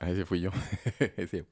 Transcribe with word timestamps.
Ah, 0.00 0.10
ese 0.10 0.24
fui 0.24 0.40
yo. 0.40 0.50
ese. 1.16 1.46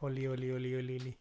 Oli, 0.00 0.26
oli, 0.26 0.50
oli, 0.50 0.74
oli, 0.74 0.96
oli. 0.98 1.18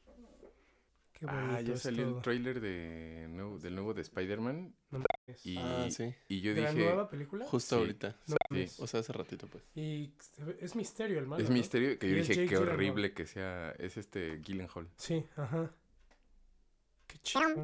Qué 1.13 1.25
bonito 1.25 1.51
Ah, 1.53 1.59
ya 1.61 1.75
salió 1.75 2.05
todo. 2.05 2.15
el 2.17 2.21
tráiler 2.23 2.61
de 2.61 3.27
nuevo- 3.29 3.59
del 3.59 3.75
nuevo 3.75 3.93
de 3.93 4.01
Spider-Man. 4.03 4.73
No 4.91 4.99
mames. 4.99 5.45
Y, 5.45 5.57
Ah, 5.57 5.87
sí. 5.91 6.15
y 6.29 6.39
yo 6.39 6.53
¿De 6.55 6.61
la 6.61 6.71
dije, 6.71 6.85
nueva 6.85 7.09
película? 7.09 7.45
Justo 7.45 7.75
Sí. 7.75 7.81
ahorita. 7.81 8.15
No 8.27 8.35
sí. 8.35 8.37
mames. 8.49 8.79
O 8.79 8.87
sea, 8.87 9.01
hace 9.01 9.11
ratito, 9.11 9.47
pues. 9.47 9.63
Y 9.75 10.13
es 10.61 10.75
misterio 10.77 11.19
el 11.19 11.27
malo, 11.27 11.43
es 11.43 11.49
¿no? 11.49 11.55
misterio, 11.55 11.99
que 11.99 12.09
yo 12.09 12.15
dije, 12.15 12.27
Jake 12.35 12.47
qué 12.47 12.55
Gyllenhaal. 12.55 12.73
horrible 12.75 13.13
que 13.13 13.25
sea, 13.25 13.71
es 13.71 13.97
este 13.97 14.37
Gyllenhaal. 14.39 14.87
Sí, 14.95 15.25
ajá. 15.35 15.69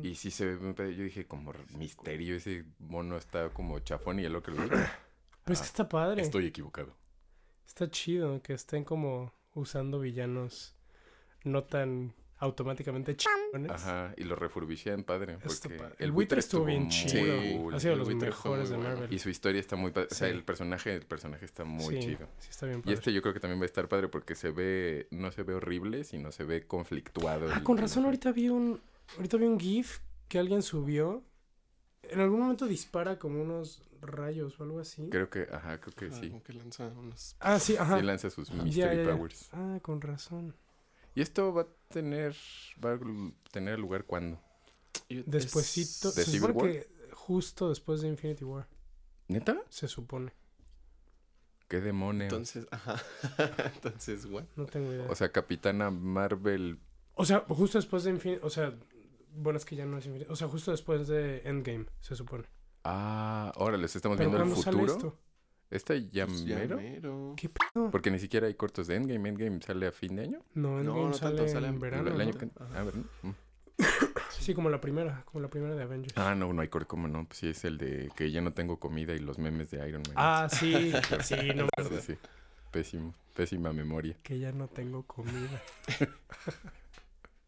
Y 0.03 0.15
sí 0.15 0.31
se 0.31 0.45
ve, 0.45 0.95
yo 0.95 1.03
dije, 1.03 1.25
como 1.25 1.53
misterio, 1.77 2.35
ese 2.35 2.65
mono 2.79 3.17
está 3.17 3.49
como 3.49 3.79
chafón 3.79 4.19
y 4.19 4.25
el 4.25 4.35
otro 4.35 4.53
lo 4.53 4.63
dije, 4.63 4.75
Pero 5.43 5.53
es 5.53 5.59
que 5.61 5.67
está 5.67 5.87
padre. 5.87 6.21
estoy 6.21 6.47
equivocado. 6.47 6.95
Está 7.67 7.89
chido 7.89 8.41
que 8.41 8.53
estén 8.53 8.83
como 8.83 9.33
usando 9.53 9.99
villanos 9.99 10.75
no 11.43 11.63
tan 11.63 12.13
automáticamente 12.37 13.15
chingones. 13.15 13.71
Ajá, 13.71 14.13
y 14.17 14.23
lo 14.23 14.35
refurbishean 14.35 15.03
padre. 15.03 15.37
Porque 15.41 15.79
el 15.99 16.11
buitre 16.11 16.39
estuvo 16.39 16.65
bien 16.65 16.89
chido. 16.89 17.23
cool. 17.57 17.73
ha 17.75 17.79
sido 17.79 17.95
de 17.95 18.01
el 18.01 18.07
los 18.09 18.15
mejores 18.15 18.69
de 18.69 18.75
bueno. 18.75 18.89
Marvel. 18.91 19.13
Y 19.13 19.19
su 19.19 19.29
historia 19.29 19.59
está 19.59 19.75
muy 19.75 19.91
padre. 19.91 20.09
O 20.11 20.15
sea, 20.15 20.27
el 20.27 20.43
personaje, 20.43 20.93
el 20.93 21.05
personaje 21.05 21.45
está 21.45 21.63
muy 21.63 21.95
sí, 21.95 22.01
chido. 22.01 22.27
Sí, 22.39 22.47
está 22.49 22.65
bien 22.65 22.79
Y 22.79 22.81
padre. 22.81 22.93
este 22.95 23.13
yo 23.13 23.21
creo 23.21 23.33
que 23.33 23.39
también 23.39 23.59
va 23.59 23.63
a 23.63 23.67
estar 23.67 23.87
padre 23.87 24.07
porque 24.09 24.35
se 24.35 24.51
ve, 24.51 25.07
no 25.11 25.31
se 25.31 25.43
ve 25.43 25.53
horrible, 25.53 26.03
sino 26.03 26.31
se 26.31 26.43
ve 26.43 26.65
conflictuado. 26.67 27.47
Ah, 27.51 27.57
el- 27.57 27.63
con 27.63 27.77
razón, 27.77 28.05
ahorita 28.05 28.31
vi 28.31 28.49
un. 28.49 28.81
Ahorita 29.17 29.37
vi 29.37 29.45
un 29.45 29.59
GIF 29.59 29.99
que 30.27 30.39
alguien 30.39 30.61
subió. 30.61 31.23
En 32.03 32.19
algún 32.19 32.39
momento 32.41 32.67
dispara 32.67 33.17
como 33.17 33.41
unos 33.41 33.81
rayos 34.01 34.59
o 34.59 34.63
algo 34.63 34.79
así. 34.79 35.09
Creo 35.09 35.29
que, 35.29 35.47
ajá, 35.51 35.79
creo 35.81 35.95
que 35.95 36.15
Ah, 36.15 36.19
sí. 36.19 36.29
como 36.29 36.43
que 36.43 36.53
lanza 36.53 36.87
unos... 36.87 37.35
Ah, 37.39 37.59
sí, 37.59 37.75
ajá. 37.77 37.97
Sí 37.99 38.05
lanza 38.05 38.29
sus 38.29 38.51
mystery 38.51 38.97
ya, 38.97 39.03
ya. 39.03 39.15
powers. 39.15 39.49
Ah, 39.53 39.79
con 39.81 40.01
razón. 40.01 40.55
¿Y 41.15 41.21
esto 41.21 41.53
va 41.53 41.63
a 41.63 41.67
tener, 41.89 42.35
va 42.83 42.93
a 42.93 42.99
tener 43.51 43.79
lugar 43.79 44.03
cuándo? 44.05 44.39
Despuésito. 45.09 46.11
¿De 46.11 46.23
Se 46.23 46.31
Civil 46.31 46.47
supone 46.49 46.61
War? 46.61 46.71
que 46.71 46.89
justo 47.13 47.69
después 47.69 48.01
de 48.01 48.09
Infinity 48.09 48.43
War. 48.43 48.67
¿Neta? 49.27 49.57
Se 49.69 49.87
supone. 49.87 50.33
¿Qué 51.67 51.81
demonios? 51.81 52.23
Entonces, 52.31 52.67
ajá. 52.69 53.01
Entonces, 53.75 54.25
what? 54.25 54.43
No 54.55 54.65
tengo 54.65 54.93
idea. 54.93 55.07
o 55.09 55.15
sea, 55.15 55.31
Capitana 55.31 55.89
Marvel. 55.89 56.79
O 57.15 57.25
sea, 57.25 57.39
justo 57.47 57.77
después 57.79 58.03
de 58.03 58.11
Infinity... 58.11 58.41
O 58.43 58.49
sea, 58.49 58.77
bueno, 59.35 59.57
es 59.57 59.65
que 59.65 59.75
ya 59.75 59.85
no 59.85 59.97
es. 59.97 60.07
O 60.29 60.35
sea, 60.35 60.47
justo 60.47 60.71
después 60.71 61.07
de 61.07 61.41
Endgame, 61.45 61.85
se 61.99 62.15
supone. 62.15 62.45
Ah, 62.83 63.51
órale, 63.55 63.85
estamos 63.85 64.17
Pero 64.17 64.29
viendo 64.29 64.37
el 64.37 64.49
¿cuándo 64.49 64.63
sale 64.63 64.77
futuro. 64.77 64.93
esto? 64.93 65.19
¿Esta 65.71 65.95
ya 65.95 66.27
Pues 66.27 66.45
ya 66.45 66.55
mero? 66.57 66.77
mero. 66.77 67.33
¿Qué 67.35 67.49
pedo? 67.49 67.89
Porque 67.89 68.11
ni 68.11 68.19
siquiera 68.19 68.47
hay 68.47 68.53
cortos 68.53 68.87
de 68.87 68.95
Endgame. 68.95 69.29
Endgame 69.29 69.61
sale 69.61 69.87
a 69.87 69.91
fin 69.91 70.15
de 70.15 70.23
año. 70.23 70.39
No, 70.53 70.79
Endgame 70.79 70.99
No, 71.01 71.07
no 71.09 71.13
sale, 71.13 71.35
tanto, 71.37 71.51
sale 71.51 71.67
en 71.67 71.79
verano, 71.79 72.09
el 72.11 72.21
año 72.21 72.33
¿no? 72.33 72.37
que... 72.39 72.45
Ajá. 72.59 72.69
Ah. 72.81 72.85
Mm. 73.23 73.31
Sí, 74.29 74.53
como 74.53 74.69
la 74.69 74.79
primera, 74.79 75.23
como 75.25 75.41
la 75.41 75.47
primera 75.49 75.73
de 75.75 75.81
Avengers. 75.81 76.15
Ah, 76.17 76.35
no, 76.35 76.53
no 76.53 76.61
hay 76.61 76.67
corto, 76.67 76.87
¿cómo 76.87 77.07
no? 77.07 77.25
Pues 77.25 77.39
sí, 77.39 77.47
es 77.49 77.65
el 77.65 77.79
de 77.79 78.11
que 78.15 78.31
ya 78.31 78.41
no 78.41 78.53
tengo 78.53 78.79
comida 78.79 79.13
y 79.13 79.19
los 79.19 79.39
memes 79.39 79.71
de 79.71 79.87
Iron 79.89 80.03
Man. 80.07 80.13
Ah, 80.15 80.47
sí, 80.51 80.93
sí, 81.23 81.35
no 81.55 81.67
sí, 81.89 81.95
sí. 82.05 82.17
Pésimo, 82.71 83.13
pésima 83.35 83.73
memoria. 83.73 84.15
Que 84.21 84.37
ya 84.37 84.51
no 84.51 84.67
tengo 84.67 85.03
comida. 85.03 85.61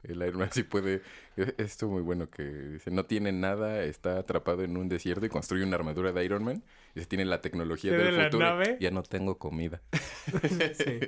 El 0.07 0.21
Iron 0.21 0.37
Man 0.39 0.49
sí 0.51 0.63
puede... 0.63 1.01
es- 1.35 1.53
Esto 1.57 1.87
muy 1.87 2.01
bueno 2.01 2.29
que 2.29 2.43
dice, 2.43 2.91
no 2.91 3.05
tiene 3.05 3.31
nada, 3.31 3.83
está 3.83 4.17
atrapado 4.19 4.63
en 4.63 4.77
un 4.77 4.87
desierto 4.89 5.25
y 5.25 5.29
construye 5.29 5.63
una 5.63 5.75
armadura 5.75 6.11
de 6.13 6.23
Iron 6.25 6.43
Man. 6.43 6.63
Y 6.95 6.99
se 7.01 7.05
tiene 7.05 7.25
la 7.25 7.41
tecnología 7.41 7.91
¿De 7.91 7.97
del 8.03 8.17
la 8.17 8.23
futuro. 8.25 8.45
nave? 8.45 8.77
Ya 8.79 8.91
no 8.91 9.03
tengo 9.03 9.37
comida. 9.37 9.81
sí. 10.73 10.99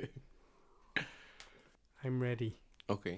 I'm 2.02 2.20
ready. 2.20 2.56
Ok. 2.86 3.08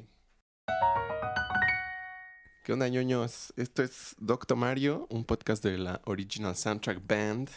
¿Qué 2.65 2.73
onda, 2.73 2.89
ñoños? 2.89 3.53
Esto 3.57 3.83
es 3.83 4.15
Doctor 4.19 4.57
Mario, 4.57 5.07
un 5.11 5.25
podcast 5.25 5.65
de 5.65 5.79
la 5.79 6.01
Original 6.05 6.55
Soundtrack 6.55 7.05
Band. 7.07 7.51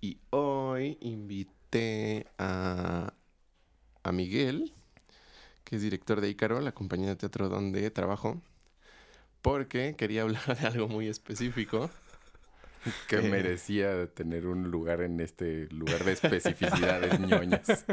Y 0.00 0.18
hoy 0.30 0.98
invité 1.00 2.26
a, 2.38 3.12
a 4.02 4.12
Miguel, 4.12 4.74
que 5.68 5.76
es 5.76 5.82
director 5.82 6.22
de 6.22 6.30
Ícaro, 6.30 6.60
la 6.62 6.72
compañía 6.72 7.08
de 7.10 7.16
teatro 7.16 7.50
donde 7.50 7.90
trabajo, 7.90 8.40
porque 9.42 9.94
quería 9.98 10.22
hablar 10.22 10.56
de 10.58 10.66
algo 10.66 10.88
muy 10.88 11.08
específico. 11.08 11.90
Que 13.06 13.16
Eh. 13.16 13.28
merecía 13.28 14.06
tener 14.14 14.46
un 14.46 14.70
lugar 14.70 15.02
en 15.02 15.20
este 15.20 15.66
lugar 15.66 16.04
de 16.04 16.12
especificidades 16.12 17.20
ñoñas. 17.20 17.84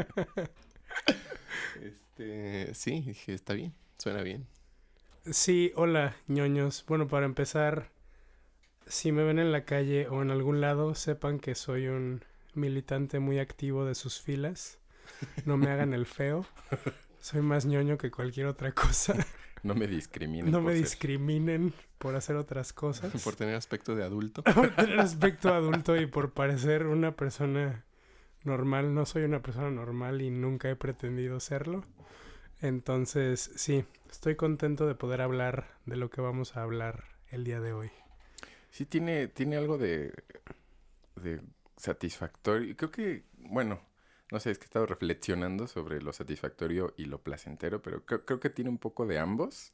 Este, 1.82 2.72
sí, 2.74 3.02
dije, 3.02 3.34
está 3.34 3.52
bien, 3.52 3.74
suena 3.98 4.22
bien. 4.22 4.46
Sí, 5.30 5.70
hola, 5.74 6.16
ñoños. 6.28 6.82
Bueno, 6.88 7.08
para 7.08 7.26
empezar, 7.26 7.90
si 8.86 9.12
me 9.12 9.22
ven 9.22 9.38
en 9.38 9.52
la 9.52 9.66
calle 9.66 10.08
o 10.08 10.22
en 10.22 10.30
algún 10.30 10.62
lado, 10.62 10.94
sepan 10.94 11.40
que 11.40 11.54
soy 11.54 11.88
un 11.88 12.24
militante 12.54 13.18
muy 13.18 13.38
activo 13.38 13.84
de 13.84 13.94
sus 13.94 14.18
filas. 14.22 14.78
No 15.44 15.58
me 15.58 15.68
hagan 15.68 15.92
el 15.92 16.06
feo. 16.06 16.46
Soy 17.26 17.42
más 17.42 17.66
ñoño 17.66 17.98
que 17.98 18.12
cualquier 18.12 18.46
otra 18.46 18.70
cosa. 18.72 19.14
No 19.64 19.74
me 19.74 19.88
discriminen. 19.88 20.52
No 20.52 20.60
me 20.60 20.74
ser- 20.74 20.82
discriminen 20.82 21.72
por 21.98 22.14
hacer 22.14 22.36
otras 22.36 22.72
cosas. 22.72 23.10
Por 23.24 23.34
tener 23.34 23.56
aspecto 23.56 23.96
de 23.96 24.04
adulto. 24.04 24.44
por 24.54 24.76
tener 24.76 25.00
aspecto 25.00 25.52
adulto 25.52 25.96
y 25.96 26.06
por 26.06 26.34
parecer 26.34 26.86
una 26.86 27.16
persona 27.16 27.84
normal. 28.44 28.94
No 28.94 29.06
soy 29.06 29.24
una 29.24 29.42
persona 29.42 29.70
normal 29.72 30.22
y 30.22 30.30
nunca 30.30 30.70
he 30.70 30.76
pretendido 30.76 31.40
serlo. 31.40 31.84
Entonces, 32.60 33.50
sí, 33.56 33.84
estoy 34.08 34.36
contento 34.36 34.86
de 34.86 34.94
poder 34.94 35.20
hablar 35.20 35.66
de 35.84 35.96
lo 35.96 36.10
que 36.10 36.20
vamos 36.20 36.56
a 36.56 36.62
hablar 36.62 37.02
el 37.30 37.42
día 37.42 37.60
de 37.60 37.72
hoy. 37.72 37.90
Sí, 38.70 38.86
tiene, 38.86 39.26
tiene 39.26 39.56
algo 39.56 39.78
de, 39.78 40.12
de 41.20 41.40
satisfactorio. 41.76 42.76
Creo 42.76 42.92
que, 42.92 43.24
bueno, 43.38 43.80
no 44.30 44.40
sé, 44.40 44.50
es 44.50 44.58
que 44.58 44.64
he 44.64 44.66
estado 44.66 44.86
reflexionando 44.86 45.66
sobre 45.66 46.00
lo 46.02 46.12
satisfactorio 46.12 46.94
y 46.96 47.04
lo 47.04 47.22
placentero, 47.22 47.82
pero 47.82 48.04
creo, 48.04 48.24
creo 48.24 48.40
que 48.40 48.50
tiene 48.50 48.70
un 48.70 48.78
poco 48.78 49.06
de 49.06 49.18
ambos. 49.18 49.72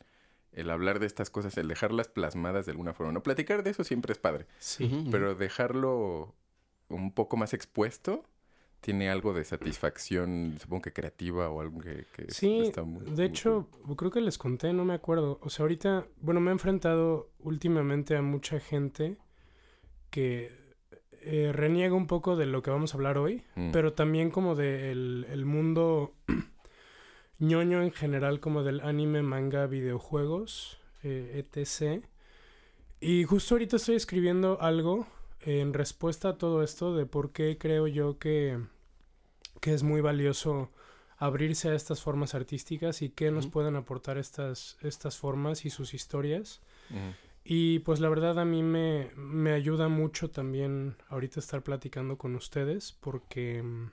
El 0.52 0.68
hablar 0.70 0.98
de 0.98 1.06
estas 1.06 1.30
cosas, 1.30 1.56
el 1.56 1.68
dejarlas 1.68 2.08
plasmadas 2.08 2.66
de 2.66 2.72
alguna 2.72 2.92
forma. 2.92 3.12
No, 3.12 3.22
platicar 3.22 3.62
de 3.62 3.70
eso 3.70 3.84
siempre 3.84 4.12
es 4.12 4.18
padre, 4.18 4.46
Sí. 4.58 5.06
Pero 5.10 5.34
dejarlo 5.34 6.34
un 6.88 7.12
poco 7.12 7.38
más 7.38 7.54
expuesto 7.54 8.24
tiene 8.82 9.08
algo 9.08 9.32
de 9.32 9.44
satisfacción, 9.44 10.56
supongo 10.60 10.82
que 10.82 10.92
creativa 10.92 11.48
o 11.48 11.60
algo 11.60 11.80
que, 11.80 12.04
que 12.14 12.30
Sí, 12.30 12.62
está 12.62 12.82
muy... 12.82 13.04
de 13.04 13.10
muy 13.12 13.24
hecho, 13.24 13.69
creo 13.96 14.10
que 14.10 14.20
les 14.20 14.38
conté, 14.38 14.72
no 14.72 14.84
me 14.84 14.92
acuerdo. 14.92 15.38
O 15.40 15.50
sea, 15.50 15.62
ahorita, 15.62 16.06
bueno, 16.20 16.40
me 16.40 16.50
he 16.50 16.52
enfrentado 16.52 17.30
últimamente 17.38 18.16
a 18.16 18.22
mucha 18.22 18.58
gente 18.58 19.19
que 20.10 20.50
eh, 21.24 21.52
reniega 21.52 21.94
un 21.94 22.06
poco 22.06 22.36
de 22.36 22.46
lo 22.46 22.62
que 22.62 22.70
vamos 22.70 22.92
a 22.92 22.96
hablar 22.96 23.18
hoy. 23.18 23.42
Mm. 23.54 23.70
pero 23.72 23.92
también 23.92 24.30
como 24.30 24.54
del 24.54 25.26
el 25.30 25.44
mundo 25.44 26.14
ñoño 27.38 27.82
en 27.82 27.92
general, 27.92 28.40
como 28.40 28.62
del 28.62 28.80
anime, 28.80 29.22
manga, 29.22 29.66
videojuegos, 29.66 30.78
eh, 31.02 31.44
etc. 31.52 32.04
Y 33.00 33.24
justo 33.24 33.54
ahorita 33.54 33.76
estoy 33.76 33.96
escribiendo 33.96 34.60
algo 34.60 35.06
en 35.40 35.74
respuesta 35.74 36.30
a 36.30 36.38
todo 36.38 36.62
esto 36.62 36.94
de 36.94 37.04
por 37.04 37.32
qué 37.32 37.58
creo 37.58 37.88
yo 37.88 38.18
que, 38.18 38.60
que 39.60 39.74
es 39.74 39.82
muy 39.82 40.00
valioso 40.00 40.70
abrirse 41.16 41.68
a 41.68 41.74
estas 41.74 42.00
formas 42.00 42.34
artísticas 42.34 43.02
y 43.02 43.10
qué 43.10 43.30
nos 43.30 43.46
pueden 43.46 43.76
aportar 43.76 44.18
estas, 44.18 44.76
estas 44.80 45.18
formas 45.18 45.64
y 45.64 45.70
sus 45.70 45.94
historias. 45.94 46.60
Mm. 46.90 47.10
Y 47.44 47.80
pues 47.80 47.98
la 48.00 48.08
verdad 48.08 48.38
a 48.38 48.44
mí 48.44 48.62
me, 48.62 49.10
me 49.16 49.52
ayuda 49.52 49.88
mucho 49.88 50.31
también 50.31 50.96
ahorita 51.08 51.40
estar 51.40 51.62
platicando 51.62 52.16
con 52.16 52.34
ustedes 52.37 52.93
porque... 53.00 53.62
mm, 53.62 53.90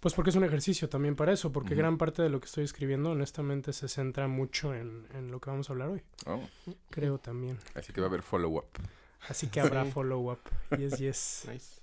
Pues 0.00 0.12
porque 0.12 0.28
es 0.30 0.36
un 0.36 0.44
ejercicio 0.44 0.88
también 0.90 1.16
para 1.16 1.32
eso, 1.32 1.50
porque 1.50 1.74
gran 1.74 1.96
parte 1.96 2.20
de 2.22 2.28
lo 2.28 2.40
que 2.40 2.46
estoy 2.46 2.64
escribiendo 2.64 3.10
honestamente 3.12 3.72
se 3.72 3.88
centra 3.88 4.28
mucho 4.28 4.74
en, 4.74 5.06
en 5.14 5.30
lo 5.30 5.40
que 5.40 5.48
vamos 5.48 5.70
a 5.70 5.72
hablar 5.72 5.88
hoy, 5.88 6.02
Oh, 6.26 6.42
creo 6.90 7.18
también. 7.18 7.58
así 7.74 7.92
que 7.94 8.02
va 8.02 8.08
a 8.08 8.10
haber 8.10 8.22
follow-up. 8.22 8.66
Así 9.28 9.46
que 9.46 9.60
habrá 9.60 9.86
follow-up. 9.86 10.40
Yes, 10.76 10.98
yes. 10.98 11.44
Nice. 11.50 11.80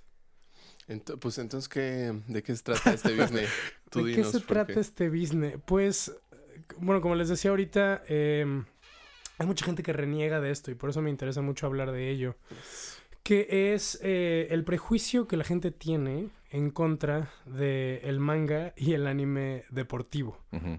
Ento- 0.88 1.18
pues 1.18 1.38
entonces, 1.38 1.68
¿qué, 1.68 2.12
¿de 2.28 2.42
qué 2.44 2.54
se 2.54 2.62
trata 2.62 2.92
este 2.92 3.16
business? 3.20 3.50
Tú 3.90 4.04
¿De 4.04 4.14
qué 4.14 4.22
se 4.24 4.32
porque- 4.38 4.46
trata 4.46 4.78
este 4.80 5.08
business? 5.08 5.56
Pues, 5.66 6.12
bueno, 6.78 7.00
como 7.00 7.16
les 7.16 7.28
decía 7.28 7.50
ahorita, 7.50 8.04
eh, 8.08 8.62
hay 9.38 9.46
mucha 9.46 9.64
gente 9.64 9.82
que 9.82 9.92
reniega 9.92 10.40
de 10.40 10.50
esto 10.50 10.70
y 10.70 10.74
por 10.74 10.90
eso 10.90 11.02
me 11.02 11.10
interesa 11.10 11.42
mucho 11.42 11.66
hablar 11.66 11.92
de 11.92 12.10
ello. 12.10 12.36
Que 13.22 13.72
es 13.72 14.00
eh, 14.02 14.48
el 14.50 14.64
prejuicio 14.64 15.28
que 15.28 15.36
la 15.36 15.44
gente 15.44 15.70
tiene 15.70 16.30
en 16.50 16.70
contra 16.70 17.30
del 17.46 18.18
manga 18.18 18.72
y 18.76 18.94
el 18.94 19.06
anime 19.06 19.64
deportivo. 19.70 20.38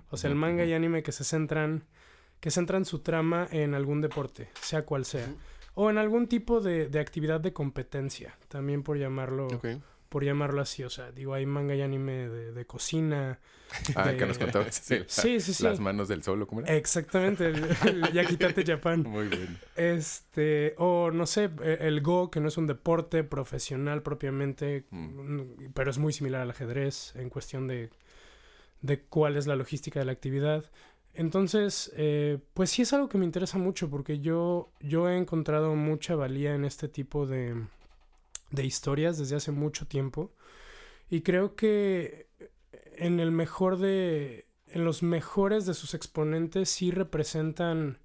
O 0.09 0.17
sea, 0.17 0.29
el 0.29 0.35
manga 0.35 0.65
y 0.65 0.73
anime 0.73 1.03
que 1.03 1.13
se 1.13 1.23
centran, 1.23 1.85
que 2.41 2.51
centran 2.51 2.83
su 2.85 3.00
trama 3.00 3.47
en 3.50 3.73
algún 3.73 4.01
deporte, 4.01 4.50
sea 4.61 4.83
cual 4.83 5.05
sea. 5.05 5.27
O 5.73 5.89
en 5.89 5.97
algún 5.97 6.27
tipo 6.27 6.59
de, 6.61 6.89
de 6.89 7.00
actividad 7.00 7.39
de 7.39 7.53
competencia, 7.53 8.38
también 8.50 8.83
por 8.83 8.97
llamarlo, 8.97 9.47
Ok. 9.47 9.67
Por 10.13 10.24
llamarlo 10.24 10.62
así. 10.62 10.83
O 10.83 10.92
sea, 10.92 11.12
digo, 11.12 11.33
hay 11.33 11.48
manga 11.48 11.74
y 11.74 11.81
anime 11.81 12.30
de, 12.30 12.51
de 12.54 12.65
cocina. 12.65 13.39
Ah, 13.95 14.10
de- 14.12 14.18
que 14.18 14.27
nos 14.27 14.38
contabas. 14.38 14.75
Sí, 14.75 15.00
la- 15.00 15.06
Sí, 15.07 15.39
sí, 15.39 15.51
sí. 15.56 15.63
Las 15.63 15.80
manos 15.80 16.07
del 16.07 16.21
sol, 16.21 16.39
¿o 16.44 16.45
¿cómo 16.48 16.62
era? 16.62 16.75
Exactamente, 16.75 17.48
el, 17.48 17.65
el 17.88 18.01
Yakitate 18.13 18.63
Japan. 18.63 19.01
Muy 19.01 19.27
bien. 19.27 19.57
Este, 19.75 20.75
o 20.77 21.10
no 21.12 21.25
sé, 21.25 21.50
e- 21.63 21.80
el 21.81 22.01
Go, 22.01 22.30
que 22.30 22.39
no 22.39 22.48
es 22.50 22.57
un 22.57 22.68
deporte 22.68 23.24
profesional 23.24 24.04
propiamente, 24.04 24.86
mm, 24.92 25.71
pero 25.74 25.89
es 25.89 25.98
muy 25.98 26.13
similar 26.13 26.42
al 26.42 26.51
ajedrez 26.51 27.15
en 27.15 27.30
cuestión 27.31 27.68
de, 27.68 27.89
de 28.81 29.00
cuál 29.01 29.38
es 29.38 29.48
la 29.48 29.56
logística 29.56 29.98
de 30.00 30.06
la 30.06 30.12
actividad. 30.12 30.65
Entonces, 31.15 31.92
eh, 31.95 32.38
pues 32.54 32.69
sí 32.69 32.83
es 32.83 32.94
algo 32.94 33.10
que 33.10 33.18
me 33.18 33.25
interesa 33.25 33.57
mucho 33.57 33.89
porque 33.89 34.19
yo, 34.19 34.71
yo 34.81 35.10
he 35.10 35.18
encontrado 35.18 35.74
mucha 35.75 36.13
valía 36.15 36.54
en 36.54 36.63
este 36.65 36.88
tipo 36.89 37.25
de, 37.25 37.56
de 38.53 38.65
historias 38.65 39.17
desde 39.17 39.35
hace 39.35 39.51
mucho 39.51 39.85
tiempo. 39.88 40.31
Y 41.09 41.21
creo 41.21 41.55
que 41.55 42.29
en 42.95 43.19
el 43.19 43.31
mejor 43.31 43.77
de. 43.77 44.47
En 44.67 44.85
los 44.85 45.03
mejores 45.03 45.67
de 45.67 45.75
sus 45.75 45.94
exponentes 45.94 46.69
sí 46.69 46.89
representan 46.89 48.00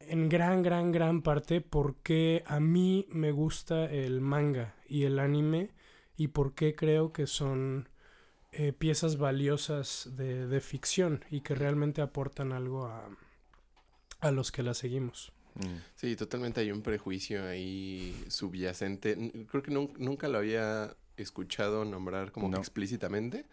en 0.00 0.28
gran, 0.28 0.62
gran, 0.62 0.92
gran 0.92 1.22
parte 1.22 1.62
por 1.62 1.96
qué 2.02 2.44
a 2.46 2.60
mí 2.60 3.06
me 3.08 3.32
gusta 3.32 3.86
el 3.86 4.20
manga 4.20 4.74
y 4.86 5.04
el 5.04 5.18
anime 5.18 5.70
y 6.14 6.28
por 6.28 6.54
qué 6.54 6.74
creo 6.74 7.14
que 7.14 7.26
son 7.26 7.88
eh, 8.50 8.74
piezas 8.74 9.16
valiosas 9.16 10.10
de, 10.14 10.46
de 10.46 10.60
ficción 10.60 11.24
y 11.30 11.40
que 11.40 11.54
realmente 11.54 12.02
aportan 12.02 12.52
algo 12.52 12.84
a, 12.84 13.08
a 14.20 14.30
los 14.30 14.52
que 14.52 14.62
las 14.62 14.76
seguimos. 14.76 15.32
Mm. 15.54 15.76
Sí, 15.96 16.16
totalmente 16.16 16.60
hay 16.60 16.70
un 16.72 16.82
prejuicio 16.82 17.44
ahí 17.46 18.14
subyacente. 18.28 19.16
Creo 19.50 19.62
que 19.62 19.70
nun- 19.70 19.92
nunca 19.98 20.28
lo 20.28 20.38
había 20.38 20.96
escuchado 21.18 21.84
nombrar 21.84 22.32
como 22.32 22.48
No. 22.48 22.56
explícitamente, 22.58 23.44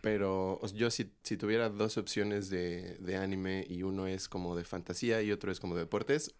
pero 0.00 0.60
yo 0.74 0.90
si, 0.90 1.10
si 1.22 1.36
tuviera 1.36 1.68
dos 1.68 1.98
opciones 1.98 2.48
de, 2.48 2.96
de 2.98 3.16
anime 3.16 3.64
y 3.68 3.82
uno 3.82 4.06
es 4.06 4.28
como 4.28 4.56
de 4.56 4.64
fantasía 4.64 5.20
y 5.22 5.30
otro 5.30 5.52
es 5.52 5.60
como 5.60 5.74
de 5.74 5.82
deportes, 5.82 6.34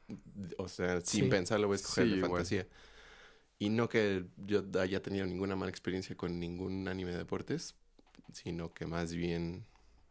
o 0.57 0.69
sea, 0.69 1.01
sin 1.03 1.25
Sí. 1.25 1.31
pensarlo 1.31 1.67
voy 1.69 1.75
a 1.75 1.77
escoger 1.77 2.05
Sí, 2.05 2.11
de 2.11 2.17
igual. 2.17 2.31
fantasía. 2.33 2.67
Y 3.59 3.69
no 3.69 3.89
que 3.89 4.25
yo 4.39 4.65
haya 4.81 5.01
tenido 5.03 5.27
ninguna 5.27 5.55
mala 5.55 5.71
experiencia 5.71 6.17
con 6.17 6.41
ningún 6.41 6.89
anime 6.89 7.13
de 7.13 7.19
deportes, 7.19 7.75
sino 8.33 8.73
que 8.73 8.87
más 8.87 9.15
bien 9.15 9.65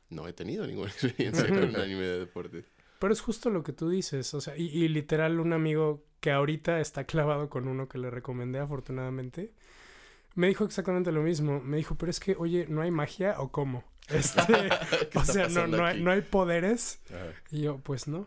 no 0.10 0.28
he 0.28 0.34
tenido 0.34 0.66
ninguna 0.68 0.92
experiencia 0.92 1.48
con 1.50 1.63
un 1.69 1.75
anime 1.75 2.04
de 2.04 2.19
deportes. 2.19 2.66
Pero 3.04 3.12
es 3.12 3.20
justo 3.20 3.50
lo 3.50 3.64
que 3.64 3.74
tú 3.74 3.90
dices, 3.90 4.34
o 4.34 4.40
sea, 4.40 4.56
y, 4.56 4.68
y 4.68 4.88
literal 4.88 5.42
un 5.42 5.52
amigo 5.52 6.06
que 6.22 6.32
ahorita 6.32 6.80
está 6.80 7.04
clavado 7.04 7.50
con 7.50 7.68
uno 7.68 7.90
que 7.90 7.98
le 7.98 8.10
recomendé 8.10 8.60
afortunadamente, 8.60 9.52
me 10.36 10.48
dijo 10.48 10.64
exactamente 10.64 11.12
lo 11.12 11.22
mismo. 11.22 11.60
Me 11.60 11.76
dijo, 11.76 11.96
pero 11.96 12.10
es 12.10 12.22
que, 12.22 12.38
oye, 12.40 12.66
¿no 12.70 12.82
hay 12.82 12.92
magia 12.92 13.36
o 13.42 13.52
cómo? 13.52 13.84
Este, 14.08 14.70
¿Qué 15.12 15.18
o 15.20 15.26
sea, 15.26 15.50
no, 15.50 15.68
no, 15.68 15.86
hay, 15.86 16.02
no 16.02 16.12
hay 16.12 16.22
poderes. 16.22 17.02
Ajá. 17.10 17.34
Y 17.52 17.64
yo, 17.64 17.80
pues 17.80 18.08
no. 18.08 18.26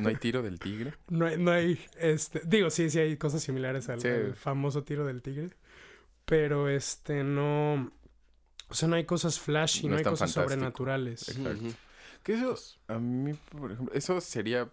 ¿No 0.00 0.08
hay 0.08 0.16
tiro 0.16 0.42
del 0.42 0.58
tigre? 0.58 0.94
No 1.08 1.26
hay, 1.26 1.38
no 1.38 1.52
hay, 1.52 1.78
este, 1.96 2.42
digo, 2.44 2.68
sí, 2.70 2.90
sí 2.90 2.98
hay 2.98 3.16
cosas 3.18 3.44
similares 3.44 3.88
al, 3.88 4.00
Sí. 4.00 4.08
al 4.08 4.34
famoso 4.34 4.82
tiro 4.82 5.06
del 5.06 5.22
tigre. 5.22 5.50
Pero 6.24 6.68
este, 6.68 7.22
no, 7.22 7.92
o 8.66 8.74
sea, 8.74 8.88
no 8.88 8.96
hay 8.96 9.04
cosas 9.04 9.38
flashy, 9.38 9.86
No 9.86 9.96
hay 9.96 10.02
cosas 10.02 10.34
fantástico. 10.34 10.42
sobrenaturales. 10.48 11.28
Exacto. 11.28 11.76
Que 12.26 12.34
eso, 12.34 12.56
a 12.88 12.98
mí, 12.98 13.34
por 13.56 13.70
ejemplo, 13.70 13.94
eso 13.94 14.20
sería 14.20 14.68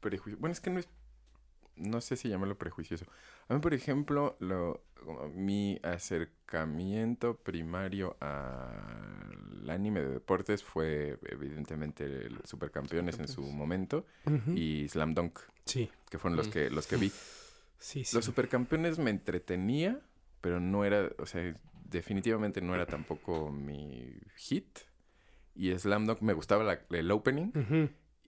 prejuicio. 0.00 0.38
Bueno, 0.40 0.52
es 0.52 0.60
que 0.60 0.70
no 0.70 0.78
es. 0.78 0.88
No 1.76 2.00
sé 2.00 2.16
si 2.16 2.28
llamarlo 2.28 2.56
prejuicioso. 2.58 3.04
A 3.48 3.54
mí, 3.54 3.60
por 3.60 3.72
ejemplo, 3.74 4.36
lo, 4.40 4.82
como 5.04 5.28
mi 5.28 5.78
acercamiento 5.84 7.36
primario 7.36 8.16
al 8.20 9.68
anime 9.70 10.00
de 10.00 10.08
deportes 10.08 10.64
fue, 10.64 11.18
evidentemente, 11.26 12.04
el 12.04 12.38
Supercampeones 12.44 13.18
en 13.20 13.28
su 13.28 13.42
momento 13.42 14.06
y 14.54 14.88
Slam 14.88 15.14
Dunk, 15.14 15.38
Sí, 15.66 15.90
que 16.10 16.18
fueron 16.18 16.36
los 16.36 16.48
Mm. 16.48 16.50
que, 16.50 16.70
los 16.70 16.86
que 16.86 16.96
vi. 16.96 17.10
sí, 17.78 18.04
sí. 18.04 18.16
Los 18.16 18.24
Supercampeones 18.24 18.98
me 18.98 19.10
entretenía, 19.10 20.00
pero 20.40 20.58
no 20.60 20.84
era, 20.84 21.10
o 21.18 21.26
sea, 21.26 21.54
definitivamente 21.84 22.60
no 22.60 22.74
era 22.74 22.86
tampoco 22.86 23.50
mi 23.52 24.14
hit. 24.36 24.80
Y 25.58 25.76
Slam 25.78 26.06
Dunk 26.06 26.20
me 26.22 26.32
gustaba 26.32 26.62
la- 26.62 26.80
el 26.90 27.10
opening 27.10 27.50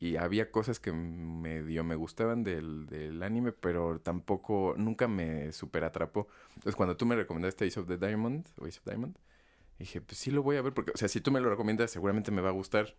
y 0.00 0.17
había 0.17 0.50
cosas 0.50 0.81
que 0.81 0.93
medio 0.93 1.85
me 1.85 1.94
gustaban 1.94 2.43
del, 2.43 2.87
del 2.87 3.23
anime, 3.23 3.53
pero 3.53 4.00
tampoco, 4.00 4.75
nunca 4.77 5.06
me 5.09 5.53
super 5.53 5.85
atrapó. 5.85 6.27
Entonces, 6.56 6.75
cuando 6.75 6.97
tú 6.97 7.06
me 7.06 7.15
recomendaste 7.15 7.67
Ace 7.67 7.79
of 7.79 7.87
the 7.87 7.97
Diamond, 7.99 8.47
o 8.59 8.67
Ace 8.67 8.81
of 8.81 8.85
Diamond, 8.87 9.17
dije, 9.79 10.00
pues 10.00 10.19
sí 10.19 10.31
lo 10.32 10.43
voy 10.43 10.56
a 10.56 10.62
ver, 10.62 10.75
porque, 10.75 10.91
o 10.93 10.97
sea, 10.97 11.06
si 11.09 11.21
tú 11.21 11.31
me 11.31 11.41
lo 11.41 11.49
recomiendas, 11.50 11.91
seguramente 11.93 12.31
me 12.32 12.41
va 12.43 12.49
a 12.49 12.53
gustar. 12.53 12.97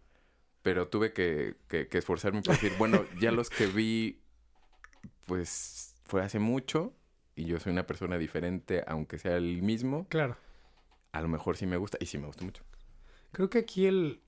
Pero 0.61 0.87
tuve 0.87 1.11
que, 1.11 1.55
que, 1.67 1.87
que 1.89 1.97
esforzarme 1.97 2.41
por 2.41 2.53
decir, 2.53 2.71
bueno, 2.77 3.03
ya 3.19 3.31
los 3.31 3.49
que 3.49 3.65
vi, 3.67 4.21
pues 5.25 5.95
fue 6.05 6.21
hace 6.21 6.39
mucho 6.39 6.93
y 7.35 7.45
yo 7.45 7.59
soy 7.59 7.71
una 7.73 7.87
persona 7.87 8.17
diferente, 8.17 8.83
aunque 8.87 9.17
sea 9.17 9.37
el 9.37 9.61
mismo, 9.63 10.07
Claro. 10.09 10.37
a 11.11 11.21
lo 11.21 11.27
mejor 11.27 11.57
sí 11.57 11.65
me 11.65 11.77
gusta 11.77 11.97
y 11.99 12.05
sí 12.05 12.17
me 12.17 12.27
gusta 12.27 12.43
mucho. 12.45 12.63
Creo 13.31 13.49
que 13.49 13.59
aquí 13.59 13.85
el. 13.85 14.21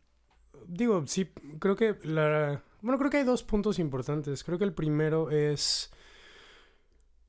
Digo, 0.67 1.03
sí, 1.07 1.29
creo 1.59 1.75
que 1.75 1.97
la. 2.03 2.63
Bueno, 2.81 2.97
creo 2.97 3.09
que 3.09 3.17
hay 3.17 3.23
dos 3.23 3.43
puntos 3.43 3.79
importantes. 3.79 4.43
Creo 4.43 4.57
que 4.57 4.65
el 4.65 4.73
primero 4.73 5.29
es. 5.29 5.91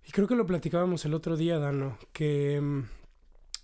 Y 0.06 0.12
creo 0.12 0.26
que 0.29 0.35
lo 0.35 0.47
platicábamos 0.47 1.05
el 1.05 1.15
otro 1.15 1.37
día, 1.37 1.59
Dano, 1.59 1.99
que 2.12 2.61
mm, 2.61 2.82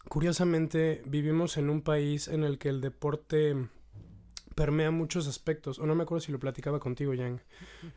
curiosamente 0.09 1.03
vivimos 1.07 1.57
en 1.57 1.69
un 1.69 1.83
país 1.83 2.29
en 2.29 2.45
el 2.45 2.59
que 2.59 2.71
el 2.71 2.81
deporte 2.81 3.57
permea 4.55 4.91
muchos 4.91 5.27
aspectos. 5.27 5.79
O 5.79 5.87
no 5.87 5.95
me 5.95 6.03
acuerdo 6.03 6.21
si 6.21 6.33
lo 6.33 6.39
platicaba 6.39 6.81
contigo, 6.81 7.15
Yang. 7.15 7.41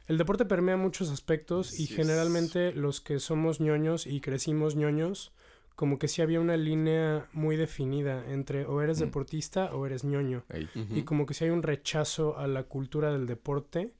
El 0.07 0.17
deporte 0.17 0.45
permea 0.45 0.77
muchos 0.77 1.09
aspectos 1.09 1.79
y 1.79 1.87
generalmente 1.87 2.73
los 2.73 3.01
que 3.01 3.19
somos 3.19 3.59
ñoños 3.59 4.07
y 4.07 4.21
crecimos 4.21 4.75
ñoños, 4.75 5.33
como 5.75 5.97
que 5.99 6.07
sí 6.07 6.21
había 6.21 6.39
una 6.39 6.55
línea 6.57 7.27
muy 7.33 7.55
definida 7.57 8.29
entre 8.31 8.65
o 8.65 8.81
eres 8.81 8.99
Mm. 8.99 9.05
deportista 9.05 9.73
o 9.75 9.85
eres 9.85 10.03
ñoño. 10.03 10.43
Y 10.89 11.03
como 11.03 11.25
que 11.25 11.33
sí 11.33 11.45
hay 11.45 11.49
un 11.51 11.63
rechazo 11.63 12.37
a 12.37 12.47
la 12.47 12.63
cultura 12.63 13.11
del 13.11 13.25
deporte. 13.25 13.93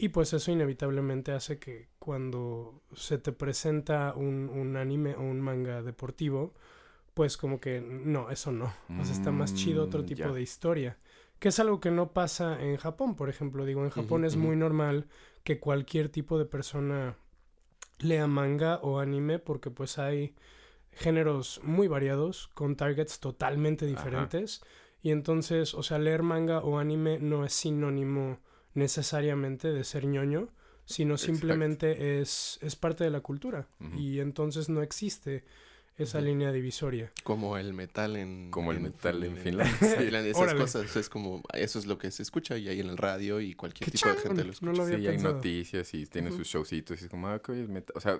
Y 0.00 0.10
pues 0.10 0.32
eso 0.32 0.52
inevitablemente 0.52 1.32
hace 1.32 1.58
que 1.58 1.88
cuando 1.98 2.82
se 2.94 3.18
te 3.18 3.32
presenta 3.32 4.14
un, 4.14 4.48
un 4.48 4.76
anime 4.76 5.16
o 5.16 5.22
un 5.22 5.40
manga 5.40 5.82
deportivo, 5.82 6.54
pues 7.14 7.36
como 7.36 7.58
que 7.58 7.80
no, 7.80 8.30
eso 8.30 8.52
no. 8.52 8.66
O 9.00 9.04
sea, 9.04 9.12
está 9.12 9.32
más 9.32 9.54
chido 9.54 9.82
otro 9.84 10.02
Mm, 10.02 10.06
tipo 10.06 10.32
de 10.32 10.42
historia. 10.42 10.98
Que 11.40 11.48
es 11.48 11.58
algo 11.58 11.80
que 11.80 11.90
no 11.90 12.12
pasa 12.12 12.62
en 12.62 12.76
Japón, 12.76 13.16
por 13.16 13.28
ejemplo. 13.28 13.64
Digo, 13.64 13.82
en 13.84 13.90
Japón 13.90 14.24
es 14.24 14.36
muy 14.36 14.54
normal 14.56 15.06
que 15.42 15.58
cualquier 15.58 16.10
tipo 16.10 16.38
de 16.38 16.44
persona 16.44 17.16
lea 17.98 18.26
manga 18.28 18.76
o 18.82 19.00
anime 19.00 19.38
porque 19.40 19.70
pues 19.70 19.98
hay 19.98 20.34
géneros 20.98 21.60
muy 21.62 21.88
variados 21.88 22.48
con 22.54 22.76
targets 22.76 23.20
totalmente 23.20 23.86
Ajá. 23.86 23.94
diferentes 23.94 24.62
y 25.00 25.10
entonces, 25.10 25.74
o 25.74 25.82
sea, 25.82 25.98
leer 25.98 26.22
manga 26.22 26.58
o 26.58 26.78
anime 26.78 27.18
no 27.20 27.44
es 27.44 27.52
sinónimo 27.52 28.40
necesariamente 28.74 29.72
de 29.72 29.84
ser 29.84 30.06
ñoño, 30.06 30.48
sino 30.84 31.16
simplemente 31.18 32.20
es, 32.20 32.58
es 32.62 32.76
parte 32.76 33.04
de 33.04 33.10
la 33.10 33.20
cultura 33.20 33.68
y 33.96 34.20
entonces 34.20 34.68
no 34.68 34.82
existe 34.82 35.44
esa 35.96 36.20
línea 36.20 36.52
divisoria. 36.52 37.12
Como 37.24 37.58
el 37.58 37.74
metal 37.74 38.16
en... 38.16 38.50
Como 38.50 38.70
el 38.70 38.80
metal 38.80 39.22
en 39.24 39.36
Finlandia. 39.36 39.74
Finlandia, 39.98 40.30
Esas 40.30 40.42
Órale. 40.42 40.60
cosas, 40.60 40.96
es 40.96 41.08
como... 41.08 41.42
Eso 41.52 41.78
es 41.78 41.86
lo 41.86 41.98
que 41.98 42.10
se 42.12 42.22
escucha 42.22 42.56
y 42.56 42.68
hay 42.68 42.80
en 42.80 42.88
el 42.88 42.96
radio 42.96 43.40
y 43.40 43.54
cualquier 43.54 43.90
tipo 43.90 44.08
de 44.08 44.16
gente 44.16 44.44
lo 44.44 44.52
escucha. 44.52 44.70
no 44.70 44.76
lo 44.78 44.84
había 44.84 44.98
Sí, 44.98 45.06
hay 45.08 45.18
noticias 45.18 45.92
y 45.94 46.06
tiene 46.06 46.30
sus 46.30 46.46
showcitos 46.46 47.00
y 47.00 47.04
es 47.04 47.10
como, 47.10 47.28
ah, 47.28 47.42
que 47.42 47.60
es 47.60 47.68
metal. 47.68 47.94
O 47.96 48.00
sea, 48.00 48.18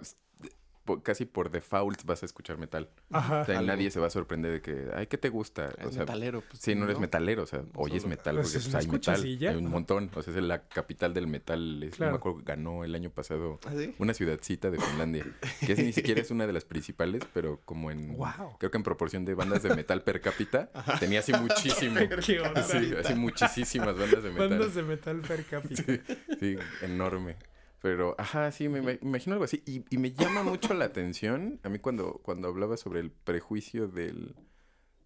casi 1.02 1.24
por 1.24 1.50
default 1.50 2.04
vas 2.04 2.22
a 2.22 2.26
escuchar 2.26 2.58
metal. 2.58 2.88
Ajá. 3.10 3.42
O 3.42 3.44
sea, 3.44 3.62
nadie 3.62 3.90
se 3.90 4.00
va 4.00 4.06
a 4.08 4.10
sorprender 4.10 4.52
de 4.52 4.60
que, 4.60 4.88
ay, 4.94 5.06
¿qué 5.06 5.18
te 5.18 5.28
gusta? 5.28 5.70
O 5.84 5.88
Es 5.88 5.94
sea, 5.94 6.00
metalero. 6.04 6.42
Pues, 6.48 6.60
sí, 6.62 6.74
no 6.74 6.84
eres 6.84 6.98
metalero, 6.98 7.42
o 7.42 7.46
sea, 7.46 7.62
oyes 7.74 8.02
Solo- 8.02 8.10
metal 8.10 8.36
Pues, 8.36 8.52
porque 8.52 8.70
pues, 8.70 8.74
hay 8.74 8.90
metal. 8.90 9.48
Hay 9.50 9.56
un 9.56 9.70
montón. 9.70 10.10
O 10.14 10.22
sea, 10.22 10.34
es 10.34 10.42
la 10.42 10.62
capital 10.68 11.14
del 11.14 11.26
metal. 11.26 11.82
Es, 11.82 11.90
no 11.92 11.96
Claro. 11.96 12.12
me 12.12 12.16
acuerdo, 12.18 12.40
ganó 12.44 12.84
el 12.84 12.94
año 12.94 13.10
pasado 13.10 13.60
¿Ah, 13.66 13.72
sí? 13.76 13.94
una 13.98 14.14
ciudadcita 14.14 14.70
de 14.70 14.78
Finlandia. 14.80 15.24
Que 15.64 15.72
es, 15.72 15.78
ni 15.78 15.92
siquiera 15.92 16.20
es 16.20 16.30
una 16.30 16.46
de 16.46 16.52
las 16.52 16.64
principales, 16.64 17.22
pero 17.32 17.60
como 17.64 17.90
en... 17.90 18.16
Wow. 18.16 18.56
Creo 18.58 18.70
que 18.70 18.76
en 18.78 18.82
proporción 18.82 19.24
de 19.24 19.34
bandas 19.34 19.62
de 19.62 19.74
metal 19.74 20.02
per 20.02 20.20
cápita, 20.20 20.70
tenía 21.00 21.20
así 21.20 21.32
muchísimo. 21.32 21.96
¿Qué 22.26 22.40
onda? 22.40 22.62
Sí, 22.62 22.92
así 22.98 23.14
muchísimas 23.14 23.98
bandas 23.98 24.22
de 24.22 24.30
metal. 24.30 24.48
Bandas 24.50 24.74
de 24.74 24.82
metal 24.82 25.20
per 25.20 25.44
cápita. 25.44 25.82
Sí, 25.82 26.00
sí, 26.40 26.56
enorme. 26.82 27.36
Pero, 27.80 28.14
ajá, 28.18 28.50
sí, 28.50 28.68
me, 28.68 28.80
me 28.82 28.98
imagino 29.02 29.34
algo 29.34 29.44
así. 29.44 29.62
Y, 29.66 29.84
y 29.90 29.98
me 29.98 30.12
llama 30.12 30.42
mucho 30.42 30.74
la 30.74 30.86
atención, 30.86 31.60
a 31.62 31.68
mí 31.68 31.78
cuando, 31.78 32.14
cuando 32.24 32.48
hablaba 32.48 32.76
sobre 32.76 33.00
el 33.00 33.10
prejuicio 33.12 33.86
del, 33.88 34.34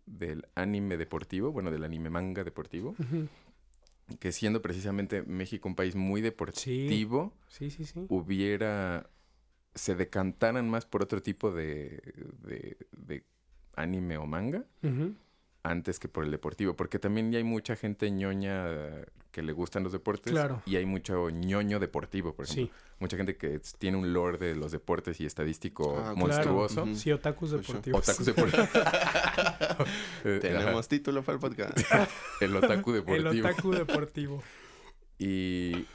del 0.06 0.46
anime 0.54 0.96
deportivo, 0.96 1.52
bueno, 1.52 1.70
del 1.70 1.84
anime 1.84 2.08
manga 2.10 2.44
deportivo, 2.44 2.94
que 4.20 4.32
siendo 4.32 4.62
precisamente 4.62 5.22
México 5.22 5.68
un 5.68 5.74
país 5.74 5.94
muy 5.94 6.20
deportivo, 6.22 7.34
Sí, 7.48 7.70
sí, 7.70 7.84
sí. 7.84 8.06
hubiera 8.08 9.08
se 9.74 9.94
decantaran 9.94 10.68
más 10.68 10.84
por 10.84 11.02
otro 11.02 11.22
tipo 11.22 11.50
de, 11.50 12.02
de, 12.42 12.76
de 12.92 13.24
anime 13.74 14.18
o 14.18 14.26
manga 14.26 14.66
antes 15.62 15.98
que 15.98 16.08
por 16.08 16.24
el 16.24 16.30
deportivo, 16.30 16.74
porque 16.76 16.98
también 16.98 17.32
ya 17.32 17.38
hay 17.38 17.44
mucha 17.44 17.74
gente 17.76 18.10
ñoña 18.10 18.66
que 19.32 19.42
le 19.42 19.52
gustan 19.52 19.82
los 19.82 19.90
deportes 19.92 20.30
Claro. 20.32 20.62
y 20.66 20.76
hay 20.76 20.86
mucho 20.86 21.30
ñoño 21.30 21.80
deportivo, 21.80 22.34
por 22.34 22.44
ejemplo. 22.44 22.66
Sí, 22.66 22.70
Mucha 23.00 23.16
gente 23.16 23.36
que 23.36 23.60
tiene 23.78 23.96
un 23.96 24.12
lore 24.12 24.38
de 24.38 24.54
los 24.54 24.70
deportes 24.70 25.20
y 25.20 25.26
estadístico 25.26 25.96
Ah, 25.98 26.02
claro. 26.02 26.16
monstruoso. 26.16 26.82
Ujú. 26.84 26.94
sí, 26.94 27.10
otakus 27.10 27.50
sure. 27.50 27.62
deportivos. 27.62 28.08
Otakus 28.08 28.26
deportivos. 28.26 28.68
Eh, 30.24 30.38
Tenemos 30.40 30.86
título 30.86 31.22
para 31.24 31.34
el 31.34 31.40
podcast. 31.40 31.76
el 32.40 32.54
otaku 32.54 32.90
El 32.92 32.96
deportivo. 33.04 33.48
otaku 33.48 33.70
deportivo. 33.72 34.42
Y 35.18 35.86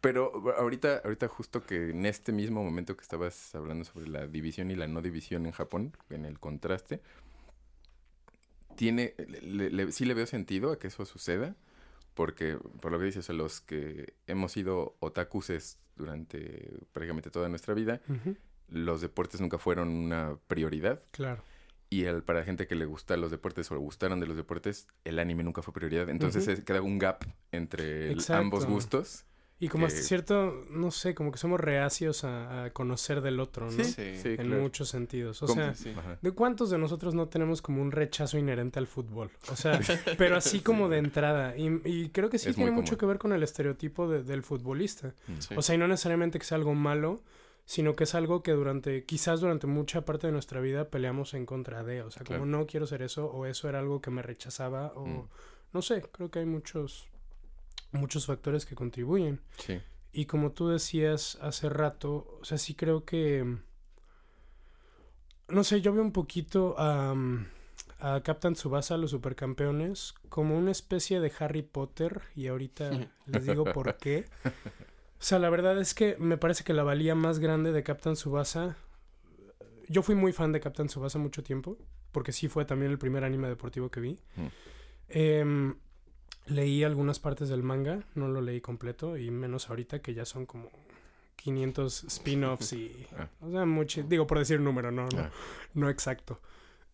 pero 0.00 0.32
ahorita, 0.58 1.02
ahorita 1.04 1.28
justo 1.28 1.64
que 1.64 1.90
en 1.90 2.06
este 2.06 2.32
mismo 2.32 2.64
momento 2.64 2.96
que 2.96 3.02
estabas 3.02 3.54
hablando 3.54 3.84
sobre 3.84 4.08
la 4.08 4.26
división 4.26 4.70
y 4.70 4.74
la 4.74 4.88
no 4.88 5.02
división 5.02 5.44
en 5.46 5.52
Japón, 5.52 5.94
en 6.10 6.24
el 6.24 6.40
contraste, 6.40 7.02
tiene, 8.76 9.14
le- 9.42 9.70
le- 9.70 9.92
sí 9.92 10.04
le 10.06 10.14
veo 10.14 10.26
sentido 10.26 10.72
a 10.72 10.78
que 10.78 10.88
eso 10.88 11.04
suceda, 11.04 11.54
porque 12.14 12.58
por 12.80 12.92
lo 12.92 12.98
que 12.98 13.06
dices, 13.06 13.28
los 13.30 13.60
que 13.60 14.14
hemos 14.26 14.52
sido 14.52 14.96
otakuses 15.00 15.78
durante 15.96 16.78
prácticamente 16.92 17.30
toda 17.30 17.48
nuestra 17.48 17.74
vida, 17.74 18.00
los 18.68 19.00
deportes 19.00 19.40
nunca 19.40 19.58
fueron 19.58 19.88
una 19.88 20.36
prioridad. 20.48 21.02
Claro. 21.10 21.42
Y 21.90 22.04
el, 22.04 22.22
para 22.22 22.42
gente 22.42 22.66
que 22.66 22.74
le 22.74 22.86
gusta 22.86 23.18
los 23.18 23.30
deportes 23.30 23.70
o 23.70 23.74
le 23.74 23.80
gustaron 23.80 24.18
de 24.18 24.26
los 24.26 24.36
deportes, 24.36 24.88
el 25.04 25.18
anime 25.18 25.42
nunca 25.44 25.60
fue 25.60 25.74
prioridad. 25.74 26.08
Entonces 26.08 26.44
se 26.44 26.64
queda 26.64 26.80
un 26.80 26.98
gap 26.98 27.24
entre 27.52 28.12
el- 28.12 28.24
ambos 28.30 28.64
gustos. 28.64 29.26
Y 29.64 29.68
como 29.68 29.86
hasta 29.86 30.00
que- 30.00 30.04
cierto, 30.04 30.64
no 30.70 30.90
sé, 30.90 31.14
como 31.14 31.30
que 31.30 31.38
somos 31.38 31.60
reacios 31.60 32.24
a, 32.24 32.64
a 32.64 32.70
conocer 32.70 33.20
del 33.20 33.38
otro, 33.38 33.70
¿no? 33.70 33.84
Sí. 33.84 33.94
En 34.24 34.36
claro. 34.48 34.62
muchos 34.62 34.88
sentidos. 34.88 35.40
O 35.42 35.46
sea, 35.48 35.74
Sí. 35.74 35.94
¿de 36.20 36.32
cuántos 36.32 36.70
de 36.70 36.78
nosotros 36.78 37.14
no 37.14 37.28
tenemos 37.28 37.62
como 37.62 37.80
un 37.80 37.92
rechazo 37.92 38.38
inherente 38.38 38.78
al 38.80 38.86
fútbol? 38.88 39.30
O 39.50 39.56
sea, 39.56 39.78
pero 40.18 40.36
así 40.36 40.60
como 40.60 40.88
de 40.88 40.98
entrada. 40.98 41.56
Y, 41.56 41.80
y 41.84 42.08
creo 42.08 42.28
que 42.28 42.38
sí 42.38 42.48
Es 42.50 42.56
tiene 42.56 42.70
mucho 42.72 42.90
común. 42.96 42.98
que 42.98 43.06
ver 43.06 43.18
con 43.18 43.32
el 43.32 43.42
estereotipo 43.42 44.08
de- 44.08 44.22
del 44.24 44.42
futbolista. 44.42 45.14
Sí. 45.38 45.54
O 45.56 45.62
sea, 45.62 45.74
y 45.74 45.78
no 45.78 45.86
necesariamente 45.86 46.38
que 46.40 46.44
sea 46.44 46.56
algo 46.58 46.74
malo, 46.74 47.22
sino 47.64 47.94
que 47.94 48.02
es 48.02 48.16
algo 48.16 48.42
que 48.42 48.50
durante, 48.52 49.04
quizás 49.04 49.40
durante 49.40 49.68
mucha 49.68 50.04
parte 50.04 50.26
de 50.26 50.32
nuestra 50.32 50.60
vida 50.60 50.88
peleamos 50.90 51.34
en 51.34 51.46
contra 51.46 51.84
de. 51.84 52.02
O 52.02 52.10
sea, 52.10 52.24
como 52.24 52.38
Claro. 52.40 52.46
no 52.46 52.66
quiero 52.66 52.88
ser 52.88 53.02
eso, 53.02 53.26
o 53.26 53.46
eso 53.46 53.68
era 53.68 53.78
algo 53.78 54.00
que 54.00 54.10
me 54.10 54.22
rechazaba, 54.22 54.88
o 54.96 55.06
Mm. 55.06 55.28
no 55.72 55.82
sé, 55.82 56.02
creo 56.10 56.32
que 56.32 56.40
hay 56.40 56.46
muchos, 56.46 57.08
muchos 57.92 58.26
factores 58.26 58.66
que 58.66 58.74
contribuyen. 58.74 59.40
Sí. 59.58 59.80
Y 60.12 60.26
como 60.26 60.52
tú 60.52 60.68
decías 60.68 61.38
hace 61.40 61.68
rato, 61.68 62.38
o 62.40 62.44
sea, 62.44 62.58
sí 62.58 62.74
creo 62.74 63.04
que. 63.04 63.58
No 65.48 65.64
sé, 65.64 65.80
yo 65.80 65.92
veo 65.92 66.02
un 66.02 66.12
poquito 66.12 66.78
a, 66.78 67.14
mm, 67.14 67.46
a 68.00 68.22
Captain 68.22 68.54
Tsubasa, 68.54 68.96
los 68.96 69.10
supercampeones, 69.10 70.14
como 70.28 70.56
una 70.56 70.70
especie 70.70 71.20
de 71.20 71.32
Harry 71.38 71.62
Potter, 71.62 72.20
y 72.34 72.48
ahorita 72.48 72.90
les 73.26 73.46
digo 73.46 73.64
por 73.64 73.96
qué. 73.96 74.26
O 74.44 75.24
sea, 75.24 75.38
la 75.38 75.50
verdad 75.50 75.78
es 75.80 75.94
que 75.94 76.16
me 76.18 76.36
parece 76.36 76.64
que 76.64 76.72
la 76.72 76.82
valía 76.82 77.14
más 77.14 77.38
grande 77.38 77.72
de 77.72 77.82
Captain 77.82 78.16
Tsubasa. 78.16 78.76
Yo 79.88 80.02
fui 80.02 80.14
muy 80.14 80.32
fan 80.32 80.52
de 80.52 80.60
Captain 80.60 80.88
Tsubasa 80.88 81.18
mucho 81.18 81.42
tiempo, 81.42 81.78
porque 82.10 82.32
sí 82.32 82.48
fue 82.48 82.64
también 82.64 82.90
el 82.90 82.98
primer 82.98 83.22
anime 83.22 83.48
deportivo 83.48 83.90
que 83.90 84.00
vi. 84.00 84.18
Mm. 84.36 84.46
Em, 85.08 85.74
leí 86.46 86.84
algunas 86.84 87.18
partes 87.20 87.48
del 87.48 87.62
manga, 87.62 88.04
no 88.14 88.28
lo 88.28 88.40
leí 88.40 88.60
completo, 88.60 89.16
y 89.16 89.30
menos 89.30 89.70
ahorita 89.70 90.00
que 90.00 90.14
ya 90.14 90.24
son 90.24 90.46
como 90.46 90.70
500 91.36 92.04
spin-offs 92.04 92.72
y... 92.72 93.06
Ah. 93.18 93.28
O 93.40 93.50
sea, 93.50 93.64
mucho, 93.66 94.02
digo 94.02 94.26
por 94.26 94.38
decir 94.38 94.60
número, 94.60 94.90
no, 94.90 95.08
no, 95.08 95.18
Ah. 95.20 95.30
no 95.74 95.88
exacto. 95.90 96.40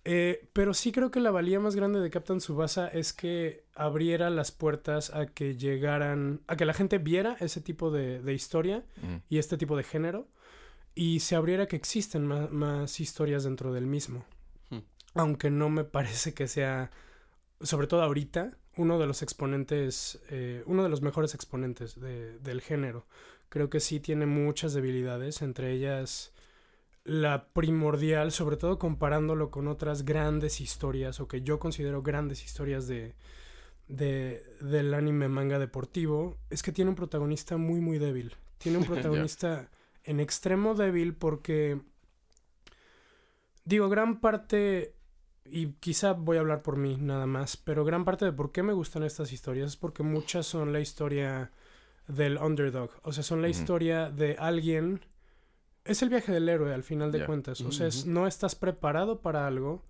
Eh, 0.05 0.49
pero 0.55 0.73
sí 0.75 0.91
creo 0.93 1.11
que 1.11 1.21
la 1.21 1.31
valía 1.31 1.61
más 1.61 1.77
grande 1.77 2.01
de 2.01 2.09
Captain 2.11 2.39
Tsubasa 2.39 2.89
es 2.89 3.13
que 3.13 3.65
abriera 3.75 4.31
las 4.31 4.53
puertas 4.53 5.13
a 5.13 5.27
que 5.27 5.57
llegaran, 5.57 6.41
a 6.47 6.57
que 6.57 6.65
la 6.65 6.73
gente 6.73 6.97
viera 6.99 7.37
ese 7.41 7.61
tipo 7.61 7.91
de, 7.91 8.23
de 8.23 8.33
historia 8.33 8.85
Mm. 9.03 9.17
y 9.29 9.39
este 9.39 9.59
tipo 9.59 9.77
de 9.77 9.85
género 9.85 10.27
y 10.95 11.21
se 11.21 11.37
abriera 11.37 11.67
que 11.67 11.77
existen 11.77 12.27
más, 12.27 13.01
historias 13.01 13.45
dentro 13.45 13.73
del 13.73 13.87
mismo. 13.87 14.25
Hmm. 14.71 14.79
Aunque 15.15 15.51
no 15.51 15.69
me 15.69 15.85
parece 15.85 16.33
que 16.35 16.49
sea, 16.49 16.91
sobre 17.61 17.87
todo 17.87 18.03
ahorita, 18.03 18.57
uno 18.79 18.99
de 18.99 19.07
los 19.07 19.21
exponentes, 19.23 20.19
eh, 20.31 20.63
uno 20.67 20.83
de 20.83 20.89
los 20.89 21.03
mejores 21.03 21.35
exponentes 21.35 22.01
de- 22.01 22.39
del 22.39 22.61
género. 22.63 23.07
Creo 23.51 23.69
que 23.69 23.81
sí 23.81 24.01
tiene 24.01 24.25
muchas 24.27 24.73
debilidades, 24.73 25.43
entre 25.43 25.73
ellas 25.73 26.33
la 27.05 27.49
primordial, 27.53 28.33
sobre 28.33 28.57
todo 28.57 28.79
comparándolo 28.79 29.51
con 29.51 29.69
otras 29.69 30.05
grandes 30.05 30.61
historias, 30.61 31.21
o 31.21 31.29
que 31.29 31.41
yo 31.43 31.59
considero 31.59 32.03
grandes 32.03 32.45
historias 32.45 32.87
de, 32.87 33.15
de, 33.89 34.43
del 34.61 34.93
anime 34.95 35.29
manga 35.29 35.59
deportivo, 35.59 36.37
es 36.51 36.63
que 36.63 36.73
tiene 36.73 36.91
un 36.91 36.97
protagonista 36.97 37.57
muy, 37.57 37.81
muy 37.81 37.99
débil. 37.99 38.35
Tiene 38.59 38.79
un 38.79 38.85
protagonista 39.25 39.71
en 40.05 40.21
extremo 40.21 40.75
débil 40.75 41.15
porque, 41.15 41.81
digo, 43.65 43.89
gran 43.89 44.21
parte, 44.21 44.95
y 45.51 45.73
quizá 45.81 46.13
voy 46.13 46.37
a 46.37 46.41
hablar 46.41 46.63
por 46.63 46.77
mí 46.77 46.97
nada 46.99 47.27
más, 47.27 47.57
pero 47.57 47.85
gran 47.85 48.05
parte 48.05 48.25
de 48.25 48.33
por 48.33 48.53
qué 48.53 48.63
me 48.63 48.73
gustan 48.73 49.03
estas 49.03 49.33
historias 49.33 49.69
es 49.73 49.77
porque 49.77 50.03
muchas 50.03 50.47
son 50.47 50.73
la 50.73 50.81
historia 50.81 51.51
del 52.07 52.39
underdog, 52.39 52.91
o 53.03 53.13
sea, 53.13 53.23
son 53.23 53.43
la 53.43 53.49
historia 53.49 54.11
de 54.11 54.37
alguien... 54.39 55.01
Es 55.85 56.03
el 56.03 56.11
viaje 56.11 56.33
del 56.33 56.49
héroe 56.49 56.75
al 56.75 56.83
final 56.83 57.11
de 57.13 57.25
cuentas. 57.25 57.61
O 57.63 57.73
sea, 57.73 57.87
es- 57.87 58.05
no 58.07 58.27
estás 58.27 58.55
preparado 58.55 59.21
para 59.23 59.47
algo 59.47 59.85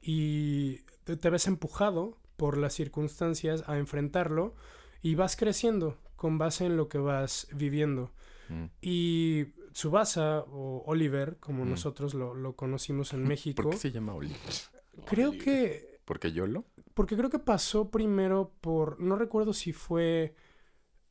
y 0.00 0.78
te, 1.04 1.16
te 1.16 1.30
ves 1.30 1.46
empujado 1.46 2.18
por 2.36 2.56
las 2.58 2.72
circunstancias 2.74 3.62
a 3.68 3.76
enfrentarlo 3.78 4.54
y 5.02 5.14
vas 5.14 5.36
creciendo 5.36 5.98
con 6.16 6.38
base 6.38 6.64
en 6.66 6.76
lo 6.76 6.88
que 6.88 6.98
vas 6.98 7.48
viviendo. 7.54 8.12
Mm. 8.48 8.64
Y 8.80 9.44
Tsubasa 9.72 10.40
o 10.40 10.82
Oliver, 10.86 11.36
como 11.38 11.64
Mm. 11.64 11.70
nosotros 11.70 12.14
lo, 12.14 12.34
lo 12.34 12.54
conocimos 12.56 13.12
en 13.12 13.24
México, 13.24 13.62
¿Por 13.62 13.72
qué 13.72 13.78
se 13.78 13.90
llama 13.92 14.14
Oliver? 14.14 14.38
Creo 15.06 15.32
que 15.32 15.98
¿Porque 16.04 16.32
Yolo? 16.32 16.64
porque 16.94 17.16
creo 17.16 17.30
que 17.30 17.38
pasó 17.38 17.90
primero 17.90 18.52
por. 18.60 19.00
No 19.00 19.16
recuerdo 19.16 19.52
si 19.52 19.72
fue. 19.72 20.34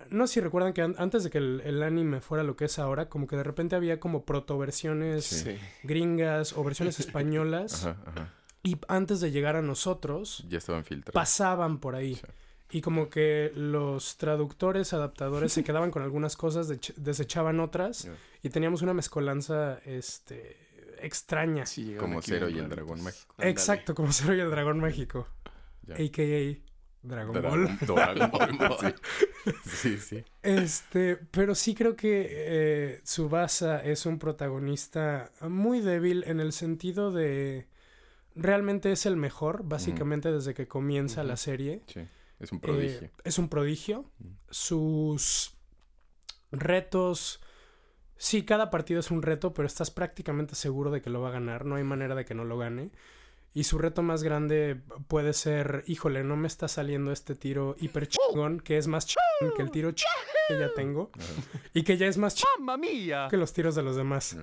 No 0.10 0.26
sé 0.28 0.36
si 0.36 0.40
recuerdan 0.42 0.74
que 0.74 0.82
an- 0.82 0.96
antes 0.98 1.24
de 1.24 1.30
que 1.30 1.38
el, 1.38 1.62
el 1.64 1.82
anime 1.84 2.22
fuera 2.22 2.44
lo 2.44 2.56
que 2.56 2.66
es 2.66 2.78
ahora, 2.80 3.08
como 3.10 3.28
que 3.28 3.36
de 3.36 3.44
repente 3.44 3.76
había 3.76 4.00
como 4.00 4.26
protoversiones 4.26 5.26
Sí. 5.26 5.58
Gringas 5.84 6.54
o 6.54 6.64
versiones 6.64 7.00
españolas. 7.00 7.86
Ajá, 7.86 8.02
ajá. 8.06 8.34
Y 8.64 8.78
antes 8.88 9.22
de 9.22 9.32
llegar 9.32 9.56
a 9.56 9.62
nosotros, 9.62 10.44
Ya 10.48 10.58
estaban 10.60 10.86
filtrados. 10.86 11.14
pasaban 11.16 11.80
por 11.80 11.96
ahí. 11.96 12.16
Sí. 12.16 12.22
Y 12.74 12.82
como 12.82 13.10
que 13.10 13.52
los 13.56 14.18
traductores, 14.18 14.94
adaptadores 14.94 15.52
se 15.54 15.64
quedaban 15.64 15.92
con 15.92 16.04
algunas 16.04 16.36
cosas, 16.38 16.68
desechaban 16.96 17.60
otras. 17.60 18.08
Y 18.44 18.50
teníamos 18.50 18.82
una 18.82 18.94
mezcolanza 18.94 19.80
este, 19.86 20.58
extraña. 21.02 21.66
Sí, 21.66 21.96
Como 21.98 22.22
Cero 22.22 22.50
y 22.50 22.58
el. 22.60 22.70
Dragón 22.70 23.02
Mágico. 23.04 23.36
Exacto, 23.40 23.94
como 23.96 24.12
Cero 24.12 24.36
y 24.36 24.40
el 24.40 24.50
Dragón 24.50 24.80
Mágico. 24.80 25.28
Ya. 25.84 25.96
A.K.A. 25.96 26.64
Dragon 27.04 27.34
Ball. 27.42 27.78
Dragon, 27.80 28.32
Dragon 28.32 28.58
Ball. 28.58 28.96
Sí, 29.66 29.98
sí. 29.98 29.98
sí. 29.98 30.24
Este, 30.44 31.16
pero 31.18 31.56
sí 31.56 31.74
creo 31.74 31.96
que 31.96 32.28
eh, 32.30 33.02
Tsubasa 33.04 33.84
es 33.84 34.06
un 34.06 34.20
protagonista 34.20 35.32
muy 35.42 35.82
débil 35.82 36.24
en 36.28 36.40
el 36.40 36.54
sentido 36.54 37.12
de 37.12 37.68
realmente 38.36 38.92
es 38.92 39.08
el 39.08 39.18
mejor, 39.18 39.64
básicamente 39.64 40.32
desde 40.32 40.54
que 40.54 40.68
comienza 40.68 41.24
la 41.24 41.38
serie. 41.38 41.82
Sí, 41.88 42.02
Es 42.40 42.52
un 42.52 42.60
Eh, 42.60 42.62
prodigio. 42.62 43.10
es 43.24 43.40
un 43.40 43.50
prodigio. 43.50 44.06
Mm. 44.20 44.28
Sus 44.52 45.56
retos. 46.52 47.42
Sí, 48.22 48.44
cada 48.44 48.70
partido 48.70 49.00
es 49.00 49.10
un 49.10 49.24
reto, 49.24 49.52
pero 49.52 49.66
estás 49.66 49.90
prácticamente 49.90 50.54
seguro 50.54 50.92
de 50.92 51.02
que 51.02 51.10
lo 51.10 51.22
va 51.22 51.30
a 51.30 51.32
ganar. 51.32 51.66
No 51.66 51.74
hay 51.74 51.84
manera 51.84 52.14
de 52.14 52.24
que 52.24 52.36
no 52.36 52.46
lo 52.46 52.56
gane. 52.56 52.92
Y 53.52 53.64
su 53.64 53.80
reto 53.80 54.04
más 54.04 54.22
grande 54.22 54.80
puede 55.08 55.34
ser, 55.34 55.84
híjole, 55.88 56.24
no 56.24 56.36
me 56.36 56.48
está 56.48 56.68
saliendo 56.68 57.12
este 57.12 57.34
tiro 57.34 57.76
hiper 57.80 58.08
chingón, 58.08 58.60
que 58.60 58.78
es 58.78 58.86
más 58.86 59.08
chingón 59.08 59.58
que 59.58 59.64
el 59.64 59.72
tiro 59.72 59.92
chingón 59.94 60.24
que 60.50 60.60
ya 60.60 60.72
tengo. 60.76 61.10
Y 61.74 61.82
que 61.82 61.98
ya 61.98 62.06
es 62.06 62.20
más 62.20 62.36
chingón 62.36 62.80
que 63.28 63.38
los 63.38 63.54
tiros 63.54 63.74
de 63.74 63.82
los 63.82 63.96
demás. 63.96 64.38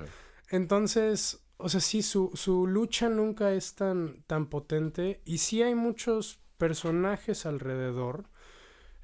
Entonces, 0.50 1.38
o 1.56 1.68
sea, 1.68 1.80
sí, 1.80 2.02
su, 2.02 2.32
su 2.35 2.66
lucha 2.66 3.08
nunca 3.08 3.52
es 3.52 3.76
tan, 3.76 4.25
tan 4.26 4.47
potente. 4.47 5.23
Y 5.25 5.38
sí 5.38 5.62
hay 5.62 5.76
muchos 5.76 6.40
personajes 6.56 7.47
alrededor. 7.47 8.25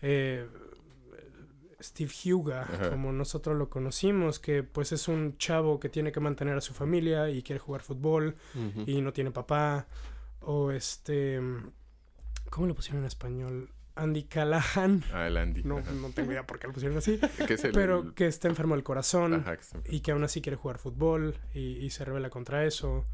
Eh, 0.03 0.49
Steve 1.85 2.13
Huga, 2.33 2.63
Ajá. 2.63 2.91
como 2.91 3.13
nosotros 3.13 3.57
lo 3.57 3.69
conocimos, 3.71 4.39
que 4.39 4.63
pues 4.63 4.93
es 4.93 5.07
un 5.09 5.37
chavo 5.39 5.79
que 5.79 5.89
tiene 5.89 6.11
que 6.13 6.21
mantener 6.21 6.57
a 6.57 6.61
su 6.61 6.75
familia 6.75 7.29
y 7.31 7.43
quiere 7.43 7.59
jugar 7.61 7.83
fútbol 7.83 8.37
y 8.87 9.01
no 9.01 9.13
tiene 9.13 9.31
papá. 9.31 9.87
O 10.41 10.71
este... 10.71 11.41
¿Cómo 12.51 12.67
le 12.67 12.75
pusieron 12.75 13.01
en 13.03 13.07
español? 13.07 13.71
Andy 13.97 14.25
Callahan. 14.25 15.05
Ah, 15.13 15.27
el 15.29 15.37
Andy. 15.37 15.63
No, 15.65 15.79
ajá. 15.79 15.93
no 15.93 16.11
tengo 16.11 16.33
idea 16.33 16.47
por 16.47 16.59
qué 16.59 16.67
lo 16.67 16.73
pusieron 16.73 16.99
así. 16.99 17.19
Que 17.47 17.55
es 17.55 17.65
el- 17.65 17.73
Pero 17.73 18.15
que 18.15 18.27
está 18.27 18.49
enfermo 18.49 18.75
del 18.75 18.83
corazón 18.85 19.35
Ajá, 19.35 19.57
que 19.57 19.65
y 19.97 20.01
que 20.01 20.11
aún 20.13 20.25
así 20.25 20.41
quiere 20.41 20.57
jugar 20.57 20.79
fútbol 20.79 21.37
y, 21.55 21.77
y 21.79 21.91
se 21.91 22.05
revela 22.05 22.31
contra 22.31 22.65
eso. 22.65 23.05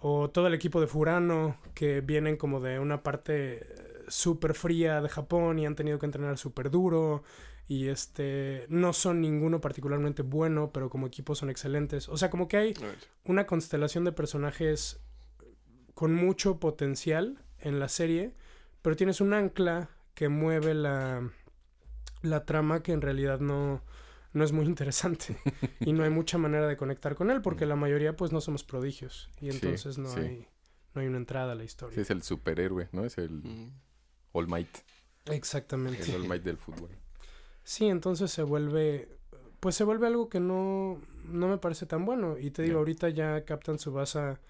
O 0.00 0.30
todo 0.30 0.46
el 0.46 0.54
equipo 0.54 0.80
de 0.80 0.86
Furano 0.86 1.56
que 1.74 2.00
vienen 2.00 2.36
como 2.36 2.60
de 2.60 2.78
una 2.78 3.02
parte 3.02 3.66
súper 4.08 4.54
fría 4.54 5.00
de 5.02 5.08
Japón 5.08 5.58
y 5.58 5.66
han 5.66 5.74
tenido 5.74 5.98
que 5.98 6.06
entrenar 6.06 6.38
súper 6.38 6.70
duro. 6.70 7.22
Y 7.70 7.88
este 7.88 8.64
no 8.70 8.92
son 8.94 9.20
ninguno 9.20 9.60
particularmente 9.60 10.22
bueno, 10.22 10.72
pero 10.72 10.88
como 10.88 11.06
equipo 11.06 11.34
son 11.34 11.50
excelentes. 11.50 12.08
O 12.08 12.16
sea, 12.16 12.30
como 12.30 12.48
que 12.48 12.56
hay 12.56 12.74
una 13.24 13.46
constelación 13.46 14.04
de 14.04 14.12
personajes 14.12 15.00
con 15.94 16.14
mucho 16.14 16.58
potencial 16.58 17.44
en 17.60 17.78
la 17.78 17.88
serie, 17.88 18.34
pero 18.80 18.96
tienes 18.96 19.20
un 19.20 19.34
ancla 19.34 19.90
que 20.14 20.28
mueve 20.30 20.72
la, 20.72 21.30
la 22.22 22.44
trama 22.46 22.82
que 22.82 22.92
en 22.92 23.02
realidad 23.02 23.38
no, 23.40 23.82
no 24.32 24.44
es 24.44 24.52
muy 24.52 24.64
interesante 24.64 25.36
y 25.80 25.92
no 25.92 26.04
hay 26.04 26.10
mucha 26.10 26.38
manera 26.38 26.66
de 26.66 26.76
conectar 26.78 27.14
con 27.16 27.30
él 27.30 27.42
porque 27.42 27.66
la 27.66 27.76
mayoría 27.76 28.16
pues 28.16 28.32
no 28.32 28.40
somos 28.40 28.64
prodigios 28.64 29.28
y 29.40 29.50
Sí, 29.50 29.56
entonces 29.56 29.98
no 29.98 30.08
sí. 30.08 30.20
hay 30.20 30.48
no 30.94 31.02
hay 31.02 31.06
una 31.08 31.18
entrada 31.18 31.52
a 31.52 31.54
la 31.54 31.60
Sí, 31.62 31.66
historia. 31.66 32.00
es 32.00 32.10
el 32.10 32.22
superhéroe, 32.22 32.88
¿no? 32.92 33.04
Es 33.04 33.18
el 33.18 33.42
Mm. 33.42 33.72
All 34.32 34.48
Might. 34.48 34.78
Exactamente. 35.26 36.02
El 36.10 36.22
All 36.22 36.28
Might 36.28 36.42
del 36.42 36.56
fútbol. 36.56 36.90
Sí, 37.68 37.84
entonces 37.86 38.30
se 38.30 38.42
vuelve, 38.42 39.08
pues 39.60 39.74
se 39.74 39.84
vuelve 39.84 40.06
algo 40.06 40.30
que 40.30 40.40
no, 40.40 40.98
no 41.26 41.48
me 41.48 41.58
parece 41.58 41.84
tan 41.84 42.06
bueno. 42.06 42.38
Y 42.38 42.50
te 42.50 42.62
digo, 42.62 42.78
ahorita 42.78 43.10
ya 43.10 43.44
Captain 43.44 43.76
Tsubasa, 43.76 44.40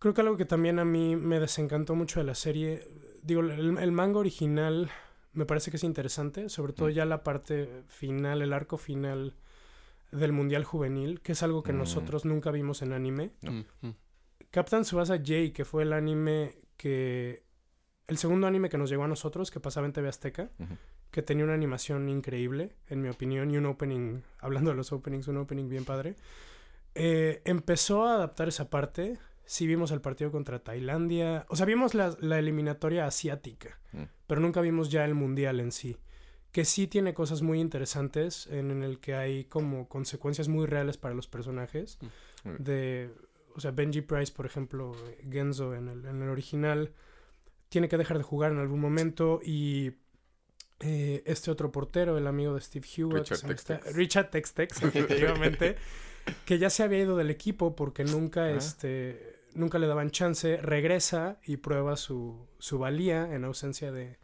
creo 0.00 0.12
que 0.12 0.20
algo 0.20 0.36
que 0.36 0.44
también 0.44 0.80
a 0.80 0.84
mí 0.84 1.14
me 1.14 1.38
desencantó 1.38 1.94
mucho 1.94 2.18
de 2.18 2.24
la 2.26 2.34
serie, 2.34 2.84
digo, 3.22 3.40
el, 3.42 3.78
el 3.78 3.92
manga 3.92 4.18
original 4.18 4.90
me 5.32 5.46
parece 5.46 5.70
que 5.70 5.76
es 5.76 5.84
interesante, 5.84 6.48
sobre 6.48 6.72
todo 6.72 6.88
Mm. 6.88 6.92
ya 6.92 7.04
la 7.04 7.22
parte 7.22 7.84
final, 7.86 8.42
el 8.42 8.52
arco 8.52 8.78
final 8.78 9.36
del 10.10 10.32
Mundial 10.32 10.64
Juvenil, 10.64 11.20
que 11.20 11.32
es 11.32 11.42
algo 11.44 11.62
que 11.62 11.72
Mm. 11.72 11.78
nosotros 11.78 12.24
nunca 12.24 12.50
vimos 12.50 12.82
en 12.82 12.92
anime. 12.94 13.30
Mm, 13.42 13.60
mm. 13.86 13.94
Captain 14.50 14.82
Tsubasa 14.82 15.18
J, 15.18 15.52
que 15.54 15.64
fue 15.64 15.84
el 15.84 15.92
anime 15.92 16.56
que... 16.76 17.44
El 18.08 18.18
segundo 18.18 18.48
anime 18.48 18.68
que 18.68 18.76
nos 18.76 18.90
llegó 18.90 19.04
a 19.04 19.08
nosotros, 19.08 19.52
que 19.52 19.60
pasaba 19.60 19.86
en 19.86 19.92
TV 19.92 20.08
Azteca. 20.08 20.50
Que 21.12 21.22
tenía 21.22 21.44
una 21.44 21.54
animación 21.54 22.08
increíble, 22.08 22.72
en 22.88 23.00
mi 23.02 23.08
opinión, 23.08 23.50
y 23.52 23.56
un 23.58 23.66
opening, 23.66 24.22
hablando 24.40 24.70
de 24.70 24.76
los 24.76 24.90
openings, 24.92 25.28
un 25.28 25.36
opening 25.36 25.68
bien 25.68 25.84
padre. 25.84 26.16
Eh, 26.94 27.40
empezó 27.44 28.04
a 28.04 28.14
adaptar 28.16 28.48
esa 28.48 28.68
parte. 28.70 29.18
Sí 29.44 29.66
vimos 29.66 29.92
el 29.92 30.00
partido 30.00 30.32
contra 30.32 30.58
Tailandia. 30.58 31.46
O 31.48 31.56
sea, 31.56 31.66
vimos 31.66 31.94
la, 31.94 32.16
la 32.20 32.38
eliminatoria 32.40 33.06
asiática, 33.06 33.78
Mm. 33.92 34.04
pero 34.26 34.40
nunca 34.40 34.62
vimos 34.62 34.90
ya 34.90 35.04
el 35.04 35.14
mundial 35.14 35.60
en 35.60 35.70
sí. 35.70 35.98
Que 36.50 36.64
sí 36.64 36.86
tiene 36.86 37.12
cosas 37.14 37.42
muy 37.42 37.60
interesantes 37.60 38.46
en, 38.46 38.70
en 38.70 38.82
el 38.82 38.98
que 39.00 39.14
hay 39.14 39.44
como 39.44 39.86
consecuencias 39.88 40.48
muy 40.48 40.66
reales 40.66 40.96
para 40.96 41.14
los 41.14 41.28
personajes. 41.28 41.98
Mm. 42.44 42.62
De, 42.62 43.10
o 43.54 43.60
sea, 43.60 43.70
Benji 43.70 44.00
Price, 44.00 44.32
por 44.32 44.46
ejemplo, 44.46 44.92
Genzo 45.30 45.74
en 45.74 45.88
el, 45.88 46.06
en 46.06 46.22
el 46.22 46.28
original, 46.30 46.92
tiene 47.68 47.88
que 47.88 47.98
dejar 47.98 48.16
de 48.18 48.24
jugar 48.24 48.52
en 48.52 48.58
algún 48.58 48.80
momento 48.80 49.40
y 49.44 49.92
eh, 50.82 51.22
este 51.26 51.50
otro 51.50 51.70
portero, 51.72 52.18
el 52.18 52.26
amigo 52.26 52.54
de 52.54 52.60
Steve 52.60 52.86
Hewitt, 52.96 53.18
Richard 53.28 53.34
está- 53.36 53.48
Tex-Tex. 53.78 53.96
Richard 53.96 54.30
Tex-Tex, 54.30 54.82
efectivamente, 54.82 55.76
que 56.44 56.58
ya 56.58 56.70
se 56.70 56.82
había 56.82 56.98
ido 57.00 57.16
del 57.16 57.30
equipo 57.30 57.74
porque 57.76 58.04
nunca, 58.04 58.44
Ah. 58.44 58.50
este, 58.52 59.38
nunca 59.54 59.78
le 59.78 59.86
daban 59.86 60.10
chance, 60.10 60.56
regresa 60.58 61.38
y 61.44 61.56
prueba 61.58 61.96
su, 61.96 62.46
su 62.58 62.78
valía 62.78 63.32
en 63.34 63.44
ausencia 63.44 63.92
de, 63.92 64.18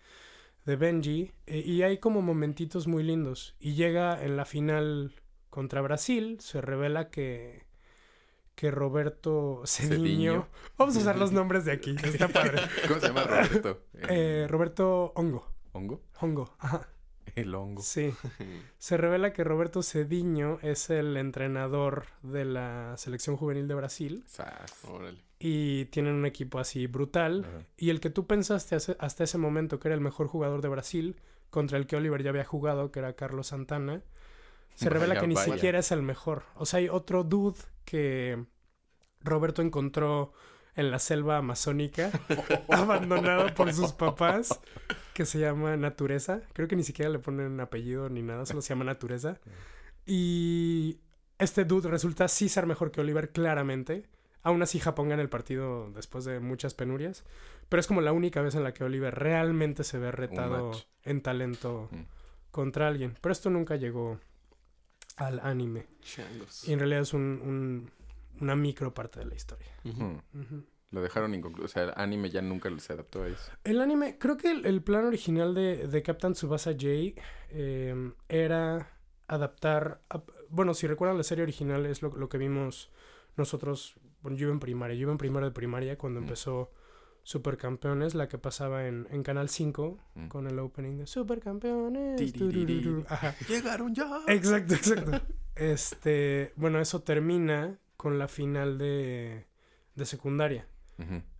de 0.64 0.76
Benji. 0.76 1.32
eh, 1.46 1.58
y 1.64 1.82
hay 1.82 1.98
como 1.98 2.22
momentitos 2.22 2.86
muy 2.86 3.02
lindos. 3.02 3.54
Y 3.60 3.74
llega 3.74 4.22
en 4.24 4.36
la 4.36 4.44
final 4.44 5.14
contra 5.50 5.80
Brasil, 5.80 6.38
se 6.40 6.60
revela 6.60 7.08
que, 7.10 7.66
que 8.54 8.70
Roberto. 8.70 9.62
Cediño. 9.64 10.48
Vamos 10.76 10.96
a 10.96 10.98
usar 11.00 11.16
los 11.18 11.32
nombres 11.38 11.64
de 11.64 11.72
aquí, 11.72 11.94
está 12.02 12.28
padre. 12.28 12.60
¿Cómo 12.86 13.00
se 13.00 13.06
llama 13.08 13.24
Roberto? 13.24 13.82
Eh, 14.08 14.46
Roberto 14.48 15.12
Hongo. 15.14 15.46
¿Hongo? 15.72 16.00
Hongo, 16.20 16.54
ajá. 16.58 16.88
El 17.34 17.54
hongo. 17.54 17.82
Sí. 17.82 18.12
Se 18.78 18.96
revela 18.96 19.32
que 19.32 19.44
Roberto 19.44 19.82
Cediño 19.82 20.58
es 20.62 20.90
el 20.90 21.16
entrenador 21.16 22.06
de 22.22 22.44
la 22.44 22.94
selección 22.96 23.36
juvenil 23.36 23.68
de 23.68 23.74
Brasil 23.74 24.24
Sas. 24.26 24.84
Órale. 24.84 25.18
y 25.38 25.84
tienen 25.86 26.14
un 26.14 26.26
equipo 26.26 26.58
así 26.58 26.86
brutal. 26.86 27.44
Ajá. 27.46 27.66
Y 27.76 27.90
el 27.90 28.00
que 28.00 28.10
tú 28.10 28.26
pensaste 28.26 28.74
hace- 28.76 28.96
hasta 28.98 29.24
ese 29.24 29.38
momento 29.38 29.78
que 29.78 29.88
era 29.88 29.94
el 29.94 30.00
mejor 30.00 30.26
jugador 30.26 30.62
de 30.62 30.68
Brasil, 30.68 31.16
contra 31.50 31.78
el 31.78 31.86
que 31.86 31.96
Oliver 31.96 32.22
ya 32.22 32.30
había 32.30 32.44
jugado, 32.44 32.90
que 32.90 32.98
era 32.98 33.12
Carlos 33.14 33.48
Santana, 33.48 34.02
se 34.74 34.88
revela 34.90 35.14
Vaya, 35.14 35.20
que 35.20 35.26
ni 35.28 35.34
vaya. 35.34 35.54
siquiera 35.54 35.78
es 35.80 35.92
el 35.92 36.02
mejor. 36.02 36.44
O 36.56 36.64
sea, 36.66 36.78
hay 36.78 36.88
otro 36.88 37.24
dude 37.24 37.58
que 37.84 38.44
Roberto 39.20 39.60
encontró 39.62 40.32
en 40.78 40.90
la 40.90 40.98
selva 40.98 41.36
amazónica, 41.36 42.10
abandonado 42.70 43.52
por 43.54 43.72
sus 43.72 43.92
papás, 43.92 44.60
que 45.12 45.26
se 45.26 45.38
llama 45.38 45.76
Natureza. 45.76 46.40
Creo 46.54 46.68
que 46.68 46.76
ni 46.76 46.84
siquiera 46.84 47.10
le 47.10 47.18
ponen 47.18 47.60
apellido 47.60 48.08
ni 48.08 48.22
nada, 48.22 48.46
solo 48.46 48.62
se 48.62 48.70
llama 48.70 48.84
Natureza. 48.84 49.38
Y 50.06 51.00
este 51.38 51.64
dude 51.64 51.88
resulta 51.90 52.28
sí 52.28 52.48
ser 52.48 52.66
mejor 52.66 52.90
que 52.90 53.00
Oliver, 53.00 53.30
claramente. 53.30 54.04
Aún 54.42 54.62
así, 54.62 54.78
Japón 54.78 55.08
gana 55.08 55.20
el 55.22 55.28
partido 55.28 55.90
después 55.90 56.24
de 56.24 56.40
muchas 56.40 56.74
penurias. 56.74 57.24
Pero 57.68 57.80
es 57.80 57.86
como 57.86 58.00
la 58.00 58.12
única 58.12 58.40
vez 58.40 58.54
en 58.54 58.64
la 58.64 58.72
que 58.72 58.84
Oliver 58.84 59.14
realmente 59.14 59.84
se 59.84 59.98
ve 59.98 60.10
retado 60.12 60.72
en 61.02 61.20
talento 61.20 61.88
Mm. 61.92 62.02
contra 62.50 62.88
alguien. 62.88 63.14
Pero 63.20 63.32
esto 63.32 63.50
nunca 63.50 63.76
llegó 63.76 64.18
al 65.16 65.40
anime. 65.40 65.86
Changos. 66.00 66.66
Y 66.66 66.72
en 66.72 66.78
realidad 66.78 67.02
es 67.02 67.12
un, 67.12 67.40
un- 67.44 67.90
una 68.40 68.56
micro 68.56 68.92
parte 68.94 69.20
de 69.20 69.26
la 69.26 69.34
historia. 69.34 69.68
Lo 70.90 71.02
dejaron 71.02 71.34
inconcluso. 71.34 71.66
O 71.66 71.68
sea, 71.68 71.82
el 71.84 71.92
anime 71.96 72.30
ya 72.30 72.40
nunca 72.40 72.70
se 72.78 72.94
adaptó 72.94 73.22
a 73.22 73.28
eso. 73.28 73.52
El 73.64 73.80
anime, 73.80 74.16
creo 74.18 74.36
que 74.38 74.50
el, 74.50 74.64
el 74.64 74.82
plan 74.82 75.04
original 75.04 75.54
de, 75.54 75.86
de 75.86 76.02
Captain 76.02 76.32
Tsubasa 76.32 76.72
J 76.72 76.86
eh, 77.50 78.12
era 78.28 78.90
adaptar. 79.26 80.00
a- 80.08 80.22
bueno, 80.48 80.72
si 80.72 80.86
recuerdan 80.86 81.18
la 81.18 81.24
serie 81.24 81.42
original, 81.42 81.84
es 81.84 82.00
lo, 82.00 82.16
lo 82.16 82.28
que 82.30 82.38
vimos 82.38 82.90
nosotros. 83.36 83.96
Bueno, 84.22 84.38
yo 84.38 84.46
iba 84.46 84.52
en 84.54 84.60
primaria, 84.60 84.94
yo 84.96 85.02
iba 85.02 85.12
en 85.12 85.18
primero 85.18 85.44
de 85.44 85.52
primaria 85.52 85.98
cuando 85.98 86.20
Mm. 86.20 86.22
empezó 86.24 86.72
Supercampeones, 87.22 88.14
la 88.14 88.26
que 88.28 88.38
pasaba 88.38 88.86
en, 88.86 89.06
en 89.10 89.22
Canal 89.22 89.50
5 89.50 89.98
Mm. 90.14 90.28
con 90.28 90.46
el 90.46 90.58
opening 90.58 90.96
de 90.96 91.06
Supercampeones. 91.06 92.18
¡Llegaron 93.46 93.94
ya! 93.94 94.22
Exacto, 94.26 94.74
exacto. 94.74 95.20
Este, 95.54 96.52
bueno, 96.56 96.80
eso 96.80 97.02
termina 97.02 97.78
con 97.98 98.18
la 98.18 98.28
final 98.28 98.78
de, 98.78 99.44
de 99.94 100.06
secundaria. 100.06 100.66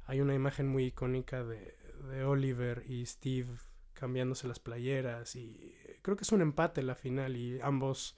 Hay 0.07 0.21
una 0.21 0.35
imagen 0.35 0.69
muy 0.69 0.85
icónica 0.85 1.43
de, 1.45 1.75
de 2.11 2.25
Oliver 2.25 2.85
y 2.87 3.07
Steve 3.07 3.49
cambiándose 3.95 4.47
las 4.47 4.59
playeras 4.61 5.35
y 5.35 5.75
creo 6.03 6.17
que 6.17 6.23
es 6.25 6.33
un 6.33 6.43
empate 6.43 6.83
la 6.83 6.95
final 6.95 7.37
y 7.37 7.59
ambos 7.63 8.15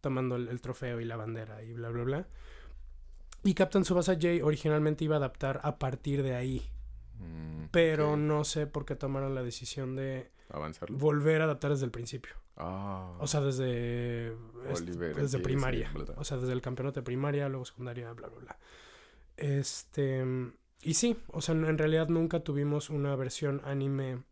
tomando 0.00 0.36
el, 0.36 0.48
el 0.48 0.60
trofeo 0.60 1.00
y 1.00 1.04
la 1.04 1.16
bandera 1.16 1.62
y 1.62 1.72
bla 1.74 1.90
bla 1.90 2.02
bla. 2.04 2.28
Y 3.44 3.54
Captain 3.54 3.84
Tsubasa 3.84 4.14
J 4.14 4.44
originalmente 4.44 5.04
iba 5.04 5.16
a 5.16 5.18
adaptar 5.18 5.60
a 5.62 5.78
partir 5.78 6.22
de 6.22 6.34
ahí, 6.34 6.68
Mm, 7.18 7.66
pero 7.70 8.16
no 8.16 8.42
sé 8.42 8.66
por 8.66 8.84
qué 8.84 8.96
tomaron 8.96 9.34
la 9.34 9.42
decisión 9.42 9.94
de 9.94 10.30
Avanzarlo. 10.48 10.96
volver 10.98 11.40
a 11.40 11.44
adaptar 11.44 11.70
desde 11.70 11.84
el 11.84 11.90
principio. 11.92 12.34
Ah. 12.64 13.16
O 13.18 13.26
sea, 13.26 13.40
desde, 13.40 14.32
Oliver 14.72 15.16
desde 15.16 15.38
primaria. 15.40 15.92
O 16.16 16.24
sea, 16.24 16.36
desde 16.36 16.52
el 16.52 16.60
campeonato 16.62 17.00
de 17.00 17.04
primaria, 17.04 17.48
luego 17.48 17.64
secundaria, 17.64 18.12
bla, 18.12 18.28
bla, 18.28 18.38
bla. 18.38 18.58
Este. 19.36 20.24
Y 20.82 20.94
sí, 20.94 21.16
o 21.28 21.40
sea, 21.40 21.54
en 21.54 21.78
realidad 21.78 22.08
nunca 22.08 22.40
tuvimos 22.40 22.90
una 22.90 23.14
versión 23.16 23.60
anime 23.64 24.22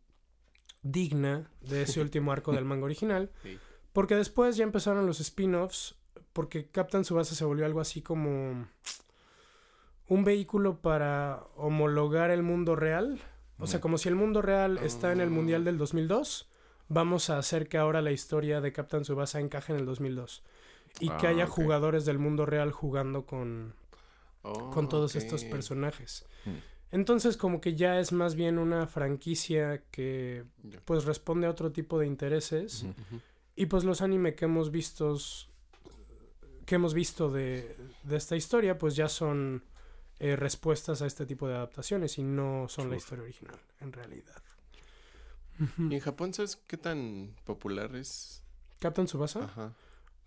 digna 0.82 1.50
de 1.60 1.82
ese 1.82 2.00
último 2.00 2.32
arco 2.32 2.52
del 2.52 2.64
manga 2.64 2.84
original. 2.84 3.30
Sí. 3.42 3.58
Porque 3.92 4.14
después 4.16 4.56
ya 4.56 4.64
empezaron 4.64 5.06
los 5.06 5.20
spin-offs. 5.20 5.96
Porque 6.32 6.68
Captain 6.70 7.04
Subasa 7.04 7.34
se 7.34 7.44
volvió 7.44 7.66
algo 7.66 7.80
así 7.80 8.02
como. 8.02 8.68
Un 10.06 10.24
vehículo 10.24 10.80
para 10.80 11.44
homologar 11.56 12.30
el 12.30 12.42
mundo 12.42 12.74
real. 12.76 13.20
O 13.58 13.66
sea, 13.66 13.78
Mm. 13.78 13.82
como 13.82 13.98
si 13.98 14.08
el 14.08 14.14
mundo 14.16 14.42
real 14.42 14.78
está 14.78 15.12
en 15.12 15.20
el 15.20 15.28
Ah. 15.28 15.32
Mundial 15.32 15.64
del 15.64 15.78
2002, 15.78 16.49
vamos 16.90 17.30
a 17.30 17.38
hacer 17.38 17.68
que 17.68 17.78
ahora 17.78 18.02
la 18.02 18.10
historia 18.12 18.60
de 18.60 18.72
Captain 18.74 19.02
Tsubasa 19.04 19.40
encaje 19.40 19.72
en 19.72 19.78
el 19.78 19.86
2002. 19.86 20.42
Y 20.98 21.08
que 21.08 21.26
Ah, 21.28 21.30
haya 21.30 21.46
jugadores 21.46 22.04
del 22.04 22.18
mundo 22.18 22.44
real 22.44 22.72
jugando 22.72 23.24
con, 23.24 23.74
Oh, 24.42 24.70
con 24.70 24.88
todos 24.88 25.16
estos 25.16 25.44
personajes. 25.44 26.26
Mm. 26.44 26.50
Entonces 26.92 27.36
como 27.36 27.60
que 27.60 27.74
ya 27.76 28.00
es 28.00 28.10
más 28.10 28.34
bien 28.34 28.58
una 28.58 28.86
franquicia 28.86 29.82
que 29.90 30.44
pues 30.84 31.04
responde 31.04 31.46
a 31.46 31.50
otro 31.50 31.70
tipo 31.72 31.98
de 31.98 32.06
intereses. 32.06 32.84
Y 33.54 33.66
pues 33.66 33.84
los 33.84 34.00
anime 34.02 34.34
que 34.34 34.46
hemos 34.46 34.70
visto 34.70 35.16
que 36.66 36.74
hemos 36.76 36.94
visto 36.94 37.30
de, 37.30 37.76
de 38.04 38.16
esta 38.16 38.34
historia 38.36 38.78
pues 38.78 38.96
ya 38.96 39.08
son 39.08 39.62
eh, 40.18 40.36
respuestas 40.36 41.02
a 41.02 41.06
este 41.06 41.26
tipo 41.26 41.46
de 41.48 41.54
adaptaciones 41.54 42.18
y 42.18 42.22
no 42.22 42.66
son 42.68 42.90
la 42.90 42.96
historia 42.96 43.24
original 43.24 43.58
en 43.80 43.92
realidad. 43.92 44.42
¿Y 45.78 45.94
en 45.94 46.00
Japón 46.00 46.32
sabes 46.34 46.56
qué 46.66 46.76
tan 46.76 47.34
popular 47.44 47.94
es? 47.96 48.42
¿Captain 48.78 49.06
Tsubasa? 49.06 49.44
Ajá. 49.44 49.74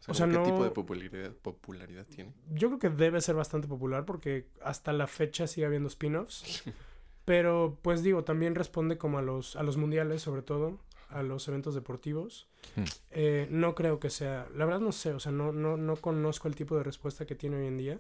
O 0.08 0.12
O 0.12 0.14
sea, 0.14 0.28
¿qué 0.28 0.38
tipo 0.40 0.64
de 0.64 0.70
popularidad, 0.72 1.32
popularidad 1.42 2.06
tiene? 2.06 2.34
Yo 2.52 2.68
creo 2.68 2.80
que 2.80 2.90
debe 2.90 3.22
ser 3.22 3.36
bastante 3.36 3.68
popular 3.68 4.06
porque 4.06 4.48
hasta 4.62 4.92
la 4.94 5.08
fecha 5.08 5.48
sigue 5.48 5.66
habiendo 5.66 5.88
spin-offs. 5.88 6.64
Pero, 7.26 7.80
pues 7.82 8.04
digo, 8.04 8.24
también 8.26 8.54
responde 8.54 8.98
como 8.98 9.18
a 9.18 9.22
los, 9.22 9.56
a 9.56 9.64
los 9.64 9.78
mundiales, 9.78 10.22
sobre 10.22 10.42
todo, 10.42 10.78
a 11.10 11.24
los 11.24 11.48
eventos 11.48 11.74
deportivos. 11.74 12.50
Hmm. 12.76 12.84
Eh, 13.12 13.48
no 13.50 13.76
creo 13.76 14.00
que 14.02 14.10
sea, 14.10 14.48
la 14.54 14.66
verdad 14.66 14.82
no 14.82 14.92
sé, 14.92 15.14
o 15.14 15.22
sea, 15.22 15.32
no, 15.32 15.54
no, 15.54 15.78
no 15.78 15.96
conozco 15.96 16.50
el 16.50 16.56
tipo 16.56 16.76
de 16.76 16.84
respuesta 16.84 17.26
que 17.26 17.36
tiene 17.36 17.56
hoy 17.58 17.68
en 17.68 17.78
día. 17.78 18.00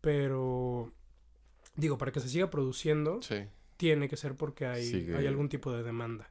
Pero, 0.00 0.90
digo, 1.76 1.98
para 1.98 2.10
que 2.12 2.20
se 2.20 2.28
siga 2.28 2.50
produciendo, 2.50 3.22
Sí. 3.22 3.44
tiene 3.76 4.08
que 4.08 4.16
ser 4.16 4.34
porque 4.34 4.66
hay, 4.66 4.84
Sigue. 4.86 5.16
hay 5.16 5.26
algún 5.26 5.48
tipo 5.48 5.72
de 5.72 5.82
demanda. 5.82 6.28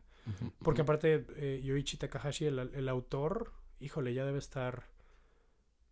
Porque 0.62 0.82
aparte, 0.82 1.26
eh, 1.38 1.62
Yoichi 1.64 1.98
Takahashi, 1.98 2.46
el, 2.46 2.60
el 2.60 2.90
autor, 2.90 3.52
híjole, 3.80 4.14
ya 4.14 4.26
debe 4.26 4.40
estar, 4.40 4.84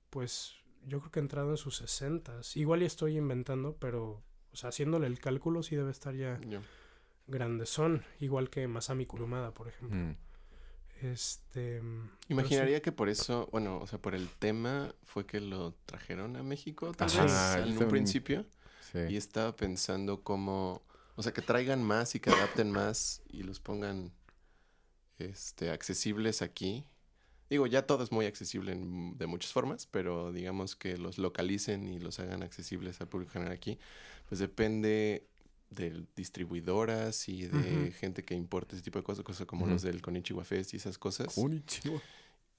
pues, 0.10 0.54
yo 0.86 1.00
creo 1.00 1.12
que 1.12 1.20
entrado 1.20 1.52
en 1.52 1.58
sus 1.58 1.78
sesentas. 1.78 2.56
Igual 2.56 2.82
ya 2.82 2.88
estoy 2.88 3.18
inventando, 3.18 3.76
pero, 3.80 4.24
o 4.52 4.56
sea, 4.56 4.70
haciéndole 4.70 5.08
el 5.08 5.20
cálculo, 5.20 5.64
sí 5.64 5.76
debe 5.76 5.92
estar 5.92 6.16
ya 6.16 6.40
Yo. 6.42 6.62
grandezón. 7.28 8.04
Igual 8.20 8.50
que 8.50 8.68
Masami 8.68 9.06
Kurumada, 9.06 9.54
por 9.54 9.68
ejemplo. 9.68 9.98
Mm. 9.98 10.16
Este... 11.02 11.82
Imaginaría 12.28 12.82
que 12.82 12.92
por 12.92 13.10
eso, 13.10 13.50
bueno, 13.52 13.80
o 13.80 13.88
sea, 13.88 14.00
por 14.00 14.16
el 14.16 14.30
tema 14.30 14.96
fue 15.04 15.26
que 15.26 15.40
lo 15.40 15.74
trajeron 15.86 16.36
a 16.38 16.44
México, 16.44 16.92
tal 16.94 17.10
Ajá, 17.10 17.58
vez, 17.58 17.68
en 17.68 17.78
un 17.78 17.90
principio. 17.90 18.46
Sí. 18.92 19.00
Y 19.10 19.18
estaba 19.18 19.56
pensando 19.56 20.24
cómo, 20.24 20.82
o 21.18 21.22
sea, 21.24 21.34
que 21.34 21.42
traigan 21.42 21.84
más 21.84 22.16
y 22.16 22.20
que 22.22 22.30
adapten 22.30 22.72
más 22.72 23.22
y 23.28 23.44
los 23.44 23.60
pongan, 23.60 24.14
este, 25.20 25.72
accesibles 25.72 26.42
aquí. 26.42 26.86
Digo, 27.50 27.66
ya 27.66 27.86
todo 27.88 28.04
es 28.04 28.12
muy 28.12 28.26
accesible 28.26 28.74
en- 28.74 29.18
de 29.18 29.26
muchas 29.26 29.52
formas, 29.54 29.88
pero 29.88 30.32
digamos 30.32 30.76
que 30.76 30.98
los 30.98 31.18
localicen 31.18 31.88
y 31.88 32.00
los 32.00 32.20
hagan 32.20 32.44
accesibles 32.44 33.00
al 33.02 33.08
público 33.08 33.32
general 33.34 33.54
aquí, 33.54 33.80
pues 34.28 34.40
depende 34.40 35.28
de 35.70 36.06
distribuidoras 36.16 37.28
y 37.30 37.48
de 37.48 37.92
gente 37.92 38.24
que 38.24 38.36
importe 38.36 38.76
ese 38.76 38.84
tipo 38.84 39.00
de 39.00 39.04
cosas, 39.04 39.24
cosas 39.26 39.48
como 39.48 39.66
los 39.66 39.82
del 39.82 40.02
Konichiwa 40.02 40.44
Fest 40.44 40.74
y 40.74 40.78
esas 40.78 40.98
cosas. 40.98 41.36
Konnichiwa. 41.36 42.02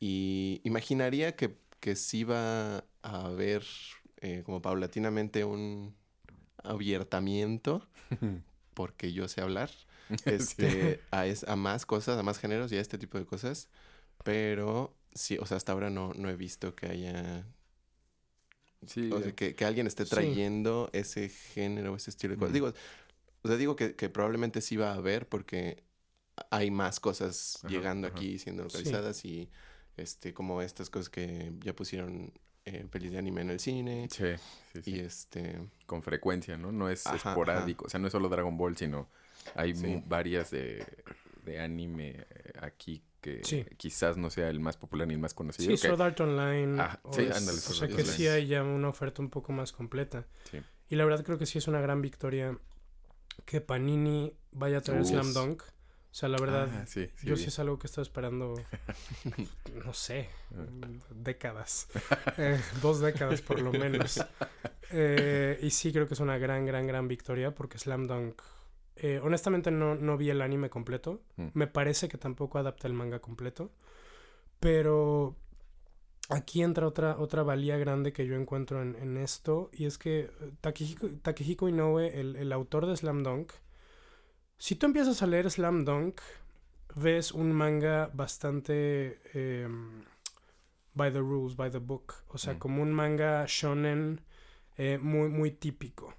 Y 0.01 0.61
imaginaría 0.65 1.35
que, 1.37 1.57
que 1.81 1.95
sí 1.97 2.25
va 2.25 2.79
a 3.03 3.27
haber 3.27 3.65
eh, 4.21 4.43
como 4.45 4.61
paulatinamente 4.63 5.45
un 5.45 5.95
abiertamiento, 6.63 7.87
porque 8.79 9.13
yo 9.13 9.29
sé 9.29 9.43
hablar, 9.43 9.71
este, 10.27 11.05
a, 11.13 11.27
es- 11.27 11.45
a 11.49 11.57
más 11.57 11.87
cosas, 11.87 12.19
a 12.19 12.23
más 12.25 12.39
géneros 12.41 12.73
y 12.73 12.77
a 12.79 12.81
este 12.83 12.99
tipo 12.99 13.19
de 13.19 13.27
cosas. 13.27 13.69
Pero 14.25 14.97
sí, 15.15 15.39
o 15.41 15.47
sea, 15.47 15.57
hasta 15.59 15.73
ahora 15.73 15.91
no, 15.91 16.13
no 16.17 16.31
he 16.31 16.37
visto 16.37 16.75
que 16.77 16.87
haya, 16.89 17.47
Sí, 18.87 19.11
o 19.13 19.21
sea, 19.21 19.33
que, 19.35 19.55
que 19.55 19.65
alguien 19.65 19.87
esté 19.87 20.05
Sí. 20.05 20.11
trayendo 20.11 20.89
ese 20.93 21.29
género, 21.29 21.97
ese 21.97 22.11
estilo 22.11 22.33
de 22.33 22.39
cosas. 22.39 22.53
Mm. 22.53 22.55
Digo, 22.55 22.73
o 23.43 23.49
sea, 23.49 23.57
digo 23.57 23.77
que, 23.77 23.97
que 23.97 24.09
probablemente 24.11 24.61
sí 24.63 24.77
va 24.77 24.93
a 24.93 24.97
haber 24.97 25.29
porque 25.29 25.85
hay 26.51 26.71
más 26.71 27.01
cosas 27.01 27.61
Ajá, 27.63 27.69
llegando 27.69 28.09
ajá. 28.09 28.09
aquí 28.09 28.39
siendo 28.39 28.65
Sí. 28.69 28.91
localizadas 28.91 29.25
y 29.25 29.51
este 29.97 30.35
como 30.35 30.63
estas 30.63 30.91
cosas 30.91 31.11
que 31.11 31.53
ya 31.65 31.75
pusieron 31.77 32.33
eh, 32.69 32.87
pelis 32.91 33.13
de 33.13 33.19
anime 33.19 33.43
en 33.43 33.51
el 33.51 33.61
cine 33.61 34.09
sí, 34.11 34.25
sí, 34.73 34.83
sí. 34.83 34.91
y 34.91 34.99
este 35.01 35.59
Con 35.87 36.03
frecuencia, 36.03 36.57
¿no? 36.57 36.71
No 36.73 36.89
es 36.91 37.07
Ajá, 37.07 37.17
esporádico. 37.31 37.87
O 37.87 37.89
sea, 37.89 37.99
no 38.01 38.07
es 38.09 38.13
solo 38.13 38.29
Dragon 38.29 38.57
Ball, 38.57 38.77
sino 38.77 39.09
hay 39.55 39.75
Sí. 39.75 40.03
varias 40.07 40.51
de, 40.51 40.85
de 41.45 41.61
anime 41.61 42.27
eh, 42.31 42.53
aquí 42.61 43.03
que 43.21 43.43
Sí. 43.45 43.65
quizás 43.77 44.17
no 44.17 44.31
sea 44.31 44.49
el 44.49 44.61
más 44.61 44.77
popular 44.77 45.09
ni 45.09 45.15
el 45.15 45.21
más 45.21 45.35
conocido. 45.35 45.75
Sí, 45.77 45.81
que- 45.83 45.89
Sword 45.89 46.03
Art 46.03 46.21
Online. 46.21 46.81
Ah, 46.81 47.01
o 47.03 47.13
sí, 47.13 47.23
es- 47.23 47.37
ándale, 47.37 47.59
O 47.59 47.61
Sword 47.61 47.77
sea 47.79 47.87
Art 47.87 47.97
que 47.97 48.03
Online. 48.03 48.17
sí 48.17 48.27
hay 48.29 48.47
ya 48.47 48.63
una 48.63 48.89
oferta 48.89 49.23
un 49.23 49.31
poco 49.31 49.53
más 49.53 49.73
completa. 49.73 50.27
Sí. 50.51 50.59
Y 50.91 50.97
la 50.97 51.05
verdad 51.05 51.25
creo 51.25 51.37
que 51.39 51.47
sí 51.47 51.59
es 51.59 51.67
una 51.69 51.81
gran 51.81 52.01
victoria 52.01 52.57
que 53.45 53.61
Panini 53.61 54.35
vaya 54.53 54.79
a 54.79 54.81
traer 54.83 55.03
Uf. 55.03 55.09
Slam 55.09 55.33
Dunk. 55.33 55.63
O 56.11 56.15
sea, 56.19 56.29
la 56.29 56.39
verdad, 56.39 56.69
Ah, 56.73 56.87
sí, 56.87 57.07
sí, 57.17 57.27
yo 57.27 57.37
sí 57.37 57.47
es 57.47 57.59
algo 57.59 57.79
que 57.79 57.87
estaba 57.87 58.03
esperando, 58.03 58.55
no 59.85 59.93
sé, 59.95 60.29
décadas. 61.11 61.89
Eh, 62.39 62.61
dos 62.83 63.01
décadas 63.01 63.43
por 63.43 63.61
lo 63.61 63.73
menos. 63.73 64.21
Eh, 64.91 65.59
y 65.63 65.71
sí 65.71 65.93
creo 65.93 66.07
que 66.09 66.15
es 66.15 66.21
una 66.21 66.39
gran, 66.39 66.65
gran, 66.67 66.87
gran 66.87 67.09
victoria 67.09 67.55
porque 67.55 67.79
Slam 67.79 68.07
Dunk... 68.07 68.41
eh, 68.97 69.21
honestamente 69.23 69.71
no, 69.71 69.95
no 69.97 70.17
vi 70.17 70.31
el 70.31 70.41
anime 70.41 70.71
completo. 70.71 71.21
Mm. 71.37 71.49
Me 71.55 71.67
parece 71.67 72.09
que 72.09 72.17
tampoco 72.19 72.59
adapta 72.59 72.87
el 72.87 72.95
manga 72.95 73.21
completo. 73.21 73.71
Pero 74.61 75.37
aquí 76.31 76.63
entra 76.63 76.87
otra, 76.87 77.19
otra 77.19 77.43
valía 77.43 77.77
grande 77.79 78.13
que 78.13 78.27
yo 78.27 78.35
encuentro 78.37 78.83
en, 78.83 78.97
en 78.97 79.17
esto. 79.17 79.71
Y 79.73 79.87
es 79.87 79.99
que 79.99 80.21
eh, 80.21 80.31
Takehiko, 80.61 81.09
Takehiko 81.23 81.69
Inoue, 81.69 82.19
el, 82.21 82.37
el 82.37 82.53
autor 82.53 82.87
de 82.87 82.97
Slam 82.97 83.23
Dunk, 83.23 83.53
si 84.59 84.75
tú 84.75 84.87
empiezas 84.87 85.23
a 85.23 85.27
leer 85.27 85.51
Slam 85.51 85.85
Dunk, 85.85 86.21
ves 86.97 87.33
un 87.33 87.53
manga 87.53 88.11
bastante 88.13 89.21
em, 89.35 90.03
by 90.95 91.13
the 91.13 91.21
rules, 91.21 91.55
by 91.57 91.71
the 91.71 91.79
book. 91.79 92.15
O 92.29 92.39
sea, 92.39 92.55
Mm. 92.55 92.59
como 92.59 92.83
un 92.83 92.93
manga 92.93 93.45
shonen 93.47 94.21
eh, 94.77 94.99
muy, 95.01 95.29
muy 95.29 95.51
típico. 95.51 96.15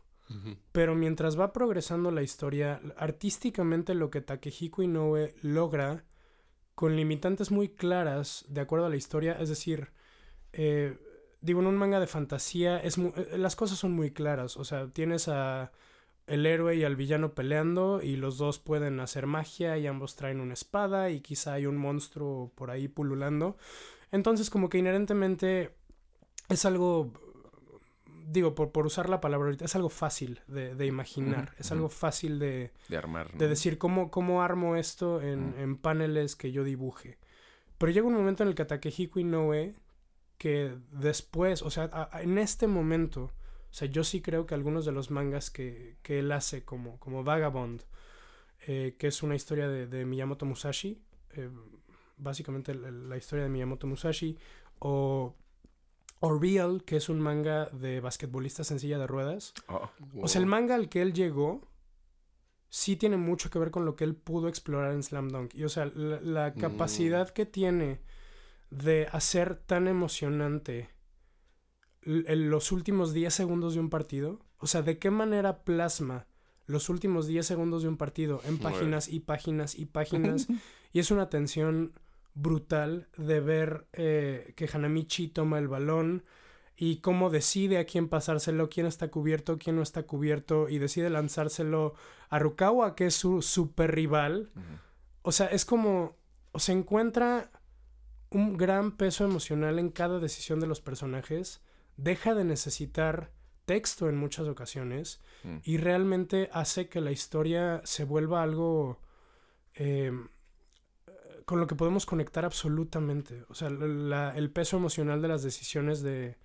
Pero 0.71 0.93
mientras 0.93 1.39
va 1.39 1.51
progresando 1.53 2.11
la 2.11 2.21
historia, 2.21 2.79
artísticamente 2.97 3.95
lo 3.95 4.11
que 4.11 4.21
Takehiko 4.21 4.83
Inoue 4.83 5.33
logra, 5.41 6.03
con 6.75 6.95
limitantes 6.95 7.49
muy 7.49 7.69
claras 7.69 8.45
de 8.47 8.61
acuerdo 8.61 8.85
a 8.85 8.89
la 8.89 8.95
historia, 8.95 9.33
es 9.39 9.49
decir, 9.49 9.89
eh, 10.53 10.99
digo, 11.41 11.61
en 11.61 11.67
un 11.67 11.77
manga 11.77 11.99
de 11.99 12.05
fantasía 12.05 12.77
es 12.77 12.99
eh, 12.99 13.37
las 13.37 13.55
cosas 13.55 13.79
son 13.79 13.93
muy 13.93 14.11
claras, 14.11 14.55
o 14.57 14.63
sea, 14.63 14.87
tienes 14.89 15.27
a 15.29 15.71
el 16.29 16.45
héroe 16.45 16.75
y 16.75 16.83
al 16.83 16.95
villano 16.95 17.33
peleando 17.33 18.01
y 18.01 18.15
los 18.15 18.37
dos 18.37 18.59
pueden 18.59 18.99
hacer 18.99 19.25
magia 19.27 19.77
y 19.77 19.87
ambos 19.87 20.15
traen 20.15 20.39
una 20.39 20.53
espada 20.53 21.09
y 21.09 21.21
quizá 21.21 21.53
hay 21.53 21.65
un 21.65 21.77
monstruo 21.77 22.51
por 22.55 22.71
ahí 22.71 22.87
pululando. 22.87 23.57
Entonces 24.11 24.49
como 24.49 24.69
que 24.69 24.77
inherentemente 24.77 25.75
es 26.49 26.65
algo 26.65 27.11
digo, 28.31 28.53
por, 28.53 28.71
por 28.71 28.85
usar 28.85 29.09
la 29.09 29.21
palabra 29.21 29.47
ahorita, 29.47 29.65
es 29.65 29.75
algo 29.75 29.89
fácil 29.89 30.39
de, 30.47 30.75
de 30.75 30.85
imaginar, 30.85 31.55
es 31.57 31.71
algo 31.71 31.89
fácil 31.89 32.37
de, 32.37 32.71
De 32.87 32.95
armar, 32.95 33.33
¿no? 33.33 33.39
de 33.39 33.47
decir 33.47 33.79
cómo, 33.79 34.11
cómo 34.11 34.43
armo 34.43 34.75
esto 34.75 35.19
en, 35.21 35.55
en 35.57 35.75
paneles 35.77 36.35
que 36.35 36.51
yo 36.51 36.63
dibuje. 36.63 37.17
Pero 37.79 37.91
llega 37.91 38.05
un 38.05 38.13
momento 38.13 38.43
en 38.43 38.49
el 38.49 38.55
que 38.55 38.65
Takehiko 38.65 39.19
Inoue, 39.19 39.73
que 40.37 40.75
después, 40.91 41.63
o 41.63 41.71
sea, 41.71 41.89
a- 41.91 42.09
a- 42.17 42.21
en 42.21 42.37
este 42.37 42.67
momento, 42.67 43.31
o 43.71 43.73
sea, 43.73 43.87
yo 43.87 44.03
sí 44.03 44.21
creo 44.21 44.45
que 44.45 44.55
algunos 44.55 44.85
de 44.85 44.91
los 44.91 45.11
mangas 45.11 45.49
que, 45.51 45.97
que 46.01 46.19
él 46.19 46.31
hace, 46.31 46.63
como, 46.65 46.99
como 46.99 47.23
Vagabond, 47.23 47.83
eh, 48.67 48.95
que 48.97 49.07
es 49.07 49.23
una 49.23 49.35
historia 49.35 49.67
de, 49.67 49.87
de 49.87 50.05
Miyamoto 50.05 50.45
Musashi, 50.45 51.01
eh, 51.31 51.49
básicamente 52.17 52.73
la, 52.75 52.91
la 52.91 53.17
historia 53.17 53.43
de 53.43 53.49
Miyamoto 53.49 53.87
Musashi, 53.87 54.37
o, 54.79 55.35
o 56.19 56.39
Real, 56.39 56.83
que 56.83 56.97
es 56.97 57.09
un 57.09 57.19
manga 57.21 57.67
de 57.67 57.99
basquetbolistas 58.01 58.71
en 58.71 58.79
silla 58.79 58.97
de 58.97 59.07
ruedas. 59.07 59.53
Oh, 59.67 59.89
O 60.21 60.27
sea, 60.27 60.41
el 60.41 60.47
manga 60.47 60.75
al 60.75 60.89
que 60.89 61.01
él 61.01 61.13
llegó 61.13 61.61
sí 62.69 62.95
tiene 62.95 63.17
mucho 63.17 63.49
que 63.49 63.59
ver 63.59 63.71
con 63.71 63.85
lo 63.85 63.95
que 63.95 64.03
él 64.03 64.15
pudo 64.15 64.47
explorar 64.47 64.93
en 64.93 65.03
Slam 65.03 65.29
Dunk. 65.29 65.55
Y 65.55 65.63
o 65.63 65.69
sea, 65.69 65.85
la, 65.95 66.19
la 66.21 66.51
Mm. 66.51 66.59
capacidad 66.59 67.29
que 67.29 67.45
tiene 67.45 68.01
de 68.69 69.07
hacer 69.11 69.55
tan 69.55 69.87
emocionante 69.87 70.89
en 72.03 72.49
los 72.49 72.71
últimos 72.71 73.13
10 73.13 73.33
segundos 73.33 73.73
de 73.73 73.79
un 73.79 73.89
partido. 73.89 74.39
O 74.57 74.67
sea, 74.67 74.81
de 74.81 74.97
qué 74.97 75.11
manera 75.11 75.63
plasma 75.63 76.27
los 76.65 76.89
últimos 76.89 77.25
10 77.25 77.45
segundos 77.45 77.81
de 77.81 77.89
un 77.89 77.97
partido 77.97 78.41
en 78.45 78.59
páginas 78.59 79.07
y 79.07 79.21
páginas 79.21 79.75
y 79.75 79.85
páginas. 79.85 80.47
y 80.93 80.99
es 80.99 81.11
una 81.11 81.29
tensión 81.29 81.93
brutal 82.35 83.07
de 83.17 83.39
ver 83.39 83.87
eh, 83.93 84.53
que 84.55 84.69
Hanamichi 84.71 85.29
toma 85.29 85.57
el 85.57 85.67
balón 85.67 86.23
y 86.81 86.97
cómo 86.97 87.29
decide 87.29 87.77
a 87.77 87.85
quién 87.85 88.07
pasárselo, 88.07 88.69
quién 88.69 88.85
está 88.85 89.09
cubierto, 89.09 89.57
quién 89.57 89.75
no 89.75 89.81
está 89.81 90.03
cubierto, 90.03 90.69
y 90.69 90.77
decide 90.77 91.09
lanzárselo 91.09 91.93
a 92.29 92.39
Rukawa, 92.39 92.95
que 92.95 93.07
es 93.07 93.15
su 93.15 93.41
super 93.41 93.93
rival. 93.93 94.51
O 95.23 95.33
sea, 95.33 95.47
es 95.47 95.65
como. 95.65 96.15
O 96.51 96.59
se 96.59 96.71
encuentra 96.71 97.51
un 98.29 98.57
gran 98.57 98.95
peso 98.95 99.25
emocional 99.25 99.77
en 99.77 99.89
cada 99.89 100.19
decisión 100.19 100.59
de 100.59 100.67
los 100.67 100.79
personajes. 100.81 101.61
Deja 102.01 102.33
de 102.33 102.43
necesitar 102.45 103.31
texto 103.65 104.09
en 104.09 104.17
muchas 104.17 104.47
ocasiones. 104.47 105.19
Mm. 105.43 105.57
Y 105.63 105.77
realmente 105.77 106.49
hace 106.53 106.89
que 106.89 107.01
la 107.01 107.11
historia 107.11 107.81
se 107.83 108.03
vuelva 108.03 108.41
algo. 108.43 108.99
eh, 109.75 110.11
con 111.45 111.59
lo 111.59 111.65
que 111.67 111.75
podemos 111.75 112.05
conectar 112.05 112.45
absolutamente. 112.45 113.43
O 113.49 113.53
sea, 113.55 113.69
la- 113.69 114.35
el 114.37 114.51
peso 114.51 114.77
emocional 114.77 115.21
de 115.21 115.27
las 115.27 115.41
decisiones 115.41 116.01
de, 116.01 116.37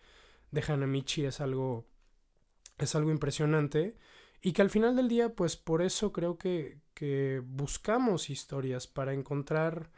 de 0.51 0.65
Hanamichi 0.67 1.25
es 1.27 1.41
algo. 1.41 1.85
Es 2.79 2.95
algo 2.95 3.11
impresionante. 3.11 3.97
Y 4.41 4.53
que 4.53 4.63
al 4.63 4.71
final 4.71 4.97
del 4.97 5.09
día, 5.09 5.35
pues 5.35 5.57
por 5.57 5.83
eso 5.83 6.13
creo 6.13 6.39
que, 6.39 6.79
que 6.95 7.43
buscamos 7.45 8.31
historias 8.31 8.87
para 8.87 9.13
encontrar, 9.15 9.91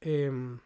em, 0.00 0.58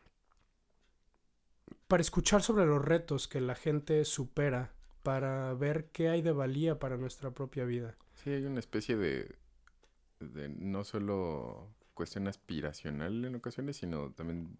para 1.88 2.01
escuchar 2.01 2.42
sobre 2.42 2.66
los 2.66 2.85
retos 2.85 3.29
que 3.29 3.40
la 3.40 3.55
gente 3.55 4.05
supera, 4.05 4.73
para 5.03 5.53
ver 5.55 5.87
qué 5.92 6.09
hay 6.09 6.23
de 6.23 6.33
valía 6.33 6.79
para 6.79 6.97
nuestra 6.97 7.31
propia 7.33 7.64
vida. 7.64 7.94
Sí, 8.14 8.31
hay 8.31 8.44
una 8.44 8.61
especie 8.61 8.97
de, 8.97 9.35
de 10.20 10.49
no 10.49 10.85
solo 10.85 11.68
cuestión 11.92 12.27
aspiracional 12.27 13.25
en 13.25 13.35
ocasiones, 13.35 13.77
sino 13.77 14.11
también 14.12 14.57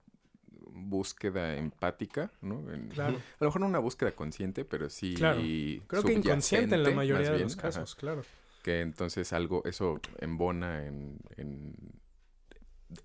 búsqueda 0.77 1.57
empática, 1.57 2.31
¿no? 2.41 2.71
En- 2.73 2.89
Claro. 2.89 3.17
A 3.41 3.45
lo 3.45 3.49
mejor 3.49 3.61
no 3.61 3.67
una 3.69 3.79
búsqueda 3.79 4.13
consciente, 4.13 4.65
pero 4.65 4.91
sí 4.91 5.15
Claro. 5.15 5.41
Creo 5.41 6.03
que 6.03 6.13
inconsciente 6.13 6.75
en 6.75 6.83
la 6.83 6.91
mayoría 6.91 7.31
de 7.31 7.37
bien, 7.37 7.45
los 7.45 7.55
ajá, 7.59 7.63
casos, 7.63 7.95
claro. 7.95 8.23
que 8.63 8.81
entonces 8.81 9.33
algo, 9.33 9.63
eso 9.65 10.01
embona 10.19 10.87
en, 10.87 11.19
en- 11.37 11.75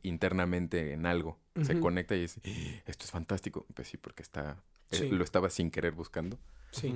internamente 0.04 0.93
en 0.93 1.06
algo. 1.06 1.38
Se 1.63 1.80
conecta 1.80 2.15
y 2.15 2.25
"Ah, 2.25 2.82
esto 2.86 3.06
es 3.06 3.12
fantástico. 3.12 3.65
Pues 3.73 3.88
sí, 3.89 3.97
porque 3.97 4.23
está, 4.23 4.63
eh, 4.91 5.10
lo 5.12 5.23
estaba 5.23 5.49
sin 5.49 5.71
querer 5.71 5.93
buscando. 5.93 6.39
Sí. 6.71 6.88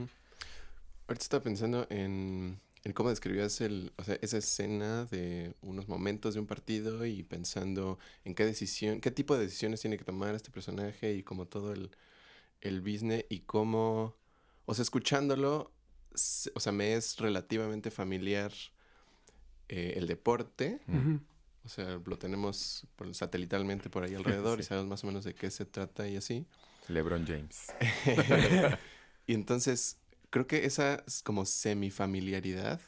Ahorita 1.07 1.21
estaba 1.23 1.43
pensando 1.43 1.85
en, 1.89 2.59
en 2.85 2.93
cómo 2.93 3.09
describías 3.09 3.59
el, 3.61 3.91
o 3.97 4.03
sea, 4.03 4.17
esa 4.21 4.37
escena 4.37 5.05
de 5.05 5.53
unos 5.61 5.87
momentos 5.89 6.33
de 6.33 6.39
un 6.39 6.47
partido 6.47 7.05
y 7.05 7.23
pensando 7.23 7.99
en 8.23 8.35
qué 8.35 8.45
decisión, 8.45 9.01
qué 9.01 9.11
tipo 9.11 9.35
de 9.35 9.43
decisiones 9.43 9.81
tiene 9.81 9.97
que 9.97 10.05
tomar 10.05 10.33
este 10.33 10.49
personaje 10.49 11.13
y 11.13 11.23
como 11.23 11.45
todo 11.45 11.73
el, 11.73 11.91
el 12.61 12.79
business 12.79 13.25
y 13.29 13.39
cómo, 13.41 14.15
o 14.65 14.73
sea, 14.73 14.83
escuchándolo, 14.83 15.73
o 16.55 16.59
sea, 16.59 16.71
me 16.71 16.93
es 16.93 17.17
relativamente 17.17 17.91
familiar 17.91 18.53
eh, 19.67 19.93
el 19.97 20.07
deporte. 20.07 20.79
O 21.65 21.69
sea, 21.69 21.99
lo 22.05 22.17
tenemos 22.17 22.85
por- 22.95 23.13
satelitalmente 23.15 23.89
por 23.89 24.03
ahí 24.03 24.15
alrededor 24.15 24.59
y 24.59 24.63
sabemos 24.63 24.89
más 24.89 25.03
o 25.03 25.07
menos 25.07 25.23
de 25.23 25.33
qué 25.33 25.49
se 25.51 25.65
trata 25.65 26.07
y 26.07 26.17
así. 26.17 26.45
LeBron 26.89 27.25
James. 27.25 27.67
y 29.27 29.33
entonces, 29.33 29.97
creo 30.29 30.47
que 30.47 30.65
esa 30.65 31.03
es 31.07 31.21
como 31.23 31.45
semifamiliaridad 31.45 32.81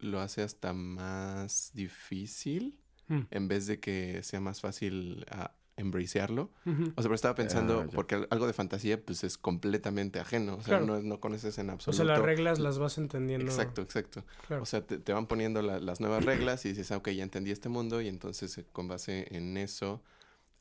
lo 0.00 0.20
hace 0.20 0.42
hasta 0.42 0.72
más 0.72 1.70
difícil 1.74 2.78
Mm. 3.08 3.22
en 3.32 3.48
vez 3.48 3.66
de 3.66 3.80
que 3.80 4.22
sea 4.22 4.40
más 4.40 4.60
fácil 4.60 5.26
a 5.28 5.52
embracearlo. 5.76 6.50
Ujú. 6.66 6.82
O 6.82 6.86
sea, 6.86 6.94
pero 7.04 7.14
estaba 7.14 7.34
pensando, 7.34 7.80
Ah, 7.80 7.86
ya. 7.86 7.94
porque 7.94 8.14
al- 8.16 8.28
algo 8.30 8.46
de 8.46 8.52
fantasía 8.52 9.00
pues 9.02 9.24
es 9.24 9.38
completamente 9.38 10.20
ajeno. 10.20 10.54
O 10.56 10.62
sea, 10.62 10.78
Claro. 10.78 10.86
no, 10.86 11.00
no 11.02 11.20
conoces 11.20 11.56
en 11.58 11.70
O 11.70 11.72
absoluto. 11.72 11.96
sea, 12.04 12.04
las 12.14 12.20
reglas 12.22 12.58
las 12.58 12.78
vas 12.78 12.98
entendiendo. 12.98 13.46
Exacto, 13.46 13.80
exacto. 13.82 14.24
Claro. 14.46 14.62
O 14.62 14.66
sea, 14.66 14.86
te, 14.86 14.98
te 14.98 15.12
van 15.12 15.26
poniendo 15.26 15.62
la- 15.62 15.80
las 15.80 16.00
nuevas 16.00 16.24
reglas 16.24 16.64
y 16.66 16.70
dices, 16.70 16.92
ah, 16.92 16.98
ok, 16.98 17.08
ya 17.10 17.22
entendí 17.22 17.50
este 17.50 17.68
mundo 17.68 18.00
y 18.00 18.08
entonces 18.08 18.56
eh, 18.58 18.66
con 18.72 18.86
base 18.88 19.26
en 19.34 19.56
eso 19.56 20.02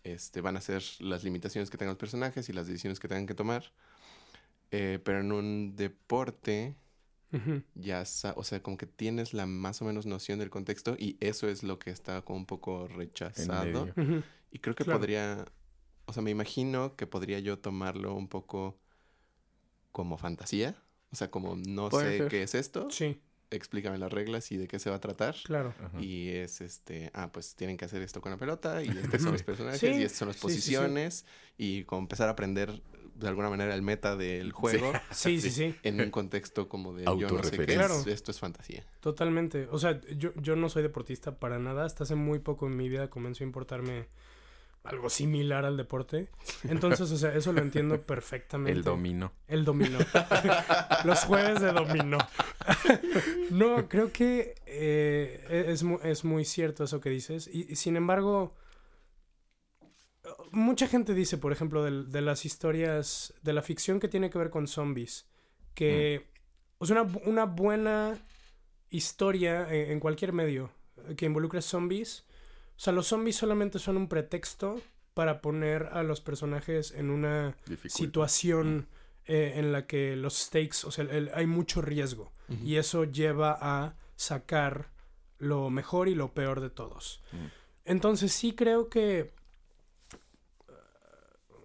este, 0.04 0.41
van 0.41 0.58
a 0.58 0.62
ser 0.62 0.82
las 1.00 1.24
limitaciones 1.24 1.69
que 1.69 1.78
tengan 1.78 1.91
los 1.91 2.00
personajes 2.00 2.50
y 2.50 2.54
las 2.54 2.65
decisiones 2.67 3.00
que 3.00 3.08
tengan 3.08 3.28
que 3.28 3.36
tomar. 3.36 3.71
Eh, 4.71 5.00
pero 5.04 5.19
en 5.19 5.32
un 5.34 5.76
deporte 5.76 6.76
Ujú. 7.34 7.62
ya, 7.76 8.06
sa- 8.06 8.34
o 8.38 8.43
sea, 8.43 8.63
como 8.63 8.78
que 8.78 8.86
tienes 8.88 9.34
la 9.34 9.45
más 9.45 9.82
o 9.82 9.86
menos 9.86 10.06
noción 10.06 10.39
del 10.39 10.50
contexto 10.50 10.95
y 10.97 11.17
eso 11.19 11.47
es 11.50 11.62
lo 11.63 11.78
que 11.78 11.91
está 11.91 12.21
como 12.21 12.39
un 12.39 12.45
poco 12.45 12.88
rechazado. 12.88 13.65
medio. 13.86 13.93
Ujú. 13.97 14.24
Y 14.51 14.59
creo 14.59 14.75
que 14.75 14.83
Claro. 14.83 14.99
podría, 14.99 15.45
o 16.05 16.13
sea, 16.13 16.21
me 16.21 16.31
imagino 16.31 16.95
que 16.95 17.07
podría 17.07 17.39
yo 17.39 17.57
tomarlo 17.59 18.13
un 18.13 18.27
poco 18.27 18.77
como 19.91 20.17
fantasía. 20.17 20.75
O 21.11 21.15
sea, 21.15 21.29
como 21.29 21.55
no 21.55 21.89
sé 21.91 22.17
ser. 22.19 22.27
qué 22.29 22.43
es 22.43 22.55
esto, 22.55 22.89
Sí, 22.89 23.19
explícame 23.49 23.97
las 23.97 24.11
reglas 24.13 24.49
y 24.53 24.57
de 24.57 24.67
qué 24.69 24.79
se 24.79 24.89
va 24.89 24.95
a 24.95 24.99
tratar. 25.01 25.35
claro. 25.43 25.73
Ajá. 25.83 25.99
Y 26.01 26.29
es 26.29 26.61
este, 26.61 27.11
ah, 27.13 27.31
pues 27.33 27.55
tienen 27.55 27.75
que 27.75 27.83
hacer 27.85 28.01
esto 28.01 28.21
con 28.21 28.31
la 28.31 28.37
pelota 28.37 28.81
y 28.81 28.87
estos 28.87 29.21
son 29.21 29.33
los 29.33 29.43
personajes 29.43 29.79
Sí, 29.79 29.87
y 29.87 30.03
estas 30.03 30.19
son 30.19 30.27
las 30.29 30.37
sí, 30.37 30.41
sí, 30.41 30.47
sí. 30.47 30.53
posiciones 30.75 31.25
y 31.57 31.83
como 31.83 32.01
empezar 32.03 32.29
a 32.29 32.31
aprender 32.31 32.81
de 33.15 33.27
alguna 33.27 33.49
manera 33.49 33.75
el 33.75 33.81
meta 33.81 34.15
del 34.15 34.53
juego 34.53 34.93
Sí, 35.11 35.41
sí, 35.41 35.49
sí. 35.51 35.75
en 35.83 35.99
un 35.99 36.11
contexto 36.11 36.69
como 36.69 36.93
de 36.93 37.03
yo 37.03 37.29
no 37.29 37.43
sé 37.43 37.57
qué, 37.57 37.73
es, 37.73 37.77
Claro. 37.77 38.01
esto 38.07 38.31
es 38.31 38.39
fantasía. 38.39 38.85
Totalmente. 39.01 39.67
O 39.69 39.79
sea, 39.79 39.99
yo, 40.15 40.33
yo 40.35 40.55
no 40.55 40.69
soy 40.69 40.81
deportista 40.83 41.37
para 41.39 41.59
nada. 41.59 41.83
Hasta 41.83 42.05
hace 42.05 42.15
muy 42.15 42.39
poco 42.39 42.67
en 42.67 42.77
mi 42.77 42.87
vida 42.87 43.09
comenzó 43.09 43.43
a 43.43 43.47
importarme 43.47 44.07
algo 44.83 45.09
similar 45.09 45.63
al 45.65 45.77
deporte. 45.77 46.29
Entonces, 46.63 47.11
o 47.11 47.17
sea, 47.17 47.33
eso 47.35 47.53
lo 47.53 47.61
entiendo 47.61 48.01
perfectamente. 48.05 48.71
El 48.71 48.83
dominó. 48.83 49.31
El 49.47 49.63
dominó. 49.65 49.99
Los 51.05 51.19
jueves 51.25 51.61
de 51.61 51.71
dominó. 51.71 52.17
no, 53.51 53.87
creo 53.87 54.11
que 54.11 54.55
eh, 54.65 55.65
es, 55.67 55.83
mu- 55.83 55.99
es 56.03 56.23
muy 56.25 56.45
cierto 56.45 56.83
eso 56.83 56.99
que 56.99 57.09
dices. 57.09 57.47
Y, 57.51 57.71
y 57.71 57.75
sin 57.75 57.95
embargo, 57.95 58.55
mucha 60.51 60.87
gente 60.87 61.13
dice, 61.13 61.37
por 61.37 61.51
ejemplo, 61.51 61.83
de, 61.83 62.21
las 62.21 62.45
historias, 62.45 63.33
de 63.41 63.53
la 63.53 63.61
ficción 63.61 63.99
que 63.99 64.07
tiene 64.07 64.29
que 64.29 64.37
ver 64.37 64.49
con 64.49 64.67
zombies, 64.67 65.27
que 65.73 66.27
o 66.77 66.85
sea, 66.85 67.01
una, 67.01 67.19
una 67.25 67.45
buena 67.45 68.17
historia 68.89 69.71
en, 69.73 69.91
en 69.91 69.99
cualquier 69.99 70.33
medio 70.33 70.71
eh, 71.07 71.15
que 71.15 71.25
involucre 71.25 71.61
zombies, 71.61 72.25
sea, 72.83 72.93
los 72.93 73.07
zombies 73.07 73.35
solamente 73.35 73.77
son 73.79 73.95
un 73.97 74.07
pretexto 74.07 74.81
para 75.13 75.41
poner 75.41 75.89
a 75.91 76.03
los 76.03 76.21
personajes 76.21 76.91
en 76.91 77.09
una 77.09 77.55
Dificulta. 77.67 77.89
situación 77.95 78.87
eh, 79.25 79.53
en 79.57 79.71
la 79.71 79.85
que 79.85 80.15
los 80.15 80.35
stakes, 80.37 80.83
o 80.85 80.91
sea, 80.91 81.05
el- 81.05 81.29
hay 81.35 81.45
mucho 81.45 81.81
riesgo 81.81 82.31
y 82.65 82.75
eso 82.77 83.03
lleva 83.05 83.57
a 83.61 83.95
sacar 84.15 84.89
lo 85.37 85.69
mejor 85.69 86.07
y 86.09 86.15
lo 86.15 86.33
peor 86.33 86.59
de 86.59 86.69
todos. 86.69 87.21
Mm. 87.31 87.45
Entonces 87.85 88.33
sí 88.33 88.53
creo 88.55 88.89
que 88.89 89.33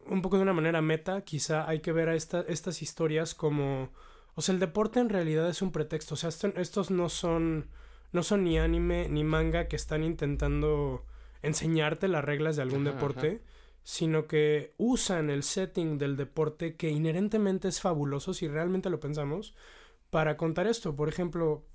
uh, 0.09 0.12
un 0.12 0.22
poco 0.22 0.37
de 0.37 0.42
una 0.42 0.52
manera 0.52 0.81
meta, 0.83 1.22
quizá 1.22 1.68
hay 1.68 1.81
que 1.81 1.92
ver 1.92 2.09
a 2.09 2.14
esta- 2.14 2.44
estas 2.48 2.83
historias 2.83 3.35
como, 3.35 3.90
o 4.35 4.42
sea, 4.42 4.52
el 4.55 4.61
deporte 4.61 5.00
en 5.00 5.09
realidad 5.09 5.48
es 5.48 5.62
un 5.62 5.72
pretexto, 5.72 6.14
o 6.14 6.16
sea, 6.16 6.29
esto- 6.29 6.52
estos 6.57 6.90
no 6.90 7.09
son 7.09 7.68
no 8.16 8.22
son 8.22 8.44
ni 8.44 8.59
anime 8.59 9.11
ni 9.11 9.24
manga 9.24 9.68
que 9.68 9.76
están 9.76 10.02
intentando 10.02 11.05
enseñarte 11.42 12.09
las 12.09 12.24
reglas 12.24 12.57
de 12.57 12.62
algún 12.62 12.87
Ajá, 12.87 12.94
deporte, 12.96 13.42
sino 13.85 14.26
que 14.26 14.72
usan 14.79 15.29
el 15.29 15.42
setting 15.42 15.98
del 15.98 16.16
deporte 16.16 16.76
que 16.76 16.88
inherentemente 16.88 17.68
es 17.68 17.83
fabuloso 17.83 18.33
si 18.33 18.48
realmente 18.48 18.88
lo 18.88 19.00
pensamos 19.00 19.55
para 20.09 20.38
contar 20.38 20.66
esto. 20.66 20.96
Por 20.96 21.11
ejemplo, 21.11 21.66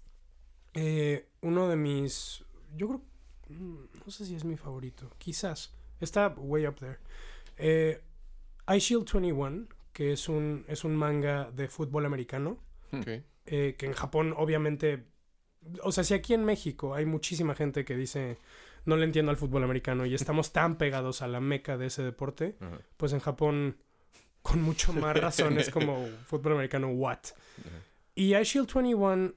eh, 0.73 1.30
uno 1.41 1.69
de 1.69 1.75
mis, 1.75 2.43
yo 2.75 2.88
creo, 2.88 3.01
mm, 3.49 3.84
no 4.04 4.12
sé 4.12 4.25
si 4.25 4.34
es 4.36 4.43
mi 4.43 4.58
favorito, 4.58 5.12
quizás, 5.19 5.75
está 5.99 6.30
way 6.38 6.65
up 6.65 6.80
there. 6.80 6.97
Eh, 7.58 8.01
I 8.67 8.80
Shield 8.80 9.06
21, 9.13 9.67
que 9.93 10.13
es 10.13 10.27
un, 10.27 10.65
es 10.67 10.84
un 10.84 10.95
manga 10.95 11.51
de 11.51 11.67
fútbol 11.67 12.08
americano, 12.08 12.58
eh, 13.45 13.75
que 13.77 13.86
en 13.86 13.93
Japón 13.93 14.34
obviamente, 14.36 15.06
o 15.84 15.91
sea, 15.91 16.04
si 16.04 16.13
aquí 16.13 16.34
en 16.34 16.45
México 16.45 16.95
hay 16.95 17.06
muchísima 17.06 17.56
gente 17.56 17.86
que 17.86 17.95
dice 17.95 18.38
no 18.84 18.97
le 18.97 19.06
entiendo 19.06 19.30
al 19.30 19.38
fútbol 19.38 19.63
americano 19.63 20.06
y 20.06 20.15
estamos 20.15 20.52
tan 20.54 20.78
pegados 20.78 21.21
a 21.21 21.28
la 21.28 21.39
meca 21.39 21.78
de 21.78 21.88
ese 21.88 22.04
deporte, 22.04 22.56
pues 22.97 23.13
en 23.13 23.19
Japón 23.19 23.78
con 24.41 24.62
mucho 24.62 24.91
más 24.91 25.15
razón 25.15 25.60
es 25.60 25.69
como 25.69 26.08
fútbol 26.26 26.54
americano 26.54 26.89
what. 26.89 27.19
Ajá. 27.60 27.91
Y 28.15 28.36
I 28.36 28.43
Shield 28.43 28.71
21 28.74 29.34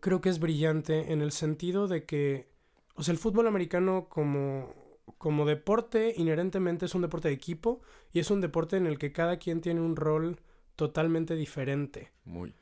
creo 0.00 0.20
que 0.20 0.28
es 0.28 0.38
brillante 0.38 1.12
en 1.12 1.22
el 1.22 1.32
sentido 1.32 1.88
de 1.88 2.04
que, 2.04 2.48
o 2.94 3.02
sea, 3.02 3.12
el 3.12 3.18
fútbol 3.18 3.46
americano 3.46 4.06
como, 4.08 4.74
como 5.18 5.46
deporte 5.46 6.14
inherentemente 6.16 6.86
es 6.86 6.94
un 6.94 7.02
deporte 7.02 7.28
de 7.28 7.34
equipo 7.34 7.80
y 8.12 8.18
es 8.18 8.30
un 8.30 8.40
deporte 8.40 8.76
en 8.76 8.86
el 8.86 8.98
que 8.98 9.12
cada 9.12 9.38
quien 9.38 9.60
tiene 9.60 9.80
un 9.80 9.96
rol 9.96 10.40
totalmente 10.76 11.36
diferente. 11.36 12.12
Muy. 12.24 12.54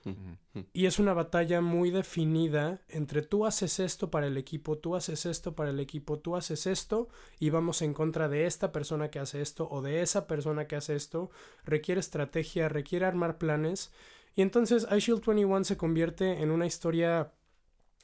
Y 0.72 0.86
es 0.86 0.98
una 0.98 1.14
batalla 1.14 1.60
muy 1.60 1.90
definida 1.90 2.82
entre 2.88 3.22
tú 3.22 3.46
haces 3.46 3.80
esto 3.80 4.10
para 4.10 4.26
el 4.26 4.36
equipo, 4.36 4.76
tú 4.76 4.96
haces 4.96 5.24
esto 5.24 5.54
para 5.54 5.70
el 5.70 5.80
equipo, 5.80 6.18
tú 6.18 6.36
haces 6.36 6.66
esto 6.66 7.08
y 7.38 7.50
vamos 7.50 7.80
en 7.80 7.94
contra 7.94 8.28
de 8.28 8.46
esta 8.46 8.72
persona 8.72 9.10
que 9.10 9.18
hace 9.18 9.40
esto 9.40 9.68
o 9.70 9.80
de 9.80 10.02
esa 10.02 10.26
persona 10.26 10.66
que 10.66 10.76
hace 10.76 10.94
esto. 10.94 11.30
Requiere 11.64 12.00
estrategia, 12.00 12.68
requiere 12.68 13.06
armar 13.06 13.38
planes. 13.38 13.92
Y 14.34 14.42
entonces 14.42 14.86
iShield 14.90 15.24
21 15.24 15.64
se 15.64 15.76
convierte 15.76 16.42
en 16.42 16.50
una 16.50 16.66
historia... 16.66 17.32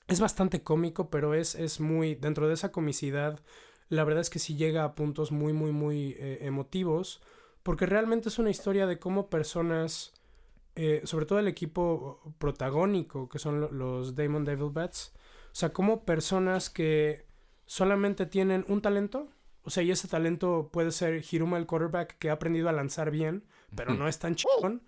Es 0.07 0.21
bastante 0.21 0.63
cómico, 0.63 1.11
pero 1.11 1.35
es, 1.35 1.55
es 1.55 1.81
muy... 1.81 2.15
Dentro 2.15 2.49
de 2.49 2.55
esa 2.55 2.73
comicidad, 2.73 3.41
la 3.91 4.05
verdad 4.05 4.23
es 4.23 4.31
que 4.31 4.39
sí 4.39 4.57
llega 4.57 4.85
a 4.85 4.95
puntos 4.95 5.33
muy, 5.33 5.53
muy, 5.53 5.73
muy 5.73 6.17
eh, 6.19 6.39
emotivos. 6.43 7.21
Porque 7.69 7.85
realmente 7.85 8.31
es 8.31 8.39
una 8.39 8.49
historia 8.49 8.87
de 8.87 8.99
cómo 8.99 9.29
personas 9.29 10.15
eh, 10.75 11.03
sobre 11.05 11.27
todo 11.27 11.39
el 11.39 11.49
equipo 11.49 12.33
protagónico, 12.39 13.29
que 13.29 13.39
son 13.39 13.61
lo- 13.61 13.71
los 13.71 14.15
Damon 14.15 14.47
Devil 14.47 14.71
Bats. 14.71 15.13
O 15.53 15.55
sea, 15.55 15.71
como 15.75 16.07
personas 16.07 16.71
que 16.71 17.27
solamente 17.67 18.25
tienen 18.25 18.65
un 18.69 18.81
talento. 18.81 19.29
O 19.65 19.71
sea, 19.71 19.83
y 19.83 19.91
ese 19.91 20.09
talento 20.09 20.71
puede 20.73 20.91
ser 20.93 21.23
Hiruma 21.31 21.59
el 21.59 21.67
quarterback 21.67 22.17
que 22.19 22.31
ha 22.31 22.35
aprendido 22.35 22.71
a 22.71 22.73
lanzar 22.73 23.11
bien, 23.11 23.45
pero 23.77 23.93
no 23.93 24.09
es 24.09 24.19
tan 24.19 24.35
chingón. 24.35 24.83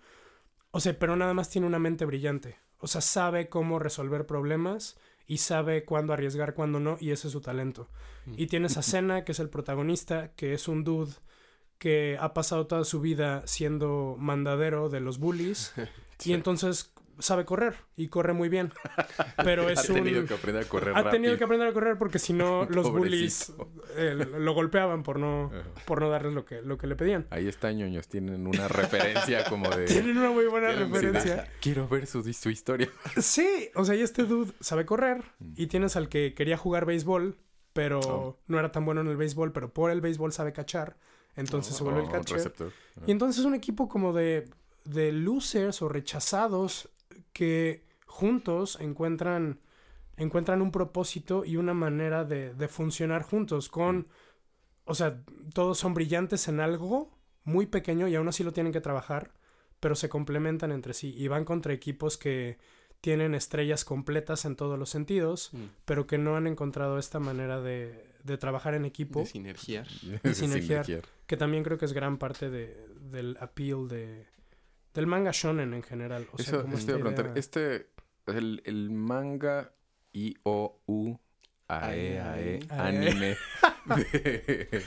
O 0.71 0.79
sea, 0.79 0.97
pero 0.97 1.15
nada 1.15 1.35
más 1.35 1.51
tiene 1.51 1.67
una 1.67 1.77
mente 1.77 2.05
brillante. 2.05 2.57
O 2.79 2.87
sea, 2.87 3.01
sabe 3.01 3.47
cómo 3.47 3.77
resolver 3.77 4.25
problemas 4.25 4.97
y 5.27 5.37
sabe 5.37 5.85
cuándo 5.85 6.13
arriesgar, 6.13 6.55
cuándo 6.55 6.79
no, 6.79 6.97
y 6.99 7.11
ese 7.11 7.27
es 7.27 7.33
su 7.33 7.41
talento. 7.41 7.89
Y 8.25 8.47
tienes 8.47 8.77
a 8.77 8.81
Senna, 8.91 9.23
que 9.23 9.33
es 9.33 9.39
el 9.39 9.49
protagonista, 9.49 10.31
que 10.35 10.53
es 10.55 10.67
un 10.67 10.83
dude 10.83 11.11
que 11.81 12.15
ha 12.21 12.35
pasado 12.35 12.67
toda 12.67 12.85
su 12.85 13.01
vida 13.01 13.41
siendo 13.47 14.15
mandadero 14.19 14.87
de 14.89 14.99
los 14.99 15.17
bullies 15.17 15.73
y 16.23 16.33
entonces 16.33 16.93
sabe 17.17 17.43
correr 17.43 17.73
y 17.95 18.07
corre 18.07 18.33
muy 18.33 18.49
bien. 18.49 18.71
Pero 19.43 19.67
es 19.69 19.79
ha 19.89 19.93
tenido 19.93 20.21
un 20.21 20.27
que 20.27 20.35
aprender 20.35 20.63
a 20.63 20.67
correr 20.69 20.89
ha 20.89 20.97
rápido. 20.97 21.11
tenido 21.11 21.37
que 21.39 21.43
aprender 21.43 21.67
a 21.67 21.73
correr 21.73 21.97
porque 21.97 22.19
si 22.19 22.33
no 22.33 22.65
los 22.69 22.91
bullies 22.91 23.51
eh, 23.95 24.13
lo 24.15 24.53
golpeaban 24.53 25.01
por 25.01 25.17
no 25.19 25.51
por 25.85 26.01
no 26.01 26.09
darles 26.11 26.33
lo 26.33 26.45
que 26.45 26.61
lo 26.61 26.77
que 26.77 26.85
le 26.85 26.95
pedían. 26.95 27.25
Ahí 27.31 27.47
está, 27.47 27.71
ñoños. 27.71 28.07
Tienen 28.07 28.45
una 28.45 28.67
referencia 28.67 29.43
como 29.45 29.69
de... 29.71 29.85
Tienen 29.85 30.17
una 30.19 30.29
muy 30.29 30.45
buena 30.45 30.71
referencia. 30.71 31.47
Quiero 31.61 31.87
ver 31.87 32.05
su, 32.05 32.21
su 32.31 32.49
historia. 32.51 32.89
Sí, 33.19 33.69
o 33.75 33.85
sea, 33.85 33.95
y 33.95 34.01
este 34.01 34.23
dude 34.25 34.51
sabe 34.59 34.85
correr 34.85 35.23
Mm. 35.39 35.53
y 35.57 35.65
tienes 35.67 35.95
al 35.95 36.09
que 36.09 36.33
quería 36.35 36.57
jugar 36.57 36.85
béisbol, 36.85 37.35
pero 37.73 37.99
Oh. 37.99 38.39
no 38.47 38.59
era 38.59 38.71
tan 38.71 38.85
bueno 38.85 39.01
en 39.01 39.07
el 39.07 39.17
béisbol, 39.17 39.51
pero 39.51 39.73
por 39.73 39.89
el 39.91 40.01
béisbol 40.01 40.31
sabe 40.31 40.53
cachar, 40.53 40.97
entonces 41.35 41.75
se 41.75 41.83
vuelve 41.83 42.01
Oh, 42.01 42.05
el 42.05 42.11
catcher. 42.11 42.53
Y 43.07 43.11
entonces 43.11 43.39
es 43.39 43.45
un 43.45 43.55
equipo 43.55 43.87
como 43.87 44.13
de, 44.13 44.49
de 44.85 45.11
losers 45.11 45.81
o 45.81 45.89
rechazados 45.89 46.89
que 47.33 47.85
juntos 48.05 48.77
encuentran, 48.81 49.59
encuentran 50.17 50.61
un 50.61 50.71
propósito 50.71 51.45
y 51.45 51.57
una 51.57 51.73
manera 51.73 52.25
de, 52.25 52.53
de 52.53 52.67
funcionar 52.67 53.23
juntos 53.23 53.69
con, 53.69 54.07
o 54.85 54.93
sea, 54.95 55.23
todos 55.53 55.77
son 55.77 55.93
brillantes 55.93 56.47
en 56.47 56.59
algo 56.59 57.17
muy 57.43 57.65
pequeño 57.65 58.07
y 58.07 58.15
aún 58.15 58.27
así 58.27 58.43
lo 58.43 58.51
tienen 58.53 58.73
que 58.73 58.81
trabajar, 58.81 59.31
pero 59.79 59.95
se 59.95 60.09
complementan 60.09 60.71
entre 60.71 60.93
sí 60.93 61.13
y 61.17 61.27
van 61.27 61.45
contra 61.45 61.73
equipos 61.73 62.17
que 62.17 62.57
tienen 62.99 63.33
estrellas 63.33 63.83
completas 63.83 64.45
en 64.45 64.55
todos 64.55 64.77
los 64.77 64.89
sentidos, 64.91 65.49
Mm. 65.53 65.57
pero 65.85 66.05
que 66.05 66.19
no 66.19 66.35
han 66.35 66.45
encontrado 66.45 66.99
esta 66.99 67.19
manera 67.19 67.59
de, 67.61 68.10
de 68.23 68.37
trabajar 68.37 68.73
en 68.75 68.85
equipo 68.85 69.19
De 69.21 69.25
sinergiar. 69.25 69.87
de 70.23 70.33
sinergiar. 70.33 70.85
Sinergiar. 70.85 71.03
que 71.27 71.37
también 71.37 71.63
creo 71.63 71.77
que 71.77 71.85
es 71.85 71.93
gran 71.93 72.17
parte 72.17 72.49
de, 72.49 72.85
del 73.11 73.37
appeal 73.39 73.87
de, 73.87 74.27
del 74.93 75.07
manga 75.07 75.31
shonen 75.33 75.73
en 75.73 75.83
general. 75.83 76.27
O 76.33 76.37
sea, 76.37 76.61
como 76.61 76.77
a 76.77 76.79
preguntar. 76.79 77.31
Este, 77.35 77.87
el, 78.27 78.61
el 78.65 78.89
manga 78.91 79.73
I-O-U 80.13 81.19
AE, 81.67 82.19
AE, 82.19 82.59
Ae. 82.69 82.69
anime 82.69 83.37
de, 83.95 84.83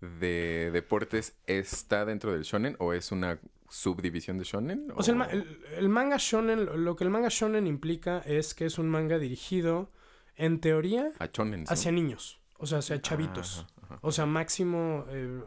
de 0.00 0.70
deportes 0.72 1.36
está 1.46 2.04
dentro 2.04 2.32
del 2.32 2.42
shonen 2.42 2.76
o 2.78 2.92
es 2.94 3.12
una 3.12 3.38
subdivisión 3.68 4.38
de 4.38 4.44
shonen? 4.44 4.88
O 4.96 5.02
sea, 5.02 5.12
el, 5.12 5.18
ma- 5.18 5.26
el- 5.26 5.60
el 5.76 5.88
manga 5.88 6.16
shonen, 6.18 6.84
lo- 6.84 6.96
que 6.96 7.04
el 7.04 7.10
manga 7.10 7.28
shonen 7.30 7.66
implica 7.66 8.18
es 8.20 8.54
que 8.54 8.66
es 8.66 8.78
un 8.78 8.88
manga 8.88 9.18
dirigido, 9.18 9.90
en 10.36 10.60
teoría, 10.60 11.10
A 11.18 11.26
shonen. 11.26 11.64
hacia 11.68 11.92
niños. 11.92 12.41
O 12.62 12.66
sea, 12.66 12.78
hacia 12.78 13.02
chavitos. 13.02 13.66
Ajá, 13.82 13.84
ajá. 13.94 13.98
O 14.02 14.12
sea, 14.12 14.24
máximo 14.24 15.04
eh, 15.08 15.42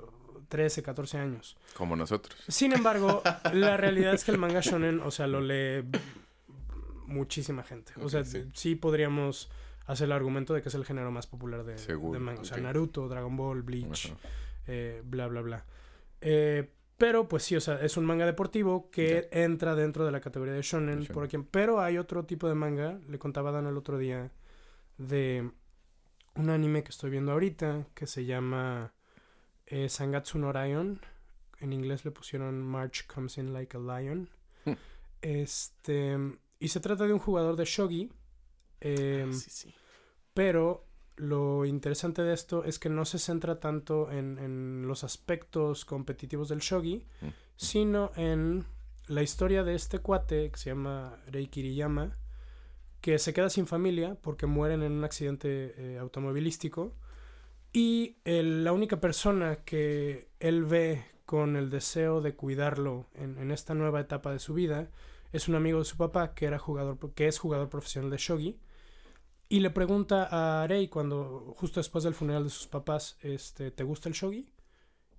13, 0.50 0.84
14 0.84 1.18
años. 1.18 1.58
Como 1.76 1.96
nosotros. 1.96 2.38
Sin 2.48 2.74
embargo, 2.74 3.22
la 3.54 3.78
realidad 3.78 4.14
es 4.14 4.24
que 4.24 4.32
el 4.32 4.38
manga 4.38 4.62
shonen, 4.62 5.00
o 5.00 5.12
sea, 5.12 5.28
lo 5.28 5.42
lee 5.42 5.84
muchísima 7.08 7.64
gente. 7.64 7.94
O 8.02 8.10
sea, 8.10 8.24
sí. 8.26 8.46
sí. 8.54 8.76
podríamos 8.76 9.50
hacer 9.86 10.06
el 10.06 10.12
argumento 10.12 10.54
de 10.54 10.62
que 10.62 10.70
es 10.70 10.76
el 10.76 10.86
género 10.86 11.12
más 11.12 11.28
popular 11.28 11.64
de, 11.64 11.76
de 11.76 12.20
manga. 12.20 12.42
O 12.42 12.46
sea. 12.46 12.58
Naruto, 12.58 13.08
Dragon 13.08 13.36
Ball, 13.36 13.62
Bleach, 13.62 14.14
eh, 14.68 15.02
bla, 15.06 15.28
bla, 15.28 15.42
bla. 15.42 15.66
Eh, 16.22 16.72
pero 16.98 17.28
pues 17.28 17.44
sí, 17.44 17.56
o 17.56 17.62
sea, 17.62 17.82
es 17.82 17.98
un 17.98 18.06
manga 18.06 18.26
deportivo 18.26 18.90
que 18.90 19.28
entra 19.32 19.76
dentro 19.76 20.06
de 20.06 20.12
la 20.12 20.22
categoría 20.22 20.54
de 20.54 20.62
shonen. 20.62 21.00
Shonen. 21.00 21.14
Por 21.14 21.24
aquí. 21.26 21.38
Pero 21.52 21.82
hay 21.82 21.98
otro 21.98 22.26
tipo 22.26 22.48
de 22.48 22.56
manga, 22.56 23.00
le 23.08 23.20
contaba 23.20 23.52
Dan 23.52 23.68
el 23.68 23.78
otro 23.78 23.98
día, 23.98 24.32
de 24.98 25.52
un 26.36 26.50
anime 26.50 26.84
que 26.84 26.90
estoy 26.90 27.10
viendo 27.12 27.32
ahorita 27.32 27.88
que 27.94 28.08
se 28.08 28.26
llama 28.26 28.94
eh, 29.66 29.90
Sangatsu 29.90 30.38
no. 30.38 30.52
En 31.60 31.72
inglés 31.74 32.04
le 32.06 32.12
pusieron 32.12 32.62
March 32.62 33.08
Comes 33.08 33.38
In 33.38 33.54
Like 33.54 33.78
a 33.78 33.80
Lion. 33.80 34.30
Hmm. 34.66 34.74
Este. 35.22 36.18
Y 36.60 36.68
se 36.70 36.80
trata 36.80 37.06
de 37.06 37.14
un 37.14 37.20
jugador 37.20 37.56
de 37.56 37.66
Shogi. 37.66 38.12
em, 38.82 39.34
sí, 39.34 39.50
sí. 39.50 39.74
pero 40.34 40.86
lo 41.18 41.64
interesante 41.66 42.22
de 42.24 42.34
esto 42.34 42.66
es 42.66 42.78
que 42.78 42.90
no 42.90 43.06
se 43.06 43.20
centra 43.20 43.60
tanto 43.62 44.12
en, 44.12 44.38
en 44.38 44.86
los 44.88 45.04
aspectos 45.06 45.86
competitivos 45.86 46.50
del 46.50 46.60
shogi, 46.60 47.06
Mm. 47.22 47.28
sino 47.56 48.12
en 48.18 48.66
la 49.08 49.24
historia 49.24 49.64
de 49.64 49.76
este 49.76 50.00
cuate 50.00 50.52
que 50.52 50.58
se 50.58 50.72
llama 50.72 51.18
Rei 51.28 51.48
Kiriyama, 51.48 52.18
que 53.06 53.20
se 53.20 53.34
queda 53.36 53.52
sin 53.52 53.68
familia 53.68 54.18
porque 54.20 54.48
mueren 54.48 54.82
en 54.82 54.94
un 54.94 55.04
accidente 55.04 55.76
eh, 55.78 56.00
automovilístico. 56.00 56.96
Y 57.72 58.18
el- 58.26 58.64
la 58.64 58.74
única 58.74 59.00
persona 59.00 59.58
que 59.58 60.28
él 60.40 60.66
ve 60.66 61.06
con 61.28 61.56
el 61.56 61.70
deseo 61.70 62.20
de 62.22 62.34
cuidarlo 62.34 63.06
en, 63.14 63.38
en 63.38 63.52
esta 63.52 63.76
nueva 63.76 64.02
etapa 64.02 64.32
de 64.32 64.40
su 64.40 64.56
vida 64.56 64.90
es 65.34 65.48
un 65.48 65.54
amigo 65.54 65.78
de 65.78 65.86
su 65.86 65.98
papá 65.98 66.34
que, 66.34 66.48
era 66.48 66.58
jugador, 66.58 66.98
que 67.14 67.28
es 67.28 67.38
jugador 67.38 67.70
profesional 67.70 68.10
de 68.10 68.18
shogi. 68.18 68.60
Y 69.50 69.60
le 69.60 69.70
pregunta 69.70 70.28
a 70.32 70.66
Rei 70.66 70.88
cuando, 70.88 71.54
justo 71.58 71.80
después 71.80 72.04
del 72.06 72.16
funeral 72.16 72.46
de 72.46 72.50
sus 72.50 72.66
papás, 72.66 73.20
este, 73.22 73.70
¿te 73.70 73.84
gusta 73.84 74.10
el 74.10 74.16
shogi? 74.16 74.50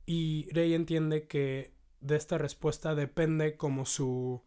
Y 0.07 0.49
Rei 0.51 0.75
entiende 0.75 1.29
que 1.29 1.72
de 2.01 2.16
esta 2.16 2.37
respuesta 2.37 2.96
depende 2.96 3.57
como 3.57 3.87
su... 3.87 4.42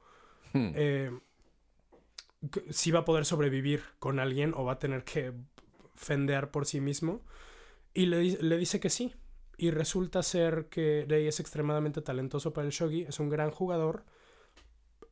Hmm. 0.51 0.71
eh, 0.75 1.11
si 2.69 2.91
va 2.91 2.99
a 2.99 3.05
poder 3.05 3.25
sobrevivir 3.25 3.83
con 3.99 4.19
alguien 4.19 4.53
o 4.55 4.63
va 4.63 4.73
a 4.73 4.79
tener 4.79 5.03
que 5.03 5.33
fendear 5.95 6.51
por 6.51 6.65
sí 6.65 6.79
mismo. 6.81 7.21
Y 7.93 8.05
le, 8.05 8.23
le 8.41 8.57
dice 8.57 8.79
que 8.79 8.89
sí. 8.89 9.13
Y 9.57 9.71
resulta 9.71 10.23
ser 10.23 10.67
que 10.69 11.05
Rei 11.07 11.27
es 11.27 11.39
extremadamente 11.41 12.01
talentoso 12.01 12.53
para 12.53 12.65
el 12.65 12.71
shogi, 12.71 13.01
es 13.01 13.19
un 13.19 13.27
gran 13.29 13.51
jugador, 13.51 14.05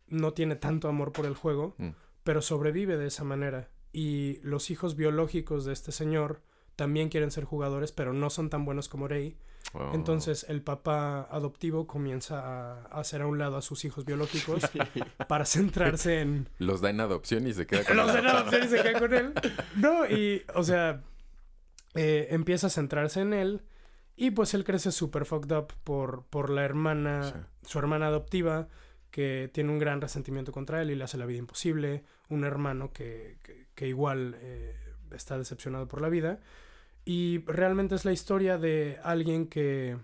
no 0.08 0.34
tiene 0.34 0.56
tanto 0.56 0.88
amor 0.88 1.12
por 1.12 1.26
el 1.26 1.36
juego, 1.36 1.76
Mm. 1.78 1.90
pero 2.24 2.42
sobrevive 2.42 2.96
de 2.98 3.08
esa 3.08 3.26
manera. 3.26 3.70
Y 3.92 4.40
los 4.44 4.70
hijos 4.70 4.96
biológicos 4.96 5.66
de 5.66 5.74
este 5.74 5.92
señor 5.92 6.42
también 6.78 7.10
quieren 7.10 7.32
ser 7.32 7.44
jugadores, 7.44 7.92
pero 7.92 8.14
no 8.14 8.30
son 8.30 8.50
tan 8.50 8.64
buenos 8.64 8.88
como 8.88 9.10
Rei. 9.10 9.36
Oh. 9.74 9.92
Entonces 9.94 10.46
el 10.48 10.62
papá 10.62 11.28
adoptivo 11.30 11.88
comienza 11.88 12.40
a, 12.40 12.84
hacer 13.00 13.22
a 13.22 13.28
un 13.28 13.38
lado 13.38 13.58
a 13.58 13.62
sus 13.62 13.84
hijos 13.84 14.06
biológicos 14.06 14.62
para 15.28 15.44
centrarse 15.44 16.22
en... 16.22 16.48
Los 16.60 16.80
da 16.80 16.90
en 16.90 17.02
adopción 17.02 17.46
y 17.48 17.54
se 17.54 17.68
queda 17.68 17.84
con 17.84 17.98
Los 17.98 18.10
el 18.10 18.16
de 18.16 18.22
la 18.22 18.32
adopción 18.32 18.64
y 18.64 18.68
se 18.70 18.82
queda 18.82 19.00
con 19.00 19.14
él. 19.14 19.34
No, 19.76 20.06
y, 20.06 20.44
o 20.54 20.64
sea, 20.64 21.02
eh, 21.96 22.28
empieza 22.30 22.68
a 22.68 22.70
centrarse 22.70 23.20
en 23.22 23.34
él 23.34 23.64
y 24.16 24.32
pues 24.32 24.54
él 24.54 24.64
crece 24.64 24.92
súper 24.92 25.26
fucked 25.26 25.52
up 25.52 25.74
por, 25.84 26.26
por 26.28 26.52
la 26.52 26.64
hermana, 26.64 27.50
su 27.64 27.80
hermana 27.80 28.08
adoptiva, 28.08 28.68
que 29.10 29.50
tiene 29.52 29.72
un 29.72 29.80
gran 29.80 30.00
resentimiento 30.00 30.52
contra 30.52 30.82
él 30.82 30.92
y 30.92 30.96
le 30.96 31.04
hace 31.04 31.18
la 31.18 31.26
vida 31.26 31.40
imposible, 31.40 32.04
un 32.30 32.44
hermano 32.44 32.94
que, 32.94 33.40
que, 33.42 33.68
que 33.74 33.88
igual 33.88 34.38
eh, 34.40 34.76
está 35.12 35.38
decepcionado 35.40 35.88
por 35.88 36.02
la 36.02 36.10
vida. 36.10 36.40
Y 37.08 37.40
realmente 37.46 37.96
es 37.96 38.06
la 38.06 38.12
historia 38.12 38.58
de 38.58 39.00
alguien 39.04 39.48
que, 39.48 39.98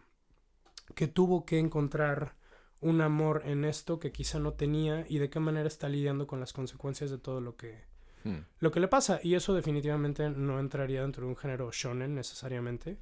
que 0.96 1.08
tuvo 1.08 1.46
que 1.46 1.60
encontrar 1.60 2.36
un 2.80 3.02
amor 3.02 3.44
en 3.46 3.66
esto 3.66 4.00
que 4.00 4.12
quizá 4.12 4.40
no 4.40 4.54
tenía 4.54 5.06
y 5.10 5.18
de 5.18 5.30
qué 5.30 5.40
manera 5.40 5.68
está 5.68 5.90
lidiando 5.90 6.28
con 6.28 6.40
las 6.40 6.54
consecuencias 6.54 7.12
de 7.12 7.18
todo 7.18 7.42
lo 7.42 7.56
que, 7.56 7.84
Hmm. 8.24 8.40
lo 8.60 8.72
que 8.72 8.80
le 8.80 8.88
pasa. 8.88 9.20
Y 9.22 9.36
eso 9.36 9.54
definitivamente 9.54 10.30
no 10.30 10.60
entraría 10.60 11.02
dentro 11.02 11.26
de 11.26 11.30
un 11.30 11.36
género 11.38 11.72
shonen 11.72 12.16
necesariamente. 12.16 12.98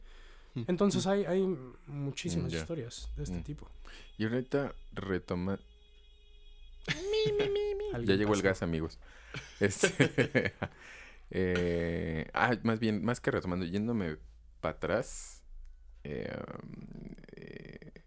Entonces 0.68 1.08
hay, 1.08 1.24
hay 1.24 1.48
muchísimas 1.88 2.52
historias 2.52 3.10
de 3.16 3.24
este 3.24 3.40
tipo. 3.42 3.70
Y 4.18 4.26
ahorita 4.26 4.74
retoma... 4.94 5.60
Ya 8.06 8.16
llegó 8.16 8.34
el 8.34 8.42
gas, 8.42 8.62
amigos. 8.64 9.00
Este... 9.60 10.54
eh, 11.32 12.30
ah, 12.34 12.58
más 12.63 12.80
bien, 12.80 13.04
más 13.06 13.22
que 13.22 13.32
retomando, 13.32 13.65
yéndome 13.65 14.17
para 14.62 14.76
atrás 14.76 15.44
eh, 16.04 16.32
um, 16.64 17.16
eh, 17.38 18.03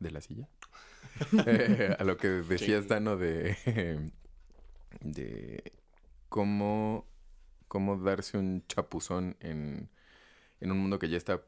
de 0.00 0.10
la 0.10 0.20
silla. 0.22 0.48
Eh, 1.46 1.96
a 1.98 2.04
lo 2.04 2.18
que 2.18 2.28
decías, 2.28 2.84
Sí. 2.84 2.88
Dano, 2.88 3.16
de, 3.16 3.56
de 5.00 5.72
cómo, 6.28 7.06
cómo 7.68 7.98
darse 7.98 8.38
un 8.38 8.66
chapuzón 8.68 9.36
en, 9.40 9.90
en 10.60 10.72
un 10.72 10.78
mundo 10.78 10.98
que 10.98 11.08
ya 11.08 11.16
está 11.18 11.42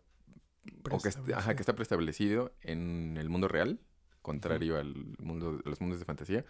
o 0.90 1.00
que, 1.00 1.10
ajá, 1.34 1.56
que 1.56 1.62
está 1.62 1.74
preestablecido 1.74 2.52
en 2.62 3.16
el 3.18 3.28
mundo 3.30 3.48
real, 3.48 3.80
contrario 4.22 4.78
al 4.78 5.16
mundo, 5.18 5.60
a 5.64 5.68
los 5.68 5.80
mundos 5.80 5.98
de 5.98 6.04
fantasía. 6.04 6.44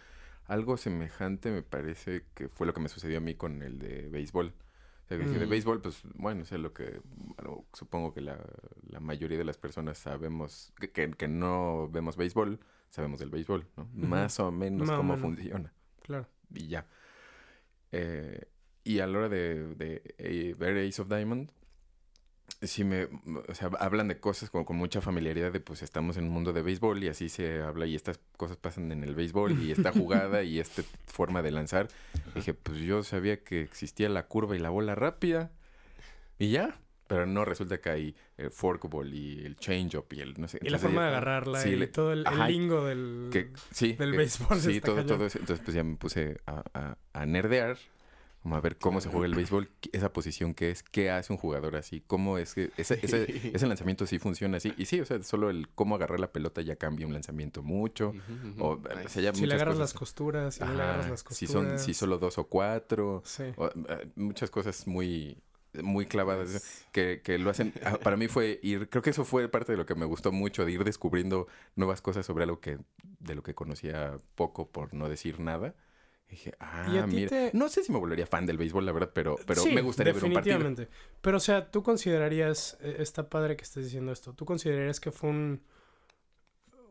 Algo 0.45 0.77
semejante 0.77 1.51
me 1.51 1.63
parece 1.63 2.25
que 2.35 2.49
fue 2.49 2.67
lo 2.67 2.73
que 2.73 2.81
me 2.81 2.89
sucedió 2.89 3.17
a 3.19 3.21
mí 3.21 3.35
con 3.35 3.61
el 3.63 3.79
de 3.79 4.09
béisbol. 4.09 4.53
O 5.09 5.17
sea, 5.17 5.17
que 5.17 5.39
de 5.39 5.45
Mm. 5.45 5.49
béisbol, 5.49 5.81
pues 5.81 6.01
bueno, 6.15 6.43
o 6.43 6.45
sea, 6.45 6.57
lo 6.59 6.71
que 6.73 7.01
bueno, 7.35 7.65
supongo 7.73 8.13
que 8.13 8.21
la, 8.21 8.37
la 8.83 8.99
mayoría 8.99 9.37
de 9.39 9.43
las 9.43 9.57
personas 9.57 9.97
sabemos, 9.97 10.71
que, 10.79 10.91
que, 10.91 11.09
que 11.11 11.27
no 11.27 11.89
vemos 11.89 12.15
béisbol, 12.15 12.59
sabemos 12.89 13.19
del 13.19 13.29
béisbol, 13.31 13.65
¿no? 13.75 13.89
Más 13.93 14.39
o 14.39 14.51
menos 14.51 14.87
Más 14.87 14.95
o 14.95 14.97
cómo 14.97 15.15
menos. 15.15 15.21
funciona. 15.35 15.73
Claro. 16.03 16.27
Y 16.53 16.67
ya. 16.67 16.85
Eh, 17.91 18.45
y 18.83 18.99
a 18.99 19.07
la 19.07 19.17
hora 19.17 19.29
de, 19.29 19.75
de, 19.75 20.15
eh, 20.19 20.55
ver 20.57 20.77
Ace 20.87 21.01
of 21.01 21.09
Diamond, 21.09 21.51
sí 22.61 22.83
me, 22.83 23.05
o 23.47 23.55
sea, 23.55 23.69
hablan 23.79 24.07
de 24.09 24.19
cosas 24.19 24.49
con, 24.49 24.65
con 24.65 24.75
mucha 24.75 24.99
familiaridad 25.01 25.51
de 25.51 25.59
pues 25.61 25.81
estamos 25.81 26.17
en 26.17 26.25
un 26.25 26.31
mundo 26.31 26.51
de 26.53 26.61
béisbol 26.61 27.03
y 27.03 27.07
así 27.07 27.29
se 27.29 27.61
habla 27.61 27.85
y 27.85 27.95
estas 27.95 28.19
cosas 28.37 28.57
pasan 28.57 28.91
en 28.91 29.03
el 29.03 29.15
béisbol 29.15 29.59
y 29.61 29.71
esta 29.71 29.91
jugada 29.93 30.43
y 30.43 30.59
esta 30.59 30.83
forma 31.07 31.41
de 31.41 31.51
lanzar. 31.51 31.87
Dije, 32.35 32.53
pues 32.53 32.79
yo 32.79 33.03
sabía 33.03 33.43
que 33.43 33.61
existía 33.61 34.09
la 34.09 34.27
curva 34.27 34.55
y 34.55 34.59
la 34.59 34.69
bola 34.69 34.95
rápida 34.95 35.51
y 36.37 36.51
ya. 36.51 36.77
Pero 37.07 37.25
no, 37.25 37.43
resulta 37.43 37.79
que 37.81 37.89
hay 37.89 38.15
el 38.37 38.51
forkball 38.51 39.11
y 39.11 39.43
el 39.43 39.55
change-up 39.57 40.05
y 40.11 40.19
el 40.21 40.39
no 40.39 40.47
sé. 40.47 40.59
Y 40.61 40.65
la 40.69 40.77
entonces 40.77 40.81
forma 40.91 41.01
ya- 41.01 41.05
de 41.05 41.15
agarrarla 41.17 41.59
sí, 41.61 41.69
y 41.69 41.75
le- 41.75 41.87
todo 41.87 42.13
el, 42.13 42.19
el 42.19 42.27
ajá, 42.27 42.47
lingo 42.47 42.85
del... 42.85 43.29
que 43.31 43.49
sí 43.71 43.93
del 43.93 44.11
que- 44.11 44.17
béisbol 44.17 44.59
sí 44.59 44.75
está 44.75 44.85
todo 44.85 44.95
cañón. 44.97 45.07
todo 45.17 45.25
eso 45.25 45.39
entonces 45.39 45.65
pues 45.65 45.73
ya 45.75 45.83
me 45.83 45.95
puse 45.95 46.39
a, 46.45 46.63
a, 46.75 46.97
a 47.13 47.25
nerdear 47.25 47.77
como 48.41 48.55
a 48.55 48.61
ver 48.61 48.77
cómo 48.77 49.01
se 49.01 49.09
juega 49.09 49.25
el 49.25 49.35
béisbol 49.35 49.69
esa 49.91 50.13
posición 50.13 50.53
que 50.53 50.71
es 50.71 50.81
qué 50.81 51.11
hace 51.11 51.33
un 51.33 51.37
jugador 51.37 51.75
así 51.75 52.01
cómo 52.07 52.37
es 52.37 52.53
que 52.53 52.71
ese, 52.77 52.97
ese, 53.01 53.25
ese 53.55 53.67
lanzamiento 53.67 54.05
sí 54.07 54.17
funciona 54.17 54.57
así 54.57 54.73
y 54.77 54.85
sí 54.85 54.99
o 55.01 55.05
sea 55.05 55.21
solo 55.23 55.49
el 55.49 55.67
cómo 55.75 55.95
agarrar 55.95 56.19
la 56.19 56.31
pelota 56.31 56.61
ya 56.61 56.77
cambia 56.77 57.05
un 57.05 57.13
lanzamiento 57.13 57.63
mucho 57.63 58.13
o, 58.59 58.69
o 58.73 59.09
sea, 59.09 59.21
ya 59.21 59.33
Si 59.33 59.45
le 59.45 59.53
agarras 59.55 59.73
cosas. 59.75 59.79
las 59.79 59.93
costuras, 59.93 60.55
si 60.55 60.63
no 60.63 60.73
le 60.73 60.81
agarras 60.83 61.09
las 61.09 61.19
si 61.19 61.25
costuras. 61.25 61.51
son 61.51 61.79
si 61.79 61.93
solo 61.93 62.17
dos 62.17 62.37
o 62.37 62.45
cuatro 62.47 63.21
Sí. 63.25 63.43
o, 63.57 63.67
eh, 63.67 64.07
muchas 64.15 64.49
cosas 64.49 64.87
muy 64.87 65.37
muy 65.83 66.05
clavadas 66.07 66.85
que, 66.91 67.21
que 67.23 67.37
lo 67.37 67.51
hacen 67.51 67.73
ah, 67.85 67.97
para 68.01 68.17
mí 68.17 68.27
fue 68.27 68.59
ir 68.63 68.89
creo 68.89 69.03
que 69.03 69.11
eso 69.11 69.23
fue 69.25 69.47
parte 69.49 69.71
de 69.73 69.77
lo 69.77 69.85
que 69.85 69.93
me 69.95 70.05
gustó 70.05 70.31
mucho 70.31 70.65
de 70.65 70.71
ir 70.71 70.83
descubriendo 70.83 71.47
nuevas 71.75 72.01
cosas 72.01 72.25
sobre 72.25 72.45
algo 72.45 72.59
que 72.59 72.79
de 73.19 73.35
lo 73.35 73.43
que 73.43 73.53
conocía 73.53 74.17
poco 74.35 74.67
por 74.69 74.93
no 74.95 75.09
decir 75.09 75.39
nada 75.39 75.75
Y 76.29 76.33
dije 76.33 76.53
ah 76.59 76.91
¿Y 76.93 76.97
a 76.99 77.05
ti 77.05 77.15
mira 77.15 77.29
te- 77.29 77.51
no 77.53 77.69
sé 77.69 77.83
si 77.83 77.91
me 77.91 77.97
volvería 77.97 78.27
fan 78.27 78.45
del 78.45 78.57
béisbol 78.57 78.85
la 78.85 78.91
verdad 78.91 79.09
pero 79.13 79.35
pero 79.47 79.61
Sí, 79.63 79.71
me 79.73 79.81
gustaría 79.81 80.13
ver 80.13 80.23
un 80.23 80.33
partido 80.33 80.59
definitivamente. 80.59 80.95
Pero, 81.21 81.37
o 81.37 81.39
sea, 81.39 81.71
tú 81.71 81.81
considerarías... 81.83 82.77
eh, 82.81 82.97
Está 82.99 83.29
padre 83.29 83.55
que 83.57 83.63
estés 83.63 83.83
diciendo 83.85 84.11
esto. 84.11 84.33
¿Tú 84.33 84.45
considerarías 84.45 84.99
que 84.99 85.11
fue 85.11 85.29
un... 85.29 85.61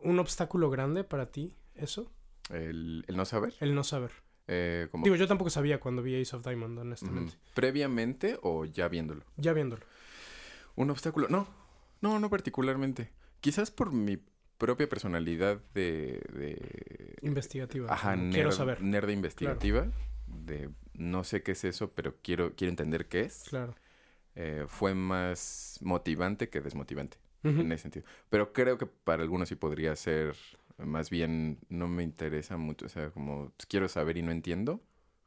Un 0.02 0.18
obstáculo 0.20 0.70
grande 0.70 1.02
para 1.04 1.26
ti, 1.26 1.56
eso? 1.74 2.10
el, 2.50 3.04
el 3.08 3.16
no 3.16 3.24
saber 3.24 3.54
El 3.60 3.74
no 3.74 3.82
saber. 3.84 4.10
eh, 4.46 4.88
como 4.90 5.04
Digo, 5.04 5.16
yo 5.16 5.26
tampoco 5.28 5.50
sabía 5.50 5.80
cuando 5.80 6.02
vi 6.02 6.20
Ace 6.20 6.34
of 6.36 6.44
Diamond, 6.44 6.78
honestamente. 6.78 7.34
previamente 7.54 8.38
o 8.42 8.64
ya 8.64 8.88
viéndolo 8.88 9.24
Ya 9.36 9.52
viéndolo. 9.52 9.84
Un 10.76 10.90
obstáculo. 10.90 11.26
No, 11.28 11.46
no, 12.00 12.18
no 12.20 12.30
particularmente. 12.30 13.10
Quizás 13.40 13.70
por 13.70 13.92
mi 13.92 14.18
propia 14.58 14.88
personalidad 14.88 15.60
de... 15.74 16.20
de 16.32 17.16
Investigativa. 17.22 17.92
ajá, 17.92 18.16
nerd, 18.16 18.32
Quiero 18.34 18.52
saber. 18.52 18.82
nerd 18.82 19.08
investigativa. 19.10 19.86
De 20.26 20.68
no 20.94 21.24
sé 21.24 21.42
qué 21.42 21.52
es 21.52 21.64
eso, 21.64 21.92
pero 21.92 22.16
quiero, 22.22 22.54
quiero 22.54 22.70
entender 22.70 23.06
qué 23.06 23.20
es. 23.20 23.44
Claro. 23.48 23.74
eh, 24.34 24.64
fue 24.68 24.94
más 24.94 25.78
motivante 25.82 26.48
que 26.48 26.60
desmotivante 26.60 27.18
en 27.44 27.72
ese 27.72 27.82
sentido. 27.82 28.04
Pero 28.28 28.52
creo 28.52 28.76
que 28.78 28.86
para 28.86 29.22
algunos 29.22 29.48
sí 29.48 29.54
podría 29.54 29.94
ser 29.96 30.34
más 30.76 31.08
bien 31.10 31.58
no 31.70 31.88
me 31.88 32.02
interesa 32.04 32.56
mucho, 32.56 32.86
o 32.86 32.88
sea, 32.88 33.10
como 33.10 33.50
pues, 33.56 33.66
quiero 33.66 33.88
saber 33.88 34.16
y 34.16 34.22
no 34.22 34.30
entiendo. 34.32 34.80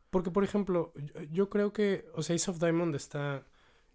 Porque, 0.10 0.30
por 0.32 0.44
ejemplo, 0.44 0.94
yo, 0.96 1.22
yo 1.32 1.50
creo 1.50 1.74
que, 1.74 2.06
o 2.14 2.22
sea, 2.24 2.36
Ace 2.36 2.52
of 2.52 2.60
Diamond 2.60 2.96
está, 2.96 3.44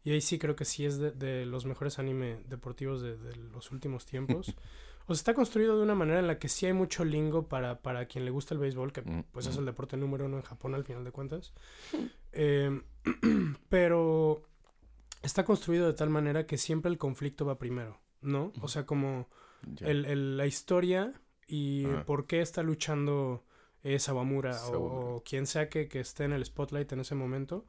y 0.02 0.10
ahí 0.12 0.20
sí 0.20 0.38
creo 0.38 0.56
que 0.56 0.64
sí 0.64 0.84
es 0.86 0.98
de, 0.98 1.12
de 1.12 1.46
los 1.46 1.66
mejores 1.66 1.98
anime 1.98 2.40
deportivos 2.48 3.00
de, 3.02 3.16
de 3.16 3.36
los 3.36 3.70
últimos 3.70 4.06
tiempos. 4.06 4.54
o 5.06 5.14
sea, 5.14 5.20
está 5.20 5.34
construido 5.34 5.76
de 5.76 5.82
una 5.84 5.94
manera 5.94 6.18
en 6.20 6.26
la 6.26 6.38
que 6.38 6.48
sí 6.48 6.66
hay 6.66 6.72
mucho 6.72 7.04
lingo 7.04 7.48
para, 7.48 7.80
para 7.82 8.06
quien 8.06 8.24
le 8.24 8.30
gusta 8.30 8.54
el 8.54 8.60
béisbol, 8.60 8.92
que 8.92 9.02
Mm, 9.02 9.24
pues 9.32 9.46
es 9.46 9.56
mm. 9.56 9.60
el 9.60 9.64
deporte 9.66 9.96
número 9.96 10.26
uno 10.26 10.36
en 10.36 10.42
Japón 10.42 10.74
al 10.74 10.84
final 10.84 11.04
de 11.04 11.12
cuentas. 11.12 11.52
Eh, 12.32 12.80
pero 13.68 14.42
está 15.22 15.44
construido 15.44 15.86
de 15.86 15.94
tal 15.94 16.10
manera 16.10 16.46
que 16.46 16.58
siempre 16.58 16.90
el 16.90 16.98
conflicto 16.98 17.44
va 17.46 17.58
primero, 17.58 18.00
¿no? 18.20 18.52
O 18.60 18.68
sea, 18.68 18.86
como 18.86 19.28
el, 19.80 20.04
el- 20.04 20.36
la 20.36 20.46
historia 20.46 21.12
y 21.46 21.84
Ajá. 21.86 22.04
por 22.04 22.26
qué 22.26 22.40
está 22.40 22.62
luchando 22.62 23.44
eh, 23.82 23.98
Sawamura 23.98 24.66
o, 24.68 25.16
o 25.16 25.22
quien 25.22 25.46
sea 25.46 25.68
que, 25.68 25.88
que 25.88 26.00
esté 26.00 26.24
en 26.24 26.32
el 26.32 26.44
spotlight 26.44 26.90
en 26.92 27.00
ese 27.00 27.14
momento, 27.14 27.66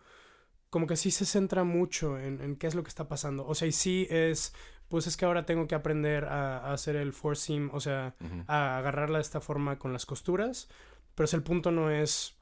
como 0.69 0.87
que 0.87 0.97
sí 0.97 1.11
se 1.11 1.25
centra 1.25 1.63
mucho 1.63 2.19
en, 2.19 2.41
en 2.41 2.55
qué 2.57 2.67
es 2.67 2.75
lo 2.75 2.83
que 2.83 2.89
está 2.89 3.07
pasando. 3.07 3.45
O 3.47 3.55
sea, 3.55 3.67
y 3.67 3.71
sí 3.71 4.07
es, 4.09 4.53
pues 4.89 5.07
es 5.07 5.17
que 5.17 5.25
ahora 5.25 5.45
tengo 5.45 5.67
que 5.67 5.75
aprender 5.75 6.25
a, 6.25 6.57
a 6.57 6.73
hacer 6.73 6.95
el 6.95 7.13
four 7.13 7.37
seam, 7.37 7.69
o 7.73 7.79
sea, 7.79 8.15
a 8.47 8.77
agarrarla 8.77 9.17
de 9.17 9.23
esta 9.23 9.41
forma 9.41 9.77
con 9.79 9.93
las 9.93 10.05
costuras, 10.05 10.69
pero 11.15 11.25
o 11.25 11.27
sea, 11.27 11.37
el 11.37 11.43
punto 11.43 11.71
no 11.71 11.89
es, 11.89 12.35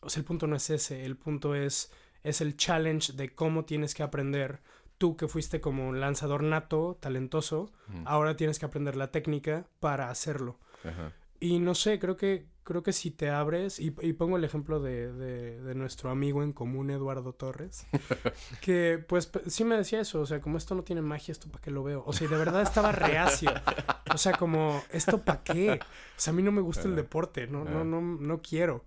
o 0.00 0.08
sea, 0.10 0.20
el 0.20 0.24
punto 0.24 0.46
no 0.46 0.56
es 0.56 0.70
ese, 0.70 1.04
el 1.04 1.16
punto 1.16 1.54
es, 1.54 1.92
es 2.22 2.40
el 2.40 2.56
challenge 2.56 3.12
de 3.12 3.34
cómo 3.34 3.64
tienes 3.64 3.94
que 3.94 4.02
aprender. 4.02 4.60
Tú 4.98 5.18
que 5.18 5.28
fuiste 5.28 5.60
como 5.60 5.86
un 5.86 6.00
lanzador 6.00 6.42
nato, 6.42 6.96
talentoso, 6.98 7.70
ahora 8.06 8.36
tienes 8.36 8.58
que 8.58 8.64
aprender 8.64 8.96
la 8.96 9.10
técnica 9.10 9.66
para 9.78 10.08
hacerlo. 10.08 10.58
Ajá. 10.84 11.12
Y 11.40 11.58
no 11.58 11.74
sé, 11.74 11.98
creo 11.98 12.16
que, 12.16 12.46
creo 12.62 12.82
que 12.82 12.92
si 12.92 13.10
te 13.10 13.28
abres, 13.30 13.78
y, 13.78 13.94
y 14.00 14.12
pongo 14.14 14.36
el 14.36 14.44
ejemplo 14.44 14.80
de, 14.80 15.12
de- 15.12 15.60
de 15.62 15.74
nuestro 15.74 16.10
amigo 16.10 16.42
en 16.42 16.52
común, 16.52 16.90
Eduardo 16.90 17.32
Torres, 17.32 17.86
que 18.60 19.04
pues 19.06 19.30
sí 19.46 19.64
me 19.64 19.76
decía 19.76 20.00
eso, 20.00 20.20
o 20.20 20.26
sea, 20.26 20.40
como 20.40 20.58
esto 20.58 20.74
no 20.74 20.82
tiene 20.82 21.02
magia, 21.02 21.32
esto 21.32 21.48
para 21.48 21.62
qué 21.62 21.70
lo 21.70 21.82
veo. 21.82 22.02
O 22.06 22.12
sea, 22.12 22.26
y 22.26 22.30
de 22.30 22.36
verdad 22.36 22.62
estaba 22.62 22.92
reacio. 22.92 23.50
O 24.14 24.18
sea, 24.18 24.32
como, 24.32 24.82
¿esto 24.92 25.22
para 25.22 25.42
qué? 25.42 25.72
O 25.82 26.18
sea, 26.18 26.32
a 26.32 26.36
mí 26.36 26.42
no 26.42 26.52
me 26.52 26.60
gusta 26.62 26.82
el 26.88 26.96
deporte, 26.96 27.46
no, 27.46 27.64
no, 27.64 27.84
no, 27.84 28.00
no 28.00 28.40
quiero. 28.42 28.84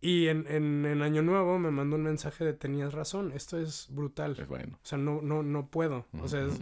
Y 0.00 0.28
en, 0.28 0.44
en, 0.48 0.84
en 0.84 1.00
Año 1.02 1.22
Nuevo 1.22 1.58
me 1.58 1.70
mandó 1.70 1.96
un 1.96 2.02
mensaje 2.02 2.44
de 2.44 2.52
tenías 2.52 2.92
razón, 2.92 3.32
esto 3.32 3.58
es 3.58 3.86
brutal. 3.90 4.36
Es 4.38 4.46
bueno. 4.46 4.76
O 4.82 4.86
sea, 4.86 4.98
no, 4.98 5.22
no, 5.22 5.42
no 5.42 5.68
puedo. 5.70 6.06
O 6.20 6.28
sea, 6.28 6.42
es- 6.46 6.60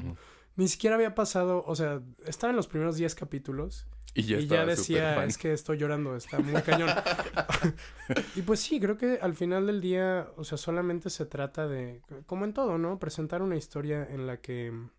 ni 0.54 0.68
siquiera 0.68 0.94
había 0.96 1.14
pasado, 1.14 1.64
o 1.66 1.74
sea, 1.74 2.02
estaba 2.26 2.50
en 2.50 2.56
los 2.56 2.68
primeros 2.68 2.96
10 2.96 3.14
capítulos 3.14 3.86
Y 4.14 4.24
ya, 4.24 4.38
y 4.38 4.46
ya 4.46 4.66
decía, 4.66 5.24
es 5.24 5.38
que 5.38 5.54
estoy 5.54 5.78
llorando, 5.78 6.14
está 6.16 6.38
muy 6.38 6.60
cañón. 6.62 6.90
y 8.36 8.42
pues 8.42 8.60
sí, 8.60 8.78
creo 8.78 8.98
que 8.98 9.18
al 9.22 9.34
final 9.34 9.66
del 9.66 9.80
día, 9.80 10.28
o 10.36 10.44
sea, 10.44 10.58
solamente 10.58 11.08
se 11.08 11.24
trata 11.24 11.66
de, 11.66 12.02
como 12.26 12.44
en 12.44 12.52
todo, 12.52 12.76
¿no? 12.76 12.98
Presentar 12.98 13.40
una 13.40 13.56
historia 13.56 14.06
en 14.10 14.26
la 14.26 14.36
que, 14.42 14.66
en 14.66 14.90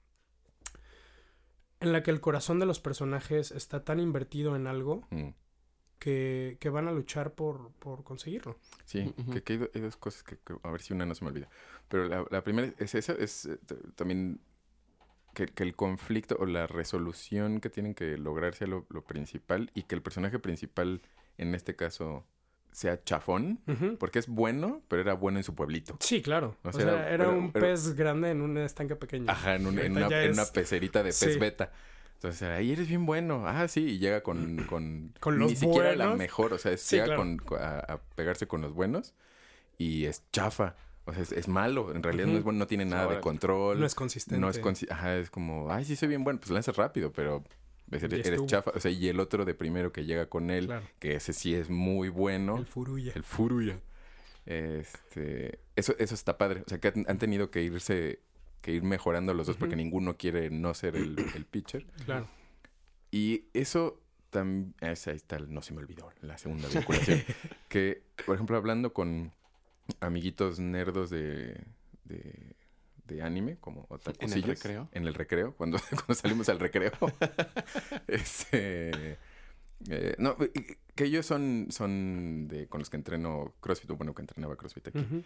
la 1.91 2.01
que 2.01 2.11
el 2.11 2.22
corazón 2.22 2.59
de 2.59 2.66
los 2.66 2.80
personajes 2.80 3.51
está 3.51 3.84
tan 3.84 3.99
invertido 3.99 4.55
en 4.55 4.68
algo 4.68 5.05
Mm. 5.11 5.30
que, 5.99 6.57
que 6.59 6.70
van 6.70 6.88
a 6.88 6.91
luchar 6.91 7.34
por, 7.34 7.72
por 7.74 8.03
conseguirlo. 8.03 8.57
Sí, 8.86 9.14
que, 9.32 9.43
que 9.43 9.53
hay, 9.53 9.59
do- 9.59 9.70
hay 9.76 9.82
dos 9.82 9.97
cosas 9.97 10.24
que, 10.24 10.38
que- 10.38 10.55
a 10.64 10.72
ver 10.72 10.82
si 10.82 10.93
una 10.93 11.05
no 11.05 11.14
se 11.16 11.24
me 11.24 11.32
olvida. 11.32 11.49
Pero 11.88 12.05
la, 12.05 12.26
la 12.30 12.43
primera 12.43 12.74
es 12.78 12.95
esa, 12.95 13.14
es 13.14 13.45
eh, 13.45 13.59
también 13.95 14.39
que, 15.34 15.47
que 15.47 15.63
el 15.63 15.75
conflicto 15.75 16.38
o 16.39 16.45
la 16.45 16.67
resolución 16.67 17.59
que 17.59 17.69
tienen 17.69 17.93
que 17.95 18.17
lograr 18.17 18.55
sea 18.55 18.67
lo, 18.67 18.86
lo 18.89 19.03
principal 19.03 19.71
y 19.73 19.84
que 19.84 19.95
el 19.95 20.01
personaje 20.01 20.39
principal, 20.39 21.01
en 21.38 21.55
este 21.55 21.75
caso, 21.75 22.25
sea 22.71 23.03
chafón, 23.03 23.59
porque 23.99 24.17
es 24.19 24.27
bueno, 24.27 24.81
pero 24.88 25.01
era 25.03 25.13
bueno 25.13 25.38
en 25.38 25.43
su 25.43 25.53
pueblito. 25.53 25.95
Sí, 25.99 26.21
claro. 26.23 26.55
O 26.63 26.69
O 26.69 26.71
sea, 26.71 27.09
era- 27.11 27.29
un 27.29 27.51
era- 27.53 27.59
pez 27.61 27.93
grande 27.95 28.31
en 28.31 28.41
un 28.41 28.57
estanque 28.57 28.95
pequeño. 28.95 29.29
Ajá, 29.29 29.55
en, 29.55 29.67
un- 29.67 29.77
en 29.79 29.91
Ahorita 29.97 30.07
una, 30.31 30.43
en 30.43 30.53
pecerita 30.53 30.99
de 31.03 31.09
pez 31.09 31.34
Sí. 31.34 31.39
beta. 31.39 31.71
Entonces, 32.15 32.41
ahí 32.43 32.71
eres 32.71 32.88
bien 32.88 33.05
bueno. 33.05 33.43
Ah, 33.45 33.67
sí, 33.67 33.84
y 33.86 33.99
llega 33.99 34.23
con... 34.23 34.55
Con, 34.69 35.13
Con 35.19 35.38
los 35.39 35.49
Ni 35.51 35.55
siquiera 35.57 35.95
la 35.95 36.15
mejor, 36.15 36.53
o 36.53 36.57
sea, 36.57 36.75
Sí, 36.77 36.95
llega 36.95 37.05
claro. 37.07 37.19
con, 37.21 37.38
con- 37.38 37.61
a, 37.61 37.79
a 37.79 37.97
pegarse 38.15 38.47
con 38.47 38.61
los 38.61 38.73
buenos 38.73 39.13
y 39.77 40.05
es 40.05 40.23
chafa. 40.31 40.75
O 41.06 41.14
sea, 41.14 41.22
es, 41.22 41.32
es 41.32 41.47
malo. 41.47 41.93
En 41.93 42.01
realidad 42.04 42.28
no 42.28 42.38
es 42.38 42.43
bueno, 42.43 42.60
no 42.60 42.68
tiene 42.68 42.86
nada 42.86 43.08
de 43.14 43.20
control. 43.20 43.80
No 43.80 43.86
es 43.86 43.95
consistente. 43.95 44.39
No 44.39 44.49
es 44.49 44.62
consi- 44.62 44.89
Ajá, 44.89 45.18
es 45.18 45.30
como, 45.30 45.72
ay, 45.72 45.84
sí 45.86 45.95
soy 45.95 46.08
bien 46.08 46.24
bueno, 46.24 46.39
pues 46.39 46.49
lanzas 46.51 46.76
rápido, 46.78 47.12
pero 47.12 47.43
eres, 47.91 48.45
chafa. 48.45 48.72
O 48.74 48.80
sea, 48.80 48.89
y 48.89 49.08
el 49.10 49.20
otro 49.20 49.43
de 49.45 49.54
primero 49.54 49.91
que 49.91 50.06
llega 50.06 50.28
con 50.30 50.49
él, 50.49 50.68
Claro. 50.68 50.86
que 50.99 51.16
ese 51.16 51.34
sí 51.34 51.54
es 51.56 51.70
muy 51.70 52.10
bueno, 52.10 52.58
El 52.58 52.66
furuya. 52.66 53.12
el 53.16 53.24
Furuya. 53.24 53.80
Este, 54.45 55.60
eso, 55.76 55.95
eso 55.99 56.16
está 56.16 56.38
padre. 56.38 56.64
O 56.66 56.70
sea, 56.70 56.80
que 56.80 56.89
han, 56.89 57.06
han 57.08 57.18
tenido 57.18 57.49
que 57.51 57.64
irse, 57.64 58.20
que 58.62 58.72
ir 58.72 58.84
mejorando 58.84 59.34
los 59.34 59.47
dos 59.47 59.58
porque 59.58 59.76
ninguno 59.76 60.18
quiere 60.18 60.49
no 60.49 60.74
ser 60.74 60.95
el, 60.95 61.16
el 61.36 61.45
pitcher. 61.45 61.86
Claro. 62.06 62.28
Y 63.12 63.45
eso 63.54 63.99
también, 64.30 64.74
ahí 64.82 64.93
está, 64.93 65.38
no 65.39 65.62
se 65.62 65.74
me 65.74 65.80
olvidó, 65.80 66.12
la 66.22 66.38
segunda 66.38 66.68
vinculación. 66.68 67.24
que, 67.70 68.01
por 68.26 68.36
ejemplo, 68.36 68.58
hablando 68.58 68.91
con 68.93 69.32
amiguitos 69.99 70.59
nerdos 70.59 71.09
de, 71.09 71.61
de, 72.05 72.55
de 73.05 73.21
anime, 73.21 73.57
como 73.59 73.86
otakusillos, 73.89 74.47
recreo? 74.47 74.89
En 74.91 75.05
el 75.07 75.13
recreo, 75.13 75.55
cuando, 75.55 75.77
cuando 75.95 76.13
salimos 76.15 76.49
al 76.49 76.59
recreo. 76.59 76.91
este, 78.07 79.17
eh, 79.89 80.15
no, 80.17 80.38
que 80.95 81.03
ellos 81.05 81.25
son, 81.25 81.67
son 81.69 82.47
de, 82.47 82.67
con 82.67 82.79
los 82.79 82.89
que 82.89 82.97
entreno 82.97 83.55
CrossFit, 83.59 83.89
o 83.91 83.95
bueno, 83.97 84.13
que 84.13 84.21
entrenaba 84.21 84.55
CrossFit 84.55 84.88
aquí. 84.89 84.99
Ujú. 84.99 85.23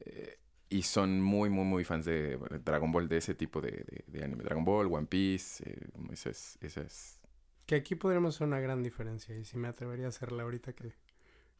Eh, 0.00 0.38
y 0.68 0.82
son 0.84 1.20
muy, 1.20 1.50
muy, 1.50 1.64
muy 1.66 1.84
fans 1.84 2.06
de 2.06 2.38
Dragon 2.64 2.90
Ball, 2.90 3.06
de 3.08 3.18
ese 3.18 3.34
tipo 3.34 3.60
de, 3.60 3.70
de- 3.70 4.04
de 4.06 4.24
anime. 4.24 4.42
Dragon 4.42 4.64
Ball, 4.64 4.86
One 4.90 5.06
Piece, 5.06 5.62
eh, 5.68 5.78
esa 6.12 6.30
es... 6.30 6.56
Esa 6.62 6.80
es... 6.80 7.20
Que 7.66 7.74
aquí 7.76 7.94
podríamos 7.94 8.34
hacer 8.34 8.46
una 8.46 8.58
gran 8.58 8.82
diferencia 8.82 9.36
y 9.36 9.44
si 9.44 9.56
me 9.58 9.68
atrevería 9.68 10.06
a 10.06 10.08
hacerla 10.08 10.42
ahorita 10.44 10.72
que... 10.72 10.94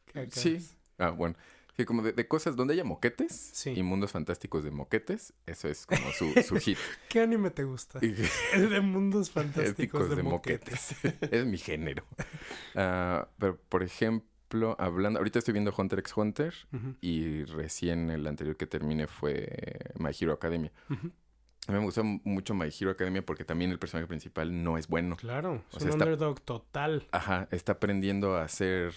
que 0.05 0.19
acabes. 0.19 0.33
Sí. 0.33 0.57
Ah, 0.97 1.11
bueno. 1.11 1.35
Sí, 1.75 1.85
como 1.85 2.03
de, 2.03 2.11
de 2.13 2.27
cosas 2.27 2.55
donde 2.55 2.73
haya 2.75 2.83
moquetes 2.83 3.33
Sí. 3.53 3.71
y 3.75 3.81
mundos 3.83 4.11
fantásticos 4.11 4.63
de 4.63 4.69
moquetes, 4.71 5.33
eso 5.47 5.67
es 5.67 5.85
como 5.87 6.11
su, 6.11 6.31
su 6.47 6.55
hit. 6.57 6.77
¿Qué 7.09 7.21
anime 7.21 7.49
te 7.49 7.63
gusta? 7.63 7.99
El 8.53 8.69
de 8.69 8.81
mundos 8.81 9.31
fantásticos 9.31 10.09
de, 10.09 10.15
de 10.17 10.23
moquetes. 10.23 10.95
es 11.31 11.45
mi 11.45 11.57
género. 11.57 12.03
Ah, 12.75 13.27
pero, 13.39 13.57
por 13.69 13.81
ejemplo, 13.83 14.75
hablando... 14.77 15.17
Ahorita 15.19 15.39
estoy 15.39 15.53
viendo 15.53 15.73
Hunter 15.75 15.97
x 15.99 16.13
Hunter 16.15 16.53
y 17.01 17.43
recién 17.45 18.11
el 18.11 18.27
anterior 18.27 18.55
que 18.55 18.67
terminé 18.67 19.07
fue 19.07 19.79
My 19.97 20.11
Hero 20.19 20.33
Academia. 20.33 20.71
A 21.65 21.71
mí 21.71 21.77
me 21.79 21.85
gustó 21.85 22.03
mucho 22.03 22.53
My 22.53 22.69
Hero 22.77 22.91
Academia 22.91 23.25
porque 23.25 23.45
también 23.45 23.71
el 23.71 23.79
personaje 23.79 24.05
principal 24.07 24.63
no 24.63 24.77
es 24.77 24.87
bueno. 24.87 25.15
Claro, 25.15 25.63
es 25.71 25.77
sea, 25.77 25.85
un 25.85 25.89
está- 25.93 26.03
underdog 26.05 26.41
total. 26.41 27.07
Ajá, 27.11 27.47
está 27.51 27.71
aprendiendo 27.71 28.35
a 28.37 28.47
ser 28.47 28.93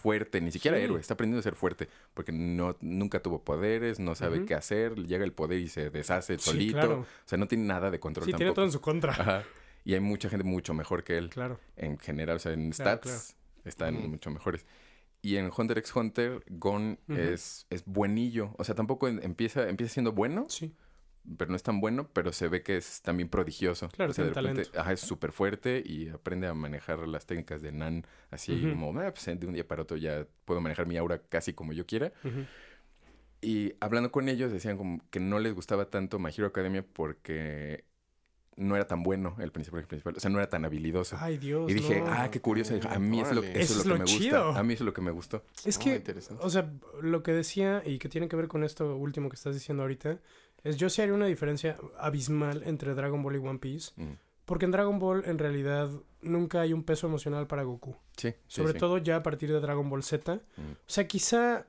fuerte, 0.00 0.40
ni 0.40 0.50
siquiera 0.50 0.76
Sí. 0.78 0.84
héroe, 0.84 1.00
está 1.00 1.14
aprendiendo 1.14 1.40
a 1.40 1.42
ser 1.42 1.54
fuerte 1.54 1.88
porque 2.14 2.32
no 2.32 2.76
nunca 2.80 3.20
tuvo 3.22 3.42
poderes, 3.44 4.00
no 4.00 4.14
sabe 4.14 4.44
qué 4.46 4.54
hacer, 4.54 4.94
llega 5.06 5.24
el 5.24 5.32
poder 5.32 5.60
y 5.60 5.68
se 5.68 5.90
deshace 5.90 6.38
Sí, 6.38 6.50
solito. 6.50 6.72
claro. 6.78 7.00
O 7.00 7.06
sea, 7.28 7.38
no 7.38 7.46
tiene 7.46 7.64
nada 7.64 7.90
de 7.90 8.00
control 8.00 8.26
Sí, 8.26 8.32
tiene 8.32 8.52
todo 8.52 8.64
en 8.64 8.72
su 8.72 8.80
contra. 8.80 9.12
Ajá. 9.12 9.44
Y 9.84 9.94
hay 9.94 10.00
mucha 10.00 10.28
gente 10.28 10.44
mucho 10.44 10.74
mejor 10.74 11.04
que 11.04 11.16
él 11.18 11.30
Claro. 11.30 11.58
en 11.76 11.98
general, 11.98 12.36
o 12.36 12.38
sea, 12.38 12.52
en 12.52 12.70
Claro, 12.70 13.00
stats 13.02 13.36
están 13.64 13.96
Ujú. 13.96 14.08
mucho 14.08 14.30
mejores. 14.30 14.66
Y 15.22 15.36
en 15.36 15.50
Hunter 15.54 15.76
x 15.78 15.94
Hunter, 15.94 16.42
Gon 16.50 16.98
es, 17.08 17.66
es 17.70 17.84
buenillo. 17.84 18.54
O 18.58 18.64
sea, 18.64 18.74
tampoco 18.74 19.06
empieza, 19.08 19.68
empieza 19.68 19.92
siendo 19.94 20.12
bueno, 20.12 20.46
Sí. 20.48 20.74
Pero 21.36 21.50
no 21.50 21.56
es 21.56 21.62
tan 21.62 21.80
bueno, 21.80 22.08
pero 22.12 22.32
se 22.32 22.48
ve 22.48 22.62
que 22.62 22.76
es 22.76 23.02
también 23.02 23.28
prodigioso. 23.28 23.88
Claro, 23.90 24.10
o 24.10 24.14
sea, 24.14 24.24
de 24.24 24.32
tiene 24.32 24.48
repente, 24.50 24.78
ajá, 24.78 24.92
es 24.92 25.00
súper 25.00 25.32
fuerte 25.32 25.82
y 25.84 26.08
aprende 26.08 26.46
a 26.46 26.54
manejar 26.54 27.06
las 27.06 27.26
técnicas 27.26 27.62
de 27.62 27.72
Nan 27.72 28.06
así 28.30 28.60
como, 28.60 28.98
"Ah, 29.00 29.12
pues, 29.12 29.26
de 29.38 29.46
un 29.46 29.54
día 29.54 29.66
para 29.66 29.82
otro 29.82 29.96
ya 29.96 30.26
puedo 30.44 30.60
manejar 30.60 30.86
mi 30.86 30.96
aura 30.96 31.18
casi 31.22 31.52
como 31.52 31.72
yo 31.72 31.86
quiera. 31.86 32.12
Ujú. 32.24 32.46
Y 33.42 33.74
hablando 33.80 34.12
con 34.12 34.28
ellos 34.28 34.52
decían 34.52 34.76
como 34.76 35.00
que 35.10 35.18
no 35.20 35.38
les 35.38 35.54
gustaba 35.54 35.86
tanto 35.86 36.18
My 36.18 36.30
Hero 36.30 36.46
Academia 36.46 36.84
porque 36.84 37.84
no 38.56 38.76
era 38.76 38.86
tan 38.86 39.02
bueno 39.02 39.36
el 39.38 39.52
principal 39.52 39.84
principal, 39.86 40.14
o 40.16 40.20
sea, 40.20 40.30
no 40.30 40.38
era 40.38 40.48
tan 40.48 40.64
habilidoso. 40.64 41.16
Ay, 41.18 41.38
Dios. 41.38 41.70
y 41.70 41.74
dije, 41.74 42.00
no. 42.00 42.06
ah, 42.10 42.30
qué 42.30 42.40
curioso, 42.40 42.74
a 42.88 42.98
mí 42.98 43.20
eso 43.20 43.30
es 43.30 43.34
lo, 43.36 43.40
Órale. 43.42 43.60
eso 43.60 43.72
Eso 43.72 43.72
es 43.74 43.80
es 43.80 43.86
lo 43.86 43.94
que 43.94 43.98
lo 44.00 44.04
me 44.04 44.10
chido. 44.10 44.44
gusta. 44.46 44.60
A 44.60 44.62
mí 44.62 44.74
eso 44.74 44.84
es 44.84 44.86
lo 44.86 44.92
que 44.92 45.00
me 45.00 45.10
gustó. 45.10 45.44
Es 45.64 45.76
Oh, 45.78 45.80
que, 45.80 46.02
o 46.40 46.50
sea, 46.50 46.70
lo 47.00 47.22
que 47.22 47.32
decía 47.32 47.82
y 47.86 47.98
que 47.98 48.08
tiene 48.08 48.28
que 48.28 48.36
ver 48.36 48.48
con 48.48 48.64
esto 48.64 48.96
último 48.96 49.28
que 49.28 49.36
estás 49.36 49.54
diciendo 49.54 49.82
ahorita, 49.84 50.18
es 50.62 50.76
yo 50.76 50.90
sí 50.90 51.00
haría 51.00 51.14
una 51.14 51.26
diferencia 51.26 51.76
abismal 51.98 52.62
entre 52.66 52.94
Dragon 52.94 53.22
Ball 53.22 53.36
y 53.36 53.38
One 53.38 53.58
Piece. 53.60 53.92
Mm. 53.96 54.12
Porque 54.44 54.64
en 54.64 54.72
Dragon 54.72 54.98
Ball, 54.98 55.22
en 55.26 55.38
realidad, 55.38 55.88
nunca 56.22 56.60
hay 56.60 56.72
un 56.72 56.82
peso 56.82 57.06
emocional 57.06 57.46
para 57.46 57.62
Goku. 57.62 57.96
Sí, 58.16 58.30
sí, 58.30 58.36
Sobre 58.48 58.72
sí. 58.72 58.78
todo 58.80 58.98
ya 58.98 59.16
a 59.16 59.22
partir 59.22 59.50
de 59.52 59.60
Dragon 59.60 59.88
Ball 59.88 60.02
Z. 60.02 60.34
Mm. 60.34 60.60
O 60.60 60.76
sea, 60.86 61.06
quizá 61.06 61.66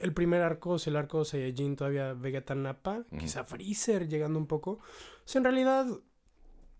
el 0.00 0.12
primer 0.12 0.42
arco, 0.42 0.78
si 0.78 0.90
el 0.90 0.96
arco 0.96 1.24
Saiyajin 1.24 1.76
todavía 1.76 2.12
Vegeta 2.14 2.54
Nappa, 2.54 3.04
Ujú. 3.10 3.18
quizá 3.18 3.44
Freezer 3.44 4.08
llegando 4.08 4.38
un 4.38 4.46
poco. 4.46 4.78
Sea, 5.30 5.38
en 5.38 5.44
realidad, 5.44 5.86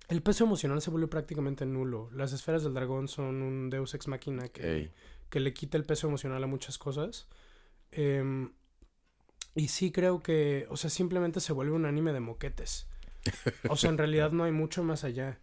el 0.08 0.22
peso 0.22 0.42
emocional 0.42 0.82
se 0.82 0.90
vuelve 0.90 1.06
prácticamente 1.06 1.64
nulo. 1.66 2.10
Las 2.10 2.32
esferas 2.32 2.64
del 2.64 2.74
dragón 2.74 3.06
son 3.06 3.42
un 3.42 3.70
deus 3.70 3.94
ex 3.94 4.08
machina 4.08 4.48
que, 4.48 4.90
que 5.28 5.38
le 5.38 5.54
quita 5.54 5.78
el 5.78 5.84
peso 5.84 6.08
emocional 6.08 6.42
a 6.42 6.48
muchas 6.48 6.76
cosas. 6.76 7.28
Em, 7.92 8.52
y 9.54 9.68
sí 9.68 9.92
creo 9.92 10.20
que, 10.20 10.66
o 10.68 10.76
sea, 10.76 10.90
simplemente 10.90 11.38
se 11.38 11.52
vuelve 11.52 11.76
un 11.76 11.86
anime 11.86 12.12
de 12.12 12.18
moquetes. 12.18 12.88
O 13.68 13.76
sea, 13.76 13.90
en 13.90 13.98
realidad 13.98 14.32
no 14.32 14.42
hay 14.42 14.50
mucho 14.50 14.82
más 14.82 15.04
allá. 15.04 15.38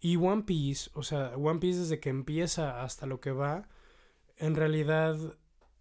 Y 0.00 0.16
One 0.16 0.42
Piece, 0.42 0.90
o 0.94 1.04
sea, 1.04 1.36
One 1.36 1.60
Piece 1.60 1.78
desde 1.78 2.00
que 2.00 2.08
empieza 2.08 2.82
hasta 2.82 3.06
lo 3.06 3.20
que 3.20 3.30
va, 3.30 3.68
en 4.36 4.56
realidad 4.56 5.16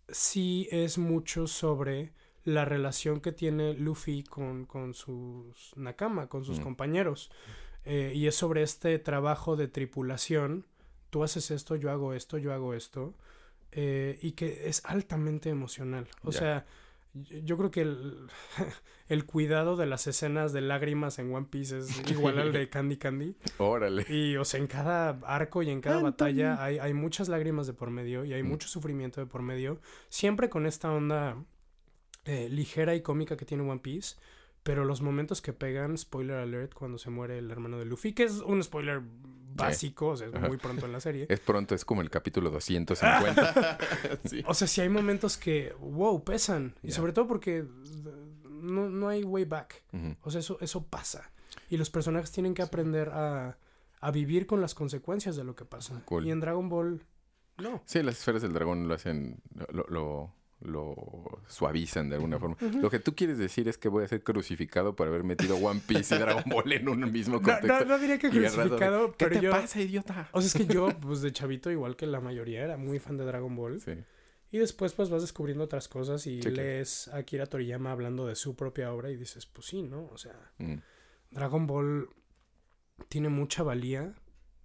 sí 0.10 0.68
es 0.70 1.00
mucho 1.00 1.48
sobre 1.48 2.14
la 2.48 2.64
relación 2.64 3.20
que 3.20 3.34
tiene 3.34 3.74
Luffy 3.74 4.24
con, 4.24 4.66
con 4.66 4.94
sus 4.94 5.74
Nakama, 5.76 6.28
con 6.30 6.46
sus 6.46 6.60
Mm. 6.60 6.64
compañeros. 6.64 7.30
Eh, 7.84 8.14
y 8.16 8.28
es 8.28 8.36
sobre 8.36 8.64
este 8.64 8.98
trabajo 9.00 9.58
de 9.58 9.68
tripulación. 9.68 10.66
Tú 11.10 11.24
haces 11.24 11.52
esto, 11.52 11.76
yo 11.76 11.92
hago 11.92 12.14
esto, 12.14 12.38
yo 12.38 12.54
hago 12.54 12.74
esto. 12.74 13.14
eh, 13.74 14.18
y 14.22 14.32
que 14.32 14.70
es 14.70 14.82
altamente 14.86 15.50
emocional. 15.50 16.08
O 16.24 16.32
sea, 16.32 16.66
yo 17.14 17.38
yo 17.44 17.58
creo 17.58 17.70
que 17.70 17.82
el, 17.82 18.28
el 19.10 19.26
cuidado 19.26 19.76
de 19.76 19.86
las 19.88 20.08
escenas 20.08 20.54
de 20.54 20.62
lágrimas 20.62 21.20
en 21.20 21.34
One 21.36 21.48
Piece 21.52 21.80
es 21.80 21.90
igual 22.10 22.40
al 22.40 22.54
de 22.54 22.70
Candy 22.70 22.96
Candy. 22.96 23.36
Órale. 23.58 24.06
Y, 24.08 24.38
o 24.38 24.46
sea, 24.46 24.62
en 24.62 24.68
cada 24.68 25.20
arco 25.26 25.64
y 25.64 25.70
en 25.70 25.82
cada 25.82 25.98
Anthony. 25.98 26.06
batalla 26.12 26.64
hay, 26.64 26.80
hay 26.80 26.94
muchas 26.94 27.28
lágrimas 27.28 27.68
de 27.68 27.74
por 27.74 27.90
medio 27.92 28.24
y 28.24 28.32
hay 28.34 28.42
Mm. 28.42 28.48
mucho 28.48 28.70
sufrimiento 28.70 29.20
de 29.20 29.28
por 29.28 29.42
medio. 29.42 29.82
Siempre 30.08 30.50
con 30.50 30.66
esta 30.66 30.90
onda 30.90 31.36
eh, 32.28 32.50
ligera 32.50 32.94
y 32.94 33.02
cómica 33.02 33.38
que 33.38 33.46
tiene 33.46 33.64
One 33.64 33.80
Piece. 33.80 34.16
Pero 34.64 34.84
los 34.84 35.02
momentos 35.02 35.42
que 35.42 35.54
pegan, 35.54 35.98
spoiler 35.98 36.38
alert, 36.38 36.74
cuando 36.74 36.98
se 36.98 37.10
muere 37.10 37.38
el 37.38 37.50
hermano 37.50 37.80
de 37.80 37.86
Luffy, 37.86 38.12
que 38.12 38.24
es 38.24 38.34
un 38.42 38.62
spoiler 38.62 39.02
básico, 39.56 40.08
o 40.10 40.18
sea, 40.18 40.28
es 40.28 40.36
Ajá. 40.36 40.48
muy 40.48 40.58
pronto 40.58 40.86
en 40.86 40.92
la 40.92 41.00
serie. 41.00 41.26
Es 41.30 41.40
pronto, 41.40 41.74
es 41.74 41.86
como 41.86 42.02
el 42.02 42.10
capítulo 42.10 42.50
250. 42.50 43.78
sí. 44.26 44.44
O 44.46 44.54
sea, 44.54 44.68
sí 44.68 44.82
hay 44.82 44.90
momentos 44.90 45.38
que, 45.38 45.74
wow, 45.80 46.22
pesan. 46.22 46.76
Y 46.84 46.92
sobre 46.92 47.14
todo 47.14 47.28
porque 47.28 47.60
eh, 47.60 47.66
no, 48.44 48.90
no 48.90 49.08
hay 49.08 49.24
way 49.24 49.46
back. 49.46 49.84
O 50.22 50.32
sea, 50.32 50.40
eso, 50.42 50.58
eso 50.60 50.86
pasa. 50.86 51.32
Y 51.70 51.78
los 51.78 51.90
personajes 51.90 52.32
tienen 52.34 52.54
que 52.54 52.62
aprender 52.62 53.10
a, 53.10 53.58
a 54.02 54.12
vivir 54.12 54.48
con 54.48 54.60
las 54.60 54.76
consecuencias 54.76 55.38
de 55.38 55.46
lo 55.46 55.56
que 55.56 55.64
pasa. 55.64 56.02
Cool. 56.06 56.28
Y 56.28 56.32
en 56.32 56.42
Dragon 56.42 56.68
Ball, 56.68 57.02
no. 57.58 57.82
Sí, 57.86 58.04
las 58.04 58.18
esferas 58.18 58.42
del 58.42 58.54
dragón 58.54 58.88
lo 58.88 58.94
hacen, 58.94 59.42
lo, 59.72 59.86
lo, 59.88 60.34
lo 60.62 60.96
suavizan 61.48 62.10
de 62.10 62.16
alguna 62.16 62.40
forma. 62.40 62.58
Lo 62.82 62.90
que 62.90 63.00
tú 63.00 63.14
quieres 63.16 63.38
decir 63.38 63.68
es 63.68 63.78
que 63.78 63.90
voy 63.90 64.04
a 64.04 64.08
ser 64.08 64.24
crucificado 64.24 64.96
por 64.96 65.08
haber 65.08 65.24
metido 65.24 65.56
One 65.58 65.82
Piece 65.86 66.16
y 66.16 66.20
Dragon 66.20 66.44
Ball 66.48 66.72
en 66.74 66.90
un 66.90 67.12
mismo 67.12 67.42
contexto. 67.42 67.80
no, 67.82 67.86
no 67.86 68.00
diría 68.00 68.18
que 68.18 68.30
crucificado, 68.30 69.12
¿Qué 69.12 69.26
pero 69.26 69.32
te 69.40 69.42
yo... 69.46 69.52
pasa, 69.52 69.80
idiota? 69.82 70.30
O 70.32 70.42
sea, 70.42 70.48
es 70.62 70.68
que 70.68 70.74
yo, 70.74 70.90
pues 71.02 71.22
de 71.22 71.32
chavito, 71.32 71.70
igual 71.72 71.96
que 71.96 72.08
la 72.08 72.20
mayoría, 72.22 72.64
era 72.64 72.76
muy 72.78 72.98
fan 73.00 73.18
de 73.18 73.26
Dragon 73.26 73.56
Ball. 73.56 73.80
Sí. 73.82 73.92
Y 74.50 74.58
después, 74.60 74.94
pues 74.94 75.10
vas 75.10 75.22
descubriendo 75.22 75.66
otras 75.66 75.88
cosas 75.88 76.26
y 76.26 76.38
Sí, 76.38 76.40
claro. 76.50 76.56
lees 76.56 77.08
a 77.10 77.18
Akira 77.18 77.46
Toriyama 77.48 77.92
hablando 77.92 78.26
de 78.26 78.36
su 78.36 78.56
propia 78.56 78.94
obra 78.94 79.12
y 79.12 79.16
dices, 79.18 79.46
pues 79.46 79.68
sí, 79.68 79.84
¿no? 79.84 80.06
O 80.12 80.18
sea, 80.18 80.34
Mm. 80.58 80.76
Dragon 81.32 81.68
Ball 81.68 82.10
tiene 83.10 83.30
mucha 83.30 83.62
valía, 83.62 84.16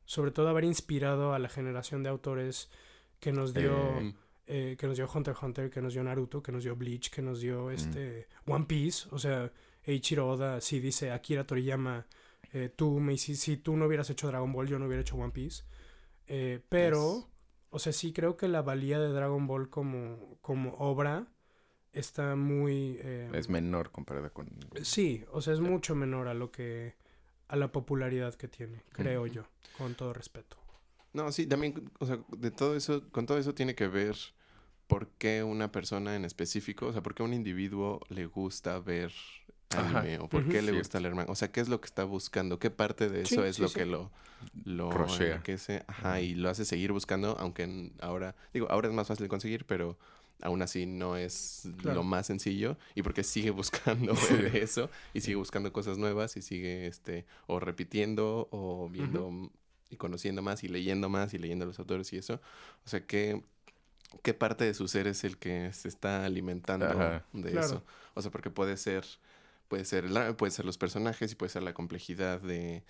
sobre 0.05 0.31
todo 0.31 0.49
haber 0.49 0.65
inspirado 0.65 1.35
a 1.35 1.39
la 1.39 1.49
generación 1.49 2.03
de 2.03 2.09
autores 2.11 2.71
que 3.21 3.33
nos 3.33 3.53
dio, 3.55 3.73
Eh, 3.99 4.15
eh, 4.47 4.77
que 4.79 4.87
nos 4.87 4.97
dio 4.97 5.09
Hunter 5.13 5.33
x 5.33 5.43
Hunter, 5.43 5.71
que 5.71 5.81
nos 5.81 5.93
dio 5.95 6.03
Naruto, 6.03 6.43
que 6.43 6.53
nos 6.53 6.65
dio 6.65 6.75
Bleach, 6.77 7.11
que 7.11 7.23
nos 7.23 7.41
dio 7.41 7.71
este 7.71 8.29
One 8.47 8.65
Piece, 8.67 9.09
o 9.11 9.19
sea, 9.19 9.51
Eiichiro 9.85 10.29
Oda 10.29 10.61
sí 10.61 10.81
dice 10.81 11.11
Akira 11.13 11.45
Toriyama, 11.47 12.07
eh, 12.53 12.69
tú 12.75 13.01
me 13.01 13.15
hici- 13.15 13.35
si 13.37 13.57
tú 13.57 13.77
no 13.77 13.87
hubieras 13.87 14.11
hecho 14.11 14.27
Dragon 14.29 14.53
Ball, 14.53 14.69
yo 14.69 14.79
no 14.79 14.87
hubiera 14.87 15.01
hecho 15.03 15.17
One 15.17 15.33
Piece, 15.33 15.65
Eh, 16.29 16.61
pero, 16.69 17.29
o 17.71 17.79
sea, 17.79 17.93
sí 17.93 18.13
creo 18.13 18.37
que 18.37 18.47
la 18.49 18.63
valía 18.63 18.99
de 19.01 19.09
Dragon 19.13 19.47
Ball 19.47 19.69
como, 19.71 20.39
como 20.41 20.75
obra 20.79 21.27
está 21.93 22.37
muy... 22.37 22.97
eh, 23.01 23.29
es 23.35 23.49
menor 23.49 23.91
comparada 23.91 24.31
con... 24.31 24.49
Sí, 24.83 25.25
o 25.33 25.43
sea, 25.43 25.53
es 25.53 25.61
mucho 25.61 25.95
menor 25.95 26.29
a 26.29 26.35
lo 26.35 26.51
que 26.51 26.95
a 27.49 27.57
la 27.57 27.71
popularidad 27.71 28.35
que 28.35 28.49
tiene, 28.49 28.83
creo 28.93 29.27
yo, 29.27 29.45
con 29.77 29.95
todo 29.95 30.13
respeto. 30.15 30.57
No, 31.13 31.31
sí, 31.33 31.47
también, 31.47 31.91
o 31.99 32.07
sea, 32.07 32.19
de 32.37 32.51
todo 32.51 32.75
eso, 32.77 33.03
con 33.11 33.27
todo 33.27 33.39
eso 33.39 33.55
tiene 33.55 33.75
que 33.75 33.87
ver 33.87 34.17
por 34.87 35.09
qué 35.19 35.43
una 35.43 35.71
persona 35.73 36.17
en 36.17 36.25
específico, 36.25 36.87
o 36.87 36.93
sea, 36.93 37.03
por 37.03 37.15
qué 37.15 37.23
un 37.23 37.35
individuo 37.35 38.01
le 38.09 38.27
gusta 38.27 38.79
ver 38.79 39.13
Ajá. 39.71 40.01
anime 40.01 40.19
o 40.19 40.29
por 40.29 40.49
qué 40.49 40.61
le 40.63 40.73
gusta 40.73 41.01
leer 41.01 41.15
manga, 41.15 41.31
o 41.33 41.35
sea, 41.35 41.51
qué 41.53 41.61
es 41.61 41.69
lo 41.69 41.81
que 41.81 41.87
está 41.87 42.05
buscando, 42.05 42.59
qué 42.59 42.71
parte 42.71 43.09
de 43.09 43.25
Sí, 43.27 43.35
eso 43.35 43.45
es 43.45 43.57
sí, 43.57 43.63
lo 43.63 43.69
sí. 43.69 43.75
que 43.75 43.87
lo 43.87 44.11
lo 44.65 44.91
enriquece, 45.17 45.85
ajá, 45.87 46.21
y 46.21 46.35
lo 46.35 46.49
hace 46.51 46.65
seguir 46.65 46.93
buscando, 46.93 47.37
aunque 47.39 47.93
ahora, 48.01 48.35
digo, 48.53 48.67
ahora 48.71 48.89
es 48.89 48.95
más 48.95 49.07
fácil 49.09 49.25
de 49.25 49.29
conseguir, 49.29 49.65
pero 49.67 49.97
aún 50.43 50.61
así 50.63 50.87
no 50.87 51.17
es 51.17 51.69
Claro. 51.79 51.99
lo 51.99 52.03
más 52.05 52.27
sencillo 52.27 52.77
y 52.95 53.03
porque 53.03 53.23
sigue 53.23 53.51
buscando 53.51 54.15
Sí. 54.17 54.35
eso 54.55 54.91
y 55.15 55.21
sigue 55.21 55.37
buscando 55.37 55.73
cosas 55.73 55.99
nuevas 55.99 56.37
y 56.37 56.43
sigue 56.43 56.87
este 56.87 57.25
o 57.47 57.61
repitiendo 57.61 58.49
o 58.51 58.89
viendo 58.91 59.51
y 59.93 59.97
conociendo 59.97 60.43
más 60.43 60.65
y 60.65 60.69
leyendo 60.69 61.09
más 61.09 61.35
y 61.35 61.39
leyendo 61.39 61.65
a 61.65 61.69
los 61.69 61.79
autores 61.79 62.13
y 62.13 62.17
eso. 62.19 62.41
O 62.85 62.89
sea, 62.89 63.07
¿qué, 63.07 63.43
qué 64.23 64.35
parte 64.35 64.65
de 64.65 64.75
su 64.75 64.89
ser 64.89 65.07
es 65.07 65.23
el 65.25 65.39
que 65.39 65.73
se 65.73 65.87
está 65.89 66.25
alimentando 66.25 66.87
Ajá. 66.87 67.25
de 67.33 67.51
Claro. 67.53 67.67
eso? 67.67 67.85
O 68.15 68.23
sea, 68.23 68.31
porque 68.31 68.51
puede 68.51 68.77
ser 68.77 69.05
puede 69.69 69.85
ser 69.87 70.11
la- 70.11 70.37
puede 70.37 70.51
ser 70.51 70.67
los 70.67 70.77
personajes 70.77 71.33
y 71.33 71.35
puede 71.35 71.49
ser 71.51 71.63
la 71.63 71.73
complejidad 71.75 72.41
de 72.41 72.83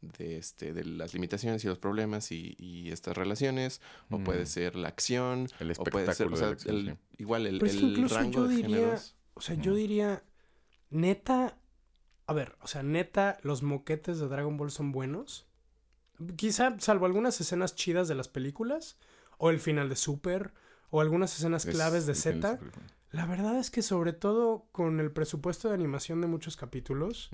de 0.00 0.38
este 0.38 0.72
de 0.72 0.82
las 0.84 1.12
limitaciones 1.12 1.62
y 1.62 1.68
los 1.68 1.76
problemas 1.78 2.32
y, 2.32 2.56
y 2.58 2.90
estas 2.90 3.14
relaciones 3.14 3.82
o 4.10 4.18
puede 4.20 4.44
Mm. 4.44 4.46
ser 4.46 4.74
la 4.76 4.88
acción 4.88 5.48
El 5.58 5.72
o 5.72 5.84
puede 5.84 6.06
ser 6.06 6.28
espectáculo 6.28 6.36
o 6.36 6.38
sea, 6.38 6.46
de 6.46 6.52
la 6.52 6.54
acción, 6.54 6.76
el- 6.76 6.86
sí. 6.94 6.98
igual 7.18 7.46
el, 7.46 7.58
Pero 7.58 7.66
es 7.70 7.76
que 7.76 7.84
el 7.84 7.90
incluso 7.92 8.14
rango 8.14 8.32
yo 8.32 8.48
de 8.48 8.56
diría- 8.56 8.76
géneros 8.76 9.16
O 9.34 9.40
sea, 9.42 9.54
yo 9.56 9.74
diría, 9.74 10.22
neta, 10.88 11.58
a 12.26 12.32
ver, 12.32 12.56
o 12.62 12.66
sea, 12.66 12.82
neta, 12.82 13.38
los 13.42 13.62
moquetes 13.62 14.18
de 14.18 14.28
Dragon 14.28 14.56
Ball 14.56 14.70
son 14.70 14.92
buenos. 14.92 15.46
Quizá, 16.36 16.76
salvo 16.80 17.06
algunas 17.06 17.40
escenas 17.40 17.74
chidas 17.74 18.08
de 18.08 18.14
las 18.14 18.28
películas, 18.28 18.96
o 19.38 19.50
el 19.50 19.58
final 19.60 19.88
de 19.88 19.96
Super, 19.96 20.52
o 20.90 21.00
algunas 21.00 21.34
escenas 21.36 21.64
Es- 21.64 21.74
claves 21.74 22.06
de 22.06 22.14
Z. 22.14 22.58
La 23.12 23.26
verdad 23.26 23.58
es 23.58 23.70
que 23.70 23.82
sobre 23.82 24.12
todo 24.12 24.66
con 24.72 25.00
el 25.00 25.10
presupuesto 25.10 25.68
de 25.68 25.74
animación 25.74 26.20
de 26.20 26.26
muchos 26.28 26.56
capítulos 26.56 27.30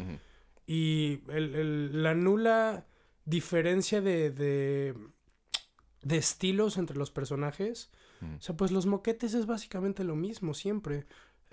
y 0.66 1.20
el- 1.28 1.54
el- 1.54 2.02
la 2.02 2.14
nula 2.14 2.86
diferencia 3.24 4.00
de, 4.00 4.30
de, 4.30 4.94
de 6.02 6.16
estilos 6.16 6.76
entre 6.78 6.96
los 6.96 7.10
personajes, 7.10 7.90
o 8.22 8.40
sea, 8.40 8.56
pues 8.56 8.70
los 8.70 8.86
moquetes 8.86 9.34
es 9.34 9.46
básicamente 9.46 10.02
lo 10.04 10.16
mismo 10.16 10.54
siempre. 10.54 11.06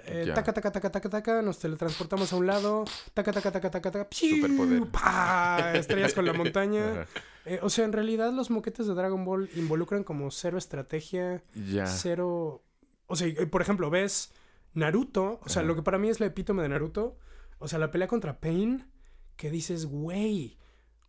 Eh, 0.05 0.31
taca, 0.35 0.51
taca, 0.53 0.71
taca, 0.71 0.91
taca, 0.91 1.09
taca, 1.09 1.41
nos 1.41 1.59
teletransportamos 1.59 2.33
a 2.33 2.35
un 2.35 2.45
lado, 2.47 2.83
taca, 3.13 3.31
taca, 3.31 3.51
taca, 3.51 3.71
taca, 3.71 3.91
taca. 3.91 4.07
Superpoder. 4.11 4.85
¡pa! 4.91 5.71
estrellas 5.75 6.13
con 6.13 6.25
la 6.25 6.33
montaña. 6.43 7.07
Eh, 7.45 7.59
o 7.61 7.69
sea, 7.69 7.85
en 7.85 7.93
realidad 7.93 8.33
los 8.33 8.49
moquetes 8.49 8.85
de 8.87 8.93
Dragon 8.93 9.23
Ball 9.23 9.49
involucran 9.55 10.03
como 10.03 10.29
cero 10.31 10.57
estrategia, 10.57 11.41
Ya. 11.55 11.87
cero... 11.87 12.63
O 13.07 13.15
sea, 13.15 13.27
eh, 13.27 13.45
por 13.47 13.61
ejemplo, 13.61 13.89
ves 13.89 14.31
Naruto, 14.73 15.39
o 15.43 15.49
sea, 15.49 15.61
Ajá. 15.61 15.67
lo 15.67 15.75
que 15.75 15.83
para 15.83 15.97
mí 15.97 16.09
es 16.09 16.19
la 16.19 16.25
epítome 16.25 16.63
de 16.63 16.69
Naruto, 16.69 17.17
o 17.59 17.67
sea, 17.67 17.79
la 17.79 17.91
pelea 17.91 18.07
contra 18.07 18.39
Pain, 18.39 18.87
que 19.35 19.49
dices, 19.51 19.85
güey, 19.85 20.57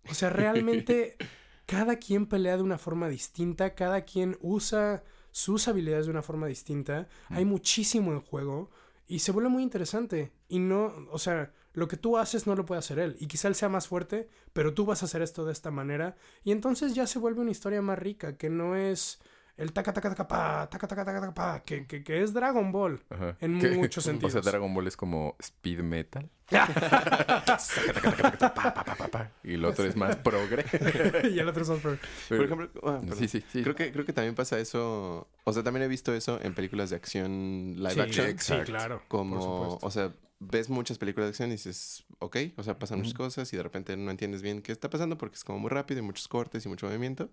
o 0.08 0.14
sea, 0.14 0.28
realmente 0.30 1.16
cada 1.66 1.96
quien 1.96 2.26
pelea 2.26 2.56
de 2.56 2.62
una 2.62 2.78
forma 2.78 3.08
distinta, 3.08 3.74
cada 3.74 4.02
quien 4.02 4.36
usa 4.40 5.02
sus 5.34 5.66
habilidades 5.66 6.06
de 6.06 6.12
una 6.12 6.22
forma 6.22 6.46
distinta, 6.46 7.08
hay 7.28 7.44
muchísimo 7.44 8.12
en 8.12 8.20
juego 8.20 8.70
y 9.08 9.18
se 9.18 9.32
vuelve 9.32 9.48
muy 9.48 9.64
interesante. 9.64 10.32
Y 10.48 10.60
no, 10.60 10.94
o 11.10 11.18
sea, 11.18 11.52
lo 11.72 11.88
que 11.88 11.96
tú 11.96 12.18
haces 12.18 12.46
no 12.46 12.54
lo 12.54 12.64
puede 12.64 12.78
hacer 12.78 13.00
él. 13.00 13.16
Y 13.18 13.26
quizá 13.26 13.48
él 13.48 13.56
sea 13.56 13.68
más 13.68 13.88
fuerte, 13.88 14.28
pero 14.52 14.74
tú 14.74 14.86
vas 14.86 15.02
a 15.02 15.06
hacer 15.06 15.22
esto 15.22 15.44
de 15.44 15.50
esta 15.50 15.72
manera. 15.72 16.14
Y 16.44 16.52
entonces 16.52 16.94
ya 16.94 17.08
se 17.08 17.18
vuelve 17.18 17.40
una 17.40 17.50
historia 17.50 17.82
más 17.82 17.98
rica 17.98 18.36
que 18.36 18.48
no 18.48 18.76
es 18.76 19.18
el 19.56 19.72
taca 19.72 19.92
taca 19.92 20.10
taca 20.10 20.26
pa, 20.28 20.68
taca 20.68 20.86
taca 20.88 21.04
taca 21.04 21.20
taca 21.20 21.34
pa, 21.34 21.60
que, 21.64 21.86
que, 21.86 22.02
que 22.02 22.22
es 22.22 22.32
Dragon 22.34 22.72
Ball. 22.72 23.02
Ajá. 23.10 23.36
En 23.40 23.58
¿Qué? 23.60 23.70
muchos 23.70 23.98
O 24.04 24.10
sea, 24.10 24.12
sentidos. 24.12 24.44
Dragon 24.44 24.72
Ball 24.74 24.86
es 24.88 24.96
como 24.96 25.36
speed 25.38 25.80
metal. 25.80 26.28
Y 29.42 29.54
el 29.54 29.64
otro 29.64 29.84
es 29.84 29.96
más 29.96 30.16
progre. 30.16 30.64
y 31.32 31.38
el 31.38 31.48
otro 31.48 31.62
es 31.62 31.68
otro. 31.68 31.98
Por 32.28 32.44
ejemplo, 32.44 32.70
ah, 32.84 33.00
sí, 33.16 33.28
sí, 33.28 33.44
sí. 33.52 33.62
Creo 33.62 33.74
que, 33.74 33.92
creo 33.92 34.04
que 34.04 34.12
también 34.12 34.34
pasa 34.34 34.58
eso. 34.58 35.28
O 35.44 35.52
sea, 35.52 35.62
también 35.62 35.84
he 35.84 35.88
visto 35.88 36.14
eso 36.14 36.40
en 36.42 36.54
películas 36.54 36.90
de 36.90 36.96
acción 36.96 37.74
live 37.76 37.94
Sí, 37.94 38.00
action. 38.00 38.26
sí, 38.26 38.30
exacto. 38.32 38.64
claro. 38.72 39.02
Como, 39.08 39.78
o 39.80 39.90
sea, 39.90 40.12
ves 40.40 40.68
muchas 40.68 40.98
películas 40.98 41.26
de 41.26 41.30
acción 41.30 41.48
y 41.50 41.52
dices, 41.52 42.04
ok, 42.18 42.36
o 42.56 42.62
sea, 42.62 42.78
pasan 42.78 42.98
muchas 42.98 43.14
Ujú. 43.14 43.24
cosas 43.24 43.52
y 43.52 43.56
de 43.56 43.62
repente 43.62 43.96
no 43.96 44.10
entiendes 44.10 44.42
bien 44.42 44.62
qué 44.62 44.72
está 44.72 44.90
pasando 44.90 45.16
porque 45.16 45.36
es 45.36 45.44
como 45.44 45.58
muy 45.58 45.70
rápido 45.70 46.00
y 46.00 46.02
muchos 46.02 46.28
cortes 46.28 46.64
y 46.66 46.68
mucho 46.68 46.86
movimiento. 46.86 47.30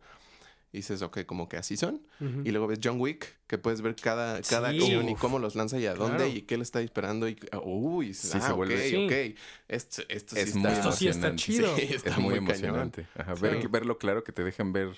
Y 0.74 0.78
dices, 0.78 1.01
ok, 1.01 1.26
como 1.26 1.49
que 1.49 1.57
así 1.57 1.76
son. 1.76 2.01
Y 2.45 2.51
luego 2.51 2.65
ves 2.67 2.80
John 2.82 2.99
Wick, 3.01 3.28
que 3.47 3.57
puedes 3.57 3.82
ver 3.82 3.93
cada, 3.95 4.41
cada 4.41 4.72
Sí. 4.72 4.78
acción 4.78 5.09
y 5.09 5.15
cómo 5.15 5.38
los 5.38 5.55
lanza 5.55 5.78
y 5.78 5.86
a 5.86 5.95
dónde 5.95 6.17
Claro. 6.17 6.32
y 6.32 6.43
qué 6.43 6.55
le 6.55 6.63
está 6.63 6.80
disparando. 6.80 7.28
Y, 7.28 7.38
ah, 7.51 7.59
uy, 7.61 8.13
Sí, 8.13 8.30
ah, 8.36 8.39
se 8.47 8.53
vuelve- 8.53 8.76
ok, 8.76 8.82
Sí. 8.89 9.05
ok. 9.34 9.39
Esto, 9.67 10.01
esto 10.07 10.36
sí 10.36 10.41
Es 10.41 10.55
está... 10.55 10.72
Esto 10.74 10.91
sí 10.93 11.07
está 11.09 11.28
emocionante. 11.28 11.43
chido. 11.43 11.76
Sí, 11.76 11.93
está 11.93 12.09
es 12.11 12.17
muy, 12.19 12.36
emocionante. 12.36 13.05
Ajá, 13.17 13.34
ver, 13.34 13.67
verlo 13.67 13.97
claro 13.97 14.24
que 14.24 14.32
te 14.32 14.43
dejen 14.45 14.72
ver 14.72 14.95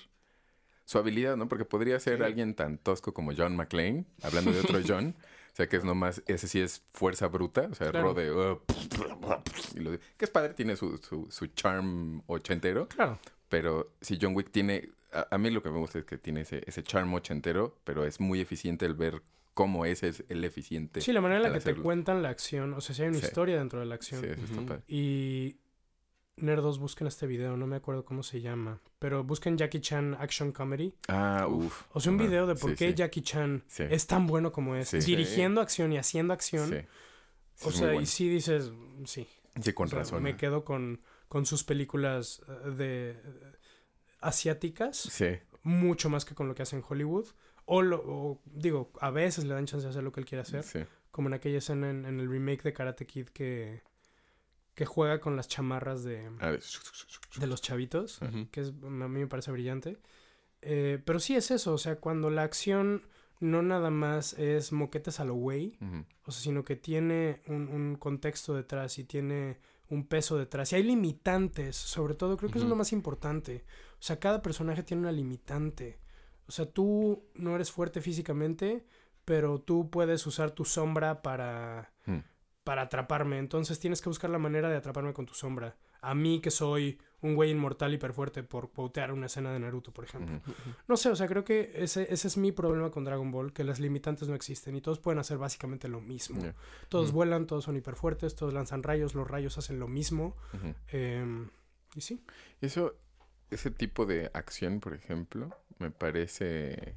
su 0.84 0.98
habilidad, 0.98 1.36
¿no? 1.36 1.48
Porque 1.48 1.64
podría 1.64 1.98
ser 1.98 2.18
Sí. 2.18 2.24
alguien 2.24 2.54
tan 2.54 2.78
tosco 2.78 3.12
como 3.12 3.32
John 3.36 3.56
McClane, 3.56 4.04
hablando 4.22 4.52
de 4.52 4.60
otro 4.60 4.78
John. 4.86 5.16
O 5.52 5.56
sea, 5.56 5.68
que 5.68 5.76
es 5.76 5.84
nomás, 5.84 6.22
ese 6.26 6.46
sí 6.46 6.60
es 6.60 6.82
fuerza 6.92 7.26
bruta, 7.28 7.68
o 7.70 7.74
sea, 7.74 7.90
Claro. 7.90 8.08
ro 8.08 8.14
de... 8.14 8.30
uh, 8.32 8.60
y 9.74 9.80
lo 9.80 9.90
de- 9.92 10.00
que 10.16 10.24
es 10.24 10.30
padre, 10.30 10.54
tiene 10.54 10.76
su, 10.76 10.98
su, 10.98 11.26
su 11.30 11.46
charm 11.48 12.22
ochentero, 12.26 12.88
Claro. 12.88 13.18
pero 13.48 13.92
si 14.00 14.18
John 14.20 14.34
Wick 14.36 14.50
tiene... 14.50 14.88
A, 15.14 15.28
a 15.34 15.38
mí 15.38 15.50
lo 15.50 15.62
que 15.62 15.70
me 15.70 15.78
gusta 15.78 15.98
es 16.00 16.04
que 16.04 16.18
tiene 16.18 16.42
ese, 16.42 16.62
ese 16.66 16.82
charm 16.82 17.12
ochentero, 17.14 17.78
pero 17.84 18.04
es 18.04 18.20
muy 18.20 18.40
eficiente 18.40 18.84
el 18.86 18.94
ver 18.94 19.22
cómo 19.54 19.84
ese 19.86 20.08
es 20.08 20.24
el 20.28 20.42
eficiente. 20.44 21.00
Sí, 21.00 21.12
la 21.12 21.20
manera 21.20 21.46
en 21.46 21.52
la 21.52 21.58
que 21.58 21.64
te 21.72 21.76
cuentan 21.80 22.22
la 22.22 22.28
acción, 22.30 22.74
o 22.74 22.80
sea, 22.80 22.94
si 22.94 23.02
hay 23.02 23.08
una 23.08 23.18
Sí. 23.20 23.26
historia 23.26 23.56
dentro 23.58 23.78
de 23.80 23.86
la 23.86 23.94
acción. 23.94 24.20
Sí, 24.20 24.26
eso 24.28 24.42
está 24.44 24.60
padre. 24.66 24.82
Y 24.88 25.58
nerdos 26.36 26.80
busquen 26.80 27.06
este 27.06 27.28
video, 27.28 27.56
no 27.56 27.66
me 27.68 27.76
acuerdo 27.76 28.04
cómo 28.04 28.24
se 28.24 28.40
llama, 28.40 28.80
pero 28.98 29.22
busquen 29.22 29.56
Jackie 29.56 29.80
Chan 29.80 30.16
Action 30.18 30.50
Comedy. 30.50 30.92
Ah, 31.06 31.46
uff. 31.48 31.84
O 31.92 32.00
sea, 32.00 32.10
un 32.10 32.18
video 32.18 32.46
de 32.48 32.56
por 32.56 32.70
Sí, 32.70 32.76
qué 32.76 32.88
sí. 32.88 32.94
Jackie 32.96 33.22
Chan 33.22 33.62
Sí. 33.68 33.84
es 33.88 34.06
tan 34.08 34.26
bueno 34.26 34.50
como 34.50 34.74
es, 34.74 34.88
Sí. 34.88 34.98
dirigiendo 34.98 35.60
acción 35.60 35.92
y 35.92 35.98
haciendo 35.98 36.32
acción. 36.34 36.70
Sí. 36.70 36.76
Sí, 37.54 37.68
o 37.68 37.70
sea, 37.70 37.94
y 37.94 38.06
sí 38.06 38.28
dices, 38.28 38.72
sí. 39.04 39.28
Sí, 39.62 39.72
con 39.72 39.86
O 39.86 39.90
sea, 39.90 40.00
razón. 40.00 40.20
Me 40.24 40.32
¿no? 40.32 40.36
quedo 40.38 40.64
con, 40.64 41.00
con 41.28 41.46
sus 41.46 41.62
películas 41.62 42.42
eh, 42.48 42.70
de 42.70 43.10
eh, 43.12 43.53
asiáticas, 44.24 44.96
Sí. 44.98 45.38
mucho 45.62 46.10
más 46.10 46.24
que 46.24 46.34
con 46.34 46.48
lo 46.48 46.54
que 46.54 46.62
hace 46.62 46.76
en 46.76 46.82
Hollywood. 46.88 47.26
O, 47.66 47.80
lo, 47.82 48.02
o, 48.04 48.42
digo, 48.44 48.92
a 49.00 49.10
veces 49.10 49.44
le 49.44 49.54
dan 49.54 49.64
chance 49.66 49.84
de 49.86 49.90
hacer 49.90 50.02
lo 50.02 50.12
que 50.12 50.20
él 50.20 50.26
quiere 50.26 50.42
hacer. 50.42 50.62
Sí. 50.64 50.80
Como 51.10 51.28
en 51.28 51.34
aquella 51.34 51.58
escena 51.58 51.88
en, 51.90 52.04
en 52.04 52.20
el 52.20 52.28
remake 52.28 52.62
de 52.62 52.72
Karate 52.72 53.06
Kid 53.06 53.28
que, 53.28 53.82
que 54.74 54.84
juega 54.84 55.20
con 55.20 55.36
las 55.36 55.48
chamarras 55.48 56.04
de, 56.04 56.26
A 56.40 56.50
ver. 56.50 56.62
de 57.36 57.46
los 57.46 57.62
chavitos, 57.62 58.20
que 58.50 58.60
es, 58.60 58.68
a 58.68 58.72
mí 59.08 59.20
me 59.20 59.26
parece 59.26 59.50
brillante. 59.52 59.98
Eh, 60.60 61.00
pero 61.04 61.20
sí 61.20 61.36
es 61.36 61.50
eso, 61.50 61.72
o 61.74 61.78
sea, 61.78 61.96
cuando 61.96 62.30
la 62.30 62.42
acción 62.42 63.06
no 63.40 63.62
nada 63.62 63.90
más 63.90 64.32
es 64.34 64.72
moquetes 64.72 65.20
a 65.20 65.24
lo 65.24 65.34
güey, 65.34 65.78
o 66.24 66.30
sea, 66.32 66.42
sino 66.42 66.64
que 66.64 66.76
tiene 66.76 67.42
un, 67.46 67.68
un 67.68 67.96
contexto 67.96 68.54
detrás 68.54 68.98
y 68.98 69.04
tiene 69.04 69.58
un 69.90 70.06
peso 70.06 70.38
detrás. 70.38 70.72
Y 70.72 70.76
hay 70.76 70.82
limitantes, 70.82 71.76
sobre 71.76 72.14
todo, 72.14 72.36
creo 72.36 72.50
que 72.50 72.58
eso 72.58 72.66
es 72.66 72.70
lo 72.70 72.76
más 72.76 72.92
importante. 72.92 73.64
O 73.98 74.02
sea, 74.02 74.18
cada 74.18 74.42
personaje 74.42 74.82
tiene 74.82 75.02
una 75.02 75.12
limitante. 75.12 75.98
O 76.46 76.52
sea, 76.52 76.66
tú 76.66 77.24
no 77.34 77.54
eres 77.54 77.70
fuerte 77.70 78.00
físicamente, 78.00 78.84
pero 79.24 79.60
tú 79.60 79.90
puedes 79.90 80.26
usar 80.26 80.50
tu 80.50 80.64
sombra 80.64 81.22
para, 81.22 81.90
Mm. 82.06 82.18
Para 82.64 82.82
atraparme. 82.82 83.38
Entonces 83.38 83.78
tienes 83.78 84.00
que 84.00 84.08
buscar 84.08 84.30
la 84.30 84.38
manera 84.38 84.68
de 84.68 84.76
atraparme 84.76 85.12
con 85.12 85.26
tu 85.26 85.34
sombra. 85.34 85.76
A 86.00 86.14
mí 86.14 86.40
que 86.40 86.50
soy 86.50 86.98
un 87.20 87.34
güey 87.34 87.50
inmortal 87.50 87.94
hiperfuerte 87.94 88.42
por 88.42 88.70
pautear 88.70 89.12
una 89.12 89.26
escena 89.26 89.52
de 89.52 89.58
Naruto, 89.58 89.92
por 89.92 90.04
ejemplo. 90.04 90.40
No 90.88 90.96
sé, 90.96 91.08
o 91.10 91.16
sea, 91.16 91.26
creo 91.26 91.44
que 91.44 91.72
ese, 91.74 92.12
ese 92.12 92.28
es 92.28 92.36
mi 92.36 92.52
problema 92.52 92.90
con 92.90 93.04
Dragon 93.04 93.30
Ball, 93.30 93.52
que 93.52 93.64
las 93.64 93.80
limitantes 93.80 94.28
no 94.28 94.34
existen 94.34 94.76
y 94.76 94.80
todos 94.80 94.98
pueden 94.98 95.18
hacer 95.18 95.38
básicamente 95.38 95.88
lo 95.88 96.00
mismo. 96.00 96.42
Todos 96.88 97.12
vuelan, 97.12 97.46
todos 97.46 97.64
son 97.64 97.76
hiperfuertes, 97.76 98.34
todos 98.34 98.52
lanzan 98.52 98.82
rayos, 98.82 99.14
los 99.14 99.28
rayos 99.28 99.56
hacen 99.56 99.78
lo 99.78 99.88
mismo. 99.88 100.36
Em, 100.88 101.48
y 101.94 102.00
sí. 102.00 102.22
Eso, 102.60 102.96
ese 103.50 103.70
tipo 103.70 104.04
de 104.04 104.30
acción, 104.34 104.80
por 104.80 104.94
ejemplo, 104.94 105.50
me 105.78 105.90
parece 105.90 106.96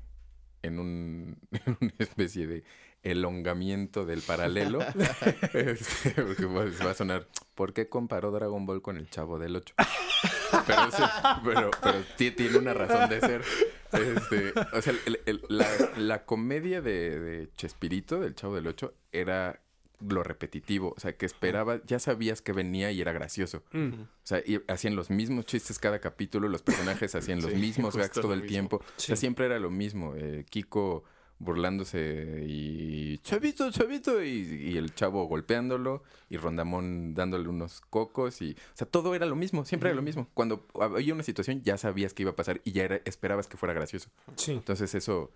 en, 0.67 0.79
un, 0.79 1.37
en 1.65 1.77
una 1.81 1.93
especie 1.99 2.45
de 2.47 2.63
elongamiento 3.03 4.05
del 4.05 4.21
paralelo. 4.21 4.79
Este, 5.53 6.11
porque 6.21 6.45
va, 6.45 6.65
va 6.85 6.91
a 6.91 6.93
sonar, 6.93 7.27
¿por 7.55 7.73
qué 7.73 7.89
comparó 7.89 8.31
Dragon 8.31 8.65
Ball 8.65 8.81
con 8.81 8.97
el 8.97 9.09
Chavo 9.09 9.39
del 9.39 9.55
8? 9.55 9.75
Pero, 10.65 10.87
ese- 10.87 11.03
pero, 11.43 11.71
tiene 12.35 12.57
una 12.57 12.73
razón 12.73 13.09
de 13.09 13.19
ser. 13.19 13.41
Este, 13.93 14.53
o 14.73 14.81
sea, 14.81 14.93
el- 15.05 15.19
el- 15.25 15.41
la, 15.49 15.67
la 15.97 16.25
comedia 16.25 16.81
de, 16.81 17.19
de 17.19 17.49
Chespirito, 17.55 18.19
del 18.19 18.35
Chavo 18.35 18.55
del 18.55 18.67
8, 18.67 18.93
era 19.11 19.61
lo 19.99 20.23
repetitivo. 20.23 20.93
O 20.95 20.99
sea, 20.99 21.15
que 21.17 21.25
esperaba, 21.25 21.81
ya 21.85 21.99
sabías 21.99 22.41
que 22.41 22.51
venía 22.53 22.91
y 22.91 23.01
era 23.01 23.11
gracioso. 23.13 23.63
O 23.73 24.07
sea, 24.23 24.39
y 24.45 24.61
hacían 24.67 24.95
los 24.95 25.09
mismos 25.09 25.45
chistes 25.45 25.79
cada 25.79 25.99
capítulo, 25.99 26.47
los 26.49 26.61
personajes 26.63 27.15
hacían 27.15 27.41
los 27.41 27.51
Sí, 27.51 27.57
mismos 27.57 27.95
gags 27.95 28.11
todo 28.11 28.33
el 28.33 28.41
mismo. 28.41 28.47
tiempo. 28.49 28.75
O 28.77 28.99
sea, 28.99 29.15
siempre 29.15 29.45
era 29.45 29.59
lo 29.59 29.69
mismo. 29.71 30.13
Eh, 30.15 30.45
Kiko 30.49 31.03
burlándose 31.39 32.43
y 32.47 33.17
chavito, 33.19 33.69
chavito, 33.71 34.23
y, 34.23 34.29
y 34.71 34.77
el 34.77 34.93
chavo 34.95 35.25
golpeándolo, 35.27 36.03
y 36.29 36.37
Rondamón 36.37 37.13
dándole 37.13 37.47
unos 37.47 37.81
cocos, 37.81 38.41
y, 38.41 38.53
o 38.53 38.75
sea, 38.77 38.87
todo 38.87 39.15
era 39.15 39.25
lo 39.25 39.35
mismo, 39.35 39.63
siempre 39.65 39.89
era 39.89 39.95
lo 39.95 40.01
mismo. 40.01 40.27
Cuando 40.33 40.65
había 40.79 41.13
una 41.13 41.23
situación, 41.23 41.61
ya 41.63 41.77
sabías 41.77 42.13
que 42.13 42.23
iba 42.23 42.31
a 42.31 42.35
pasar 42.35 42.61
y 42.63 42.71
ya 42.71 42.83
era, 42.83 43.01
esperabas 43.05 43.47
que 43.47 43.57
fuera 43.57 43.73
gracioso. 43.73 44.09
Sí. 44.35 44.53
Entonces, 44.53 44.95
eso, 44.95 45.31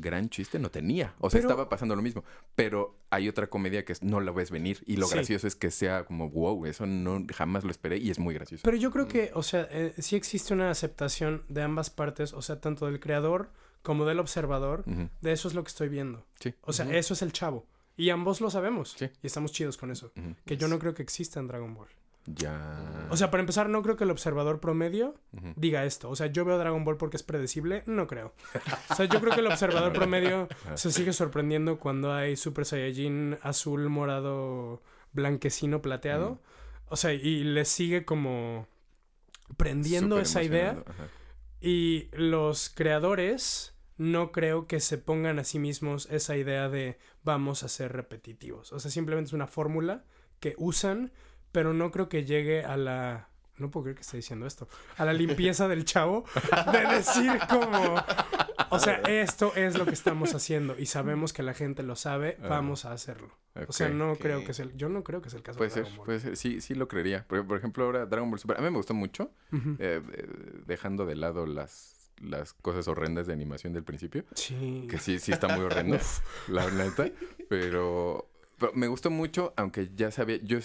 gran 0.00 0.28
chiste 0.30 0.58
no 0.58 0.70
tenía. 0.70 1.14
O 1.18 1.30
sea, 1.30 1.38
Pero- 1.38 1.50
estaba 1.50 1.68
pasando 1.68 1.94
lo 1.96 2.02
mismo. 2.02 2.24
Pero 2.54 2.96
hay 3.10 3.28
otra 3.28 3.48
comedia 3.48 3.84
que 3.84 3.92
es- 3.92 4.02
no 4.02 4.20
la 4.20 4.32
ves 4.32 4.50
venir, 4.50 4.82
y 4.86 4.96
lo 4.96 5.06
Sí. 5.06 5.14
gracioso 5.14 5.46
es 5.46 5.56
que 5.56 5.70
sea 5.70 6.04
como, 6.04 6.30
wow, 6.30 6.66
eso 6.66 6.86
no 6.86 7.24
jamás 7.34 7.64
lo 7.64 7.70
esperé, 7.70 7.98
y 7.98 8.10
es 8.10 8.18
muy 8.18 8.34
gracioso. 8.34 8.62
Pero 8.64 8.76
yo 8.76 8.90
creo 8.90 9.08
que, 9.08 9.30
o 9.34 9.42
sea, 9.42 9.68
eh, 9.70 9.94
sí 9.98 10.16
existe 10.16 10.54
una 10.54 10.70
aceptación 10.70 11.44
de 11.48 11.62
ambas 11.62 11.90
partes, 11.90 12.32
o 12.32 12.42
sea, 12.42 12.60
tanto 12.60 12.86
del 12.86 13.00
creador 13.00 13.50
como 13.82 14.04
del 14.04 14.18
observador, 14.18 14.84
de 14.84 15.32
eso 15.32 15.48
es 15.48 15.54
lo 15.54 15.62
que 15.62 15.68
estoy 15.68 15.88
viendo. 15.88 16.26
Sí. 16.40 16.54
O 16.62 16.72
sea, 16.72 16.92
eso 16.96 17.14
es 17.14 17.22
el 17.22 17.32
chavo. 17.32 17.66
Y 17.96 18.10
ambos 18.10 18.40
lo 18.40 18.48
sabemos. 18.50 18.94
Sí. 18.96 19.06
Y 19.22 19.26
estamos 19.26 19.50
chidos 19.52 19.76
con 19.76 19.90
eso. 19.90 20.12
Que 20.44 20.56
yo 20.56 20.68
no 20.68 20.78
creo 20.78 20.94
que 20.94 21.02
exista 21.02 21.40
en 21.40 21.48
Dragon 21.48 21.74
Ball. 21.74 21.88
Ya. 22.34 23.06
O 23.10 23.16
sea, 23.16 23.30
para 23.30 23.40
empezar, 23.40 23.68
no 23.68 23.82
creo 23.82 23.96
que 23.96 24.04
el 24.04 24.10
observador 24.10 24.60
promedio 24.60 25.14
diga 25.56 25.84
esto. 25.84 26.10
O 26.10 26.16
sea, 26.16 26.26
yo 26.26 26.44
veo 26.44 26.58
Dragon 26.58 26.84
Ball 26.84 26.96
porque 26.96 27.16
es 27.16 27.22
predecible. 27.22 27.82
No 27.86 28.06
creo. 28.06 28.34
O 28.90 28.94
sea, 28.94 29.06
yo 29.06 29.20
creo 29.20 29.32
que 29.34 29.40
el 29.40 29.46
observador 29.46 29.92
promedio 29.94 30.48
se 30.74 30.92
sigue 30.92 31.12
sorprendiendo 31.12 31.78
cuando 31.78 32.12
hay 32.12 32.36
Super 32.36 32.64
Saiyajin 32.64 33.38
azul, 33.42 33.88
morado, 33.88 34.82
blanquecino, 35.12 35.80
plateado. 35.80 36.40
O 36.86 36.96
sea, 36.96 37.12
y 37.12 37.44
le 37.44 37.64
sigue 37.64 38.04
como 38.04 38.66
prendiendo 39.56 40.18
esa 40.18 40.42
idea. 40.42 40.82
ajá. 40.86 41.08
Y 41.60 42.08
los 42.12 42.70
creadores 42.70 43.74
no 43.96 44.30
creo 44.30 44.66
que 44.66 44.80
se 44.80 44.96
pongan 44.96 45.38
a 45.38 45.44
sí 45.44 45.58
mismos 45.58 46.06
esa 46.10 46.36
idea 46.36 46.68
de 46.68 46.98
vamos 47.24 47.62
a 47.64 47.68
ser 47.68 47.92
repetitivos. 47.92 48.72
O 48.72 48.78
sea, 48.78 48.90
simplemente 48.90 49.28
es 49.28 49.32
una 49.32 49.48
fórmula 49.48 50.04
que 50.38 50.54
usan, 50.56 51.12
pero 51.52 51.72
no 51.74 51.90
creo 51.90 52.08
que 52.08 52.24
llegue 52.24 52.64
a 52.64 52.76
la... 52.76 53.28
No 53.56 53.70
puedo 53.72 53.84
creer 53.84 53.96
que 53.96 54.02
esté 54.02 54.16
diciendo 54.18 54.46
esto. 54.46 54.68
A 54.98 55.04
la 55.04 55.12
limpieza 55.12 55.66
del 55.66 55.84
chavo 55.84 56.24
de 56.72 56.94
decir 56.94 57.32
como... 57.50 57.96
O 58.70 58.78
sea, 58.78 58.96
esto 59.08 59.52
es 59.56 59.76
lo 59.76 59.84
que 59.84 59.92
estamos 59.94 60.34
haciendo 60.34 60.78
y 60.78 60.86
sabemos 60.86 61.32
que 61.32 61.42
la 61.42 61.54
gente 61.54 61.82
lo 61.82 61.96
sabe, 61.96 62.36
Ah. 62.42 62.48
vamos 62.48 62.84
a 62.84 62.92
hacerlo. 62.92 63.36
O 63.66 63.72
sea, 63.72 63.88
no 63.88 64.14
creo 64.16 64.44
que 64.44 64.52
es 64.52 64.60
el... 64.60 64.76
Yo 64.76 64.88
no 64.88 65.02
creo 65.02 65.20
que 65.22 65.28
es 65.28 65.34
el 65.34 65.42
caso 65.42 65.58
Puede 65.58 65.70
de 65.70 65.74
ser, 65.84 65.96
Ball. 65.96 66.06
puede 66.06 66.20
ser. 66.20 66.36
Sí, 66.36 66.60
sí 66.60 66.74
lo 66.76 66.86
creería. 66.86 67.24
Por, 67.26 67.44
por 67.46 67.58
ejemplo, 67.58 67.84
ahora 67.84 68.06
Dragon 68.06 68.30
Ball 68.30 68.38
Super. 68.38 68.58
A 68.58 68.60
mí 68.60 68.70
me 68.70 68.76
gustó 68.76 68.94
mucho. 68.94 69.32
Ujú. 69.52 69.70
eh, 69.80 70.00
eh, 70.12 70.26
dejando 70.66 71.04
de 71.06 71.16
lado 71.16 71.44
las, 71.46 72.12
las 72.20 72.52
cosas 72.52 72.86
horrendas 72.86 73.26
de 73.26 73.32
animación 73.32 73.72
del 73.72 73.82
principio. 73.82 74.24
Sí. 74.34 74.86
Que 74.88 74.98
sí, 74.98 75.18
sí 75.18 75.32
está 75.32 75.48
muy 75.48 75.64
horrendo, 75.64 75.98
la 76.46 76.70
neta. 76.70 77.08
Pero, 77.48 78.30
pero 78.58 78.72
me 78.74 78.86
gustó 78.86 79.10
mucho, 79.10 79.52
aunque 79.56 79.90
ya 79.96 80.12
sabía, 80.12 80.36
yo 80.42 80.58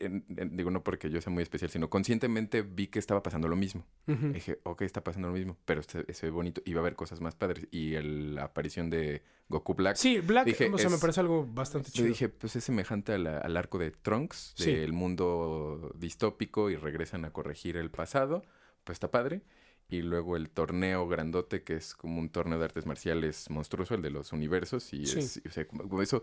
en- 0.00 0.24
en- 0.36 0.56
digo 0.56 0.70
no 0.70 0.82
porque 0.84 1.10
yo 1.10 1.20
sea 1.20 1.32
muy 1.32 1.42
especial, 1.42 1.70
sino 1.70 1.88
conscientemente 1.90 2.62
vi 2.62 2.88
que 2.88 2.98
estaba 2.98 3.22
pasando 3.22 3.48
lo 3.48 3.56
mismo. 3.56 3.86
Ujú. 4.06 4.28
Dije, 4.32 4.58
ok, 4.64 4.82
está 4.82 5.02
pasando 5.04 5.28
lo 5.28 5.34
mismo, 5.34 5.56
pero 5.64 5.82
se, 5.82 6.12
se 6.12 6.26
ve 6.26 6.30
bonito 6.32 6.60
y 6.64 6.72
va 6.74 6.80
a 6.80 6.82
haber 6.82 6.94
cosas 6.96 7.20
más 7.20 7.34
padres. 7.34 7.66
Y 7.70 7.94
el- 7.94 8.34
la 8.34 8.44
aparición 8.44 8.90
de 8.90 9.22
Goku 9.48 9.74
Black. 9.74 9.96
Sí, 9.96 10.18
Black, 10.20 10.46
Dije, 10.46 10.70
o 10.72 10.78
sea, 10.78 10.88
me 10.88 10.96
es- 10.96 11.00
parece 11.00 11.20
algo 11.20 11.46
bastante 11.46 11.88
Yo 11.90 11.94
chido. 11.96 12.08
dije, 12.08 12.28
pues 12.28 12.56
es 12.56 12.64
semejante 12.64 13.16
la- 13.18 13.38
al 13.38 13.56
arco 13.56 13.78
de 13.78 13.90
Trunks, 13.90 14.52
Sí. 14.56 14.74
del 14.74 14.92
mundo 14.92 15.92
distópico 15.98 16.70
y 16.70 16.76
regresan 16.76 17.24
a 17.24 17.32
corregir 17.32 17.76
el 17.76 17.90
pasado. 17.90 18.42
Pues 18.84 18.96
está 18.96 19.10
padre. 19.10 19.42
Y 19.88 20.00
luego 20.02 20.36
el 20.36 20.48
torneo 20.48 21.06
grandote, 21.06 21.64
que 21.64 21.74
es 21.74 21.94
como 21.94 22.18
un 22.18 22.30
torneo 22.30 22.58
de 22.58 22.64
artes 22.64 22.86
marciales 22.86 23.50
monstruoso, 23.50 23.94
el 23.94 24.00
de 24.02 24.08
los 24.10 24.32
universos. 24.32 24.92
Y 24.94 25.04
Sí. 25.06 25.18
es, 25.18 25.42
o 25.46 25.50
sea, 25.50 25.66
como, 25.66 26.00
eso. 26.00 26.22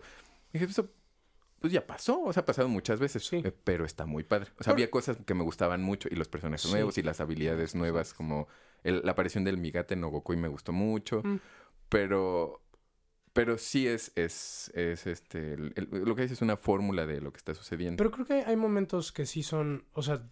Dije, 0.52 0.64
eso 0.64 0.90
pues 1.60 1.72
ya 1.72 1.86
pasó, 1.86 2.20
o 2.22 2.32
sea, 2.32 2.42
ha 2.42 2.46
pasado 2.46 2.68
muchas 2.68 2.98
veces, 2.98 3.24
Sí. 3.26 3.36
eh, 3.44 3.52
pero 3.64 3.84
está 3.84 4.06
muy 4.06 4.24
padre. 4.24 4.50
O 4.58 4.64
sea, 4.64 4.72
Por- 4.72 4.72
había 4.72 4.90
cosas 4.90 5.18
que 5.24 5.34
me 5.34 5.44
gustaban 5.44 5.82
mucho 5.82 6.08
y 6.10 6.16
los 6.16 6.26
personajes 6.28 6.62
Sí. 6.62 6.72
nuevos 6.72 6.98
y 6.98 7.02
las 7.02 7.20
habilidades 7.20 7.74
nuevas, 7.74 8.14
como 8.14 8.48
el- 8.82 9.02
la 9.04 9.12
aparición 9.12 9.44
del 9.44 9.58
Migate 9.58 9.94
Goku 9.94 10.32
y 10.32 10.36
me 10.36 10.48
gustó 10.48 10.72
mucho, 10.72 11.22
Mm. 11.22 11.36
pero 11.88 12.62
pero 13.32 13.58
sí 13.58 13.86
es 13.86 14.10
es, 14.16 14.72
es 14.74 15.06
este 15.06 15.52
el- 15.54 15.72
el- 15.76 15.88
lo 16.04 16.16
que 16.16 16.22
dices 16.22 16.38
es 16.38 16.42
una 16.42 16.56
fórmula 16.56 17.06
de 17.06 17.20
lo 17.20 17.30
que 17.32 17.36
está 17.38 17.54
sucediendo. 17.54 17.96
Pero 17.98 18.10
creo 18.10 18.26
que 18.26 18.42
hay 18.44 18.56
momentos 18.56 19.12
que 19.12 19.24
sí 19.24 19.44
son, 19.44 19.84
o 19.92 20.02
sea, 20.02 20.26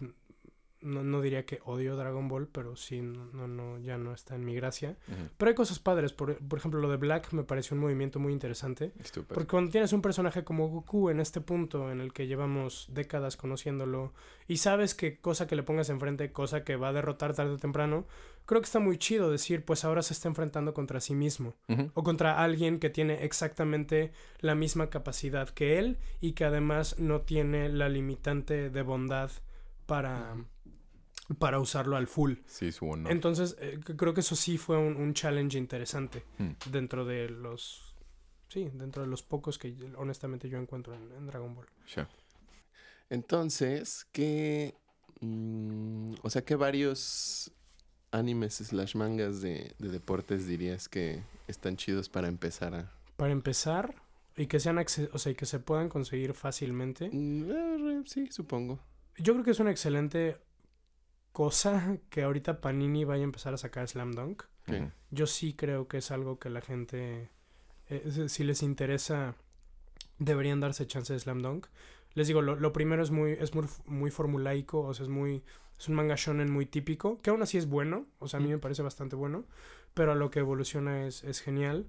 no, 0.81 1.03
no 1.03 1.21
diría 1.21 1.45
que 1.45 1.61
odio 1.65 1.97
Dragon 1.97 2.29
Ball, 2.29 2.49
pero 2.49 2.77
sí, 2.77 3.01
no, 3.01 3.27
no, 3.27 3.49
no, 3.49 3.79
ya 3.79 3.99
no 3.99 4.13
está 4.13 4.35
en 4.35 4.45
mi 4.45 4.55
gracia. 4.55 4.97
Pero 5.37 5.49
hay 5.49 5.55
cosas 5.55 5.79
padres, 5.79 6.13
por, 6.13 6.37
por 6.39 6.59
ejemplo, 6.59 6.81
lo 6.81 6.91
de 6.91 6.97
Black 6.97 7.33
me 7.33 7.45
pareció 7.45 7.75
un 7.75 7.81
movimiento 7.81 8.19
muy 8.19 8.33
interesante. 8.33 8.93
Padre. 9.23 9.35
Porque 9.35 9.51
cuando 9.51 9.71
tienes 9.71 9.93
un 9.93 10.03
personaje 10.03 10.45
como 10.45 10.69
Goku 10.69 11.11
en 11.11 11.21
este 11.21 11.41
punto 11.41 11.91
en 11.91 12.01
el 12.01 12.13
que 12.13 12.27
llevamos 12.27 12.87
décadas 12.91 13.37
conociéndolo 13.37 14.13
y 14.47 14.59
sabes 14.59 14.95
que 14.95 15.19
cosa 15.19 15.47
que 15.47 15.57
le 15.57 15.63
pongas 15.63 15.91
enfrente, 15.91 16.33
cosa 16.33 16.65
que 16.65 16.77
va 16.77 16.89
a 16.89 16.93
derrotar 16.93 17.35
tarde 17.35 17.53
o 17.53 17.59
temprano, 17.59 18.07
creo 18.47 18.61
que 18.63 18.67
está 18.67 18.79
muy 18.79 18.97
chido 18.99 19.31
decir, 19.31 19.65
pues 19.65 19.85
ahora 19.85 20.03
se 20.03 20.15
está 20.15 20.29
enfrentando 20.29 20.73
contra 20.73 21.01
sí 21.01 21.15
mismo 21.15 21.55
o 21.95 22.03
contra 22.03 22.43
alguien 22.43 22.79
que 22.79 22.89
tiene 22.89 23.25
exactamente 23.25 24.13
la 24.41 24.55
misma 24.55 24.89
capacidad 24.89 25.51
que 25.51 25.79
él 25.79 25.99
y 26.21 26.33
que 26.33 26.45
además 26.45 26.99
no 26.99 27.21
tiene 27.21 27.69
la 27.69 27.89
limitante 27.89 28.71
de 28.71 28.83
bondad 28.83 29.31
para, 29.85 30.37
para 31.39 31.59
usarlo 31.61 31.97
al 31.97 32.07
full. 32.07 32.35
Sí, 32.47 32.73
su 32.73 32.89
honor. 32.89 33.13
Entonces, 33.13 33.57
eh, 33.61 33.79
creo 33.97 34.15
que 34.15 34.21
eso 34.21 34.35
sí 34.37 34.57
fue 34.59 34.79
un, 34.79 34.97
un 34.97 35.13
challenge 35.15 35.59
interesante 35.59 36.25
Mm. 36.39 36.53
dentro 36.71 37.05
de 37.05 37.29
los... 37.29 37.95
Sí, 38.49 38.71
dentro 38.73 39.03
de 39.03 39.09
los 39.09 39.23
pocos 39.23 39.59
que 39.59 39.77
honestamente 39.97 40.49
yo 40.49 40.59
encuentro 40.59 40.95
en, 40.95 41.13
en 41.13 41.27
Dragon 41.27 41.55
Ball. 41.55 41.67
Ya. 41.95 42.09
Entonces, 43.11 44.07
¿qué. 44.13 44.75
mm, 45.21 46.15
o 46.23 46.31
sea, 46.31 46.43
¿qué 46.45 46.55
varios 46.57 47.51
animes 48.11 48.55
slash 48.55 48.95
mangas 48.97 49.41
de, 49.43 49.75
de 49.79 49.89
deportes 49.91 50.47
dirías 50.47 50.89
que 50.89 51.23
están 51.47 51.77
chidos 51.77 52.09
para 52.09 52.29
empezar 52.29 52.75
a. 52.75 52.91
Para 53.17 53.33
empezar, 53.33 53.95
y 54.37 54.47
que 54.47 54.61
sean 54.61 54.79
o 54.79 55.19
sea, 55.19 55.33
y 55.33 55.35
que 55.35 55.45
se 55.47 55.59
puedan 55.59 55.89
conseguir 55.89 56.33
fácilmente, 56.35 57.11
Mm, 57.13 57.51
eh, 57.51 58.03
sí, 58.07 58.29
supongo. 58.31 58.79
yo 59.19 59.33
creo 59.35 59.45
que 59.45 59.51
es 59.51 59.61
una 59.61 59.71
excelente 59.71 60.39
cosa 61.39 61.99
que 62.11 62.25
ahorita 62.25 62.61
Panini 62.61 63.05
vaya 63.05 63.23
a 63.23 63.25
empezar 63.31 63.55
a 63.55 63.59
sacar 63.59 63.87
Slam 63.87 64.11
Dunk. 64.11 64.43
Yo 65.13 65.29
sí 65.29 65.55
creo 65.55 65.87
que 65.87 65.99
es 65.99 66.11
algo 66.11 66.41
que 66.41 66.51
la 66.51 66.61
gente, 66.61 67.31
eh, 67.89 68.29
si 68.29 68.43
les 68.43 68.65
interesa, 68.65 69.37
deberían 70.19 70.59
darse 70.59 70.85
chance 70.89 71.13
de 71.13 71.21
Slam 71.21 71.41
Dunk. 71.41 71.69
Les 72.15 72.27
digo, 72.27 72.43
lo, 72.43 72.57
lo 72.57 72.73
primero 72.73 73.05
es 73.05 73.13
muy, 73.13 73.31
es 73.33 73.55
muy, 73.55 73.67
muy 73.87 74.11
formulaico, 74.11 74.81
o 74.81 74.93
sea, 74.95 75.05
es 75.05 75.09
muy, 75.11 75.45
es 75.79 75.89
un 75.89 75.95
manga 75.95 76.17
shonen 76.17 76.51
muy 76.51 76.67
típico, 76.67 77.19
que 77.23 77.31
aún 77.31 77.41
así 77.41 77.57
es 77.57 77.69
bueno, 77.69 78.07
o 78.19 78.27
sea, 78.27 78.41
a 78.41 78.43
mí 78.43 78.49
me 78.49 78.59
parece 78.59 78.83
bastante 78.83 79.15
bueno, 79.15 79.45
pero 79.95 80.11
a 80.11 80.17
lo 80.17 80.33
que 80.33 80.41
evoluciona 80.41 81.07
es, 81.07 81.23
es 81.23 81.41
genial. 81.41 81.87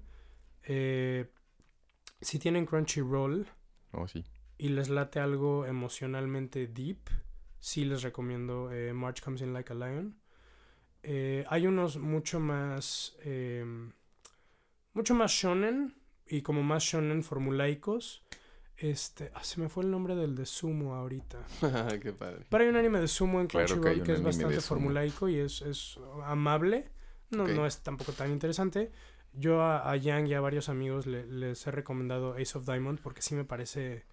Eh, 0.62 1.28
si 2.20 2.38
tienen 2.38 2.66
Crunchyroll 2.66 3.48
Oh, 3.92 4.06
sí. 4.06 4.24
y 4.58 4.68
les 4.68 4.88
late 4.90 5.18
algo 5.18 5.66
emocionalmente 5.66 6.68
deep, 6.68 7.00
sí 7.60 7.84
les 7.84 8.02
recomiendo 8.02 8.72
eh, 8.72 8.92
March 8.92 9.22
Comes 9.22 9.40
In 9.42 9.52
Like 9.52 9.72
a 9.72 9.76
Lion. 9.76 10.16
Eh, 11.02 11.44
hay 11.48 11.66
unos 11.66 11.98
mucho 11.98 12.40
más. 12.40 13.16
eh, 13.22 13.64
mucho 14.92 15.14
más 15.14 15.30
shonen 15.30 15.94
y 16.26 16.42
como 16.42 16.62
más 16.62 16.82
shonen 16.82 17.22
formulaicos. 17.22 18.22
Este. 18.76 19.30
ah, 19.34 19.44
se 19.44 19.60
me 19.60 19.68
fue 19.68 19.84
el 19.84 19.90
nombre 19.90 20.14
del 20.16 20.34
de 20.34 20.46
Sumo 20.46 20.94
ahorita. 20.94 21.38
Qué 22.02 22.12
padre. 22.12 22.46
Pero 22.48 22.64
hay 22.64 22.70
un 22.70 22.76
anime 22.76 22.98
de 23.00 23.08
Sumo 23.08 23.40
en 23.40 23.46
Claro 23.46 23.66
que 24.02 24.12
es 24.12 24.22
bastante 24.22 24.54
formulaico 24.68 25.28
y 25.28 25.36
es, 25.38 25.60
es 25.62 25.98
amable. 26.24 26.90
No, 27.30 27.46
no 27.46 27.66
es 27.66 27.78
tampoco 27.82 28.12
tan 28.12 28.32
interesante. 28.32 28.90
Yo 29.32 29.60
a, 29.62 29.88
a 29.90 29.96
Yang 29.96 30.28
y 30.28 30.34
a 30.34 30.40
varios 30.40 30.68
amigos 30.68 31.06
le- 31.06 31.26
les 31.26 31.64
he 31.66 31.70
recomendado 31.70 32.34
Ace 32.34 32.58
of 32.58 32.64
Diamond 32.66 33.00
porque 33.00 33.22
sí 33.22 33.34
me 33.36 33.44
parece 33.44 34.04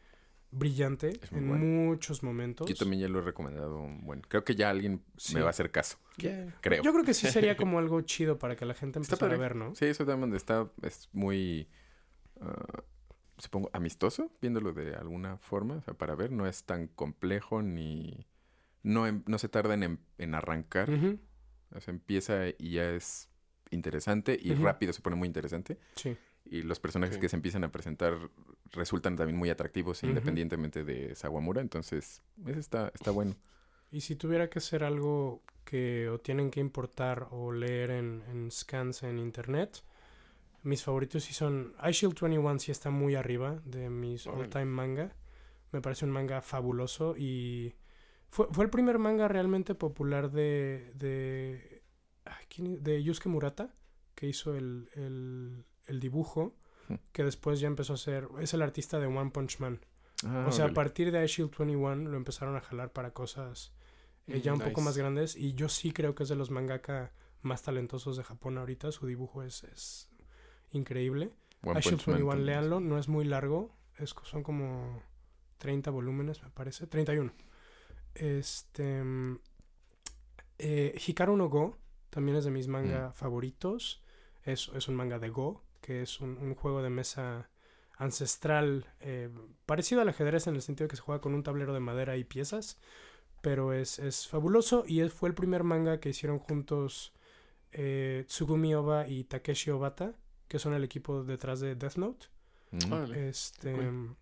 brillante 0.51 1.19
en 1.31 1.47
bueno. 1.47 1.63
muchos 1.65 2.23
momentos. 2.23 2.67
Yo 2.67 2.75
también 2.75 3.01
ya 3.01 3.07
lo 3.09 3.19
he 3.19 3.21
recomendado. 3.21 3.85
Bueno, 4.01 4.21
creo 4.27 4.43
que 4.43 4.55
ya 4.55 4.69
alguien 4.69 5.01
Sí. 5.17 5.35
me 5.35 5.41
va 5.41 5.47
a 5.47 5.49
hacer 5.51 5.71
caso. 5.71 5.97
Yeah. 6.17 6.55
Creo. 6.61 6.83
Yo 6.83 6.91
creo 6.93 7.03
que 7.05 7.13
sí 7.13 7.27
sería 7.27 7.57
como 7.57 7.79
algo 7.79 8.01
chido 8.01 8.37
para 8.39 8.55
que 8.55 8.65
la 8.65 8.73
gente 8.73 8.99
empezara 8.99 9.35
a 9.35 9.37
ver, 9.37 9.55
¿no? 9.55 9.75
Sí, 9.75 9.85
eso 9.85 10.05
también 10.05 10.33
está, 10.35 10.69
es 10.81 11.09
muy, 11.13 11.67
ah, 12.41 12.83
supongo, 13.37 13.69
amistoso, 13.73 14.31
viéndolo 14.41 14.73
de 14.73 14.95
alguna 14.95 15.37
forma, 15.37 15.75
o 15.75 15.81
sea, 15.81 15.93
para 15.93 16.15
ver, 16.15 16.31
no 16.31 16.47
es 16.47 16.63
tan 16.63 16.87
complejo 16.87 17.61
ni, 17.61 18.25
no, 18.83 19.05
em- 19.05 19.23
no 19.27 19.37
se 19.37 19.49
tarda 19.49 19.73
en, 19.75 19.83
em- 19.83 19.97
en 20.17 20.33
arrancar, 20.33 20.89
o 21.75 21.81
sea, 21.81 21.93
empieza 21.93 22.47
y 22.57 22.71
ya 22.71 22.89
es 22.89 23.29
interesante 23.69 24.39
y 24.41 24.53
rápido 24.55 24.93
se 24.93 25.01
pone 25.01 25.17
muy 25.17 25.27
interesante 25.27 25.77
Sí. 25.95 26.15
Y 26.49 26.63
los 26.63 26.79
personajes 26.79 27.17
que 27.17 27.29
se 27.29 27.35
empiezan 27.35 27.63
a 27.63 27.71
presentar 27.71 28.17
resultan 28.71 29.15
también 29.15 29.37
muy 29.37 29.49
atractivos 29.49 30.03
independientemente 30.03 30.83
de 30.83 31.15
Sawamura, 31.15 31.61
entonces, 31.61 32.21
eso 32.45 32.59
está, 32.59 32.91
está 32.93 33.11
bueno. 33.11 33.35
Y 33.91 34.01
si 34.01 34.15
tuviera 34.15 34.49
que 34.49 34.59
ser 34.59 34.83
algo 34.83 35.43
que 35.63 36.09
o 36.09 36.19
tienen 36.19 36.51
que 36.51 36.59
importar 36.59 37.27
o 37.31 37.51
leer 37.51 37.91
en, 37.91 38.23
en 38.29 38.51
scans 38.51 39.03
en 39.03 39.19
internet, 39.19 39.83
mis 40.63 40.83
favoritos 40.83 41.23
sí 41.23 41.33
son... 41.33 41.73
iShield 41.87 42.19
21 42.19 42.59
sí 42.59 42.71
está 42.71 42.89
muy 42.89 43.15
arriba 43.15 43.61
de 43.65 43.89
mis 43.89 44.27
Órale. 44.27 44.43
all-time 44.43 44.65
manga. 44.65 45.15
Me 45.71 45.81
parece 45.81 46.05
un 46.05 46.11
manga 46.11 46.41
fabuloso 46.41 47.15
y 47.17 47.75
fue, 48.29 48.47
fue 48.51 48.65
el 48.65 48.69
primer 48.69 48.99
manga 48.99 49.27
realmente 49.27 49.75
popular 49.75 50.31
de... 50.31 50.91
de, 50.95 51.83
de 52.57 53.03
Yusuke 53.03 53.27
Murata, 53.27 53.73
que 54.15 54.27
hizo 54.27 54.55
el, 54.55 54.89
el, 54.95 55.63
el 55.87 55.99
dibujo, 55.99 56.53
Hmm. 56.89 56.95
que 57.11 57.25
después 57.25 57.59
ya 57.59 57.67
empezó 57.67 57.93
a 57.93 57.97
ser... 57.97 58.29
Es 58.39 58.53
el 58.53 58.61
artista 58.61 58.97
de 58.97 59.07
One 59.07 59.31
Punch 59.31 59.59
Man. 59.59 59.81
Ah, 60.25 60.45
O 60.47 60.53
sea, 60.53 60.65
a 60.67 60.73
partir 60.73 61.11
de 61.11 61.21
iShield 61.25 61.51
21 61.57 62.09
lo 62.09 62.15
empezaron 62.15 62.55
a 62.55 62.61
jalar 62.61 62.93
para 62.93 63.11
cosas 63.11 63.73
eh, 64.27 64.39
ya 64.39 64.53
un 64.53 64.61
poco 64.61 64.79
más 64.79 64.97
grandes. 64.97 65.35
Y 65.35 65.53
yo 65.53 65.67
sí 65.67 65.91
creo 65.91 66.15
que 66.15 66.23
es 66.23 66.29
de 66.29 66.35
los 66.37 66.49
mangaka 66.49 67.11
más 67.41 67.61
talentosos 67.63 68.15
de 68.15 68.23
Japón 68.23 68.57
ahorita. 68.57 68.93
Su 68.93 69.05
dibujo 69.05 69.43
es, 69.43 69.65
es 69.65 70.09
increíble. 70.71 71.33
IShield 71.63 72.01
Punch 72.03 72.07
Man 72.07 72.15
21, 72.15 72.29
también. 72.29 72.45
léanlo. 72.45 72.79
No 72.79 72.97
es 72.97 73.09
muy 73.09 73.25
largo. 73.25 73.75
Es, 73.97 74.15
son 74.23 74.43
como 74.43 75.03
30 75.57 75.91
volúmenes, 75.91 76.41
me 76.41 76.49
parece. 76.51 76.87
31. 76.87 77.33
Este. 78.15 79.03
mm, 79.03 79.39
eh, 80.59 80.97
Hikaru 81.05 81.35
no 81.37 81.49
Go 81.49 81.77
también 82.09 82.37
es 82.37 82.45
de 82.45 82.51
mis 82.51 82.67
manga 82.67 83.11
favoritos. 83.13 84.01
Es, 84.43 84.69
es 84.73 84.87
un 84.87 84.95
manga 84.95 85.19
de 85.19 85.29
Go, 85.29 85.63
que 85.81 86.01
es 86.01 86.19
un, 86.19 86.37
un 86.37 86.55
juego 86.55 86.81
de 86.81 86.89
mesa 86.89 87.49
ancestral 87.97 88.85
eh, 88.99 89.29
parecido 89.65 90.01
al 90.01 90.09
ajedrez 90.09 90.47
en 90.47 90.55
el 90.55 90.61
sentido 90.61 90.87
que 90.87 90.95
se 90.95 91.01
juega 91.01 91.21
con 91.21 91.33
un 91.33 91.43
tablero 91.43 91.73
de 91.73 91.79
madera 91.79 92.15
y 92.17 92.23
piezas. 92.23 92.79
Pero 93.41 93.73
es, 93.73 93.99
es 93.99 94.27
fabuloso 94.27 94.83
y 94.87 95.01
es- 95.01 95.13
fue 95.13 95.29
el 95.29 95.35
primer 95.35 95.63
manga 95.63 95.99
que 95.99 96.09
hicieron 96.09 96.39
juntos 96.39 97.13
eh, 97.71 98.23
Tsugumi 98.27 98.73
Oba 98.75 99.07
y 99.07 99.23
Takeshi 99.25 99.71
Obata, 99.71 100.13
que 100.47 100.59
son 100.59 100.73
el 100.73 100.83
equipo 100.83 101.23
detrás 101.23 101.59
de 101.59 101.75
Death 101.75 101.97
Note. 101.97 102.27
Mm. 102.71 103.13
Este 103.13 103.73
Cool. 103.73 104.15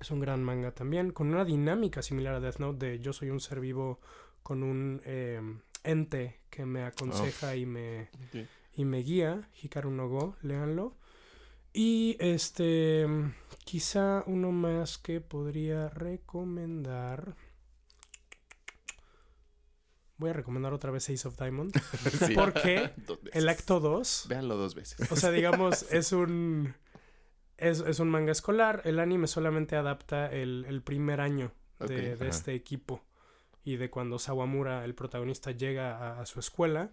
es 0.00 0.10
un 0.10 0.20
gran 0.20 0.42
manga 0.42 0.72
también, 0.72 1.10
con 1.12 1.28
una 1.28 1.44
dinámica 1.44 2.02
similar 2.02 2.34
a 2.34 2.40
Death 2.40 2.58
Note 2.58 2.86
de 2.86 2.98
yo 3.00 3.12
soy 3.12 3.30
un 3.30 3.40
ser 3.40 3.60
vivo 3.60 4.00
con 4.42 4.62
un 4.62 5.00
eh, 5.04 5.40
ente 5.84 6.40
que 6.50 6.66
me 6.66 6.82
aconseja 6.84 7.54
y 7.56 7.64
me. 7.66 8.10
Y 8.74 8.84
me 8.84 8.98
guía, 8.98 9.48
Hikaru 9.62 9.90
no 9.90 10.08
Go, 10.08 10.36
léanlo. 10.42 10.96
Y 11.72 12.16
este 12.20 13.06
quizá 13.64 14.24
uno 14.26 14.52
más 14.52 14.98
que 14.98 15.20
podría 15.20 15.88
recomendar. 15.88 17.36
Voy 20.18 20.30
a 20.30 20.32
recomendar 20.34 20.72
otra 20.72 20.90
vez 20.90 21.08
Ace 21.08 21.26
of 21.26 21.38
Diamond. 21.38 21.72
Sí. 22.26 22.34
Porque 22.34 22.92
el 23.32 23.48
acto 23.48 23.80
2 23.80 24.26
Véanlo 24.28 24.56
dos 24.56 24.74
veces. 24.74 25.10
o 25.10 25.16
sea, 25.16 25.30
digamos, 25.30 25.82
es 25.92 26.12
un. 26.12 26.74
Es, 27.56 27.80
es 27.80 28.00
un 28.00 28.10
manga 28.10 28.32
escolar. 28.32 28.82
El 28.84 28.98
anime 28.98 29.26
solamente 29.26 29.76
adapta 29.76 30.30
el, 30.30 30.64
el 30.68 30.82
primer 30.82 31.20
año 31.20 31.52
de, 31.78 32.16
de 32.16 32.28
este 32.28 32.54
equipo. 32.54 33.04
Y 33.64 33.76
de 33.76 33.88
cuando 33.90 34.18
Sawamura, 34.18 34.84
el 34.84 34.94
protagonista, 34.94 35.52
llega 35.52 35.96
a, 35.96 36.20
a 36.20 36.26
su 36.26 36.40
escuela. 36.40 36.90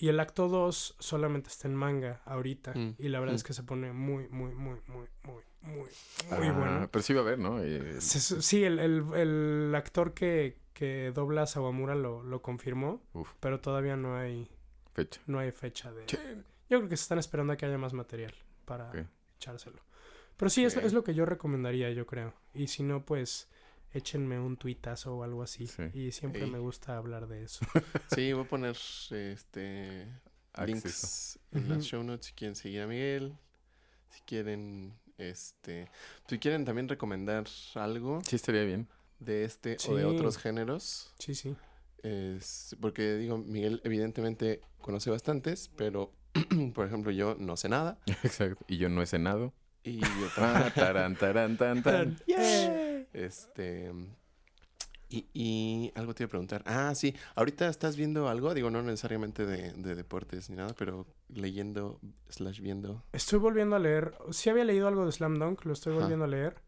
Y 0.00 0.08
el 0.08 0.20
acto 0.20 0.48
2 0.48 0.94
solamente 1.00 1.48
está 1.50 1.66
en 1.68 1.74
manga 1.74 2.22
ahorita. 2.24 2.72
Mm, 2.74 2.94
Y 2.98 3.08
la 3.08 3.18
verdad 3.20 3.34
mm. 3.34 3.36
es 3.36 3.44
que 3.44 3.52
se 3.52 3.64
pone 3.64 3.92
muy, 3.92 4.28
muy, 4.28 4.54
muy, 4.54 4.80
muy, 4.86 5.08
muy, 5.24 5.40
muy, 5.62 5.74
muy 5.74 5.88
Ah, 6.30 6.36
bueno. 6.52 6.88
Pero 6.90 7.02
sí 7.02 7.12
va 7.14 7.20
a 7.20 7.22
haber, 7.24 7.38
¿no? 7.40 7.60
Eh, 7.60 8.00
Se- 8.00 8.40
sí, 8.40 8.62
el, 8.64 8.78
el- 8.78 9.04
el 9.14 9.74
actor 9.74 10.14
que, 10.14 10.60
que 10.72 11.10
dobla 11.12 11.42
a 11.42 11.46
Sawamura 11.48 11.96
lo, 11.96 12.22
lo 12.22 12.40
confirmó. 12.42 13.02
Uf. 13.12 13.32
Pero 13.40 13.58
todavía 13.60 13.96
no 13.96 14.16
hay, 14.16 14.48
fecha. 14.94 15.20
no 15.26 15.40
hay 15.40 15.50
fecha 15.50 15.92
de, 15.92 16.06
yo 16.70 16.78
creo 16.78 16.88
que 16.88 16.96
se 16.96 17.02
están 17.02 17.18
esperando 17.18 17.52
a 17.52 17.56
que 17.56 17.66
haya 17.66 17.76
más 17.78 17.92
material 17.92 18.34
para 18.64 18.92
echárselo. 19.36 19.80
Pero 20.36 20.48
sí, 20.50 20.64
es, 20.64 20.76
Ok. 20.76 20.84
es 20.84 20.92
lo 20.92 21.02
que 21.02 21.14
yo 21.14 21.26
recomendaría, 21.26 21.90
yo 21.90 22.06
creo. 22.06 22.32
Y 22.54 22.68
si 22.68 22.84
no, 22.84 23.04
pues 23.04 23.48
échenme 23.92 24.38
un 24.38 24.56
tuitazo 24.56 25.16
o 25.16 25.22
algo 25.24 25.42
así. 25.42 25.66
Sí. 25.66 25.82
Y 25.94 26.12
siempre 26.12 26.44
Ey. 26.44 26.50
me 26.50 26.58
gusta 26.58 26.96
hablar 26.96 27.26
de 27.28 27.44
eso. 27.44 27.64
Sí, 28.14 28.32
voy 28.32 28.44
a 28.44 28.48
poner 28.48 28.76
este 29.10 30.06
links 30.66 31.38
en 31.52 31.68
las 31.68 31.84
show 31.84 32.02
notes 32.02 32.26
si 32.26 32.32
quieren 32.32 32.54
seguir 32.56 32.82
a 32.82 32.86
Miguel. 32.86 33.36
Si 34.10 34.20
quieren, 34.22 34.94
este, 35.18 35.88
si 36.26 36.38
quieren 36.38 36.64
también 36.64 36.88
recomendar 36.88 37.44
algo 37.74 38.20
Sí, 38.26 38.36
estaría 38.36 38.64
bien. 38.64 38.88
de 39.20 39.44
este 39.44 39.76
o 39.88 39.94
de 39.96 40.04
otros 40.04 40.38
géneros. 40.38 41.12
Sí, 41.18 41.34
sí. 41.34 41.54
Es 42.02 42.76
porque 42.80 43.16
digo, 43.16 43.38
Miguel 43.38 43.80
evidentemente 43.84 44.60
conoce 44.80 45.10
bastantes, 45.10 45.68
pero 45.76 46.12
por 46.74 46.86
ejemplo 46.86 47.10
yo 47.12 47.36
no 47.38 47.56
sé 47.56 47.68
nada. 47.68 47.98
Exacto. 48.22 48.64
Y 48.68 48.78
yo 48.78 48.88
no 48.88 49.02
he 49.02 49.06
cenado. 49.06 49.52
Y 49.82 50.00
yo 50.00 50.06
Ah, 50.36 50.70
tarán, 50.74 51.16
tarán, 51.16 51.56
tan. 51.56 51.82
Este. 53.12 53.92
Y, 55.10 55.26
y 55.32 55.92
algo 55.94 56.14
te 56.14 56.22
iba 56.22 56.26
a 56.28 56.30
preguntar. 56.30 56.62
Ah, 56.66 56.94
sí. 56.94 57.14
Ahorita 57.34 57.68
estás 57.68 57.96
viendo 57.96 58.28
algo, 58.28 58.52
digo, 58.52 58.70
no 58.70 58.82
necesariamente 58.82 59.46
de, 59.46 59.72
de 59.72 59.94
deportes 59.94 60.50
ni 60.50 60.56
nada, 60.56 60.74
pero 60.78 61.06
leyendo 61.28 61.98
slash 62.28 62.60
viendo. 62.60 63.02
Estoy 63.12 63.38
volviendo 63.38 63.74
a 63.76 63.78
leer. 63.78 64.12
Sí 64.32 64.50
había 64.50 64.64
leído 64.64 64.86
algo 64.86 65.06
de 65.06 65.12
Slam 65.12 65.38
Dunk, 65.38 65.64
lo 65.64 65.72
estoy 65.72 65.92
Ajá. 65.92 66.00
volviendo 66.02 66.26
a 66.26 66.28
leer. 66.28 66.62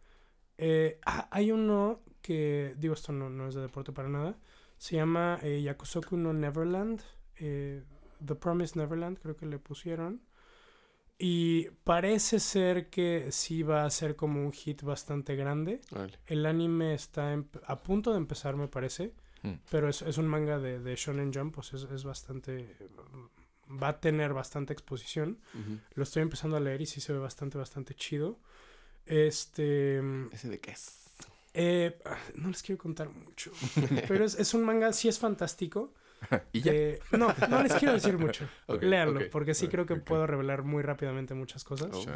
Eh, 0.56 0.98
ah, 1.04 1.28
hay 1.30 1.52
uno 1.52 2.00
que, 2.22 2.74
digo, 2.78 2.94
esto 2.94 3.12
no, 3.12 3.28
no 3.28 3.46
es 3.48 3.54
de 3.54 3.60
deporte 3.60 3.92
para 3.92 4.08
nada. 4.08 4.38
Se 4.78 4.96
llama 4.96 5.38
eh, 5.42 5.60
Yakusoku 5.62 6.16
no 6.16 6.32
Neverland. 6.32 7.02
eh, 7.36 7.82
The 8.24 8.34
Promised 8.34 8.76
Neverland, 8.76 9.18
creo 9.18 9.36
que 9.36 9.44
le 9.46 9.58
pusieron. 9.58 10.22
Y 11.22 11.68
parece 11.84 12.40
ser 12.40 12.88
que 12.88 13.30
sí 13.30 13.62
va 13.62 13.84
a 13.84 13.90
ser 13.90 14.16
como 14.16 14.42
un 14.42 14.52
hit 14.52 14.82
bastante 14.82 15.36
grande. 15.36 15.82
El 16.26 16.46
anime 16.46 16.94
está 16.94 17.36
a 17.66 17.82
punto 17.82 18.12
de 18.12 18.16
empezar, 18.16 18.56
me 18.56 18.68
parece. 18.68 19.12
Mm. 19.42 19.52
Pero 19.70 19.90
es, 19.90 20.00
es 20.00 20.16
un 20.16 20.26
manga 20.26 20.58
de, 20.58 20.80
de 20.80 20.96
Shonen 20.96 21.30
Jump, 21.32 21.54
pues 21.54 21.74
es, 21.74 21.82
es 21.82 22.04
bastante... 22.04 22.74
Va 23.70 23.88
a 23.88 24.00
tener 24.00 24.32
bastante 24.32 24.72
exposición. 24.72 25.38
Lo 25.92 26.04
estoy 26.04 26.22
empezando 26.22 26.56
a 26.56 26.60
leer 26.60 26.80
y 26.80 26.86
sí 26.86 27.02
se 27.02 27.12
ve 27.12 27.18
bastante, 27.18 27.58
bastante 27.58 27.94
chido. 27.94 28.40
Este... 29.04 29.98
¿Ese 30.32 30.48
de 30.48 30.58
qué 30.58 30.70
es? 30.70 31.00
eh, 31.52 31.98
ah, 32.04 32.18
no 32.36 32.48
les 32.48 32.62
quiero 32.62 32.80
contar 32.80 33.10
mucho. 33.10 33.52
Pero 34.08 34.24
es, 34.24 34.38
es 34.38 34.54
un 34.54 34.64
manga, 34.64 34.92
sí 34.92 35.08
es 35.08 35.18
fantástico. 35.18 35.92
y 36.52 36.60
ya. 36.60 36.72
Eh, 36.72 37.00
no, 37.12 37.34
no 37.48 37.62
les 37.62 37.74
quiero 37.74 37.94
decir 37.94 38.18
mucho. 38.18 38.48
Ok, 38.66 38.82
Léanlo, 38.82 39.20
ok, 39.20 39.26
porque 39.30 39.54
sí 39.54 39.68
creo 39.68 39.86
que 39.86 39.96
puedo 39.96 40.26
revelar 40.26 40.62
muy 40.62 40.82
rápidamente 40.82 41.34
muchas 41.34 41.64
cosas. 41.64 41.90
Oh. 41.92 42.06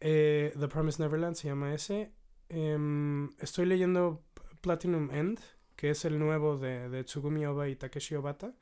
Eh, 0.00 0.52
The 0.58 0.68
Promised 0.68 1.00
Neverland 1.00 1.36
se 1.36 1.48
llama 1.48 1.74
ese. 1.74 2.12
Em, 2.48 3.30
estoy 3.38 3.66
leyendo 3.66 4.22
Platinum 4.60 5.10
End, 5.12 5.40
que 5.76 5.90
es 5.90 6.04
el 6.04 6.18
nuevo 6.18 6.56
de, 6.56 6.88
de 6.88 7.04
Tsugumi 7.04 7.46
Oba 7.46 7.68
y 7.68 7.76
Takeshi 7.76 8.14
Obata. 8.14 8.54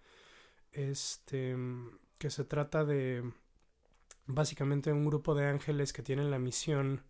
Este, 0.73 1.51
em, 1.51 1.99
que 2.19 2.31
se 2.31 2.45
trata 2.45 2.85
de 2.85 3.23
básicamente 4.27 4.93
un 4.93 5.05
grupo 5.05 5.35
de 5.35 5.47
ángeles 5.47 5.93
que 5.93 6.03
tienen 6.03 6.31
la 6.31 6.39
misión 6.39 7.05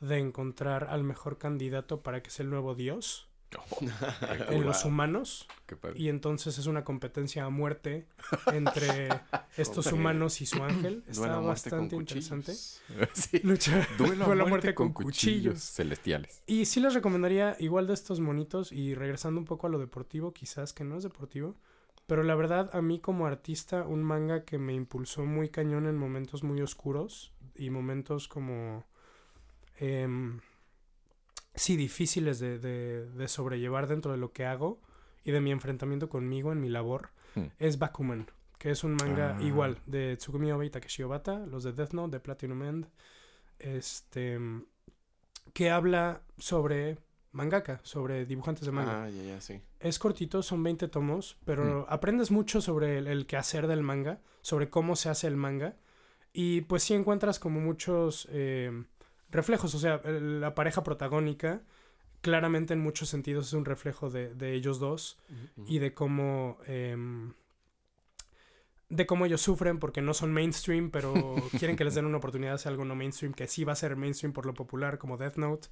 de 0.00 0.18
encontrar 0.18 0.84
al 0.84 1.04
mejor 1.04 1.38
candidato 1.38 2.02
para 2.02 2.22
que 2.22 2.30
sea 2.30 2.44
el 2.44 2.50
nuevo 2.50 2.74
dios 2.74 3.31
en 4.48 4.64
los 4.64 4.84
humanos. 4.84 5.46
Y 5.94 6.08
entonces 6.08 6.58
es 6.58 6.66
una 6.66 6.84
competencia 6.84 7.44
a 7.44 7.50
muerte 7.50 8.06
entre 8.52 9.08
estos 9.56 9.90
humanos 9.92 10.40
y 10.40 10.46
su 10.46 10.62
ángel. 10.62 11.02
Está 11.08 11.38
bastante 11.40 11.96
interesante. 11.96 12.54
sí. 13.12 13.40
Lucha 13.42 13.86
Duelo 13.96 14.24
con 14.26 14.38
la 14.38 14.44
muerte, 14.44 14.74
con, 14.74 14.92
cuchillos. 14.92 15.62
celestiales. 15.62 16.42
Y 16.46 16.66
sí 16.66 16.80
les 16.80 16.94
recomendaría, 16.94 17.56
igual 17.58 17.86
de 17.86 17.94
estos 17.94 18.20
monitos, 18.20 18.72
y 18.72 18.94
regresando 18.94 19.40
un 19.40 19.46
poco 19.46 19.66
a 19.66 19.70
lo 19.70 19.78
deportivo, 19.78 20.32
quizás 20.32 20.72
que 20.72 20.84
no 20.84 20.96
es 20.96 21.02
deportivo, 21.02 21.56
pero 22.06 22.22
la 22.22 22.34
verdad, 22.34 22.70
a 22.72 22.82
mí 22.82 22.98
como 22.98 23.26
artista, 23.26 23.84
un 23.86 24.02
manga 24.02 24.44
que 24.44 24.58
me 24.58 24.74
impulsó 24.74 25.24
muy 25.24 25.48
cañón 25.48 25.86
en 25.86 25.96
momentos 25.96 26.42
muy 26.42 26.60
oscuros 26.60 27.32
y 27.54 27.70
momentos 27.70 28.28
como. 28.28 28.84
em, 29.78 30.40
sí, 31.54 31.76
difíciles 31.76 32.38
de, 32.38 32.58
de- 32.58 33.08
de 33.10 33.28
sobrellevar 33.28 33.86
dentro 33.86 34.12
de 34.12 34.18
lo 34.18 34.32
que 34.32 34.44
hago 34.46 34.80
y 35.24 35.30
de 35.32 35.40
mi 35.40 35.50
enfrentamiento 35.50 36.08
conmigo 36.08 36.52
en 36.52 36.60
mi 36.60 36.68
labor, 36.68 37.10
Hmm. 37.34 37.46
es 37.58 37.78
Bakuman, 37.78 38.26
que 38.58 38.70
es 38.70 38.84
un 38.84 38.94
manga 38.94 39.36
Ah. 39.38 39.42
igual 39.42 39.78
de 39.86 40.16
Tsugumi 40.16 40.52
Oba 40.52 40.64
y 40.64 40.70
Takeshi 40.70 41.02
Obata, 41.02 41.38
los 41.46 41.64
de 41.64 41.72
Death 41.72 41.92
Note, 41.92 42.10
de 42.16 42.20
Platinum 42.20 42.62
End, 42.62 42.86
este, 43.58 44.38
que 45.52 45.70
habla 45.70 46.22
sobre 46.38 46.98
mangaka, 47.32 47.80
sobre 47.82 48.26
dibujantes 48.26 48.66
de 48.66 48.72
manga. 48.72 49.04
Ah, 49.04 49.10
ya, 49.10 49.22
ya, 49.22 49.40
sí. 49.40 49.60
Es 49.80 49.98
cortito, 49.98 50.42
son 50.42 50.62
20 50.62 50.88
tomos, 50.88 51.38
pero 51.44 51.86
aprendes 51.88 52.30
mucho 52.30 52.60
sobre 52.60 52.98
el, 52.98 53.06
el 53.06 53.26
quehacer 53.26 53.66
del 53.66 53.82
manga, 53.82 54.20
sobre 54.42 54.68
cómo 54.68 54.96
se 54.96 55.08
hace 55.08 55.26
el 55.28 55.36
manga, 55.36 55.76
y 56.32 56.62
pues 56.62 56.82
sí 56.82 56.94
encuentras 56.94 57.38
como 57.38 57.60
muchos 57.60 58.28
eh, 58.30 58.84
reflejos, 59.32 59.74
o 59.74 59.78
sea, 59.78 60.00
la 60.04 60.54
pareja 60.54 60.84
protagónica 60.84 61.62
claramente 62.20 62.72
en 62.72 62.80
muchos 62.80 63.08
sentidos 63.08 63.48
es 63.48 63.52
un 63.52 63.64
reflejo 63.64 64.08
de, 64.08 64.32
de 64.34 64.54
ellos 64.54 64.78
dos 64.78 65.18
y 65.66 65.80
de 65.80 65.92
cómo 65.92 66.58
em, 66.66 67.34
de 68.88 69.06
cómo 69.06 69.26
ellos 69.26 69.40
sufren 69.40 69.78
porque 69.78 70.02
no 70.02 70.14
son 70.14 70.32
mainstream 70.32 70.90
pero 70.90 71.12
quieren 71.58 71.76
que 71.76 71.84
les 71.84 71.94
den 71.94 72.06
una 72.06 72.18
oportunidad 72.18 72.52
de 72.52 72.54
hacer 72.56 72.70
algo 72.70 72.84
no 72.84 72.94
mainstream 72.94 73.34
que 73.34 73.48
sí 73.48 73.64
va 73.64 73.72
a 73.72 73.76
ser 73.76 73.96
mainstream 73.96 74.32
por 74.32 74.46
lo 74.46 74.54
popular 74.54 74.98
como 74.98 75.16
Death 75.16 75.36
Note. 75.36 75.68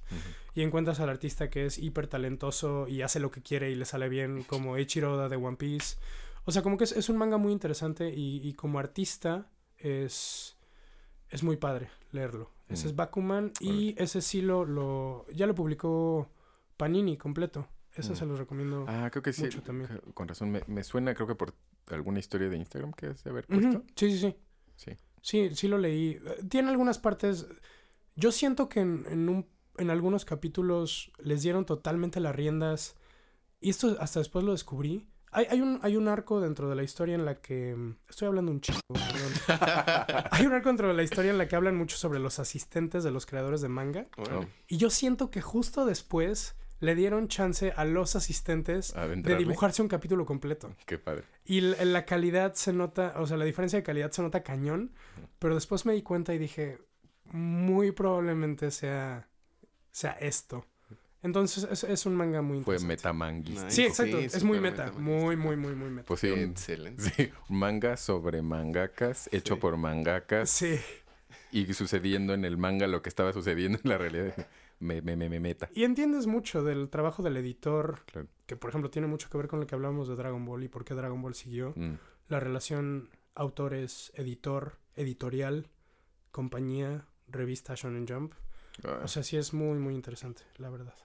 Y 0.53 0.61
encuentras 0.61 0.99
al 0.99 1.09
artista 1.09 1.49
que 1.49 1.65
es 1.65 1.77
hiper 1.77 2.07
talentoso 2.07 2.87
y 2.87 3.01
hace 3.01 3.19
lo 3.19 3.31
que 3.31 3.41
quiere 3.41 3.71
y 3.71 3.75
le 3.75 3.85
sale 3.85 4.09
bien 4.09 4.43
como 4.43 4.75
Eiichiro 4.75 5.13
Oda 5.13 5.29
de 5.29 5.37
One 5.37 5.55
Piece. 5.55 5.97
O 6.43 6.51
sea 6.51 6.63
como 6.63 6.77
que 6.77 6.83
es, 6.83 6.91
es 6.91 7.07
un 7.07 7.17
manga 7.17 7.37
muy 7.37 7.53
interesante 7.53 8.09
y, 8.09 8.45
y 8.45 8.53
como 8.53 8.77
artista 8.79 9.49
es 9.77 10.57
es 11.29 11.43
muy 11.43 11.55
padre 11.55 11.89
leerlo 12.11 12.51
ese 12.71 12.85
Mm. 12.85 12.89
es 12.89 12.95
Bakuman 12.95 13.51
y 13.59 13.95
ese 14.01 14.21
sí 14.21 14.41
lo, 14.41 14.65
lo 14.65 15.25
ya 15.33 15.45
lo 15.47 15.55
publicó 15.55 16.29
Panini 16.77 17.17
completo 17.17 17.67
ese 17.93 18.13
Mm. 18.13 18.15
se 18.15 18.25
los 18.25 18.39
recomiendo 18.39 18.85
Ah, 18.87 19.09
creo 19.11 19.21
que 19.21 19.33
sí. 19.33 19.43
Mucho 19.43 19.61
también. 19.61 19.89
Con 20.13 20.27
razón. 20.27 20.49
Me, 20.51 20.61
me 20.67 20.83
suena, 20.83 21.13
creo 21.13 21.27
que 21.27 21.35
por 21.35 21.53
alguna 21.87 22.19
historia 22.19 22.49
de 22.49 22.57
Instagram 22.57 22.93
que 22.93 23.07
has 23.07 23.23
de 23.23 23.29
haber 23.29 23.45
puesto. 23.47 23.83
Sí, 23.95 24.11
sí, 24.11 24.17
sí. 24.19 24.35
Sí. 24.75 24.91
Sí, 25.21 25.55
sí 25.55 25.67
lo 25.67 25.77
leí. 25.77 26.19
Tiene 26.49 26.69
algunas 26.69 26.97
partes. 26.99 27.47
Yo 28.15 28.31
siento 28.31 28.69
que 28.69 28.79
en, 28.79 29.05
en 29.09 29.29
un, 29.29 29.45
en 29.77 29.89
algunos 29.89 30.23
capítulos 30.25 31.11
les 31.19 31.41
dieron 31.43 31.65
totalmente 31.65 32.19
las 32.19 32.35
riendas 32.35 32.95
Y 33.59 33.69
esto 33.69 33.95
hasta 33.99 34.19
después 34.19 34.43
lo 34.43 34.53
descubrí. 34.53 35.07
Hay, 35.31 35.47
hay, 35.49 35.61
un, 35.61 35.79
hay 35.81 35.95
un 35.95 36.07
arco 36.07 36.41
dentro 36.41 36.69
de 36.69 36.75
la 36.75 36.83
historia 36.83 37.15
en 37.15 37.25
la 37.25 37.35
que... 37.35 37.75
Estoy 38.09 38.27
hablando 38.27 38.51
un 38.51 38.59
chico. 38.59 38.79
hay 40.31 40.45
un 40.45 40.53
arco 40.53 40.69
dentro 40.69 40.89
de 40.89 40.93
la 40.93 41.03
historia 41.03 41.31
en 41.31 41.37
la 41.37 41.47
que 41.47 41.55
hablan 41.55 41.75
mucho 41.77 41.95
sobre 41.95 42.19
los 42.19 42.39
asistentes 42.39 43.03
de 43.03 43.11
los 43.11 43.25
creadores 43.25 43.61
de 43.61 43.69
manga. 43.69 44.07
Órale. 44.17 44.47
Y 44.67 44.77
yo 44.77 44.89
siento 44.89 45.31
que 45.31 45.41
justo 45.41 45.85
después 45.85 46.55
le 46.81 46.95
dieron 46.95 47.27
chance 47.27 47.71
a 47.77 47.85
los 47.85 48.15
asistentes 48.15 48.95
A 48.95 49.07
de 49.07 49.35
dibujarse 49.35 49.81
un 49.81 49.87
capítulo 49.87 50.25
completo. 50.25 50.75
Qué 50.85 50.97
padre. 50.97 51.23
Y 51.45 51.61
la, 51.61 51.85
la 51.85 52.05
calidad 52.05 52.55
se 52.55 52.73
nota, 52.73 53.13
o 53.17 53.27
sea, 53.27 53.37
la 53.37 53.45
diferencia 53.45 53.77
de 53.77 53.83
calidad 53.83 54.11
se 54.11 54.21
nota 54.21 54.43
cañón. 54.43 54.91
Pero 55.39 55.55
después 55.55 55.85
me 55.85 55.93
di 55.93 56.01
cuenta 56.01 56.33
y 56.33 56.39
dije, 56.39 56.79
muy 57.31 57.91
probablemente 57.91 58.71
sea, 58.71 59.29
sea 59.91 60.11
esto. 60.13 60.65
Entonces 61.23 61.67
es, 61.69 61.83
es 61.83 62.05
un 62.05 62.15
manga 62.15 62.41
muy 62.41 62.63
Fue 62.63 62.75
interesante. 62.75 62.87
metamanguista. 62.95 63.69
Sí, 63.69 63.83
exacto. 63.83 64.17
Sí, 64.19 64.25
es 64.25 64.43
muy 64.43 64.59
meta. 64.59 64.91
Muy, 64.93 65.35
muy, 65.37 65.55
muy, 65.55 65.75
muy 65.75 65.89
meta. 65.89 66.07
Pues 66.07 66.19
sí, 66.21 66.29
un, 66.31 66.39
Excelente. 66.39 67.01
sí, 67.15 67.29
un 67.49 67.59
manga 67.59 67.95
sobre 67.97 68.41
mangakas, 68.41 69.29
hecho 69.31 69.55
Sí. 69.55 69.59
por 69.61 69.77
mangakas. 69.77 70.49
Sí. 70.49 70.79
Y 71.51 71.71
sucediendo 71.73 72.33
en 72.33 72.43
el 72.45 72.57
manga 72.57 72.87
lo 72.87 73.01
que 73.01 73.09
estaba 73.09 73.33
sucediendo 73.33 73.79
en 73.83 73.89
la 73.89 73.97
realidad. 73.97 74.47
Me, 74.79 75.01
me, 75.03 75.15
me, 75.15 75.29
me 75.29 75.39
meta. 75.39 75.69
Y 75.75 75.83
entiendes 75.83 76.25
mucho 76.25 76.63
del 76.63 76.89
trabajo 76.89 77.21
del 77.21 77.37
editor, 77.37 77.99
Claro. 78.05 78.27
que 78.47 78.55
por 78.55 78.69
ejemplo 78.71 78.89
tiene 78.89 79.07
mucho 79.07 79.29
que 79.29 79.37
ver 79.37 79.47
con 79.47 79.59
lo 79.59 79.67
que 79.67 79.75
hablamos 79.75 80.07
de 80.07 80.15
Dragon 80.15 80.43
Ball 80.43 80.63
y 80.63 80.69
por 80.69 80.83
qué 80.85 80.95
Dragon 80.95 81.21
Ball 81.21 81.35
siguió. 81.35 81.73
Mm. 81.75 81.93
La 82.29 82.39
relación 82.39 83.09
autores-editor, 83.35 84.77
editorial, 84.95 85.67
compañía, 86.31 87.05
revista 87.27 87.75
Shonen 87.75 88.07
Jump. 88.07 88.33
Ah, 88.83 89.01
O 89.03 89.07
sea, 89.07 89.21
sí 89.23 89.37
es 89.37 89.53
muy, 89.53 89.77
muy 89.77 89.93
interesante, 89.93 90.43
la 90.57 90.69
verdad. 90.69 90.95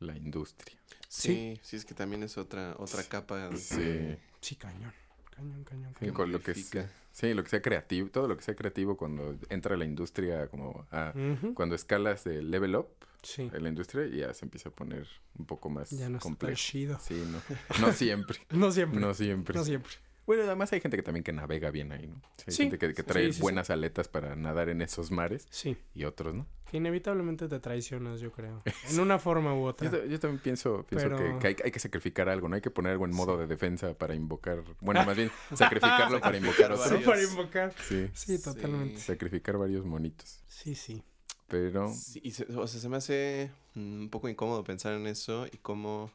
La 0.00 0.16
industria. 0.16 0.76
Sí, 1.08 1.58
sí, 1.62 1.76
es 1.76 1.84
que 1.84 1.94
también 1.94 2.22
es 2.22 2.38
otra, 2.38 2.74
otra 2.78 3.02
capa. 3.04 3.48
de- 3.48 3.56
Sí. 3.56 4.16
Sí, 4.40 4.56
cañón. 4.56 4.92
Cañón, 5.34 5.64
cañón, 5.64 5.90
Sí, 5.94 5.98
cañón. 6.00 6.14
con 6.14 6.32
lo 6.32 6.40
que 6.40 6.54
sea- 6.54 6.90
sí, 7.12 7.34
lo 7.34 7.42
que 7.42 7.50
sea 7.50 7.62
creativo, 7.62 8.08
todo 8.10 8.28
lo 8.28 8.36
que 8.36 8.42
sea 8.42 8.54
creativo 8.54 8.96
cuando 8.96 9.36
entra 9.48 9.76
la 9.76 9.84
industria 9.84 10.48
como 10.48 10.86
a, 10.90 11.12
cuando 11.54 11.74
escalas 11.74 12.24
de 12.24 12.42
level 12.42 12.76
up 12.76 12.88
Sí. 13.22 13.50
en 13.52 13.62
la 13.62 13.68
industria 13.68 14.06
ya 14.06 14.32
se 14.32 14.46
empieza 14.46 14.70
a 14.70 14.72
poner 14.72 15.06
un 15.38 15.44
poco 15.44 15.68
más 15.68 15.90
Ya 15.90 16.08
no 16.08 16.16
está 16.16 16.28
tan 16.28 16.36
complejo. 16.36 16.56
chido. 16.56 16.98
Sí, 17.00 17.22
no. 17.30 17.40
No 17.86 17.92
siempre. 17.92 18.38
No 18.50 18.72
siempre. 18.72 19.00
No 19.00 19.12
siempre. 19.14 19.54
No 19.58 19.64
siempre. 19.64 19.94
Bueno, 20.30 20.44
además 20.44 20.72
hay 20.72 20.80
gente 20.80 20.96
que 20.96 21.02
también 21.02 21.24
que 21.24 21.32
navega 21.32 21.72
bien 21.72 21.90
ahí, 21.90 22.06
¿no? 22.06 22.22
Sí, 22.36 22.44
hay 22.46 22.52
Sí, 22.54 22.62
gente 22.70 22.78
que, 22.94 23.02
trae 23.02 23.26
sí, 23.26 23.32
sí. 23.32 23.42
buenas 23.42 23.68
aletas 23.68 24.06
para 24.06 24.36
nadar 24.36 24.68
en 24.68 24.80
esos 24.80 25.10
mares 25.10 25.48
Sí. 25.50 25.76
y 25.92 26.04
otros, 26.04 26.36
¿no? 26.36 26.46
Que 26.70 26.76
inevitablemente 26.76 27.48
te 27.48 27.58
traicionas, 27.58 28.20
yo 28.20 28.30
creo. 28.30 28.62
En 28.94 29.00
una 29.00 29.18
forma 29.18 29.52
u 29.54 29.64
otra. 29.64 29.90
Yo, 29.90 29.98
ta- 29.98 30.06
yo 30.06 30.20
también 30.20 30.40
pienso, 30.40 30.86
pienso 30.88 31.08
Pero- 31.08 31.18
que, 31.18 31.38
que 31.40 31.46
hay, 31.48 31.56
hay 31.64 31.70
que 31.72 31.80
sacrificar 31.80 32.28
algo, 32.28 32.48
¿no? 32.48 32.54
Hay 32.54 32.62
que 32.62 32.70
poner 32.70 32.92
algo 32.92 33.06
en 33.06 33.10
modo 33.12 33.38
de 33.38 33.48
defensa 33.48 33.92
para 33.94 34.14
invocar... 34.14 34.62
Bueno, 34.80 35.04
más 35.04 35.16
bien 35.16 35.32
sacrificarlo 35.52 36.20
para 36.20 36.36
invocar 36.36 36.76
Sacrificar 36.76 36.78
otro. 36.78 36.90
varios. 36.90 37.04
Para 37.04 37.22
invocar. 37.22 37.74
Sí, 37.88 38.08
Sí, 38.14 38.40
totalmente. 38.40 39.00
sacrificar 39.00 39.56
varios 39.58 39.84
monitos. 39.84 40.44
Sí, 40.46 40.76
sí. 40.76 41.02
Pero... 41.48 41.92
Sí, 41.92 42.20
y 42.22 42.30
se, 42.30 42.44
o 42.56 42.68
sea, 42.68 42.80
se 42.80 42.88
me 42.88 42.98
hace 42.98 43.50
mm, 43.74 44.02
un 44.02 44.10
poco 44.10 44.28
incómodo 44.28 44.62
pensar 44.62 44.92
en 44.92 45.08
eso 45.08 45.46
y 45.50 45.56
cómo 45.56 46.12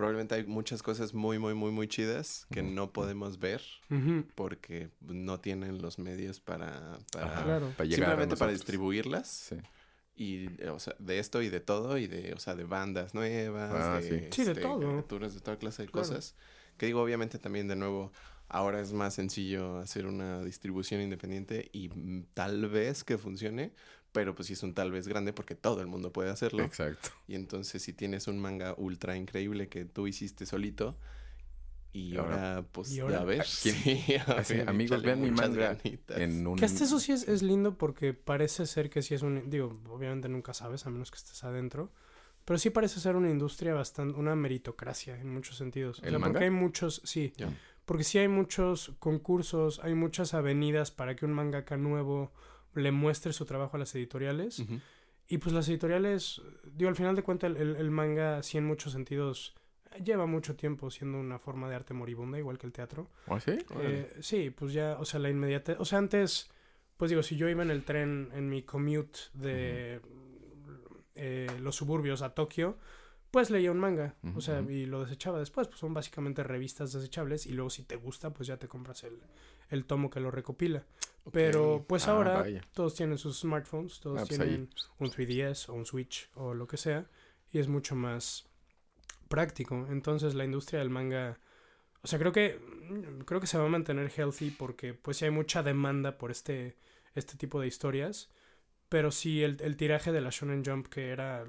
probablemente 0.00 0.34
hay 0.34 0.46
muchas 0.46 0.82
cosas 0.82 1.12
muy, 1.12 1.38
muy, 1.38 1.52
muy, 1.52 1.70
muy 1.72 1.86
chidas 1.86 2.46
que 2.50 2.62
no 2.62 2.90
podemos 2.90 3.38
ver 3.38 3.60
Ujú. 3.90 4.24
porque 4.34 4.88
no 5.02 5.38
tienen 5.40 5.82
los 5.82 5.98
medios 5.98 6.40
para, 6.40 6.98
para 7.12 7.26
Ajá, 7.26 7.44
Claro. 7.44 7.74
para 7.76 7.84
llegar 7.86 8.08
a 8.08 8.12
simplemente 8.12 8.36
para 8.36 8.52
distribuirlas 8.52 9.26
Sí. 9.28 9.56
y 10.16 10.46
eh, 10.62 10.70
o 10.70 10.78
sea, 10.78 10.94
de 10.98 11.18
esto 11.18 11.42
y 11.42 11.50
de 11.50 11.60
todo 11.60 11.98
y 11.98 12.06
de, 12.06 12.32
o 12.32 12.38
sea, 12.38 12.54
de 12.54 12.64
bandas 12.64 13.12
nuevas, 13.12 13.72
Ah, 13.74 14.00
de, 14.00 14.02
sí. 14.08 14.28
Sí, 14.32 14.44
de 14.44 14.52
este, 14.52 14.62
todo. 14.62 14.80
caricaturas, 14.80 15.34
de 15.34 15.40
toda 15.40 15.58
clase 15.58 15.82
de 15.82 15.88
Claro. 15.90 16.08
cosas. 16.08 16.34
Que 16.78 16.86
digo, 16.86 17.02
obviamente 17.02 17.38
también 17.38 17.68
de 17.68 17.76
nuevo, 17.76 18.10
ahora 18.48 18.80
es 18.80 18.94
más 18.94 19.12
sencillo 19.12 19.76
hacer 19.80 20.06
una 20.06 20.42
distribución 20.42 21.02
independiente 21.02 21.68
y 21.74 21.90
mm, 21.90 22.28
tal 22.32 22.70
vez 22.70 23.04
que 23.04 23.18
funcione, 23.18 23.74
pero 24.12 24.34
pues 24.34 24.46
sí 24.48 24.54
es 24.54 24.62
un 24.62 24.74
tal 24.74 24.90
vez 24.90 25.06
grande 25.08 25.32
porque 25.32 25.54
todo 25.54 25.80
el 25.80 25.86
mundo 25.86 26.12
puede 26.12 26.30
hacerlo. 26.30 26.62
Exacto. 26.64 27.10
Y 27.28 27.34
entonces 27.34 27.82
si 27.82 27.92
tienes 27.92 28.26
un 28.28 28.38
manga 28.38 28.74
ultra 28.76 29.16
increíble 29.16 29.68
que 29.68 29.84
tú 29.84 30.06
hiciste 30.06 30.46
solito 30.46 30.96
y 31.92 32.12
Y 32.12 32.16
ahora- 32.16 32.56
ahora, 32.56 32.68
pues 32.70 32.92
¿Y 32.92 33.00
ahora? 33.00 33.20
a 33.20 33.24
ver, 33.24 33.40
¿A 33.40 33.44
quién? 33.62 33.74
sí, 33.74 34.14
a 34.26 34.32
Así, 34.32 34.54
ver, 34.54 34.68
amigos, 34.68 35.02
vean 35.02 35.20
mi 35.20 35.30
manga. 35.30 35.76
En 36.08 36.46
un... 36.46 36.56
Que 36.56 36.64
hasta 36.64 36.84
eso 36.84 37.00
sí 37.00 37.12
es, 37.12 37.26
es 37.28 37.42
lindo 37.42 37.76
porque 37.76 38.14
parece 38.14 38.66
ser 38.66 38.90
que 38.90 39.02
sí 39.02 39.14
es 39.14 39.22
un... 39.22 39.50
Digo, 39.50 39.80
obviamente 39.88 40.28
nunca 40.28 40.54
sabes, 40.54 40.86
a 40.86 40.90
menos 40.90 41.10
que 41.10 41.16
estés 41.18 41.42
adentro. 41.42 41.90
Pero 42.44 42.58
sí 42.58 42.70
parece 42.70 43.00
ser 43.00 43.16
una 43.16 43.28
industria 43.30 43.74
bastante... 43.74 44.18
Una 44.18 44.36
meritocracia 44.36 45.20
en 45.20 45.32
muchos 45.34 45.56
sentidos. 45.56 45.98
O 46.00 46.02
¿El 46.04 46.10
sea, 46.10 46.18
manga? 46.20 46.32
porque 46.34 46.44
hay 46.44 46.50
muchos... 46.50 47.02
Sí. 47.04 47.32
Porque 47.84 48.04
sí 48.04 48.18
hay 48.18 48.28
muchos 48.28 48.92
concursos, 49.00 49.80
hay 49.82 49.94
muchas 49.94 50.32
avenidas 50.32 50.92
para 50.92 51.16
que 51.16 51.24
un 51.26 51.32
mangaka 51.32 51.76
nuevo 51.76 52.32
le 52.74 52.90
muestre 52.92 53.32
su 53.32 53.44
trabajo 53.44 53.76
a 53.76 53.80
las 53.80 53.94
editoriales. 53.94 54.62
Y 55.28 55.38
pues 55.38 55.54
las 55.54 55.68
editoriales, 55.68 56.40
digo, 56.72 56.88
al 56.88 56.96
final 56.96 57.14
de 57.16 57.22
cuentas 57.22 57.50
el, 57.50 57.56
el- 57.56 57.76
el 57.76 57.90
manga 57.90 58.42
sí 58.42 58.58
en 58.58 58.64
muchos 58.66 58.92
sentidos 58.92 59.54
lleva 60.04 60.26
mucho 60.26 60.54
tiempo 60.56 60.90
siendo 60.90 61.18
una 61.18 61.38
forma 61.38 61.68
de 61.68 61.74
arte 61.76 61.94
moribunda, 61.94 62.38
igual 62.38 62.58
que 62.58 62.66
el 62.66 62.72
teatro. 62.72 63.08
¿Ah, 63.26 63.40
sí? 63.40 63.58
Eh, 63.84 64.12
sí, 64.22 64.50
pues 64.50 64.72
ya, 64.72 64.96
o 65.00 65.04
sea, 65.04 65.18
la 65.20 65.30
inmediatez. 65.30 65.76
O 65.80 65.84
sea, 65.84 65.98
antes, 65.98 66.48
pues 66.96 67.10
digo, 67.10 67.22
si 67.22 67.36
yo 67.36 67.48
iba 67.48 67.62
en 67.62 67.70
el 67.70 67.84
tren, 67.84 68.28
en 68.34 68.48
mi 68.48 68.62
commute 68.62 69.18
de 69.34 70.00
eh, 71.14 71.48
los 71.60 71.76
suburbios 71.76 72.22
a 72.22 72.34
Tokio, 72.34 72.78
pues 73.30 73.50
leía 73.50 73.70
un 73.70 73.78
manga. 73.78 74.16
O 74.36 74.40
sea, 74.40 74.60
y 74.68 74.86
lo 74.86 75.04
desechaba 75.04 75.38
después. 75.38 75.68
Pues 75.68 75.78
son 75.80 75.94
básicamente 75.94 76.42
revistas 76.42 76.92
desechables. 76.92 77.46
Y 77.46 77.52
luego, 77.52 77.70
si 77.70 77.82
te 77.84 77.96
gusta, 77.96 78.30
pues 78.32 78.46
ya 78.48 78.56
te 78.56 78.68
compras 78.68 79.04
el, 79.04 79.18
el 79.70 79.84
tomo 79.84 80.10
que 80.10 80.20
lo 80.20 80.30
recopila. 80.30 80.84
Pero 81.32 81.84
pues 81.88 82.08
Ah, 82.08 82.12
ahora 82.12 82.40
vaya. 82.40 82.64
todos 82.72 82.94
tienen 82.94 83.18
sus 83.18 83.40
smartphones, 83.40 84.00
todos 84.00 84.20
Ah, 84.20 84.24
pues 84.26 84.40
ahí. 84.40 84.48
tienen 84.48 84.70
un 84.98 85.10
3DS 85.10 85.68
o 85.68 85.74
un 85.74 85.84
Switch 85.86 86.30
o 86.34 86.54
lo 86.54 86.66
que 86.66 86.76
sea. 86.76 87.06
Y 87.52 87.58
es 87.58 87.68
mucho 87.68 87.94
más 87.94 88.46
práctico. 89.28 89.86
Entonces 89.90 90.34
la 90.34 90.44
industria 90.44 90.80
del 90.80 90.90
manga, 90.90 91.38
o 92.02 92.06
sea, 92.06 92.18
creo 92.18 92.32
que 92.32 92.58
mm, 92.58 93.20
creo 93.24 93.40
que 93.40 93.46
se 93.46 93.58
va 93.58 93.66
a 93.66 93.68
mantener 93.68 94.10
healthy 94.16 94.50
porque 94.50 94.94
pues 94.94 95.18
sí 95.18 95.24
hay 95.24 95.30
mucha 95.30 95.62
demanda 95.62 96.18
por 96.18 96.30
este 96.30 96.76
este 97.14 97.36
tipo 97.36 97.60
de 97.60 97.66
historias, 97.66 98.30
pero 98.88 99.10
sí 99.10 99.42
el, 99.42 99.56
el 99.60 99.76
tiraje 99.76 100.12
de 100.12 100.20
la 100.20 100.30
Shonen 100.30 100.64
Jump 100.64 100.86
que 100.88 101.10
era 101.10 101.44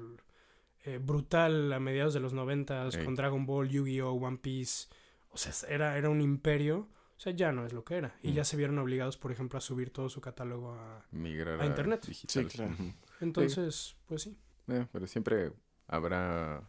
eh, 0.84 0.98
brutal 1.00 1.72
a 1.72 1.78
mediados 1.80 2.14
de 2.14 2.20
los 2.20 2.32
noventas 2.32 2.96
Ey. 2.96 3.04
con 3.04 3.14
Dragon 3.14 3.46
Ball, 3.46 3.68
Yu-Gi-Oh, 3.68 4.12
One 4.12 4.38
Piece, 4.38 4.88
o 5.30 5.36
sea, 5.38 5.52
era 5.68 5.96
era 5.96 6.10
un 6.10 6.20
imperio. 6.20 6.88
O 7.22 7.24
sea, 7.24 7.32
ya 7.34 7.52
no 7.52 7.64
es 7.64 7.72
lo 7.72 7.84
que 7.84 7.94
era. 7.94 8.16
Y 8.20 8.32
Mm. 8.32 8.34
ya 8.34 8.44
se 8.44 8.56
vieron 8.56 8.78
obligados, 8.80 9.16
por 9.16 9.30
ejemplo, 9.30 9.56
a 9.56 9.60
subir 9.60 9.90
todo 9.90 10.08
su 10.08 10.20
catálogo 10.20 10.72
a... 10.74 11.06
Migrar 11.12 11.60
a 11.60 11.66
internet. 11.66 12.04
digital. 12.04 12.50
Sí, 12.50 12.56
claro. 12.56 12.74
Entonces, 13.20 13.94
pues 14.06 14.22
sí. 14.22 14.36
Eh, 14.66 14.86
pero 14.92 15.06
siempre 15.06 15.52
habrá... 15.86 16.68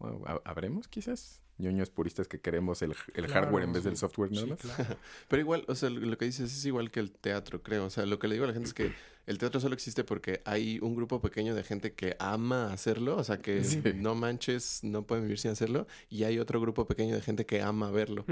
bueno, 0.00 0.20
ha- 0.26 0.40
¿Habremos 0.44 0.88
quizás? 0.88 1.42
ñoños 1.58 1.90
puristas 1.90 2.26
que 2.28 2.40
queremos 2.40 2.82
el, 2.82 2.90
el 3.14 3.26
Claro, 3.26 3.46
hardware 3.46 3.64
en 3.64 3.72
vez 3.72 3.82
sí. 3.84 3.88
del 3.88 3.96
software 3.96 4.30
nada 4.32 4.44
Sí, 4.44 4.50
más. 4.50 4.58
claro. 4.60 4.96
Pero 5.28 5.40
igual, 5.40 5.64
o 5.68 5.74
sea, 5.76 5.88
lo 5.90 6.18
que 6.18 6.24
dices 6.26 6.52
es 6.52 6.64
igual 6.66 6.90
que 6.90 6.98
el 7.00 7.12
teatro, 7.12 7.62
creo. 7.62 7.84
O 7.86 7.90
sea, 7.90 8.04
lo 8.04 8.18
que 8.18 8.26
le 8.28 8.34
digo 8.34 8.44
a 8.44 8.48
la 8.48 8.52
gente 8.52 8.66
es 8.68 8.74
que 8.74 8.92
el 9.26 9.38
teatro 9.38 9.60
solo 9.60 9.74
existe 9.74 10.04
porque 10.04 10.40
hay 10.44 10.78
un 10.80 10.94
grupo 10.94 11.20
pequeño 11.20 11.54
de 11.54 11.62
gente 11.64 11.92
que 11.94 12.16
ama 12.20 12.72
hacerlo, 12.72 13.16
o 13.16 13.24
sea, 13.24 13.42
que 13.42 13.64
Sí. 13.64 13.82
no 13.96 14.14
manches, 14.14 14.80
no 14.84 15.04
pueden 15.06 15.24
vivir 15.24 15.38
sin 15.38 15.50
hacerlo, 15.50 15.86
y 16.08 16.22
hay 16.24 16.38
otro 16.38 16.60
grupo 16.60 16.86
pequeño 16.86 17.14
de 17.14 17.20
gente 17.22 17.44
que 17.44 17.60
ama 17.60 17.90
verlo. 17.90 18.24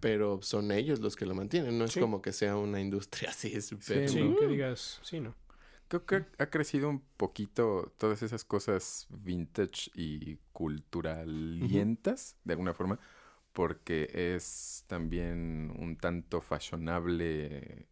Pero 0.00 0.40
son 0.42 0.72
ellos 0.72 1.00
los 1.00 1.14
que 1.16 1.26
lo 1.26 1.34
mantienen, 1.34 1.78
no 1.78 1.84
es 1.84 1.92
Sí. 1.92 2.00
como 2.00 2.22
que 2.22 2.32
sea 2.32 2.56
una 2.56 2.80
industria 2.80 3.30
así 3.30 3.60
súper... 3.60 4.08
Sí, 4.08 4.18
Sí, 4.18 4.24
¿no? 4.28 4.36
que 4.36 4.46
digas, 4.48 4.98
sí, 5.02 5.20
¿no? 5.20 5.34
Creo 5.88 6.06
que 6.06 6.24
ha 6.38 6.46
crecido 6.50 6.88
un 6.88 7.02
poquito 7.16 7.92
todas 7.98 8.22
esas 8.22 8.44
cosas 8.44 9.08
vintage 9.10 9.90
y 9.94 10.38
culturalientas, 10.52 12.36
de 12.44 12.52
alguna 12.52 12.74
forma, 12.74 12.98
porque 13.52 14.08
es 14.36 14.84
también 14.86 15.72
un 15.78 15.96
tanto 15.96 16.40
fashionable 16.40 17.88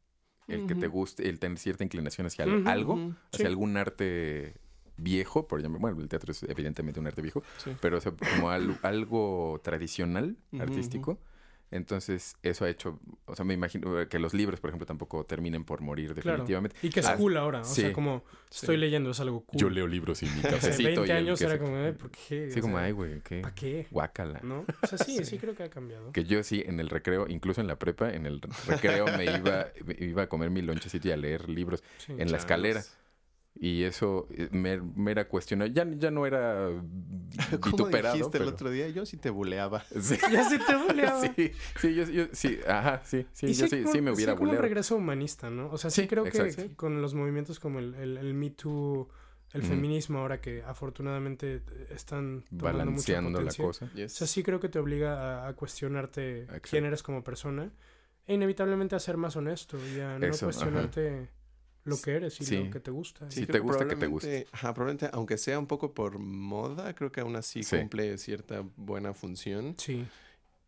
el 0.48 0.66
que 0.66 0.74
te 0.74 0.86
guste, 0.88 1.28
el 1.28 1.38
tener 1.38 1.58
cierta 1.58 1.84
inclinación 1.84 2.26
hacia 2.26 2.44
algo, 2.64 2.94
Ujú, 2.94 3.14
hacia 3.32 3.44
sí. 3.44 3.46
algún 3.46 3.76
arte 3.76 4.54
viejo, 4.96 5.46
por 5.46 5.62
llamar, 5.62 5.80
bueno, 5.80 6.00
el 6.00 6.08
teatro 6.08 6.32
es 6.32 6.42
evidentemente 6.42 6.98
un 6.98 7.06
arte 7.06 7.22
viejo, 7.22 7.42
sí. 7.58 7.76
pero 7.80 7.98
o 7.98 8.00
sea, 8.00 8.12
como 8.12 8.50
al- 8.50 8.78
algo 8.82 9.60
tradicional, 9.62 10.36
artístico. 10.58 11.18
Entonces, 11.70 12.36
eso 12.42 12.64
ha 12.64 12.70
hecho, 12.70 12.98
o 13.26 13.36
sea, 13.36 13.44
me 13.44 13.52
imagino 13.54 14.08
que 14.08 14.18
los 14.18 14.32
libros, 14.32 14.58
por 14.60 14.70
ejemplo, 14.70 14.86
tampoco 14.86 15.24
terminen 15.24 15.64
por 15.64 15.80
morir 15.82 16.14
Claro. 16.14 16.38
definitivamente. 16.38 16.76
Y 16.82 16.88
que 16.90 17.00
es 17.00 17.06
Ah, 17.06 17.16
cool 17.16 17.36
ahora. 17.36 17.60
O 17.60 17.64
sí. 17.64 17.82
sea, 17.82 17.92
como 17.92 18.24
Sí. 18.50 18.60
estoy 18.62 18.76
leyendo 18.78 19.10
es 19.10 19.20
algo 19.20 19.44
cool. 19.44 19.60
Yo 19.60 19.68
leo 19.68 19.86
libros 19.86 20.22
y 20.22 20.26
mi 20.26 20.32
Hace 20.40 20.48
cafecito 20.50 20.88
20 20.88 21.00
y 21.00 21.10
el 21.10 21.16
años 21.18 21.38
queso. 21.38 21.50
era 21.52 21.62
como, 21.62 21.76
"Ay, 21.76 21.92
¿por 21.92 22.10
qué? 22.10 22.50
Sí, 22.50 22.58
O 22.58 22.62
como, 22.62 22.76
sea, 22.78 22.86
ay, 22.86 22.92
güey, 22.92 23.20
qué 23.20 23.40
¿Para 23.42 23.54
qué? 23.54 23.86
guácala. 23.90 24.40
¿No? 24.42 24.64
O 24.82 24.86
sea, 24.86 24.98
sí, 24.98 25.16
sí, 25.18 25.24
Sí. 25.24 25.38
creo 25.38 25.54
que 25.54 25.64
ha 25.64 25.70
cambiado. 25.70 26.10
Que 26.12 26.24
yo 26.24 26.42
sí, 26.42 26.62
en 26.66 26.80
el 26.80 26.88
recreo, 26.88 27.26
incluso 27.28 27.60
en 27.60 27.66
la 27.66 27.76
prepa, 27.78 28.10
en 28.14 28.24
el 28.24 28.40
recreo 28.66 29.04
me 29.16 29.24
iba, 29.24 29.66
me 29.84 29.96
iba 29.98 30.22
a 30.22 30.28
comer 30.28 30.50
mi 30.50 30.62
lonchecito 30.62 31.08
y 31.08 31.10
a 31.12 31.16
leer 31.16 31.48
libros 31.50 31.82
en 32.08 32.30
la 32.30 32.38
escalera. 32.38 32.82
Y 33.60 33.82
eso 33.82 34.28
eh, 34.30 34.48
me, 34.52 34.80
me 34.80 35.10
era 35.10 35.26
cuestionado. 35.26 35.68
Ya, 35.72 35.84
ya 35.96 36.10
no 36.12 36.26
era 36.26 36.68
¿Cómo 37.60 37.76
vituperado. 37.76 38.14
dijiste 38.14 38.38
el 38.38 38.44
pero- 38.44 38.54
otro 38.54 38.70
día? 38.70 38.88
Yo 38.90 39.04
sí 39.04 39.16
te 39.16 39.30
buleaba. 39.30 39.84
Sí. 40.00 40.16
Ya 40.30 40.48
se 40.48 40.58
te 40.60 40.76
buleaba. 40.76 41.20
Sí, 41.34 41.50
sí, 41.80 41.94
yo, 41.94 42.04
yo- 42.04 42.26
sí, 42.32 42.58
ajá, 42.68 43.02
sí, 43.04 43.26
sí, 43.32 43.46
Y 43.46 43.54
yo 43.54 43.66
sí, 43.66 43.76
sí, 43.78 43.82
como- 43.82 43.92
sí 43.94 44.00
me 44.00 44.12
hubiera 44.12 44.32
sí, 44.32 44.36
como 44.38 44.50
un 44.50 44.56
buleado. 44.56 44.62
regreso 44.62 44.96
humanista, 44.96 45.50
¿no? 45.50 45.70
O 45.70 45.78
sea, 45.78 45.90
sí, 45.90 46.02
Sí, 46.02 46.08
creo 46.08 46.24
que 46.24 46.74
con 46.76 47.02
los 47.02 47.14
movimientos 47.14 47.58
como 47.58 47.80
el, 47.80 47.94
el, 47.96 48.16
el 48.16 48.32
Me 48.34 48.50
Too, 48.50 49.08
el 49.54 49.62
feminismo, 49.62 50.18
ahora 50.20 50.40
que 50.40 50.62
afortunadamente 50.62 51.62
están 51.90 52.44
tomando 52.50 52.92
mucha 52.92 53.14
Balanceando 53.14 53.40
la 53.42 53.50
cosa. 53.52 53.86
O 53.86 54.08
sea, 54.08 54.26
sí 54.26 54.42
creo 54.44 54.60
que 54.60 54.68
te 54.68 54.78
obliga 54.78 55.44
a, 55.46 55.48
a 55.48 55.54
cuestionarte 55.54 56.42
Exacto. 56.42 56.68
quién 56.70 56.84
eres 56.84 57.02
como 57.02 57.24
persona 57.24 57.72
e 58.26 58.34
inevitablemente 58.34 58.94
a 58.94 59.00
ser 59.00 59.16
más 59.16 59.36
honesto 59.36 59.78
y 59.96 60.00
a 60.00 60.18
no 60.18 60.26
Eso, 60.26 60.48
ajá. 60.50 60.58
Lo 61.88 62.00
que 62.00 62.12
eres 62.12 62.40
y 62.40 62.44
Sí. 62.44 62.56
lo 62.64 62.70
que 62.70 62.80
te 62.80 62.90
gusta. 62.90 63.30
Sí, 63.30 63.42
creo 63.46 63.52
te 63.52 63.58
gusta 63.60 63.88
que 63.88 63.96
te 63.96 64.06
guste. 64.06 64.26
probablemente- 64.28 64.50
Ajá, 64.56 64.74
probablemente, 64.74 65.10
aunque 65.12 65.38
sea 65.38 65.58
un 65.58 65.66
poco 65.66 65.94
por 65.94 66.18
moda, 66.18 66.94
creo 66.94 67.10
que 67.12 67.20
aún 67.20 67.36
así 67.36 67.62
Sí. 67.62 67.76
cumple 67.76 68.16
cierta 68.18 68.64
buena 68.76 69.14
función. 69.14 69.74
Sí. 69.78 70.06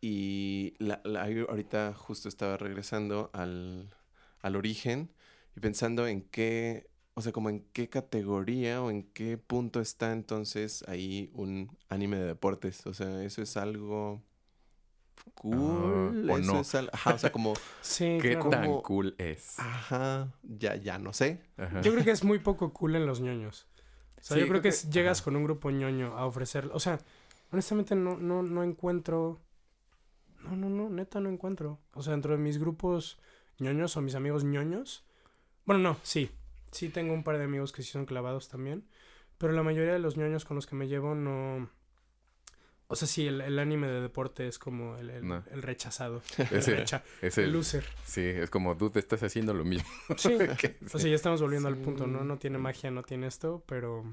Y 0.01 0.73
la, 0.79 1.01
la- 1.03 1.29
yo 1.29 1.49
ahorita 1.49 1.93
justo 1.93 2.27
estaba 2.27 2.57
regresando 2.57 3.29
al, 3.33 3.93
al 4.41 4.55
origen 4.55 5.09
y 5.55 5.59
pensando 5.59 6.07
en 6.07 6.21
qué, 6.23 6.87
o 7.13 7.21
sea, 7.21 7.31
como 7.31 7.49
en 7.49 7.63
qué 7.73 7.87
categoría 7.89 8.81
o 8.81 8.89
en 8.89 9.03
qué 9.03 9.37
punto 9.37 9.79
está 9.79 10.11
entonces 10.11 10.83
ahí 10.87 11.29
un 11.33 11.69
anime 11.89 12.17
de 12.17 12.25
deportes. 12.25 12.85
O 12.87 12.93
sea, 12.93 13.23
eso 13.23 13.41
es 13.43 13.57
algo 13.57 14.21
cool. 15.35 16.27
Ah, 16.29 16.33
o 16.33 16.37
eso 16.37 16.53
no. 16.53 16.59
es 16.61 16.75
al- 16.75 16.89
ajá, 16.93 17.13
o 17.13 17.17
sea, 17.17 17.31
como, 17.31 17.53
Sí, 17.81 18.17
¿Qué 18.21 18.33
claro. 18.33 18.49
tan 18.49 18.65
Como- 18.65 18.83
cool 18.83 19.15
es? 19.17 19.57
ajá, 19.59 20.33
ya, 20.43 20.75
ya 20.75 20.97
no 20.97 21.13
sé. 21.13 21.41
Ajá. 21.57 21.81
Yo 21.81 21.91
creo 21.93 22.03
que 22.03 22.11
es 22.11 22.23
muy 22.23 22.39
poco 22.39 22.73
cool 22.73 22.95
en 22.95 23.05
los 23.05 23.21
ñoños. 23.21 23.67
O 24.19 24.23
sea, 24.23 24.35
Sí, 24.35 24.41
yo 24.41 24.47
creo, 24.49 24.61
creo 24.61 24.71
que, 24.73 24.77
llegas 24.91 25.19
ajá. 25.19 25.25
con 25.25 25.35
un 25.35 25.43
grupo 25.43 25.71
ñoño 25.71 26.15
a 26.17 26.25
ofrecer... 26.25 26.69
O 26.73 26.79
sea, 26.79 26.99
honestamente 27.51 27.95
no, 27.95 28.17
no, 28.17 28.43
no 28.43 28.63
encuentro... 28.63 29.39
No, 30.43 30.55
no, 30.55 30.69
no, 30.69 30.89
neta 30.89 31.19
no 31.19 31.29
encuentro. 31.29 31.79
O 31.93 32.01
sea, 32.01 32.11
dentro 32.11 32.31
de 32.33 32.37
mis 32.39 32.57
grupos 32.59 33.19
ñoños 33.59 33.95
o 33.97 34.01
mis 34.01 34.15
amigos 34.15 34.43
ñoños... 34.43 35.05
Bueno, 35.65 35.81
no, 35.81 35.97
sí. 36.03 36.31
Sí 36.71 36.89
tengo 36.89 37.13
un 37.13 37.23
par 37.23 37.37
de 37.37 37.43
amigos 37.45 37.71
que 37.71 37.83
sí 37.83 37.91
son 37.91 38.05
clavados 38.05 38.47
también. 38.47 38.85
Pero 39.37 39.53
la 39.53 39.63
mayoría 39.63 39.93
de 39.93 39.99
los 39.99 40.17
ñoños 40.17 40.45
con 40.45 40.55
los 40.55 40.67
que 40.67 40.75
me 40.75 40.87
llevo 40.87 41.15
no... 41.15 41.69
O 42.91 42.95
sea, 42.95 43.07
sí, 43.07 43.25
el, 43.27 43.41
el 43.41 43.57
anime 43.59 43.87
de 43.87 44.01
deporte 44.01 44.47
es 44.47 44.59
como 44.59 44.97
el, 44.97 45.09
el- 45.09 45.27
No. 45.27 45.43
el 45.51 45.61
rechazado. 45.61 46.21
El, 46.37 46.57
Ese- 46.57 46.75
recha- 46.75 47.03
Es 47.21 47.37
el 47.37 47.45
el, 47.45 47.51
loser. 47.53 47.85
sí, 48.05 48.21
es 48.21 48.49
como, 48.49 48.75
dude, 48.75 48.99
estás 48.99 49.23
haciendo 49.23 49.53
lo 49.53 49.63
mismo. 49.65 49.87
Sí. 50.17 50.37
Que- 50.59 50.77
O 50.93 50.99
sea, 50.99 51.09
ya 51.09 51.15
estamos 51.15 51.41
volviendo 51.41 51.67
al 51.69 51.77
punto, 51.77 52.05
¿no? 52.07 52.23
No 52.23 52.37
tiene 52.37 52.57
magia, 52.57 52.91
no 52.91 53.03
tiene 53.03 53.27
esto, 53.27 53.63
pero 53.65 54.03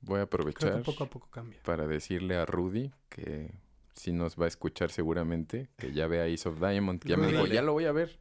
Voy 0.00 0.14
a 0.20 0.20
creo 0.20 0.22
aprovechar 0.24 0.76
que 0.76 0.82
poco 0.82 1.04
a 1.04 1.10
poco 1.10 1.30
cambia. 1.30 1.58
para 1.62 1.86
decirle 1.86 2.36
a 2.36 2.44
Rudy 2.46 2.92
que 3.08 3.52
sí 3.94 4.12
nos 4.12 4.36
va 4.40 4.46
a 4.46 4.48
escuchar 4.48 4.90
seguramente, 4.90 5.68
que 5.78 5.92
ya 5.92 6.06
vea 6.06 6.24
Ace 6.24 6.48
of 6.48 6.58
Diamond. 6.60 7.00
que 7.02 7.08
Ya 7.10 7.16
me 7.16 7.28
dijo, 7.28 7.46
ya 7.46 7.62
lo 7.62 7.72
voy 7.72 7.84
a 7.84 7.92
ver. 7.92 8.18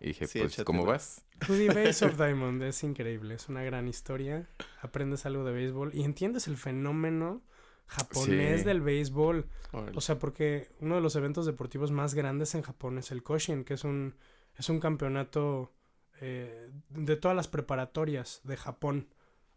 Y 0.00 0.08
dije, 0.08 0.26
Sí, 0.28 0.38
pues, 0.38 0.62
¿cómo 0.64 0.84
vas? 0.84 1.24
Rudy 1.40 1.66
Base 1.68 2.04
of 2.04 2.16
Diamond 2.16 2.62
es 2.62 2.84
increíble, 2.84 3.34
es 3.34 3.48
una 3.48 3.62
gran 3.64 3.88
historia. 3.88 4.48
Aprendes 4.80 5.26
algo 5.26 5.42
de 5.44 5.50
béisbol 5.52 5.90
y 5.92 6.04
entiendes 6.04 6.46
el 6.46 6.56
fenómeno 6.56 7.42
japonés 7.88 8.60
Sí. 8.60 8.64
del 8.66 8.80
béisbol. 8.80 9.48
O 9.94 10.00
sea, 10.00 10.18
porque 10.18 10.70
uno 10.80 10.94
de 10.94 11.00
los 11.00 11.16
eventos 11.16 11.44
deportivos 11.46 11.90
más 11.90 12.14
grandes 12.14 12.54
en 12.54 12.62
Japón 12.62 12.98
es 12.98 13.10
el 13.10 13.22
Koshin, 13.22 13.64
que 13.64 13.74
es 13.74 13.84
un, 13.84 14.14
es 14.56 14.68
un 14.68 14.78
campeonato 14.80 15.72
eh, 16.20 16.70
de 16.90 17.16
todas 17.16 17.36
las 17.36 17.48
preparatorias 17.48 18.40
de 18.44 18.56
Japón. 18.56 19.08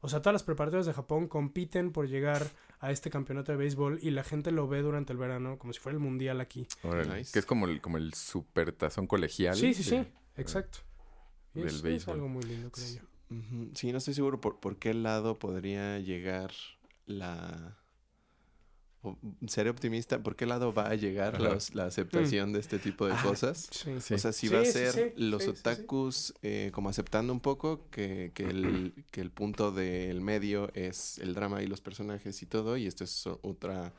O 0.03 0.09
sea, 0.09 0.21
todas 0.21 0.33
las 0.33 0.43
preparatorias 0.43 0.85
de 0.87 0.93
Japón 0.93 1.27
compiten 1.27 1.91
por 1.91 2.07
llegar 2.07 2.47
a 2.79 2.91
este 2.91 3.09
campeonato 3.11 3.51
de 3.51 3.57
béisbol 3.59 3.99
y 4.01 4.09
la 4.11 4.23
gente 4.23 4.51
lo 4.51 4.67
ve 4.67 4.81
durante 4.81 5.13
el 5.13 5.19
verano 5.19 5.59
como 5.59 5.73
si 5.73 5.79
fuera 5.79 5.95
el 5.95 6.01
mundial 6.03 6.41
aquí. 6.41 6.67
Órale, 6.83 7.19
Nice. 7.19 7.31
Que 7.31 7.39
es 7.39 7.45
como 7.45 7.67
el, 7.67 7.81
como 7.81 7.97
el 7.97 8.13
super 8.15 8.71
tazón 8.71 9.05
colegial. 9.07 9.55
Sí, 9.55 9.73
sí, 9.75 9.83
sí, 9.83 10.03
exacto. 10.37 10.79
Del 11.53 11.67
es, 11.67 11.73
es 11.75 11.81
béisbol. 11.83 12.15
algo 12.15 12.27
muy 12.29 12.43
lindo, 12.43 12.71
creo 12.71 12.87
yo. 12.87 13.01
Sí, 13.75 13.91
no 13.91 13.99
estoy 13.99 14.13
seguro 14.13 14.41
por, 14.41 14.59
por 14.59 14.77
qué 14.77 14.93
lado 14.93 15.37
podría 15.39 15.99
llegar 15.99 16.51
la... 17.05 17.77
o- 19.03 19.17
seré 19.47 19.69
optimista, 19.69 20.21
¿por 20.21 20.35
qué 20.35 20.45
lado 20.45 20.73
va 20.73 20.87
a 20.87 20.95
llegar 20.95 21.39
la 21.41 21.85
aceptación 21.85 22.53
de 22.53 22.59
este 22.59 22.77
tipo 22.79 23.07
de 23.07 23.13
Ah, 23.13 23.21
cosas? 23.23 23.67
Sí. 23.71 23.99
Sí. 23.99 24.13
O 24.13 24.17
sea, 24.17 24.31
si 24.31 24.47
Sí, 24.47 24.53
va 24.53 24.61
a 24.61 24.65
ser 24.65 24.91
sí, 24.93 25.01
los 25.15 25.41
sí, 25.43 25.49
sí, 25.49 25.55
sí. 25.55 25.59
otakus 25.59 26.33
eh, 26.43 26.69
como 26.73 26.89
aceptando 26.89 27.33
un 27.33 27.39
poco 27.39 27.89
que, 27.89 28.31
que, 28.33 28.43
el, 28.45 28.93
que 29.11 29.21
el 29.21 29.31
punto 29.31 29.71
del 29.71 30.21
medio 30.21 30.71
es 30.75 31.17
el 31.19 31.33
drama 31.33 31.61
y 31.63 31.67
los 31.67 31.81
personajes 31.81 32.41
y 32.41 32.45
todo, 32.45 32.77
y 32.77 32.87
esto 32.87 33.03
es 33.03 33.25
otra 33.27 33.93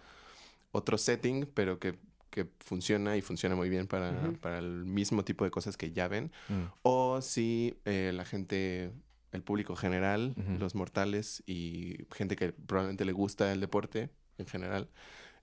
otro 0.75 0.97
setting, 0.97 1.47
pero 1.53 1.79
que, 1.79 1.97
que 2.31 2.47
funciona 2.61 3.17
y 3.17 3.21
funciona 3.21 3.55
muy 3.55 3.69
bien 3.69 3.87
para, 3.87 4.33
para 4.41 4.59
el 4.59 4.85
mismo 4.87 5.23
tipo 5.25 5.45
de 5.45 5.51
cosas 5.51 5.77
que 5.77 5.93
ya 5.93 6.09
ven. 6.09 6.33
Mm. 6.49 6.63
O 6.83 7.21
si 7.21 7.77
eh, 7.85 8.11
la 8.15 8.25
gente, 8.25 8.91
el 9.33 9.43
público 9.43 9.77
general, 9.77 10.35
los 10.59 10.75
mortales 10.75 11.43
y 11.47 12.07
gente 12.11 12.37
que 12.37 12.53
probablemente 12.53 13.05
le 13.05 13.13
gusta 13.13 13.53
el 13.53 13.61
deporte 13.61 14.09
en 14.43 14.47
general, 14.49 14.89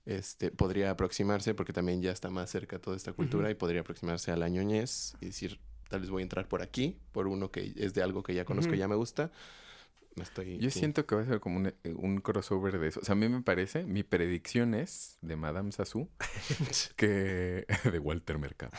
este, 0.06 0.50
podría 0.50 0.90
aproximarse 0.90 1.54
porque 1.54 1.72
también 1.72 2.00
ya 2.00 2.12
está 2.12 2.30
más 2.30 2.50
cerca 2.50 2.78
toda 2.78 2.96
esta 2.96 3.12
cultura 3.12 3.44
Ujú. 3.44 3.52
y 3.52 3.54
podría 3.54 3.80
aproximarse 3.82 4.30
a 4.30 4.36
la 4.36 4.48
ñoñez 4.48 5.14
y 5.20 5.26
decir, 5.26 5.60
tal 5.88 6.00
vez 6.00 6.10
voy 6.10 6.22
a 6.22 6.24
entrar 6.24 6.48
por 6.48 6.62
aquí, 6.62 6.98
por 7.12 7.26
uno 7.26 7.50
que 7.50 7.72
es 7.76 7.94
de 7.94 8.02
algo 8.02 8.22
que 8.22 8.34
ya 8.34 8.44
conozco 8.44 8.70
y 8.70 8.74
Ujú. 8.76 8.80
ya 8.80 8.88
me 8.88 8.96
gusta. 8.96 9.30
Estoy... 10.16 10.58
Yo 10.58 10.70
sí. 10.70 10.80
siento 10.80 11.06
que 11.06 11.14
va 11.14 11.22
a 11.22 11.26
ser 11.26 11.40
como 11.40 11.56
un, 11.58 11.66
eh, 11.68 11.74
un 11.94 12.20
crossover 12.20 12.78
de 12.78 12.88
eso. 12.88 13.00
O 13.00 13.04
sea, 13.04 13.12
a 13.12 13.16
mí 13.16 13.28
me 13.28 13.42
parece, 13.42 13.84
mi 13.84 14.02
predicción 14.02 14.74
es 14.74 15.18
de 15.22 15.36
Madame 15.36 15.72
Sassou, 15.72 16.08
que 16.96 17.66
de 17.92 17.98
Walter 17.98 18.38
Mercado, 18.38 18.72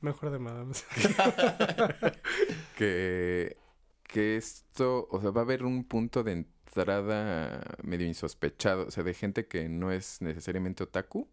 Mejor 0.00 0.30
de 0.30 0.38
Madame. 0.38 0.72
que, 2.76 3.56
que 4.04 4.36
esto, 4.36 5.06
o 5.10 5.20
sea, 5.20 5.30
va 5.30 5.42
a 5.42 5.44
haber 5.44 5.64
un 5.64 5.84
punto 5.84 6.22
de 6.22 6.46
entrada 6.76 7.62
medio 7.82 8.06
insospechado, 8.06 8.86
o 8.86 8.90
sea, 8.90 9.02
de 9.04 9.14
gente 9.14 9.46
que 9.46 9.68
no 9.68 9.92
es 9.92 10.20
necesariamente 10.22 10.84
otaku. 10.84 11.28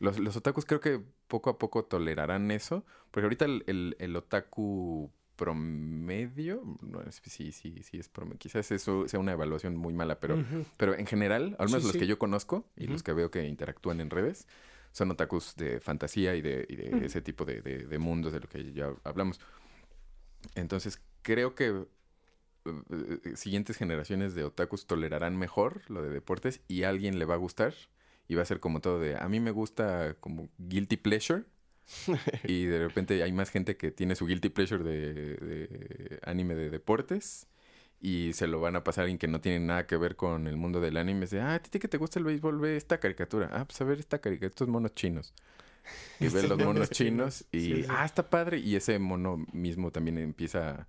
Los, 0.00 0.18
los 0.18 0.36
otakus 0.36 0.64
creo 0.64 0.80
que 0.80 1.02
poco 1.28 1.50
a 1.50 1.58
poco 1.58 1.84
tolerarán 1.84 2.50
eso, 2.50 2.84
porque 3.10 3.24
ahorita 3.26 3.44
el, 3.46 3.64
el, 3.66 3.96
el 3.98 4.16
otaku 4.16 5.10
promedio, 5.36 6.62
no, 6.82 7.00
es- 7.02 7.20
sí, 7.24 7.52
sí, 7.52 7.82
sí 7.82 7.98
es 7.98 8.08
promedio, 8.08 8.38
quizás 8.38 8.70
eso 8.72 9.08
sea 9.08 9.20
una 9.20 9.32
evaluación 9.32 9.76
muy 9.76 9.94
mala, 9.94 10.20
pero. 10.20 10.36
Pero 10.76 10.94
en 10.94 11.06
general, 11.06 11.56
al 11.58 11.66
menos 11.68 11.82
Sí, 11.82 11.86
los 11.88 11.92
sí. 11.92 11.98
que 12.00 12.06
yo 12.06 12.18
conozco 12.18 12.64
y 12.76 12.86
los 12.86 13.02
que 13.02 13.12
veo 13.12 13.30
que 13.30 13.44
interactúan 13.46 14.00
en 14.00 14.10
redes, 14.10 14.46
son 14.92 15.10
otakus 15.10 15.56
de 15.56 15.80
fantasía 15.80 16.34
y 16.36 16.42
de, 16.42 16.66
y 16.68 16.76
de 16.76 17.06
ese 17.06 17.20
tipo 17.22 17.44
de, 17.44 17.62
de- 17.62 17.86
de 17.86 17.98
mundos 17.98 18.32
de 18.32 18.40
lo 18.40 18.48
que 18.48 18.72
ya 18.72 18.92
hablamos. 19.04 19.40
Entonces, 20.54 21.00
creo 21.22 21.54
que 21.54 21.86
siguientes 23.34 23.76
generaciones 23.76 24.34
de 24.34 24.44
otakus 24.44 24.86
tolerarán 24.86 25.36
mejor 25.36 25.82
lo 25.88 26.02
de 26.02 26.10
deportes 26.10 26.60
y 26.68 26.82
a 26.84 26.88
alguien 26.88 27.18
le 27.18 27.24
va 27.24 27.34
a 27.34 27.38
gustar 27.38 27.74
y 28.28 28.34
va 28.34 28.42
a 28.42 28.46
ser 28.46 28.60
como 28.60 28.80
todo 28.80 29.00
de, 29.00 29.16
a 29.16 29.28
mí 29.28 29.40
me 29.40 29.50
gusta 29.50 30.16
como 30.20 30.48
guilty 30.58 30.96
pleasure. 30.96 31.44
y 32.44 32.66
de 32.66 32.86
repente 32.86 33.22
hay 33.22 33.32
más 33.32 33.48
gente 33.48 33.78
que 33.78 33.90
tiene 33.90 34.14
su 34.14 34.26
guilty 34.26 34.50
pleasure 34.50 34.84
de, 34.84 35.14
de 35.14 36.20
anime 36.22 36.54
de 36.54 36.68
deportes 36.68 37.46
y 38.00 38.32
se 38.32 38.46
lo 38.46 38.60
van 38.60 38.76
a 38.76 38.84
pasar 38.84 39.02
alguien 39.02 39.18
que 39.18 39.26
no 39.26 39.40
tiene 39.40 39.60
nada 39.60 39.86
que 39.86 39.96
ver 39.96 40.14
con 40.14 40.46
el 40.46 40.56
mundo 40.56 40.80
del 40.80 40.96
anime. 40.96 41.26
De, 41.26 41.40
ah, 41.40 41.54
a 41.54 41.58
ti 41.58 41.78
que 41.78 41.88
te 41.88 41.96
gusta 41.96 42.18
el 42.18 42.24
béisbol, 42.24 42.60
ve 42.60 42.76
esta 42.76 42.98
caricatura. 43.00 43.50
Ah, 43.52 43.64
pues 43.64 43.80
a 43.80 43.84
ver 43.84 43.98
esta 43.98 44.20
caricatura, 44.20 44.48
estos 44.48 44.68
monos 44.68 44.94
chinos. 44.94 45.34
Y 46.20 46.28
ve 46.28 46.46
los 46.46 46.58
monos 46.58 46.90
chinos 46.90 47.44
y, 47.50 47.60
chinos. 47.60 47.76
Sí, 47.78 47.82
sí. 47.84 47.88
ah, 47.90 48.04
está 48.04 48.30
padre. 48.30 48.58
Y 48.58 48.76
ese 48.76 48.98
mono 48.98 49.44
mismo 49.52 49.90
también 49.90 50.18
empieza... 50.18 50.86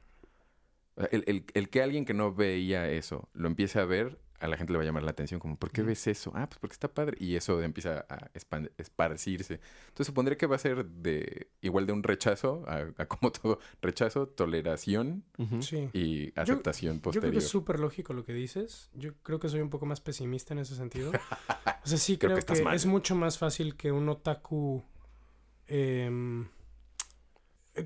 El, 1.12 1.24
el- 1.28 1.46
el 1.54 1.70
que 1.70 1.82
alguien 1.82 2.06
que 2.06 2.14
no 2.14 2.34
veía 2.34 2.90
eso 2.90 3.30
lo 3.34 3.48
empiece 3.48 3.80
a 3.80 3.86
ver, 3.86 4.20
a 4.42 4.48
la 4.48 4.56
gente 4.56 4.72
le 4.72 4.78
va 4.78 4.84
a 4.84 4.86
llamar 4.86 5.04
la 5.04 5.12
atención 5.12 5.38
como, 5.40 5.58
¿por 5.58 5.70
qué 5.70 5.82
ves 5.82 6.08
eso? 6.08 6.32
Ah, 6.34 6.48
pues 6.48 6.60
porque 6.60 6.72
está 6.74 6.88
padre. 6.94 7.18
Y 7.20 7.36
eso 7.36 7.62
empieza 7.62 8.06
a 8.08 8.30
esparcirse. 8.78 9.60
Entonces 9.90 10.08
supondré 10.08 10.38
que 10.38 10.46
va 10.48 10.56
a 10.56 10.60
ser 10.60 10.86
de 10.86 11.50
igual 11.62 11.86
de 11.86 11.92
un 11.94 12.04
rechazo, 12.04 12.64
a, 12.68 12.88
a 13.02 13.06
como 13.08 13.32
todo, 13.34 13.60
rechazo, 13.82 14.28
toleración. 14.28 15.24
Sí. 15.62 15.90
y 15.94 16.32
aceptación 16.40 16.96
Yo 16.96 17.02
creo 17.02 17.12
posterior. 17.12 17.32
que 17.34 17.38
es 17.40 17.48
súper 17.50 17.80
lógico 17.82 18.14
lo 18.14 18.24
que 18.24 18.32
dices. 18.34 18.90
Yo 18.94 19.14
creo 19.24 19.40
que 19.42 19.50
soy 19.50 19.60
un 19.60 19.70
poco 19.70 19.86
más 19.86 20.00
pesimista 20.00 20.54
en 20.54 20.60
ese 20.60 20.76
sentido. 20.76 21.12
O 21.82 21.88
sea, 21.88 21.98
sí 21.98 22.18
Creo 22.18 22.34
creo, 22.38 22.46
que 22.46 22.76
es 22.76 22.86
mucho 22.86 23.16
más 23.16 23.38
fácil 23.38 23.76
que 23.76 23.92
un 23.92 24.08
otaku... 24.10 24.84
em, 25.68 26.48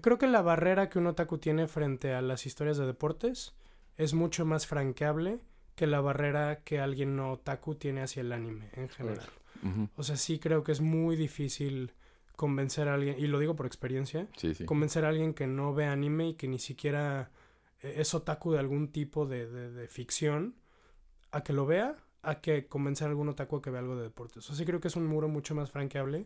creo 0.02 0.18
que 0.18 0.28
la 0.28 0.42
barrera 0.42 0.90
que 0.90 1.00
un 1.00 1.08
otaku 1.08 1.38
tiene 1.38 1.68
frente 1.68 2.14
a 2.14 2.22
las 2.22 2.46
historias 2.46 2.78
de 2.78 2.86
deportes 2.86 3.54
es 3.98 4.14
mucho 4.14 4.46
más 4.46 4.66
franqueable 4.68 5.40
que 5.76 5.88
la 5.88 6.02
barrera 6.02 6.62
que 6.64 6.80
alguien 6.80 7.16
no 7.16 7.32
otaku 7.32 7.76
tiene 7.76 8.02
hacia 8.02 8.22
el 8.22 8.32
anime 8.32 8.70
en 8.74 8.90
general. 8.90 9.28
O 9.96 10.04
sea, 10.04 10.18
sí 10.18 10.40
creo 10.40 10.64
que 10.64 10.72
es 10.74 10.82
muy 10.82 11.16
difícil 11.16 11.94
convencer 12.36 12.88
a 12.90 12.96
alguien, 12.96 13.16
y 13.18 13.28
lo 13.28 13.40
digo 13.40 13.56
por 13.56 13.66
experiencia, 13.66 14.28
Sí, 14.36 14.54
sí. 14.56 14.66
convencer 14.66 15.06
a 15.06 15.10
alguien 15.10 15.34
que 15.34 15.48
no 15.48 15.74
ve 15.74 15.86
anime 15.86 16.30
y 16.30 16.34
que 16.34 16.48
ni 16.48 16.60
siquiera 16.60 17.32
eh, 17.82 17.94
es 17.98 18.14
otaku 18.14 18.52
de 18.52 18.60
algún 18.60 18.90
tipo 18.92 19.26
de, 19.26 19.48
de, 19.48 19.72
de 19.72 19.88
ficción, 19.88 20.56
a 21.32 21.44
que 21.44 21.54
lo 21.54 21.66
vea, 21.66 21.96
a 22.24 22.42
que 22.42 22.68
convencer 22.68 23.08
a 23.08 23.12
algún 23.12 23.30
otaku 23.30 23.58
a 23.58 23.62
que 23.62 23.70
vea 23.70 23.80
algo 23.82 23.96
de 23.96 24.04
deportes. 24.04 24.38
O 24.38 24.42
sea, 24.42 24.56
sí 24.56 24.66
creo 24.66 24.80
que 24.82 24.88
es 24.90 24.96
un 24.96 25.06
muro 25.06 25.28
mucho 25.30 25.56
más 25.56 25.72
franqueable. 25.72 26.26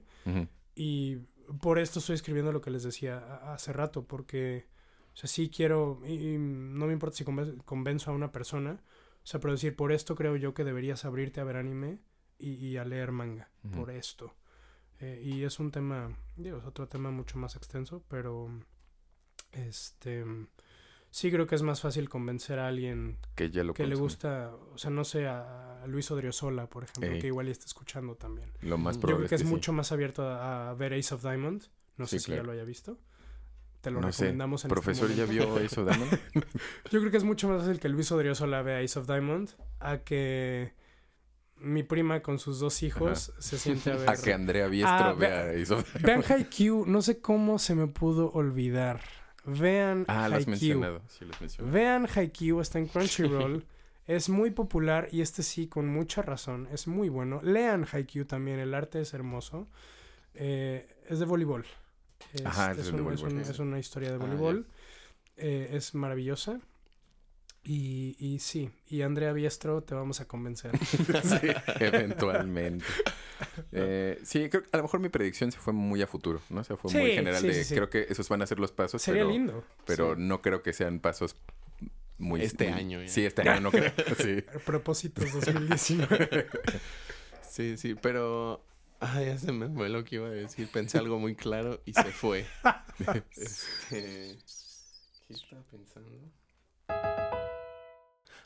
Y 0.75 1.17
por 1.61 1.79
esto 1.79 1.99
estoy 1.99 2.15
escribiendo 2.15 2.51
lo 2.51 2.61
que 2.61 2.71
les 2.71 2.83
decía 2.83 3.17
hace 3.53 3.73
rato, 3.73 4.05
porque, 4.05 4.67
o 5.13 5.17
sea, 5.17 5.27
sí 5.27 5.49
quiero, 5.49 6.01
y, 6.05 6.33
y 6.33 6.37
no 6.37 6.87
me 6.87 6.93
importa 6.93 7.17
si 7.17 7.23
conven- 7.25 7.63
convenzo 7.63 8.11
a 8.11 8.13
una 8.13 8.31
persona, 8.31 8.81
o 9.23 9.25
sea, 9.27 9.39
pero 9.39 9.53
decir, 9.53 9.75
por 9.75 9.91
esto 9.91 10.15
creo 10.15 10.35
yo 10.35 10.53
que 10.53 10.63
deberías 10.63 11.05
abrirte 11.05 11.41
a 11.41 11.43
ver 11.43 11.57
anime 11.57 11.99
y, 12.39 12.51
y 12.53 12.77
a 12.77 12.85
leer 12.85 13.11
manga, 13.11 13.49
por 13.73 13.91
esto. 13.91 14.35
Eh, 14.99 15.21
y 15.23 15.43
es 15.43 15.59
un 15.59 15.71
tema, 15.71 16.17
digo, 16.37 16.57
es 16.57 16.65
otro 16.65 16.87
tema 16.87 17.11
mucho 17.11 17.37
más 17.37 17.55
extenso, 17.55 18.03
pero, 18.07 18.49
este, 19.51 20.25
sí 21.11 21.31
creo 21.31 21.47
que 21.47 21.55
es 21.55 21.61
más 21.63 21.81
fácil 21.81 22.09
convencer 22.09 22.59
a 22.59 22.67
alguien 22.67 23.17
Que 23.35 23.49
ya 23.49 23.63
lo 23.63 23.73
que 23.73 23.87
le 23.87 23.95
gusta, 23.95 24.51
o 24.73 24.77
sea, 24.77 24.89
no 24.91 25.03
sé, 25.03 25.27
a, 25.27 25.83
Luis 25.87 26.11
Odriozola, 26.11 26.67
por 26.67 26.83
ejemplo, 26.83 27.09
Ey. 27.13 27.19
que 27.19 27.27
igual 27.27 27.45
ya 27.45 27.53
está 27.53 27.65
escuchando 27.65 28.15
también. 28.15 28.51
Lo 28.61 28.77
más 28.77 28.95
Yo 28.95 29.01
Yo 29.01 29.07
probable 29.07 29.27
creo 29.27 29.37
que 29.39 29.43
es 29.43 29.49
mucho 29.49 29.71
más 29.73 29.91
abierto 29.91 30.23
a, 30.23 30.69
a 30.69 30.73
ver 30.73 30.93
Ace 30.93 31.13
of 31.15 31.21
Diamond. 31.23 31.63
No 31.97 32.05
sé 32.07 32.19
si 32.19 32.31
ya 32.31 32.43
lo 32.43 32.51
haya 32.51 32.63
visto. 32.65 32.97
Te 33.81 33.89
lo 33.91 34.01
No 34.01 34.11
sé, 34.11 34.23
recomendamos 34.25 34.65
en 34.65 34.67
este 34.67 34.73
Profesor, 34.73 35.09
¿ya 35.13 35.25
momento. 35.25 35.53
vio 35.55 35.59
eso, 35.63 35.85
Damon? 35.85 36.09
Yo 36.91 36.99
creo 36.99 37.09
que 37.11 37.17
es 37.17 37.23
mucho 37.23 37.47
más 37.47 37.61
fácil 37.61 37.79
que 37.79 37.89
Luis 37.89 38.11
Odriozola 38.11 38.61
vea 38.63 38.79
Ace 38.79 38.99
of 38.99 39.07
Diamond 39.07 39.49
a 39.79 39.99
que 39.99 40.73
mi 41.57 41.83
prima 41.83 42.21
con 42.21 42.37
sus 42.39 42.59
dos 42.59 42.83
hijos 42.83 43.33
se 43.39 43.57
siente 43.57 43.91
a 43.91 43.95
ver. 43.97 44.09
A 44.09 44.17
que 44.17 44.33
Andrea 44.33 44.67
Biestro 44.67 44.93
Ah, 44.95 45.13
vea 45.13 45.43
ve- 45.45 45.61
eso. 45.61 45.83
Vean 46.01 46.23
Haikyuu, 46.27 46.85
no 46.85 47.01
sé 47.01 47.19
cómo 47.21 47.59
se 47.59 47.75
me 47.75 47.87
pudo 47.87 48.31
olvidar. 48.33 48.99
Vean 49.47 50.05
Ah, 50.07 50.25
Haikyuu. 50.25 50.99
Sí. 51.07 51.57
Vean 51.59 52.05
Haikyuu, 52.13 52.61
está 52.61 52.79
en 52.79 52.87
Crunchyroll. 52.93 53.65
es 54.05 54.29
muy 54.29 54.51
popular 54.51 55.07
y 55.11 55.21
este 55.21 55.41
sí, 55.43 55.67
con 55.67 55.87
mucha 55.87 56.21
razón, 56.21 56.67
es 56.71 56.87
muy 56.87 57.09
bueno. 57.09 57.41
Lean 57.43 57.85
Haikyuu 57.91 58.25
también, 58.25 58.59
el 58.59 58.73
arte 58.73 59.01
es 59.01 59.13
hermoso. 59.13 59.67
Eh, 60.35 60.87
es 61.09 61.19
de 61.19 61.25
voleibol. 61.25 61.65
Es, 62.33 62.45
Ajá, 62.45 62.71
es 62.73 62.77
es 62.79 62.85
de 62.85 62.91
un- 62.91 62.97
es 62.99 63.03
voleibol. 63.21 63.33
un- 63.33 63.39
es 63.51 63.59
una 63.59 63.79
historia 63.79 64.09
de 64.09 64.15
Ah, 64.15 64.19
voleibol. 64.19 64.65
Eh, 65.37 65.69
es 65.73 65.95
maravillosa. 65.95 66.59
Y, 67.69 68.15
y 68.17 68.39
sí, 68.39 68.69
y 68.87 69.01
Andrea 69.01 69.33
Biestro 69.33 69.83
te 69.83 69.93
vamos 69.93 70.21
a 70.21 70.25
convencer. 70.25 70.71
sí, 70.79 71.47
eventualmente. 71.79 72.85
Eh, 73.71 74.19
sí, 74.23 74.49
creo 74.49 74.63
que 74.63 74.69
a 74.71 74.77
lo 74.77 74.83
mejor 74.83 74.99
mi 74.99 75.09
predicción 75.09 75.51
se 75.51 75.59
fue 75.59 75.71
muy 75.71 76.01
a 76.01 76.07
futuro, 76.07 76.41
¿no? 76.49 76.61
O 76.61 76.63
sea, 76.63 76.75
fue 76.75 76.91
muy 76.91 77.11
general 77.11 77.39
sí, 77.39 77.47
de 77.47 77.53
sí, 77.53 77.63
sí. 77.65 77.75
creo 77.75 77.87
que 77.87 78.07
esos 78.09 78.27
van 78.29 78.41
a 78.41 78.47
ser 78.47 78.57
los 78.59 78.71
pasos, 78.71 78.99
Sería 78.99 79.21
pero, 79.21 79.31
lindo. 79.31 79.63
pero 79.85 80.15
Sí. 80.15 80.21
no 80.23 80.41
creo 80.41 80.63
que 80.63 80.73
sean 80.73 80.99
pasos 80.99 81.35
muy... 82.17 82.41
Este 82.41 82.67
muy- 82.69 82.79
año 82.79 83.01
ya. 83.03 83.07
Sí, 83.09 83.25
este 83.27 83.47
año 83.47 83.61
no 83.61 83.69
creo. 83.69 83.91
Sí. 84.17 84.43
Propósitos 84.65 85.31
2019. 85.33 86.47
Sí, 87.47 87.77
sí, 87.77 87.93
pero... 87.93 88.65
Ah, 89.01 89.21
ya 89.21 89.37
se 89.37 89.51
me 89.51 89.69
fue 89.69 89.89
lo 89.89 90.03
que 90.03 90.15
iba 90.15 90.25
a 90.27 90.31
decir. 90.31 90.67
Pensé 90.73 90.97
algo 90.97 91.19
muy 91.19 91.35
claro 91.35 91.79
y 91.85 91.93
se 91.93 92.05
fue. 92.05 92.47
Este... 93.35 94.35
¿Qué 95.27 95.33
estaba 95.35 95.61
pensando? 95.69 97.26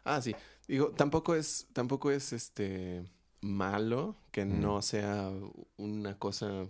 Ah, 0.03 0.22
sí. 0.22 0.36
Digo, 0.68 0.90
tampoco 0.91 1.36
es, 1.36 1.68
tampoco 1.73 2.11
es 2.11 2.34
este 2.34 3.03
malo 3.41 4.15
que 4.32 4.45
Mm. 4.45 4.61
no 4.61 4.82
sea 4.82 5.32
una 5.78 6.18
cosa 6.18 6.68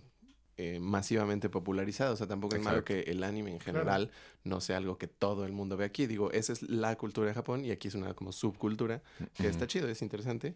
eh, 0.58 0.78
masivamente 0.80 1.48
popularizada. 1.48 2.12
O 2.12 2.16
sea, 2.16 2.26
tampoco 2.26 2.56
es 2.56 2.62
malo 2.62 2.84
que 2.84 3.00
el 3.00 3.24
anime 3.24 3.50
en 3.52 3.58
general 3.60 4.10
no 4.44 4.60
sea 4.60 4.76
algo 4.76 4.98
que 4.98 5.08
todo 5.08 5.44
el 5.46 5.52
mundo 5.52 5.76
ve 5.76 5.84
aquí. 5.86 6.06
Digo, 6.06 6.30
esa 6.30 6.52
es 6.52 6.62
la 6.62 6.96
cultura 6.96 7.26
de 7.28 7.34
Japón 7.34 7.64
y 7.64 7.70
aquí 7.70 7.88
es 7.88 7.94
una 7.94 8.14
como 8.14 8.32
subcultura 8.32 9.02
que 9.34 9.48
está 9.48 9.66
chido, 9.66 9.88
es 9.88 10.02
interesante. 10.02 10.54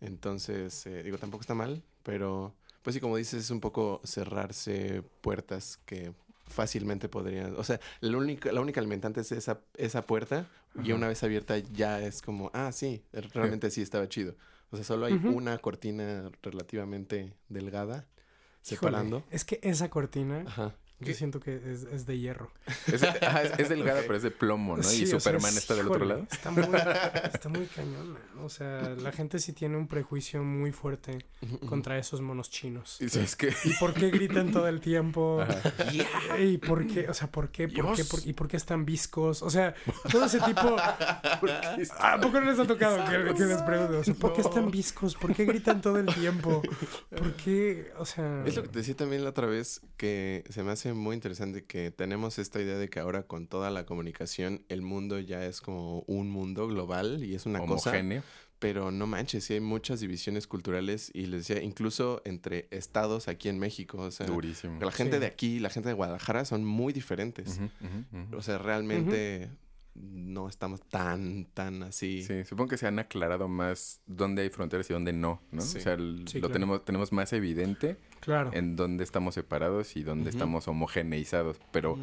Entonces, 0.00 0.86
eh, 0.86 1.02
digo, 1.02 1.18
tampoco 1.18 1.40
está 1.42 1.54
mal, 1.54 1.82
pero 2.02 2.54
pues 2.82 2.94
sí, 2.94 3.00
como 3.00 3.16
dices, 3.16 3.44
es 3.44 3.50
un 3.50 3.60
poco 3.60 4.00
cerrarse 4.04 5.02
puertas 5.20 5.78
que 5.86 6.12
fácilmente 6.46 7.08
podrían, 7.08 7.56
o 7.56 7.64
sea, 7.64 7.80
la 8.00 8.18
única, 8.18 8.52
la 8.52 8.60
única 8.60 8.80
alimentante 8.80 9.22
es 9.22 9.32
esa, 9.32 9.60
esa 9.76 10.02
puerta 10.06 10.46
y 10.82 10.92
una 10.92 11.08
vez 11.08 11.22
abierta 11.22 11.58
ya 11.58 12.00
es 12.00 12.22
como, 12.22 12.50
ah, 12.54 12.72
sí, 12.72 13.02
realmente 13.12 13.70
sí 13.70 13.82
estaba 13.82 14.08
chido. 14.08 14.34
O 14.70 14.76
sea, 14.76 14.84
solo 14.84 15.06
hay 15.06 15.14
una 15.14 15.58
cortina 15.58 16.30
relativamente 16.42 17.34
delgada 17.48 17.94
Híjole, 17.96 18.62
separando. 18.62 19.24
es 19.30 19.44
que 19.44 19.60
esa 19.62 19.88
cortina, 19.88 20.44
Ajá. 20.46 20.74
Yo 21.04 21.14
siento 21.14 21.40
que 21.40 21.56
es, 21.56 21.82
es 21.84 22.06
de 22.06 22.18
hierro. 22.18 22.50
Es, 22.86 23.02
es 23.58 23.68
delgada, 23.68 24.00
pero 24.02 24.16
es 24.16 24.22
de 24.22 24.30
plomo, 24.30 24.76
¿no? 24.76 24.82
Sí, 24.82 25.00
y 25.00 25.04
o 25.04 25.06
sea, 25.06 25.20
Superman 25.20 25.50
es- 25.52 25.56
está 25.58 25.74
del 25.74 25.88
otro 25.88 26.04
lado. 26.04 26.26
Está 26.30 26.50
muy, 26.52 26.64
está 27.32 27.48
muy 27.48 27.66
cañona. 27.66 28.18
O 28.42 28.48
sea, 28.48 28.90
la 29.00 29.12
gente 29.12 29.38
sí 29.38 29.52
tiene 29.52 29.76
un 29.76 29.86
prejuicio 29.88 30.42
muy 30.42 30.72
fuerte 30.72 31.18
contra 31.68 31.98
esos 31.98 32.20
monos 32.20 32.50
chinos. 32.50 32.98
Y 33.00 33.04
es 33.06 33.36
que... 33.36 33.52
¿Y 33.64 33.72
por 33.80 33.94
qué 33.94 34.10
gritan 34.10 34.50
todo 34.52 34.68
el 34.68 34.80
tiempo? 34.80 35.44
¿Y 36.38 36.58
por 36.58 36.86
qué? 36.86 37.08
O 37.08 37.14
sea, 37.14 37.30
¿por 37.30 37.50
qué? 37.50 37.68
¿Por 37.68 37.94
qué? 37.94 38.02
Dios. 38.02 38.08
¿Por- 38.08 38.26
¿Y 38.26 38.32
por 38.32 38.48
qué 38.48 38.56
están 38.56 38.84
viscos? 38.84 39.42
O 39.42 39.50
sea, 39.50 39.74
todo 40.10 40.24
ese 40.24 40.40
tipo... 40.40 40.76
¿A 41.98 42.18
poco 42.20 42.40
no 42.40 42.50
les 42.50 42.58
ha 42.58 42.66
tocado 42.66 43.04
que, 43.04 43.34
que 43.34 43.44
les 43.44 43.62
pregunte? 43.62 43.96
O 43.96 44.04
sea, 44.04 44.14
¿por 44.14 44.32
qué 44.32 44.40
están 44.40 44.70
viscos? 44.70 45.14
¿Por 45.14 45.34
qué 45.34 45.44
gritan 45.44 45.80
todo 45.80 45.98
el 45.98 46.06
tiempo? 46.06 46.62
¿Por 47.10 47.32
qué? 47.34 47.92
O 47.98 48.06
sea... 48.06 48.44
Es 48.46 48.56
lo 48.56 48.62
que 48.62 48.68
te 48.68 48.78
decía 48.78 48.96
también 48.96 49.24
la 49.24 49.30
otra 49.30 49.46
vez, 49.46 49.80
que 49.96 50.44
se 50.48 50.62
me 50.62 50.72
hace 50.72 50.92
muy 50.94 51.14
interesante 51.14 51.64
que 51.64 51.90
tenemos 51.90 52.38
esta 52.38 52.60
idea 52.60 52.76
de 52.78 52.88
que 52.88 53.00
ahora 53.00 53.24
con 53.24 53.46
toda 53.46 53.70
la 53.70 53.84
comunicación 53.86 54.64
el 54.68 54.82
mundo 54.82 55.18
ya 55.20 55.44
es 55.44 55.60
como 55.60 56.00
un 56.06 56.30
mundo 56.30 56.66
global 56.68 57.22
y 57.24 57.34
es 57.34 57.46
una 57.46 57.60
cosa, 57.60 57.90
Homogéneo. 57.90 58.22
pero 58.58 58.90
no 58.90 59.06
manches, 59.06 59.44
sí 59.44 59.54
hay 59.54 59.60
muchas 59.60 60.00
divisiones 60.00 60.46
culturales 60.46 61.10
y 61.14 61.26
les 61.26 61.46
decía, 61.46 61.62
incluso 61.62 62.22
entre 62.24 62.66
estados 62.70 63.28
aquí 63.28 63.48
en 63.48 63.58
México, 63.58 63.98
o 63.98 64.10
sea, 64.10 64.26
Durísimo. 64.26 64.80
la 64.80 64.90
gente 64.92 65.16
Sí. 65.16 65.20
de 65.20 65.26
aquí, 65.26 65.58
la 65.60 65.70
gente 65.70 65.88
de 65.90 65.94
Guadalajara 65.94 66.44
son 66.44 66.64
muy 66.64 66.92
diferentes. 66.92 67.60
O 68.32 68.40
sea, 68.42 68.58
realmente 68.58 69.50
no 69.94 70.48
estamos 70.48 70.80
tan, 70.82 71.46
tan 71.54 71.82
así. 71.84 72.22
Sí, 72.22 72.44
supongo 72.44 72.68
que 72.70 72.76
se 72.78 72.86
han 72.86 72.98
aclarado 72.98 73.46
más 73.48 74.00
dónde 74.06 74.42
hay 74.42 74.50
fronteras 74.50 74.88
y 74.90 74.92
dónde 74.92 75.12
no, 75.12 75.40
¿no? 75.52 75.60
Sí. 75.62 75.78
O 75.78 75.80
sea, 75.80 75.92
el- 75.94 76.24
Sí, 76.26 76.38
lo 76.38 76.48
claro. 76.48 76.52
tenemos, 76.52 76.84
tenemos 76.84 77.12
más 77.12 77.32
evidente 77.32 77.96
Claro. 78.20 78.50
en 78.54 78.74
dónde 78.76 79.04
estamos 79.04 79.34
separados 79.34 79.96
y 79.96 80.02
dónde 80.02 80.30
estamos 80.30 80.66
homogeneizados, 80.68 81.58
pero 81.72 81.98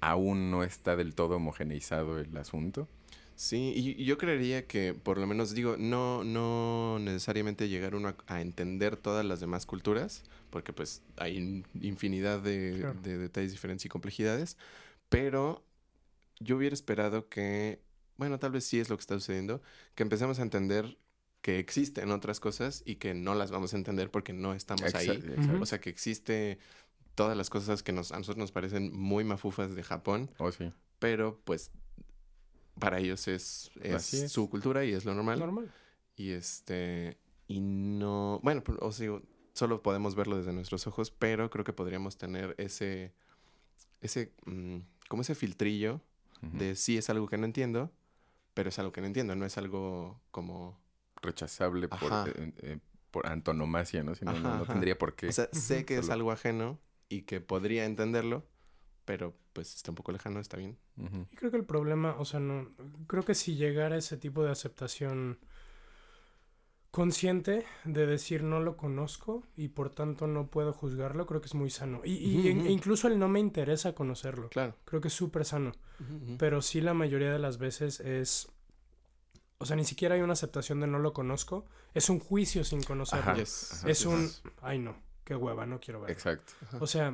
aún 0.00 0.50
no 0.50 0.62
está 0.64 0.96
del 0.96 1.14
todo 1.14 1.36
homogeneizado 1.36 2.18
el 2.18 2.36
asunto. 2.36 2.88
Sí, 3.36 3.72
y, 3.74 4.00
y 4.00 4.04
yo 4.04 4.16
creería 4.16 4.66
que, 4.68 4.94
por 4.94 5.18
lo 5.18 5.26
menos 5.26 5.54
digo, 5.54 5.76
no, 5.76 6.22
no 6.22 6.98
necesariamente 7.00 7.68
llegar 7.68 7.96
uno 7.96 8.08
a, 8.08 8.16
a 8.28 8.40
entender 8.40 8.96
todas 8.96 9.24
las 9.26 9.40
demás 9.40 9.66
culturas, 9.66 10.22
porque 10.50 10.72
pues 10.72 11.02
hay 11.16 11.36
in- 11.38 11.66
infinidad 11.82 12.40
de, 12.40 12.76
Claro. 12.78 13.00
de 13.02 13.18
detalles 13.18 13.50
diferentes 13.50 13.84
y 13.84 13.88
complejidades, 13.88 14.56
pero 15.08 15.64
yo 16.40 16.56
hubiera 16.56 16.74
esperado 16.74 17.28
que, 17.28 17.82
bueno, 18.16 18.38
tal 18.38 18.52
vez 18.52 18.64
sí 18.64 18.78
es 18.80 18.88
lo 18.90 18.96
que 18.96 19.00
está 19.02 19.14
sucediendo, 19.14 19.62
que 19.94 20.02
empecemos 20.02 20.38
a 20.38 20.42
entender 20.42 20.98
que 21.40 21.58
existen 21.58 22.10
otras 22.10 22.40
cosas 22.40 22.82
y 22.86 22.96
que 22.96 23.12
no 23.14 23.34
las 23.34 23.50
vamos 23.50 23.74
a 23.74 23.76
entender 23.76 24.10
porque 24.10 24.32
no 24.32 24.54
estamos 24.54 24.94
ahí. 24.94 25.08
exacto. 25.10 25.60
O 25.60 25.66
sea, 25.66 25.80
que 25.80 25.90
existe 25.90 26.58
todas 27.14 27.36
las 27.36 27.50
cosas 27.50 27.82
que 27.82 27.92
nos, 27.92 28.12
a 28.12 28.16
nosotros 28.18 28.38
nos 28.38 28.52
parecen 28.52 28.92
muy 28.96 29.24
mafufas 29.24 29.74
de 29.74 29.82
Japón, 29.82 30.30
Oh, 30.38 30.50
sí. 30.50 30.72
pero 30.98 31.40
pues 31.44 31.70
para 32.78 32.98
ellos 32.98 33.28
es, 33.28 33.70
es 33.82 34.32
su 34.32 34.48
cultura 34.50 34.84
y 34.84 34.92
es 34.92 35.04
lo 35.04 35.14
normal. 35.14 35.38
Normal. 35.38 35.70
Y 36.16 36.30
este, 36.30 37.18
y 37.46 37.60
no, 37.60 38.40
bueno, 38.42 38.62
o 38.80 38.90
sea, 38.90 39.20
solo 39.52 39.82
podemos 39.82 40.14
verlo 40.14 40.38
desde 40.38 40.52
nuestros 40.52 40.86
ojos, 40.86 41.10
pero 41.10 41.50
creo 41.50 41.64
que 41.64 41.72
podríamos 41.72 42.16
tener 42.16 42.54
ese, 42.58 43.12
ese, 44.00 44.32
mm, 44.46 44.78
como 45.08 45.22
ese 45.22 45.34
filtrillo 45.34 46.00
De 46.52 46.76
sí 46.76 46.96
es 46.98 47.10
algo 47.10 47.26
que 47.28 47.38
no 47.38 47.44
entiendo, 47.46 47.92
pero 48.54 48.68
es 48.68 48.78
algo 48.78 48.92
que 48.92 49.00
no 49.00 49.06
entiendo, 49.06 49.34
no 49.36 49.44
es 49.46 49.58
algo 49.58 50.20
como, 50.30 50.80
Rechazable 51.22 51.88
por, 51.88 52.28
eh, 52.28 52.52
eh, 52.62 52.78
por 53.10 53.26
antonomasia, 53.26 54.02
¿no? 54.02 54.14
Si 54.14 54.24
no, 54.24 54.32
no- 54.32 54.38
Ajá, 54.38 54.56
no 54.56 54.62
ajá. 54.64 54.72
tendría 54.72 54.98
por 54.98 55.14
qué. 55.16 55.28
o 55.28 55.32
sea, 55.32 55.48
sé 55.52 55.84
que 55.84 55.98
es 55.98 56.10
algo 56.10 56.30
ajeno 56.32 56.78
y 57.08 57.22
que 57.22 57.40
podría 57.40 57.84
entenderlo, 57.84 58.46
pero 59.04 59.34
pues 59.52 59.74
está 59.74 59.90
un 59.90 59.94
poco 59.94 60.12
lejano, 60.12 60.40
está 60.40 60.56
bien. 60.56 60.78
Y 61.30 61.36
creo 61.36 61.50
que 61.50 61.56
el 61.56 61.64
problema, 61.64 62.16
o 62.18 62.24
sea, 62.24 62.40
no, 62.40 62.70
creo 63.06 63.24
que 63.24 63.34
si 63.34 63.56
llegara 63.56 63.96
ese 63.96 64.16
tipo 64.16 64.44
de 64.44 64.50
aceptación 64.50 65.38
consciente 66.94 67.66
de 67.82 68.06
decir 68.06 68.44
no 68.44 68.60
lo 68.60 68.76
conozco 68.76 69.42
y 69.56 69.66
por 69.66 69.90
tanto 69.90 70.28
no 70.28 70.46
puedo 70.46 70.72
juzgarlo, 70.72 71.26
creo 71.26 71.40
que 71.40 71.48
es 71.48 71.54
muy 71.56 71.68
sano. 71.68 72.02
Y, 72.04 72.12
y 72.12 72.46
e 72.46 72.70
incluso 72.70 73.08
el 73.08 73.18
no 73.18 73.26
me 73.26 73.40
interesa 73.40 73.96
conocerlo. 73.96 74.48
Claro. 74.48 74.76
Creo 74.84 75.00
que 75.00 75.08
es 75.08 75.14
súper 75.14 75.44
sano. 75.44 75.72
Pero 76.38 76.62
sí 76.62 76.80
la 76.80 76.94
mayoría 76.94 77.32
de 77.32 77.40
las 77.40 77.58
veces 77.58 77.98
es... 77.98 78.46
O 79.58 79.66
sea, 79.66 79.74
ni 79.74 79.84
siquiera 79.84 80.14
hay 80.14 80.20
una 80.20 80.34
aceptación 80.34 80.78
de 80.78 80.86
no 80.86 81.00
lo 81.00 81.12
conozco. 81.12 81.66
Es 81.94 82.10
un 82.10 82.20
juicio 82.20 82.62
sin 82.62 82.80
conocerlo. 82.80 83.32
Ajá. 83.32 83.40
Yes. 83.40 83.72
Ajá. 83.72 83.90
Es 83.90 84.06
un... 84.06 84.30
Ay, 84.62 84.78
no. 84.78 84.96
Qué 85.24 85.34
hueva, 85.34 85.66
no 85.66 85.80
quiero 85.80 86.00
ver. 86.00 86.12
Exacto. 86.12 86.52
O 86.78 86.86
sea, 86.86 87.12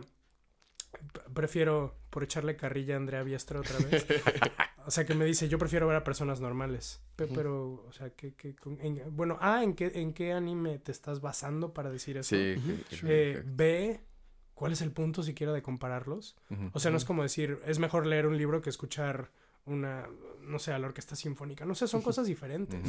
prefiero, 1.33 1.97
por 2.11 2.23
echarle 2.23 2.55
carrilla 2.55 2.95
a 2.95 2.97
Andrea 2.99 3.23
Biestra 3.23 3.61
otra 3.61 3.79
vez, 3.79 4.07
O 4.87 4.91
sea, 4.91 5.05
que 5.05 5.15
me 5.15 5.25
dice, 5.25 5.49
yo 5.49 5.59
prefiero 5.59 5.87
ver 5.87 5.97
a 5.97 6.05
personas 6.05 6.41
normales. 6.41 7.01
Pe-. 7.17 7.27
Pero, 7.29 7.85
o 7.87 7.93
sea, 7.93 8.11
que, 8.11 8.35
que 8.35 8.55
con- 8.57 8.79
en- 8.81 9.03
bueno, 9.17 9.37
A, 9.41 9.63
¿en 9.63 9.75
qué, 9.75 9.93
¿en 9.95 10.13
qué 10.13 10.33
anime 10.33 10.79
te 10.79 10.93
estás 10.93 11.21
basando 11.21 11.73
para 11.75 11.91
decir 11.91 12.17
eso? 12.17 12.35
Sí. 12.37 12.55
Ujú. 12.59 12.77
que- 12.89 12.97
que- 12.97 13.07
Eh, 13.39 13.43
B, 13.45 14.01
¿cuál 14.55 14.73
es 14.73 14.81
el 14.81 14.93
punto 14.93 15.23
siquiera 15.23 15.53
de 15.53 15.63
compararlos? 15.63 16.37
O 16.73 16.81
sea, 16.81 16.91
no 16.91 16.97
es 16.97 17.05
como 17.05 17.23
decir, 17.23 17.59
es 17.67 17.79
mejor 17.79 18.07
leer 18.07 18.27
un 18.27 18.37
libro 18.37 18.63
que 18.63 18.71
escuchar 18.71 19.31
una, 19.67 20.09
no 20.41 20.59
sé, 20.59 20.73
a 20.73 20.79
la 20.79 20.87
orquesta 20.87 21.15
sinfónica. 21.15 21.65
No 21.67 21.75
sé, 21.75 21.87
son 21.87 22.01
cosas 22.03 22.27
diferentes. 22.27 22.81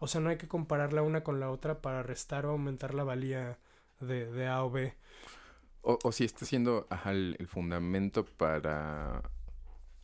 O 0.00 0.06
sea, 0.08 0.20
no 0.20 0.30
hay 0.30 0.36
que 0.38 0.48
compararla 0.48 1.02
una 1.02 1.22
con 1.22 1.38
la 1.40 1.50
otra 1.50 1.80
para 1.82 2.02
restar 2.02 2.46
o 2.46 2.50
aumentar 2.50 2.94
la 2.94 3.04
valía 3.04 3.58
de, 4.00 4.30
de 4.30 4.46
A 4.48 4.64
o 4.64 4.70
B. 4.70 4.94
O, 5.82 5.98
o 6.02 6.12
si 6.12 6.24
está 6.24 6.46
siendo 6.46 6.86
ajá, 6.88 7.12
el, 7.12 7.36
el 7.38 7.46
fundamento 7.46 8.24
para 8.24 9.22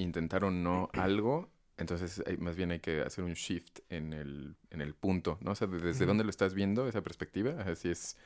intentar 0.03 0.45
o 0.45 0.51
no 0.51 0.89
algo, 0.95 1.51
entonces 1.77 2.23
hay- 2.27 2.37
más 2.37 2.57
bien 2.57 2.71
hay 2.73 2.81
que 2.81 3.01
hacer 3.03 3.25
un 3.25 3.35
shift 3.35 3.81
en 3.89 4.13
el, 4.13 4.57
en 4.71 4.81
el 4.81 4.95
punto, 4.95 5.39
¿no? 5.41 5.53
O 5.53 5.55
sea, 5.55 5.67
de- 5.67 5.79
desde 5.79 6.07
dónde 6.07 6.25
lo 6.25 6.31
estás 6.31 6.55
viendo, 6.55 6.89
esa 6.89 7.03
perspectiva, 7.03 7.75
si 7.77 7.89
es... 7.91 8.17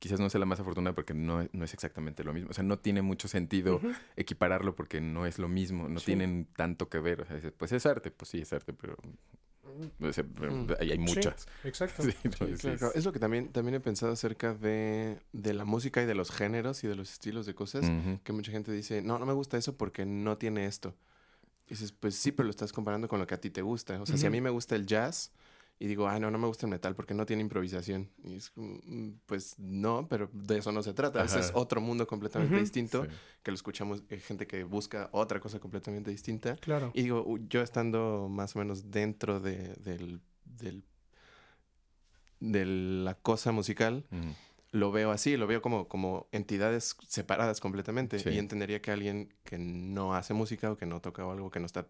Quizás 0.00 0.20
no 0.20 0.30
sea 0.30 0.38
la 0.38 0.46
más 0.46 0.60
afortunada 0.60 0.94
porque 0.94 1.12
no, 1.12 1.40
es- 1.42 1.48
no 1.52 1.64
es 1.64 1.74
exactamente 1.74 2.22
lo 2.22 2.32
mismo. 2.32 2.50
O 2.50 2.52
sea, 2.52 2.62
no 2.62 2.78
tiene 2.78 3.02
mucho 3.02 3.26
sentido 3.26 3.80
equipararlo 4.14 4.76
porque 4.76 5.00
no 5.00 5.26
es 5.26 5.40
lo 5.40 5.48
mismo, 5.48 5.88
no 5.88 5.98
Sí. 5.98 6.06
tienen 6.06 6.46
tanto 6.56 6.88
que 6.88 7.00
ver. 7.00 7.22
O 7.22 7.24
sea, 7.26 7.34
dices, 7.34 7.52
pues 7.56 7.72
es 7.72 7.84
arte, 7.84 8.12
pues 8.12 8.28
sí 8.30 8.38
es 8.38 8.52
arte, 8.52 8.72
pero 8.72 8.96
o 10.00 10.12
sea, 10.12 10.24
ahí 10.80 10.92
hay 10.92 10.98
muchas. 10.98 11.46
Exacto. 11.64 12.02
Sí, 12.04 12.14
no, 12.24 12.30
Sí, 12.30 12.30
sí, 12.30 12.36
claro, 12.36 12.52
es- 12.74 12.78
claro. 12.78 12.92
Es 12.94 13.04
lo 13.04 13.12
que 13.12 13.18
también, 13.18 13.48
también 13.48 13.74
he 13.74 13.80
pensado 13.80 14.12
acerca 14.12 14.54
de, 14.54 15.18
de 15.32 15.52
la 15.54 15.64
música 15.64 16.00
y 16.02 16.06
de 16.06 16.14
los 16.14 16.30
géneros 16.30 16.84
y 16.84 16.86
de 16.88 16.94
los 16.94 17.10
estilos 17.12 17.44
de 17.46 17.54
cosas. 17.54 17.90
Que 18.22 18.32
mucha 18.32 18.52
gente 18.52 18.70
dice, 18.72 19.02
no, 19.02 19.18
no 19.18 19.26
me 19.26 19.32
gusta 19.32 19.56
eso 19.58 19.76
porque 19.76 20.06
no 20.06 20.38
tiene 20.38 20.66
esto. 20.66 20.94
Y 21.68 21.74
dices, 21.74 21.92
pues 21.92 22.14
sí, 22.14 22.32
pero 22.32 22.44
lo 22.46 22.50
estás 22.50 22.72
comparando 22.72 23.08
con 23.08 23.18
lo 23.20 23.26
que 23.26 23.34
a 23.34 23.40
ti 23.40 23.50
te 23.50 23.62
gusta. 23.62 24.00
O 24.00 24.06
sea, 24.06 24.16
si 24.16 24.26
a 24.26 24.30
mí 24.30 24.40
me 24.40 24.50
gusta 24.50 24.74
el 24.74 24.86
jazz 24.86 25.32
y 25.78 25.86
digo, 25.86 26.08
ay, 26.08 26.18
no, 26.18 26.30
no 26.30 26.38
me 26.38 26.46
gusta 26.48 26.66
el 26.66 26.70
metal 26.70 26.94
porque 26.96 27.14
no 27.14 27.24
tiene 27.26 27.42
improvisación. 27.42 28.10
Y 28.24 28.34
es 28.36 28.50
"Mm, 28.56 29.10
pues 29.26 29.56
no, 29.58 30.08
pero 30.08 30.28
de 30.32 30.58
eso 30.58 30.72
no 30.72 30.82
se 30.82 30.92
trata. 30.94 31.22
Ese 31.22 31.38
es 31.40 31.52
otro 31.54 31.80
mundo 31.80 32.06
completamente 32.06 32.58
distinto 32.58 33.04
Sí. 33.04 33.10
que 33.42 33.50
lo 33.50 33.54
escuchamos, 33.54 34.02
eh, 34.08 34.18
gente 34.18 34.46
que 34.46 34.64
busca 34.64 35.08
otra 35.12 35.38
cosa 35.40 35.60
completamente 35.60 36.10
distinta. 36.10 36.56
Claro. 36.56 36.90
Y 36.94 37.02
digo, 37.02 37.24
yo 37.48 37.62
estando 37.62 38.28
más 38.30 38.56
o 38.56 38.60
menos 38.60 38.90
dentro 38.90 39.38
de, 39.40 39.74
del, 39.76 40.20
del, 40.44 40.82
de 42.40 42.64
la 42.66 43.14
cosa 43.14 43.52
musical. 43.52 44.04
Lo 44.70 44.92
veo 44.92 45.10
así, 45.10 45.36
lo 45.36 45.46
veo 45.46 45.62
como, 45.62 45.88
como 45.88 46.28
entidades 46.32 46.96
separadas 47.06 47.60
completamente. 47.60 48.18
Sí. 48.18 48.30
Y 48.30 48.38
entendería 48.38 48.82
que 48.82 48.90
alguien 48.90 49.32
que 49.44 49.58
no 49.58 50.14
hace 50.14 50.34
música 50.34 50.72
o 50.72 50.76
que 50.76 50.86
no 50.86 51.00
toca 51.00 51.24
o 51.24 51.32
algo 51.32 51.50
que 51.50 51.60
no 51.60 51.66
está, 51.66 51.86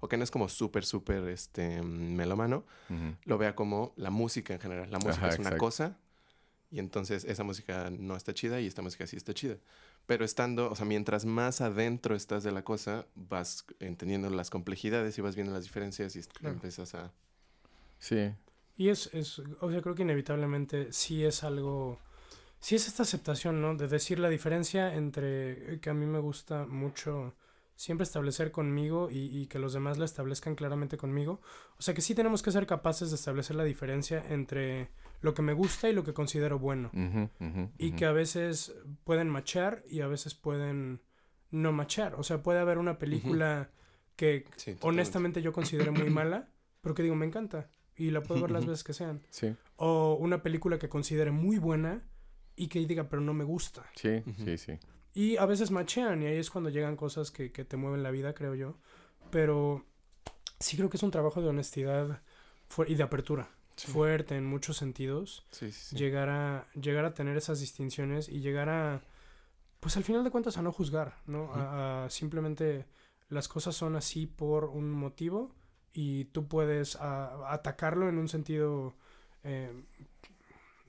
o 0.00 0.08
que 0.08 0.16
no 0.16 0.24
es 0.24 0.30
como 0.30 0.48
súper, 0.48 0.84
súper 0.84 1.28
este, 1.28 1.82
melómano, 1.82 2.64
Ujú. 2.88 3.16
lo 3.24 3.38
vea 3.38 3.54
como 3.54 3.92
la 3.96 4.10
música 4.10 4.54
en 4.54 4.60
general. 4.60 4.90
La 4.90 4.98
música 4.98 5.26
Ajá, 5.26 5.34
es 5.34 5.38
una 5.38 5.48
exacto. 5.50 5.58
cosa 5.58 5.98
y 6.70 6.78
entonces 6.78 7.24
esa 7.24 7.42
música 7.42 7.90
no 7.90 8.14
está 8.16 8.32
chida 8.32 8.60
y 8.60 8.66
esta 8.66 8.80
música 8.82 9.06
sí 9.06 9.16
está 9.16 9.34
chida. 9.34 9.56
Pero 10.06 10.24
estando, 10.24 10.70
o 10.70 10.76
sea, 10.76 10.86
mientras 10.86 11.24
más 11.24 11.60
adentro 11.60 12.14
estás 12.14 12.42
de 12.44 12.52
la 12.52 12.62
cosa, 12.62 13.06
vas 13.16 13.64
entendiendo 13.80 14.30
las 14.30 14.50
complejidades 14.50 15.18
y 15.18 15.20
vas 15.20 15.34
viendo 15.34 15.52
las 15.52 15.64
diferencias 15.64 16.14
y 16.14 16.22
Claro. 16.22 16.54
empiezas 16.54 16.94
a... 16.94 17.12
Sí. 17.98 18.32
Y 18.76 18.88
es, 18.88 19.10
es, 19.12 19.40
o 19.60 19.70
sea, 19.70 19.82
creo 19.82 19.94
que 19.94 20.02
inevitablemente 20.02 20.92
sí 20.92 21.24
es 21.24 21.44
algo, 21.44 21.98
sí 22.60 22.76
es 22.76 22.86
esta 22.86 23.02
aceptación, 23.02 23.60
¿no? 23.60 23.74
De 23.74 23.88
decir 23.88 24.18
la 24.18 24.28
diferencia 24.28 24.94
entre 24.94 25.74
eh, 25.74 25.80
que 25.80 25.90
a 25.90 25.94
mí 25.94 26.06
me 26.06 26.18
gusta 26.18 26.66
mucho 26.66 27.34
siempre 27.74 28.04
establecer 28.04 28.52
conmigo 28.52 29.08
y, 29.10 29.34
y 29.36 29.46
que 29.46 29.58
los 29.58 29.72
demás 29.72 29.96
la 29.96 30.04
establezcan 30.04 30.54
claramente 30.54 30.98
conmigo. 30.98 31.40
O 31.78 31.82
sea 31.82 31.94
que 31.94 32.02
sí 32.02 32.14
tenemos 32.14 32.42
que 32.42 32.52
ser 32.52 32.66
capaces 32.66 33.08
de 33.10 33.16
establecer 33.16 33.56
la 33.56 33.64
diferencia 33.64 34.22
entre 34.28 34.90
lo 35.22 35.32
que 35.32 35.42
me 35.42 35.54
gusta 35.54 35.88
y 35.88 35.94
lo 35.94 36.04
que 36.04 36.12
considero 36.12 36.58
bueno. 36.58 36.90
Y 37.78 37.92
que 37.92 38.04
a 38.04 38.12
veces 38.12 38.74
pueden 39.04 39.28
machar 39.28 39.82
y 39.88 40.00
a 40.02 40.06
veces 40.08 40.34
pueden 40.34 41.00
no 41.50 41.72
machar. 41.72 42.14
O 42.16 42.22
sea, 42.22 42.42
puede 42.42 42.58
haber 42.60 42.76
una 42.78 42.98
película 42.98 43.70
que 44.16 44.44
Sí, 44.56 44.76
honestamente 44.82 45.40
yo 45.40 45.52
considero 45.54 45.92
muy 45.92 46.10
mala, 46.10 46.50
pero 46.82 46.94
que 46.94 47.02
digo, 47.02 47.14
me 47.16 47.26
encanta. 47.26 47.70
Y 47.96 48.10
la 48.10 48.22
puedo 48.22 48.42
ver 48.42 48.50
las 48.50 48.66
veces 48.66 48.84
que 48.84 48.92
sean. 48.92 49.22
Sí, 49.30 49.54
O 49.76 50.16
una 50.20 50.42
película 50.42 50.78
que 50.78 50.88
considere 50.88 51.30
muy 51.30 51.58
buena 51.58 52.06
y 52.62 52.68
que 52.68 52.84
diga, 52.86 53.08
pero 53.08 53.22
no 53.22 53.32
me 53.34 53.44
gusta. 53.44 53.84
sí, 53.94 54.22
sí, 54.44 54.58
sí. 54.58 54.78
Y 55.14 55.36
a 55.38 55.46
veces 55.46 55.70
machean 55.70 56.22
y 56.22 56.26
ahí 56.26 56.36
es 56.38 56.50
cuando 56.50 56.70
llegan 56.70 56.94
cosas 56.96 57.30
que, 57.30 57.50
que 57.52 57.64
te 57.64 57.76
mueven 57.76 58.02
la 58.02 58.10
vida, 58.12 58.32
creo 58.34 58.54
yo. 58.54 58.76
Pero 59.30 59.84
sí 60.60 60.76
creo 60.76 60.88
que 60.90 60.96
es 60.96 61.02
un 61.02 61.10
trabajo 61.10 61.40
de 61.42 61.48
honestidad 61.48 62.22
y 62.86 62.94
de 62.94 63.02
apertura. 63.02 63.48
Sí. 63.76 63.90
Fuerte 63.90 64.36
en 64.36 64.44
muchos 64.46 64.76
sentidos. 64.76 65.46
Sí, 65.50 65.72
sí, 65.72 65.80
sí. 65.90 65.96
Llegar, 65.96 66.28
a, 66.28 66.66
llegar 66.80 67.04
a 67.04 67.14
tener 67.14 67.36
esas 67.36 67.60
distinciones 67.60 68.28
y 68.28 68.40
llegar 68.40 68.68
a, 68.68 69.02
pues 69.80 69.96
al 69.96 70.04
final 70.04 70.22
de 70.22 70.30
cuentas, 70.30 70.58
a 70.58 70.62
no 70.62 70.70
juzgar, 70.70 71.16
¿no? 71.26 71.52
A, 71.54 72.04
a 72.04 72.10
simplemente 72.10 72.86
las 73.28 73.48
cosas 73.48 73.74
son 73.74 73.96
así 73.96 74.26
por 74.26 74.64
un 74.66 74.90
motivo 74.92 75.54
y 75.92 76.26
tú 76.26 76.46
puedes 76.46 76.96
a- 76.96 77.52
atacarlo 77.52 78.08
en 78.08 78.18
un 78.18 78.28
sentido 78.28 78.94
eh, 79.44 79.72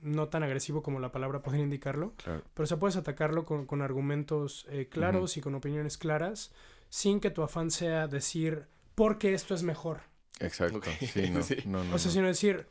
no 0.02 0.28
tan 0.28 0.42
agresivo 0.42 0.82
como 0.82 1.00
la 1.00 1.10
palabra 1.12 1.40
podría 1.42 1.62
indicarlo, 1.64 2.12
Claro. 2.22 2.42
pero 2.54 2.66
se 2.66 2.76
puedes 2.76 2.96
atacarlo 2.96 3.44
con, 3.46 3.66
con 3.66 3.80
argumentos 3.82 4.66
eh, 4.68 4.88
claros 4.90 5.36
y 5.36 5.40
con 5.40 5.54
opiniones 5.54 5.96
claras 5.98 6.52
sin 6.90 7.20
que 7.20 7.30
tu 7.30 7.42
afán 7.42 7.70
sea 7.70 8.06
decir 8.08 8.66
porque 8.94 9.32
esto 9.32 9.54
es 9.54 9.62
mejor. 9.62 10.00
Exacto. 10.40 10.78
Ok. 10.78 10.86
Sí, 11.00 11.30
no, 11.30 11.42
Sí. 11.42 11.56
no, 11.64 11.82
no, 11.84 11.94
O 11.94 11.98
sea, 11.98 12.08
no. 12.08 12.12
sino 12.14 12.26
decir, 12.26 12.66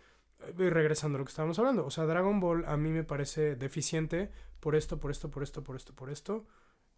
eh, 0.59 0.69
regresando 0.69 1.15
a 1.17 1.19
lo 1.19 1.25
que 1.25 1.29
estábamos 1.31 1.57
hablando, 1.57 1.85
o 1.85 1.89
sea, 1.91 2.05
Dragon 2.05 2.39
Ball 2.39 2.63
a 2.67 2.77
mí 2.77 2.89
me 2.89 3.03
parece 3.03 3.55
deficiente 3.55 4.29
por 4.59 4.75
esto, 4.75 4.99
por 4.99 5.09
esto, 5.09 5.31
por 5.31 5.41
esto, 5.43 5.63
por 5.63 5.75
esto, 5.75 5.93
por 5.95 6.09
esto. 6.11 6.45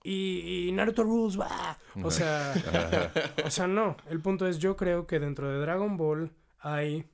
Y, 0.03 0.67
y 0.67 0.71
Naruto 0.73 1.03
Rules, 1.03 1.37
¡bah! 1.37 1.77
O 2.03 2.11
sea, 2.11 2.53
o 3.45 3.49
sea, 3.49 3.67
no. 3.67 3.95
El 4.09 4.19
punto 4.19 4.45
es, 4.47 4.59
yo 4.59 4.75
creo 4.75 5.07
que 5.07 5.19
dentro 5.19 5.49
de 5.49 5.59
Dragon 5.59 5.95
Ball 5.95 6.31
hay 6.59 7.05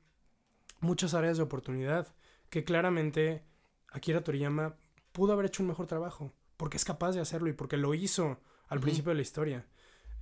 muchas 0.80 1.14
áreas 1.14 1.38
de 1.38 1.44
oportunidad 1.44 2.08
que 2.50 2.64
claramente 2.64 3.44
Akira 3.90 4.24
Toriyama 4.24 4.76
pudo 5.12 5.34
haber 5.34 5.48
hecho 5.48 5.64
un 5.64 5.70
mejor 5.70 5.88
trabajo. 5.88 6.34
Porque 6.58 6.78
es 6.78 6.84
capaz 6.84 7.14
de 7.14 7.22
hacerlo 7.22 7.50
y 7.50 7.54
porque 7.54 7.78
lo 7.78 7.94
hizo 7.94 8.42
al 8.68 8.80
principio 8.82 9.12
de 9.12 9.16
la 9.16 9.22
historia. 9.22 9.66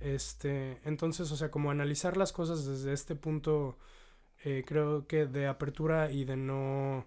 Este, 0.00 0.78
entonces, 0.84 1.30
o 1.32 1.36
sea, 1.36 1.50
como 1.50 1.70
analizar 1.70 2.16
las 2.16 2.32
cosas 2.32 2.64
desde 2.64 2.92
este 2.92 3.16
punto, 3.16 3.76
eh, 4.44 4.64
creo 4.64 5.06
que 5.08 5.26
de 5.26 5.48
apertura 5.48 6.12
y 6.12 6.24
de 6.24 6.36
no, 6.36 7.06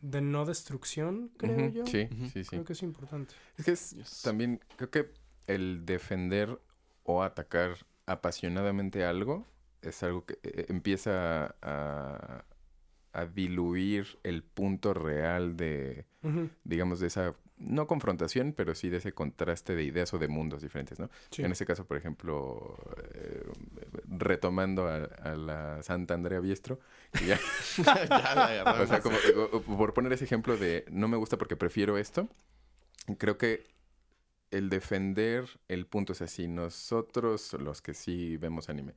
de 0.00 0.20
no 0.20 0.44
destrucción, 0.44 1.30
creo 1.36 1.68
yo. 1.70 1.86
Sí, 1.86 2.08
sí, 2.32 2.42
sí. 2.42 2.50
Creo 2.50 2.64
que 2.64 2.72
es 2.72 2.82
importante. 2.82 3.34
Es 3.56 3.64
que 3.64 3.70
es 3.72 3.90
Yes. 3.92 4.22
también, 4.22 4.60
creo 4.76 4.90
que 4.90 5.12
el 5.46 5.86
defender 5.86 6.60
o 7.04 7.22
atacar 7.22 7.76
apasionadamente 8.06 9.04
algo 9.04 9.46
es 9.82 10.02
algo 10.02 10.24
que 10.26 10.38
eh, 10.42 10.66
empieza 10.68 11.54
a, 11.62 12.44
a 13.16 13.24
diluir 13.24 14.18
el 14.24 14.42
punto 14.42 14.92
real 14.92 15.56
de, 15.56 16.04
digamos, 16.64 17.00
de 17.00 17.06
esa, 17.06 17.34
no 17.56 17.86
confrontación, 17.86 18.52
pero 18.54 18.74
sí 18.74 18.90
de 18.90 18.98
ese 18.98 19.12
contraste 19.12 19.74
de 19.74 19.84
ideas 19.84 20.12
o 20.12 20.18
de 20.18 20.28
mundos 20.28 20.60
diferentes, 20.60 20.98
¿no? 20.98 21.08
sí. 21.30 21.42
En 21.42 21.50
este 21.50 21.64
caso, 21.64 21.86
por 21.86 21.96
ejemplo, 21.96 22.76
eh, 23.14 23.42
retomando 24.06 24.86
a, 24.86 25.04
a 25.04 25.34
la 25.34 25.82
Santa 25.82 26.12
Andrea 26.12 26.40
Biestro, 26.40 26.78
que 27.12 27.24
ya, 27.24 27.40
ya 27.84 28.34
la 28.34 28.46
agarramos. 28.48 28.82
o 28.82 28.86
sea, 28.86 29.00
como, 29.00 29.16
por 29.78 29.94
poner 29.94 30.12
ese 30.12 30.26
ejemplo 30.26 30.58
de 30.58 30.84
no 30.90 31.08
me 31.08 31.16
gusta 31.16 31.38
porque 31.38 31.56
prefiero 31.56 31.96
esto, 31.96 32.28
creo 33.16 33.38
que 33.38 33.64
el 34.50 34.68
defender 34.68 35.48
el 35.68 35.86
punto, 35.86 36.12
o 36.12 36.16
sea, 36.16 36.26
si 36.26 36.48
nosotros, 36.48 37.54
los 37.54 37.80
que 37.80 37.94
sí 37.94 38.36
vemos 38.36 38.68
anime, 38.68 38.92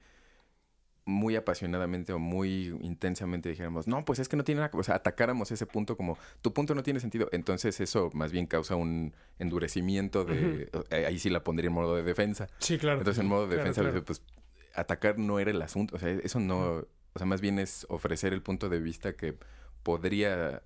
muy 1.10 1.36
apasionadamente 1.36 2.14
o 2.14 2.20
muy 2.20 2.68
intensamente 2.82 3.50
dijéramos, 3.50 3.88
no, 3.88 4.06
pues 4.06 4.20
es 4.20 4.30
que 4.30 4.38
no 4.38 4.44
tiene 4.44 4.60
nada, 4.60 4.72
que-", 4.72 4.78
o 4.78 4.84
sea, 4.84 4.96
atacáramos 4.96 5.52
ese 5.52 5.66
punto 5.66 5.98
como, 5.98 6.18
tu 6.42 6.54
punto 6.54 6.76
no 6.76 6.84
tiene 6.84 7.00
sentido, 7.00 7.28
entonces 7.32 7.80
eso 7.82 8.10
más 8.14 8.32
bien 8.32 8.46
causa 8.46 8.76
un 8.76 9.14
endurecimiento 9.40 10.24
de, 10.26 10.70
eh, 10.92 11.06
ahí 11.06 11.20
sí 11.20 11.30
la 11.30 11.44
pondría 11.44 11.68
en 11.68 11.74
modo 11.74 11.96
de 11.96 12.04
defensa. 12.04 12.48
Sí, 12.60 12.78
claro. 12.78 13.00
Entonces, 13.00 13.22
en 13.22 13.28
modo 13.28 13.44
de 13.48 13.56
Claro, 13.56 13.62
defensa, 13.64 13.82
claro. 13.82 14.06
pues 14.06 14.22
atacar 14.76 15.18
no 15.18 15.40
era 15.40 15.52
el 15.52 15.62
asunto. 15.62 15.96
O 15.96 16.00
sea, 16.00 16.10
eso 16.10 16.40
no. 16.40 16.86
O 17.14 17.18
sea, 17.18 17.26
más 17.26 17.42
bien 17.42 17.60
es 17.60 17.86
ofrecer 17.90 18.34
el 18.34 18.42
punto 18.42 18.70
de 18.70 18.80
vista 18.80 19.14
que 19.14 19.36
podría. 19.84 20.64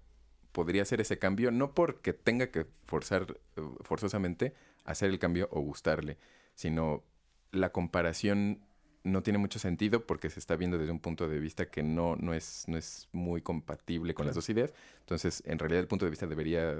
Podría 0.51 0.83
hacer 0.83 1.01
ese 1.01 1.17
cambio, 1.17 1.49
no 1.49 1.73
porque 1.73 2.13
tenga 2.13 2.51
que 2.51 2.67
forzar 2.83 3.25
eh, 3.55 3.61
forzosamente 3.81 4.53
hacer 4.85 5.09
el 5.09 5.17
cambio 5.17 5.47
o 5.51 5.61
gustarle, 5.61 6.19
sino 6.53 7.03
la 7.51 7.71
comparación 7.71 8.59
no 9.03 9.21
tiene 9.23 9.37
mucho 9.39 9.59
sentido 9.59 10.05
porque 10.05 10.29
se 10.29 10.39
está 10.39 10.55
viendo 10.55 10.77
desde 10.77 10.91
un 10.91 10.99
punto 10.99 11.27
de 11.27 11.39
vista 11.39 11.65
que 11.65 11.83
no, 11.83 12.15
no, 12.15 12.33
es, 12.33 12.63
no 12.67 12.77
es 12.77 13.09
muy 13.11 13.41
compatible 13.41 14.13
con 14.13 14.25
las 14.25 14.35
dos 14.35 14.47
ideas. 14.49 14.73
Entonces, 15.01 15.43
en 15.45 15.59
realidad 15.59 15.81
el 15.81 15.87
punto 15.87 16.05
de 16.05 16.11
vista 16.11 16.25
debería, 16.25 16.75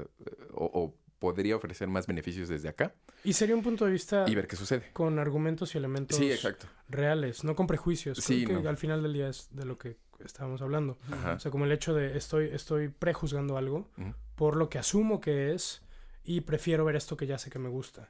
o, 0.54 0.66
o 0.66 0.94
podría 1.20 1.56
ofrecer 1.56 1.88
más 1.88 2.06
beneficios 2.08 2.50
desde 2.50 2.68
acá 2.70 2.94
Y 3.24 3.32
sería 3.34 3.56
un 3.56 3.64
punto 3.64 3.86
de 3.86 3.92
vista 3.92 4.26
y 4.28 4.36
ver 4.36 4.48
qué 4.48 4.56
sucede. 4.58 4.90
con 4.94 5.20
argumentos 5.20 5.74
y 5.74 5.78
elementos 5.78 6.18
Sí, 6.18 6.32
exacto. 6.32 6.68
reales, 6.90 7.44
no 7.44 7.56
con 7.56 7.68
prejuicios. 7.68 8.18
Sí, 8.20 8.44
Creo 8.46 8.58
que 8.60 8.64
no. 8.64 8.70
al 8.70 8.78
final 8.78 9.02
del 9.04 9.14
día 9.14 9.28
es 9.30 9.48
de 9.52 9.66
lo 9.66 9.78
que 9.78 9.98
estábamos 10.24 10.62
hablando. 10.62 10.98
Ajá. 11.12 11.34
O 11.34 11.40
sea, 11.40 11.52
como 11.52 11.66
el 11.66 11.72
hecho 11.74 11.94
de 11.94 12.18
estoy, 12.18 12.46
estoy 12.54 12.88
prejuzgando 12.90 13.58
algo 13.58 13.90
por 14.36 14.56
lo 14.58 14.70
que 14.70 14.80
asumo 14.80 15.20
que 15.22 15.54
es 15.54 15.82
y 16.26 16.42
prefiero 16.42 16.86
ver 16.86 16.96
esto 16.96 17.18
que 17.18 17.28
ya 17.28 17.38
sé 17.38 17.50
que 17.50 17.60
me 17.60 17.68
gusta. 17.70 18.10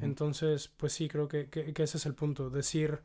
Entonces, 0.00 0.68
pues 0.68 0.92
sí, 0.92 1.08
creo 1.08 1.28
que, 1.28 1.48
que- 1.48 1.72
que 1.72 1.82
ese 1.82 1.96
es 1.98 2.06
el 2.06 2.14
punto. 2.14 2.50
Decir, 2.50 3.00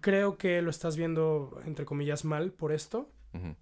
creo 0.00 0.36
que 0.38 0.62
lo 0.62 0.70
estás 0.70 0.96
viendo, 0.96 1.60
entre 1.64 1.84
comillas, 1.84 2.24
mal 2.24 2.52
por 2.52 2.72
esto 2.72 3.10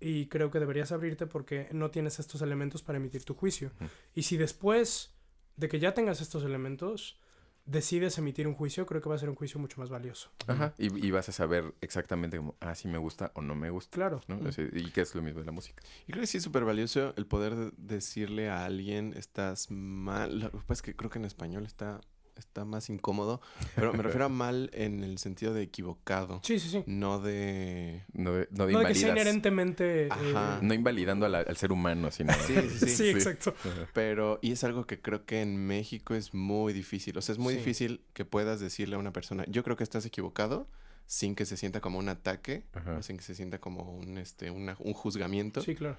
y 0.01 0.27
creo 0.29 0.51
que 0.51 0.61
deberías 0.61 0.93
abrirte 0.93 1.27
porque 1.27 1.69
no 1.73 1.91
tienes 1.91 2.19
estos 2.19 2.41
elementos 2.41 2.83
para 2.83 2.97
emitir 2.99 3.25
tu 3.25 3.35
juicio. 3.35 3.71
Y 4.15 4.23
si 4.23 4.37
después 4.39 5.15
de 5.57 5.69
que 5.69 5.79
ya 5.79 5.93
tengas 5.93 6.21
estos 6.23 6.43
elementos, 6.43 7.21
decides 7.67 8.17
emitir 8.17 8.49
un 8.49 8.55
juicio, 8.55 8.87
creo 8.87 9.03
que 9.03 9.11
va 9.11 9.17
a 9.17 9.19
ser 9.19 9.29
un 9.29 9.35
juicio 9.35 9.61
mucho 9.61 9.79
más 9.79 9.91
valioso. 9.91 10.31
Ajá. 10.47 10.73
Y, 10.79 11.07
y 11.07 11.11
vas 11.11 11.29
a 11.29 11.33
saber 11.33 11.75
exactamente 11.83 12.39
como, 12.39 12.55
ah, 12.61 12.75
si 12.75 12.89
me 12.89 12.97
gusta 12.97 13.31
o 13.35 13.43
no 13.43 13.55
me 13.55 13.69
gusta. 13.69 13.95
Claro. 13.95 14.23
¿no? 14.27 14.39
O 14.49 14.53
sea, 14.53 14.67
y 14.73 14.91
que 14.91 15.03
es 15.03 15.15
lo 15.15 15.21
mismo 15.21 15.41
de 15.41 15.47
la 15.47 15.53
música. 15.53 15.83
Y 16.07 16.13
creo 16.13 16.23
que 16.23 16.27
sí 16.27 16.39
es 16.39 16.45
súper 16.45 16.65
valioso 16.65 17.13
el 17.19 17.27
poder 17.27 17.55
de- 17.55 17.73
decirle 17.77 18.49
a 18.49 18.65
alguien 18.65 19.13
estás 19.19 19.71
mal. 19.71 20.41
Lo 20.41 20.51
que 20.51 20.59
pasa 20.59 20.73
es 20.75 20.83
que 20.83 20.97
creo 20.97 21.11
que 21.11 21.19
en 21.19 21.27
español 21.27 21.67
está, 21.67 22.01
está 22.39 22.65
más 22.65 22.89
incómodo. 22.91 23.41
Pero 23.75 23.93
me 23.93 24.03
refiero 24.03 24.27
a 24.27 24.29
mal 24.31 24.71
en 24.73 25.05
el 25.05 25.19
sentido 25.19 25.53
de 25.55 25.63
equivocado. 25.63 26.41
Sí, 26.45 26.59
sí, 26.59 26.69
sí. 26.69 26.83
No 26.87 27.21
de. 27.21 28.05
No 28.13 28.33
de, 28.33 28.49
no 28.51 28.67
de 28.67 28.73
No 28.73 28.79
de 28.81 28.87
que 28.87 28.95
sea 28.95 29.11
inherentemente... 29.11 30.07
eh, 30.07 30.09
Ajá. 30.11 30.59
No 30.63 30.75
invalidando 30.75 31.27
a 31.27 31.29
la- 31.29 31.41
al 31.41 31.57
ser 31.57 31.73
humano, 31.73 32.11
sino... 32.11 32.33
Sí, 32.35 32.55
sí, 32.71 32.79
sí. 32.79 32.89
sí, 32.89 33.09
exacto. 33.11 33.55
Ajá. 33.61 33.89
Pero, 33.95 34.39
y 34.43 34.53
es 34.53 34.65
algo 34.65 34.87
que 34.87 35.01
creo 35.01 35.25
que 35.27 35.43
en 35.43 35.57
México 35.67 36.15
es 36.15 36.35
muy 36.35 36.73
difícil. 36.73 37.17
O 37.19 37.23
sea, 37.23 37.33
es 37.33 37.39
muy 37.39 37.55
Sí. 37.55 37.59
difícil 37.59 38.01
que 38.13 38.25
puedas 38.25 38.61
decirle 38.61 38.97
a 38.97 38.99
una 38.99 39.13
persona, 39.13 39.45
yo 39.49 39.65
creo 39.65 39.77
que 39.77 39.85
estás 39.85 40.05
equivocado, 40.07 40.69
sin 41.07 41.35
que 41.35 41.47
se 41.47 41.57
sienta 41.57 41.81
como 41.81 41.99
un 41.99 42.09
ataque, 42.11 42.65
Ajá. 42.75 42.99
o 42.99 43.03
sin 43.03 43.17
que 43.17 43.23
se 43.25 43.35
sienta 43.35 43.59
como 43.61 43.83
un, 43.97 44.19
este, 44.19 44.51
una- 44.51 44.77
un 44.81 44.93
juzgamiento. 44.93 45.63
Sí, 45.63 45.75
claro. 45.75 45.97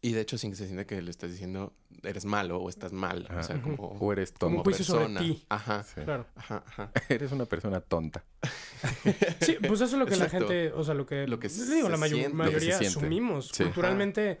Y 0.00 0.12
de 0.12 0.20
hecho, 0.20 0.38
sin 0.38 0.50
que 0.52 0.56
se 0.56 0.66
sienta 0.66 0.86
que 0.86 1.02
le 1.02 1.10
estás 1.10 1.30
diciendo, 1.30 1.72
eres 2.04 2.24
malo 2.24 2.58
o 2.58 2.68
estás 2.68 2.92
mal. 2.92 3.26
Ajá. 3.28 3.40
O 3.40 3.42
sea, 3.42 3.60
como, 3.60 3.76
O 3.98 4.12
eres 4.12 4.30
Como 4.30 4.38
tonto. 4.38 4.58
un 4.58 4.64
juicio 4.64 4.84
sobre 4.84 5.06
persona. 5.06 5.20
ti. 5.20 5.44
Ajá. 5.48 5.82
Sí. 5.82 6.00
Claro. 6.02 6.26
Ajá, 6.36 6.62
ajá. 6.66 6.90
Eres 7.08 7.32
una 7.32 7.46
persona 7.46 7.80
tonta. 7.80 8.24
Sí, 9.40 9.56
pues 9.60 9.80
eso 9.80 9.84
es 9.84 9.92
lo 9.94 10.06
que 10.06 10.16
la 10.16 10.28
gente, 10.28 10.72
o 10.72 10.84
sea, 10.84 10.94
lo 10.94 11.04
que, 11.06 11.26
Lo 11.26 11.40
que 11.40 11.48
digo, 11.48 11.88
la 11.88 11.96
siente. 11.96 12.28
mayoría 12.28 12.28
Lo 12.28 12.44
que 12.52 12.60
se 12.60 12.66
siente. 12.78 12.86
asumimos 12.86 13.48
Sí. 13.52 13.64
culturalmente, 13.64 14.38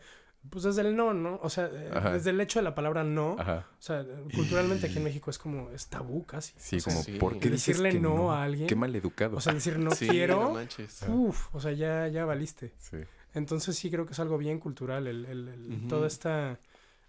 pues 0.48 0.62
desde 0.62 0.82
el 0.82 0.94
no, 0.94 1.12
¿no? 1.12 1.40
O 1.42 1.50
sea, 1.50 1.66
eh, 1.72 1.90
Ajá. 1.92 2.12
desde 2.12 2.30
el 2.30 2.40
hecho 2.40 2.60
de 2.60 2.62
la 2.62 2.74
palabra 2.76 3.02
no, 3.02 3.34
Ajá. 3.38 3.66
o 3.76 3.82
sea, 3.82 4.06
culturalmente 4.34 4.86
aquí 4.86 4.98
en 4.98 5.04
México 5.04 5.30
es 5.30 5.38
como, 5.38 5.70
es 5.70 5.88
tabú 5.88 6.24
casi. 6.24 6.54
Sí, 6.56 6.76
O 6.76 6.80
sea, 6.80 6.92
como, 6.92 7.04
sí. 7.04 7.12
¿por 7.18 7.32
qué 7.40 7.50
dices 7.50 7.66
Decirle 7.66 7.90
que 7.92 8.00
no 8.00 8.32
a 8.32 8.44
alguien. 8.44 8.68
Qué 8.68 8.76
mal 8.76 8.94
educado. 8.94 9.36
O 9.36 9.40
sea, 9.40 9.52
decir 9.54 9.76
no 9.80 9.90
Sí, 9.96 10.06
quiero, 10.06 10.40
no 10.44 10.50
manches. 10.52 11.02
uff, 11.08 11.52
o 11.54 11.60
sea, 11.60 11.72
ya, 11.72 12.06
ya 12.06 12.24
valiste. 12.24 12.72
Sí. 12.78 12.98
Entonces 13.34 13.76
sí 13.76 13.90
creo 13.90 14.06
que 14.06 14.12
es 14.12 14.18
algo 14.20 14.38
bien 14.38 14.58
cultural, 14.58 15.06
el, 15.06 15.24
el- 15.26 15.48
el- 15.48 15.88
toda 15.88 16.06
esta 16.06 16.58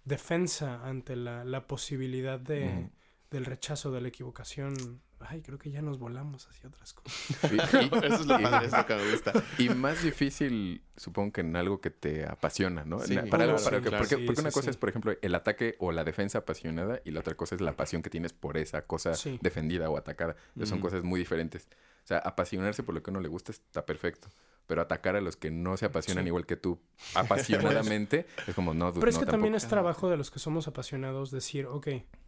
defensa 0.04 0.86
ante 0.86 1.16
la, 1.16 1.44
la 1.44 1.66
posibilidad 1.66 2.38
de, 2.38 2.90
del 3.30 3.44
rechazo, 3.44 3.90
de 3.92 4.00
la 4.00 4.08
equivocación. 4.08 5.00
Ay, 5.22 5.42
creo 5.42 5.58
que 5.58 5.70
ya 5.70 5.82
nos 5.82 5.98
volamos 5.98 6.48
hacia 6.48 6.68
otras 6.70 6.94
cosas. 6.94 7.12
Y, 7.52 7.56
y- 7.76 8.04
Eso 8.06 8.14
es 8.22 8.26
lo 8.26 8.40
padre, 8.40 8.66
es 8.66 8.72
lo 8.72 8.86
que 8.86 8.94
me 8.94 9.10
gusta. 9.10 9.32
y 9.58 9.68
más 9.68 10.02
difícil, 10.02 10.82
supongo 10.96 11.32
que 11.32 11.40
en 11.42 11.54
algo 11.56 11.80
que 11.82 11.90
te 11.90 12.24
apasiona, 12.26 12.84
¿no? 12.86 13.00
Sí, 13.00 13.16
para 13.30 13.44
algo, 13.44 13.56
claro, 13.56 13.62
para 13.62 13.76
sí, 13.76 13.82
que- 13.82 13.88
claro. 13.90 13.98
porque, 14.04 14.16
Sí, 14.16 14.24
porque 14.26 14.40
una 14.40 14.50
cosa 14.50 14.64
sí. 14.64 14.70
es, 14.70 14.76
por 14.78 14.88
ejemplo, 14.88 15.12
el 15.20 15.34
ataque 15.34 15.76
o 15.78 15.92
la 15.92 16.04
defensa 16.04 16.38
apasionada 16.38 17.02
y 17.04 17.10
la 17.10 17.20
otra 17.20 17.34
cosa 17.34 17.54
es 17.54 17.60
la 17.60 17.76
pasión 17.76 18.00
que 18.02 18.08
tienes 18.08 18.32
por 18.32 18.56
esa 18.56 18.82
cosa 18.86 19.12
Sí. 19.14 19.38
defendida 19.42 19.90
o 19.90 19.98
atacada. 19.98 20.36
Entonces, 20.48 20.70
Son 20.70 20.80
cosas 20.80 21.02
muy 21.02 21.20
diferentes. 21.20 21.68
O 22.10 22.12
sea, 22.12 22.18
apasionarse 22.18 22.82
por 22.82 22.92
lo 22.92 23.04
que 23.04 23.10
a 23.10 23.12
uno 23.12 23.20
le 23.20 23.28
gusta 23.28 23.52
está 23.52 23.86
perfecto. 23.86 24.28
Pero 24.66 24.82
atacar 24.82 25.14
a 25.14 25.20
los 25.20 25.36
que 25.36 25.52
no 25.52 25.76
se 25.76 25.86
apasionan 25.86 26.24
Sí. 26.24 26.28
igual 26.28 26.44
que 26.44 26.56
tú 26.56 26.80
apasionadamente 27.14 28.26
es 28.48 28.54
como 28.54 28.74
no, 28.74 28.92
Pero 28.92 29.06
es 29.08 29.14
no, 29.14 29.20
que 29.20 29.26
también 29.30 29.54
es 29.54 29.68
trabajo 29.68 30.10
de 30.10 30.16
los 30.16 30.32
que 30.32 30.40
somos 30.40 30.66
apasionados 30.66 31.30
decir, 31.30 31.66
ok, 31.66 31.86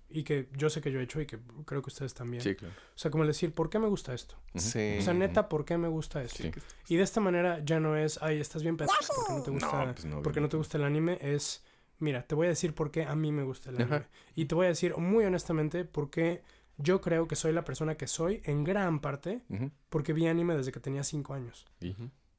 y 0.09 0.23
que 0.23 0.49
yo 0.57 0.71
sé 0.71 0.81
que 0.81 0.93
yo 0.93 1.01
he 1.01 1.03
hecho 1.03 1.21
y 1.21 1.27
que 1.27 1.41
creo 1.65 1.83
que 1.83 1.89
ustedes 1.89 2.15
también. 2.15 2.43
Sí, 2.45 2.55
claro. 2.55 2.73
O 2.95 2.99
sea, 2.99 3.11
como 3.11 3.27
decir, 3.27 3.53
¿por 3.53 3.71
qué 3.71 3.81
me 3.81 3.89
gusta 3.89 4.15
esto? 4.15 4.37
Sí. 4.55 4.99
O 5.01 5.03
sea, 5.03 5.15
neta, 5.15 5.49
¿por 5.49 5.65
qué 5.65 5.77
me 5.79 5.89
gusta 5.89 6.23
esto? 6.23 6.45
Sí. 6.45 6.53
Y 6.89 6.95
de 6.97 7.03
esta 7.03 7.21
manera 7.21 7.59
ya 7.65 7.81
no 7.81 7.97
es, 7.97 8.23
ay, 8.23 8.39
estás 8.41 8.63
bien 8.63 8.77
pendejo 8.77 8.99
porque 9.17 9.33
no 9.35 9.43
te 9.43 9.51
gusta, 9.51 9.85
No, 9.87 9.93
pues 9.95 10.05
no, 10.05 10.23
porque 10.23 10.41
no 10.41 10.49
te 10.49 10.57
gusta 10.59 10.79
el 10.79 10.85
anime, 10.85 11.19
es, 11.21 11.65
mira, 11.99 12.23
te 12.25 12.37
voy 12.37 12.47
a 12.47 12.51
decir 12.51 12.73
por 12.73 12.93
qué 12.93 13.03
a 13.05 13.17
mí 13.17 13.33
me 13.33 13.43
gusta 13.43 13.71
el 13.71 13.77
Ajá. 13.83 13.95
anime. 13.97 14.09
Y 14.37 14.45
te 14.45 14.55
voy 14.55 14.67
a 14.67 14.69
decir 14.69 14.97
muy 14.97 15.25
honestamente 15.25 15.85
por 15.85 16.09
qué 16.11 16.43
yo 16.79 17.01
creo 17.01 17.29
que 17.29 17.37
soy 17.37 17.53
la 17.53 17.65
persona 17.65 17.97
que 17.97 18.07
soy 18.07 18.41
en 18.45 18.65
gran 18.65 19.01
parte 19.01 19.43
porque 19.89 20.13
vi 20.13 20.27
anime 20.27 20.57
desde 20.57 20.73
que 20.73 20.81
tenía 20.81 21.05
cinco 21.05 21.35
años. 21.35 21.67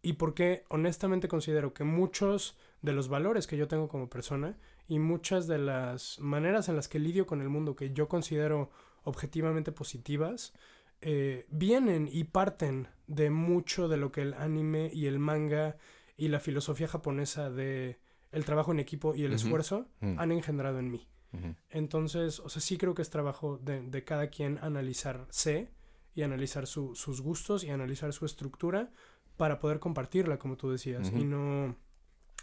Y- 0.02 0.14
porque 0.14 0.66
honestamente 0.70 1.28
considero 1.30 1.74
que 1.74 1.84
muchos 1.86 2.58
de 2.82 2.92
los 2.94 3.08
valores 3.08 3.48
que 3.48 3.56
yo 3.58 3.68
tengo 3.70 3.88
como 3.88 4.10
persona 4.10 4.58
y 4.88 5.00
muchas 5.00 5.48
de 5.48 5.58
las 5.60 6.20
maneras 6.20 6.68
en 6.68 6.76
las 6.76 6.90
que 6.90 7.00
lidio 7.00 7.26
con 7.26 7.40
el 7.42 7.48
mundo 7.48 7.76
que 7.78 7.94
yo 7.94 8.10
considero 8.10 8.70
objetivamente 9.06 9.72
positivas, 9.72 10.54
eh, 11.02 11.46
vienen 11.50 12.10
y 12.12 12.26
parten 12.26 12.88
de 13.08 13.30
mucho 13.30 13.88
de 13.88 13.98
lo 13.98 14.12
que 14.12 14.22
el 14.22 14.34
anime 14.34 14.90
y 14.94 15.06
el 15.08 15.20
manga 15.20 15.78
y 16.18 16.28
la 16.30 16.40
filosofía 16.40 16.88
japonesa 16.88 17.50
de 17.50 18.00
el 18.32 18.46
trabajo 18.46 18.72
en 18.72 18.80
equipo 18.80 19.14
y 19.16 19.24
el 19.24 19.34
esfuerzo 19.34 19.88
Mm. 20.02 20.20
han 20.20 20.32
engendrado 20.32 20.80
en 20.80 20.90
mí. 20.92 21.08
Entonces, 21.70 22.40
o 22.40 22.50
sea, 22.50 22.62
sí 22.62 22.78
creo 22.78 22.94
que 22.94 23.02
es 23.02 23.10
trabajo 23.10 23.58
de, 23.58 23.82
de 23.82 24.04
cada 24.04 24.28
quien 24.28 24.60
analizarse 24.62 25.72
y 26.14 26.22
analizar 26.22 26.68
su- 26.68 26.96
sus 26.96 27.22
gustos 27.22 27.64
y 27.64 27.70
analizar 27.72 28.14
su 28.14 28.26
estructura 28.26 28.92
para 29.38 29.60
poder 29.60 29.80
compartirla, 29.80 30.38
como 30.38 30.58
tú 30.58 30.70
decías, 30.70 31.12
y 31.12 31.24
no, 31.24 31.76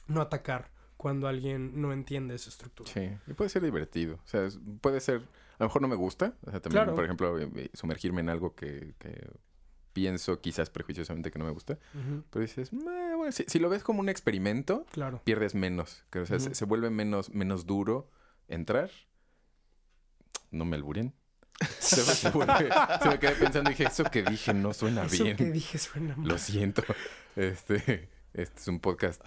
no 0.08 0.20
atacar 0.20 0.72
cuando 0.96 1.28
alguien 1.28 1.80
no 1.80 1.92
entiende 1.92 2.34
esa 2.34 2.50
estructura. 2.50 2.90
Sí, 2.92 3.08
y 3.26 3.32
puede 3.34 3.48
ser 3.48 3.62
divertido. 3.62 4.16
O 4.16 4.26
sea, 4.26 4.48
puede 4.80 5.00
ser, 5.00 5.16
a 5.58 5.62
lo 5.62 5.66
mejor 5.66 5.82
no 5.82 5.88
me 5.88 5.94
gusta. 5.96 6.34
O 6.44 6.50
sea, 6.50 6.60
también, 6.60 6.82
Claro. 6.84 6.94
por 6.96 7.04
ejemplo, 7.04 7.38
eh, 7.38 7.48
eh, 7.54 7.70
sumergirme 7.74 8.20
en 8.20 8.28
algo 8.28 8.54
que, 8.56 8.94
que 8.98 9.30
pienso 9.92 10.40
quizás 10.40 10.68
prejuiciosamente 10.68 11.30
que 11.30 11.38
no 11.38 11.44
me 11.44 11.52
gusta. 11.52 11.78
Pero 12.30 12.42
dices, 12.42 12.72
"Meh, 12.72 13.14
bueno, 13.16 13.32
si, 13.32 13.44
si 13.46 13.58
lo 13.60 13.68
ves 13.70 13.82
como 13.82 14.00
un 14.00 14.08
experimento, 14.08 14.84
Claro. 14.90 15.20
pierdes 15.24 15.54
menos. 15.54 16.04
Que, 16.10 16.18
o 16.18 16.26
sea, 16.26 16.38
se, 16.40 16.54
se 16.54 16.64
vuelve 16.64 16.90
menos, 16.90 17.30
menos 17.30 17.66
duro 17.66 18.10
entrar. 18.50 18.90
No 20.50 20.64
me 20.64 20.76
alburen. 20.76 21.14
Se, 21.78 21.96
me- 21.96 22.02
se 22.14 22.30
vuelve- 22.30 22.70
se 23.02 23.08
me 23.08 23.18
quedé 23.18 23.32
pensando 23.32 23.70
y 23.70 23.74
dije, 23.74 23.84
eso 23.84 24.04
que 24.04 24.22
dije 24.22 24.54
no 24.54 24.72
suena 24.72 25.04
Eso 25.04 25.24
bien. 25.24 25.36
que 25.36 25.44
dije 25.50 25.78
suena 25.78 26.16
mal. 26.16 26.26
Lo 26.28 26.38
siento. 26.38 26.82
Este, 27.36 28.08
este 28.32 28.60
es 28.60 28.68
un 28.68 28.80
podcast 28.80 29.22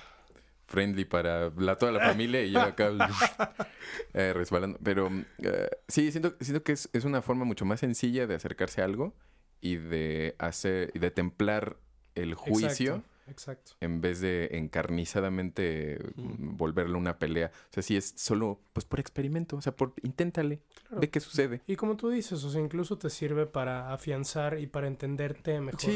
friendly 0.66 1.06
para 1.06 1.52
la, 1.52 1.78
toda 1.78 1.92
la 1.92 2.00
familia 2.00 2.42
y 2.44 2.52
yo 2.52 2.62
acá 2.62 2.90
eh, 4.14 4.34
resbalando. 4.34 4.80
Pero 4.84 5.12
eh, 5.40 5.70
sí, 5.88 6.12
siento, 6.12 6.36
siento 6.42 6.64
que 6.64 6.72
es, 6.72 6.90
es 6.94 7.04
una 7.06 7.22
forma 7.22 7.46
mucho 7.46 7.66
más 7.66 7.80
sencilla 7.82 8.26
de 8.26 8.34
acercarse 8.36 8.82
a 8.82 8.86
algo 8.86 9.16
y 9.62 9.76
de 9.76 10.36
hacer 10.40 10.92
y 10.96 11.00
de 11.00 11.12
templar 11.12 11.78
el 12.16 12.34
juicio 12.34 12.96
Exacto, 12.96 13.13
exacto. 13.28 13.74
en 13.82 14.02
vez 14.02 14.20
de 14.22 14.50
encarnizadamente 14.54 16.00
mm, 16.16 16.56
volverlo 16.58 16.98
una 16.98 17.18
pelea. 17.20 17.52
O 17.70 17.74
sea, 17.74 17.84
si 17.84 17.96
es 17.98 18.14
solo 18.18 18.60
pues 18.74 18.86
por 18.86 19.00
experimento, 19.00 19.56
o 19.58 19.62
sea, 19.62 19.76
por 19.76 19.94
inténtale, 20.04 20.62
Claro. 20.88 21.02
ve 21.02 21.10
qué 21.10 21.20
sucede. 21.20 21.62
Y 21.68 21.76
como 21.76 21.96
tú 21.98 22.10
dices, 22.10 22.44
o 22.44 22.50
sea, 22.50 22.62
incluso 22.62 22.98
te 22.98 23.10
sirve 23.10 23.46
para 23.46 23.94
afianzar 23.94 24.60
y 24.60 24.68
para 24.68 24.88
entenderte 24.88 25.60
mejor. 25.62 25.90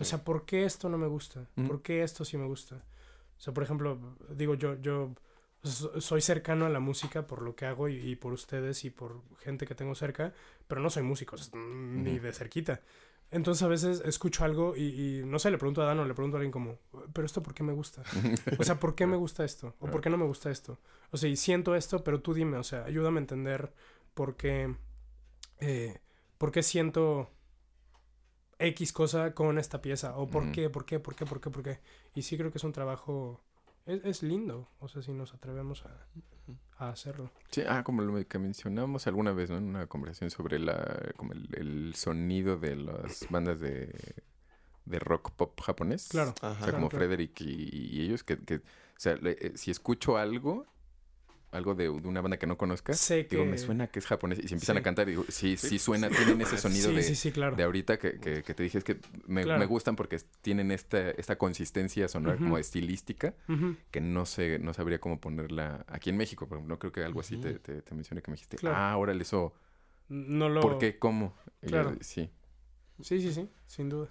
O 0.00 0.04
sea, 0.04 0.24
¿por 0.24 0.44
qué 0.44 0.64
esto 0.64 0.88
no 0.88 0.98
me 0.98 1.06
gusta? 1.06 1.46
Ujú. 1.56 1.66
¿Por 1.68 1.82
qué 1.82 2.02
esto 2.02 2.24
sí 2.24 2.36
me 2.36 2.46
gusta? 2.46 2.76
O 3.36 3.40
sea, 3.40 3.52
por 3.52 3.62
ejemplo, 3.64 4.16
digo, 4.30 4.54
yo, 4.54 4.80
yo 4.80 5.12
so- 5.62 6.00
soy 6.00 6.20
cercano 6.20 6.66
a 6.66 6.68
la 6.70 6.80
música 6.80 7.26
por 7.26 7.42
lo 7.42 7.54
que 7.56 7.66
hago 7.66 7.88
y, 7.88 7.96
y 7.96 8.16
por 8.16 8.32
ustedes 8.32 8.84
y 8.84 8.90
por 8.90 9.22
gente 9.38 9.66
que 9.66 9.74
tengo 9.74 9.94
cerca, 9.94 10.32
pero 10.68 10.80
no 10.80 10.88
soy 10.90 11.02
músico, 11.02 11.36
sea, 11.36 11.58
ni 11.60 12.18
de 12.18 12.32
cerquita. 12.32 12.80
Entonces 13.30 13.62
a 13.62 13.68
veces 13.68 14.02
escucho 14.04 14.44
algo 14.44 14.76
y, 14.76 14.82
y, 14.82 15.22
no 15.24 15.38
sé, 15.38 15.50
le 15.50 15.58
pregunto 15.58 15.82
a 15.82 15.86
Dan 15.86 15.98
o 15.98 16.04
le 16.04 16.14
pregunto 16.14 16.36
a 16.36 16.38
alguien 16.38 16.52
como, 16.52 16.78
pero 17.12 17.26
esto 17.26 17.42
por 17.42 17.52
qué 17.52 17.62
me 17.64 17.72
gusta? 17.72 18.02
O 18.58 18.64
sea, 18.64 18.78
¿por 18.78 18.94
qué 18.94 19.06
me 19.06 19.16
gusta 19.16 19.44
esto? 19.44 19.74
¿O 19.80 19.88
por 19.88 20.00
qué 20.00 20.10
no 20.10 20.16
me 20.16 20.24
gusta 20.24 20.50
esto? 20.50 20.78
O 21.10 21.16
sea, 21.16 21.28
y 21.28 21.36
siento 21.36 21.74
esto, 21.74 22.04
pero 22.04 22.20
tú 22.20 22.32
dime, 22.32 22.58
o 22.58 22.62
sea, 22.62 22.84
ayúdame 22.84 23.18
a 23.18 23.22
entender 23.22 23.72
por 24.14 24.36
qué, 24.36 24.76
eh, 25.58 25.98
por 26.38 26.52
qué 26.52 26.62
siento 26.62 27.28
X 28.58 28.92
cosa 28.92 29.34
con 29.34 29.58
esta 29.58 29.80
pieza. 29.80 30.16
O 30.16 30.28
por 30.28 30.52
qué, 30.52 30.70
por 30.70 30.84
qué, 30.84 31.00
por 31.00 31.14
qué, 31.14 31.26
por 31.26 31.40
qué, 31.40 31.50
por 31.50 31.62
qué. 31.62 31.80
Y 32.14 32.22
sí 32.22 32.36
creo 32.36 32.50
que 32.50 32.58
es 32.58 32.64
un 32.64 32.72
trabajo, 32.72 33.40
es, 33.86 34.04
es 34.04 34.22
lindo, 34.22 34.68
o 34.80 34.88
sea, 34.88 35.02
si 35.02 35.12
nos 35.12 35.34
atrevemos 35.34 35.84
a, 35.86 36.06
a 36.78 36.88
hacerlo. 36.90 37.30
Sí, 37.50 37.62
ah, 37.68 37.84
como 37.84 38.02
lo 38.02 38.26
que 38.26 38.38
mencionamos 38.38 39.06
alguna 39.06 39.32
vez, 39.32 39.50
¿no? 39.50 39.58
En 39.58 39.64
una 39.64 39.86
conversación 39.86 40.30
sobre 40.30 40.58
la, 40.58 41.12
como 41.16 41.32
el, 41.32 41.48
el 41.54 41.94
sonido 41.94 42.56
de 42.58 42.76
las 42.76 43.26
bandas 43.30 43.60
de, 43.60 43.92
de 44.84 44.98
rock 44.98 45.30
pop 45.32 45.60
japonés. 45.60 46.08
Claro. 46.08 46.34
O 46.42 46.46
Ajá. 46.46 46.64
sea, 46.64 46.74
como 46.74 46.88
claro. 46.88 47.06
Frederick 47.06 47.40
y, 47.40 47.68
y 47.72 48.02
ellos, 48.02 48.24
que, 48.24 48.38
que 48.38 48.56
o 48.56 48.60
sea, 48.98 49.16
le- 49.16 49.36
eh, 49.40 49.52
si 49.56 49.70
escucho 49.70 50.16
algo, 50.16 50.66
algo 51.54 51.74
de, 51.74 51.84
de 51.84 51.90
una 51.90 52.20
banda 52.20 52.36
que 52.38 52.46
no 52.46 52.58
conozca, 52.58 52.92
Sé 52.94 53.24
digo, 53.30 53.44
que- 53.44 53.50
me 53.50 53.58
suena 53.58 53.86
que 53.86 53.98
es 53.98 54.06
japonés. 54.06 54.38
Y 54.38 54.48
se 54.48 54.54
empiezan 54.54 54.76
Sí. 54.76 54.80
a 54.80 54.82
cantar 54.82 55.06
digo, 55.06 55.24
sí, 55.28 55.56
sí, 55.56 55.68
Sí. 55.70 55.78
suena, 55.78 56.08
tienen 56.10 56.40
ese 56.40 56.58
sonido 56.58 56.90
sí, 56.90 56.96
de, 56.96 57.02
sí, 57.02 57.14
sí, 57.14 57.32
claro. 57.32 57.56
de 57.56 57.62
ahorita 57.62 57.98
que, 57.98 58.18
que- 58.20 58.42
que 58.42 58.54
te 58.54 58.62
dije, 58.62 58.78
es 58.78 58.84
que 58.84 58.98
me, 59.26 59.42
Claro. 59.44 59.58
me 59.60 59.66
gustan 59.66 59.96
porque 59.96 60.18
tienen 60.42 60.70
esta, 60.70 61.10
esta 61.10 61.36
consistencia 61.38 62.08
sonora 62.08 62.36
como 62.36 62.58
estilística 62.58 63.34
que 63.90 64.00
no 64.00 64.26
sé, 64.26 64.58
no 64.58 64.74
sabría 64.74 64.98
cómo 65.00 65.20
ponerla 65.20 65.84
aquí 65.88 66.10
en 66.10 66.16
México, 66.16 66.46
pero 66.48 66.62
no 66.62 66.78
creo 66.78 66.92
que 66.92 67.02
algo 67.04 67.20
así 67.20 67.36
te, 67.36 67.54
te, 67.58 67.82
te 67.82 67.94
mencioné 67.94 68.20
que 68.22 68.30
me 68.30 68.34
dijiste, 68.36 68.56
Claro. 68.56 68.76
ah, 68.76 68.96
órale, 68.96 69.22
eso, 69.22 69.54
No 70.08 70.48
lo... 70.48 70.60
¿por 70.60 70.78
qué? 70.78 70.98
¿Cómo? 70.98 71.34
Y 71.62 71.68
Claro. 71.68 71.96
sí, 72.00 72.30
Sí, 73.00 73.20
sí, 73.20 73.32
sí, 73.32 73.48
sin 73.66 73.88
duda. 73.88 74.08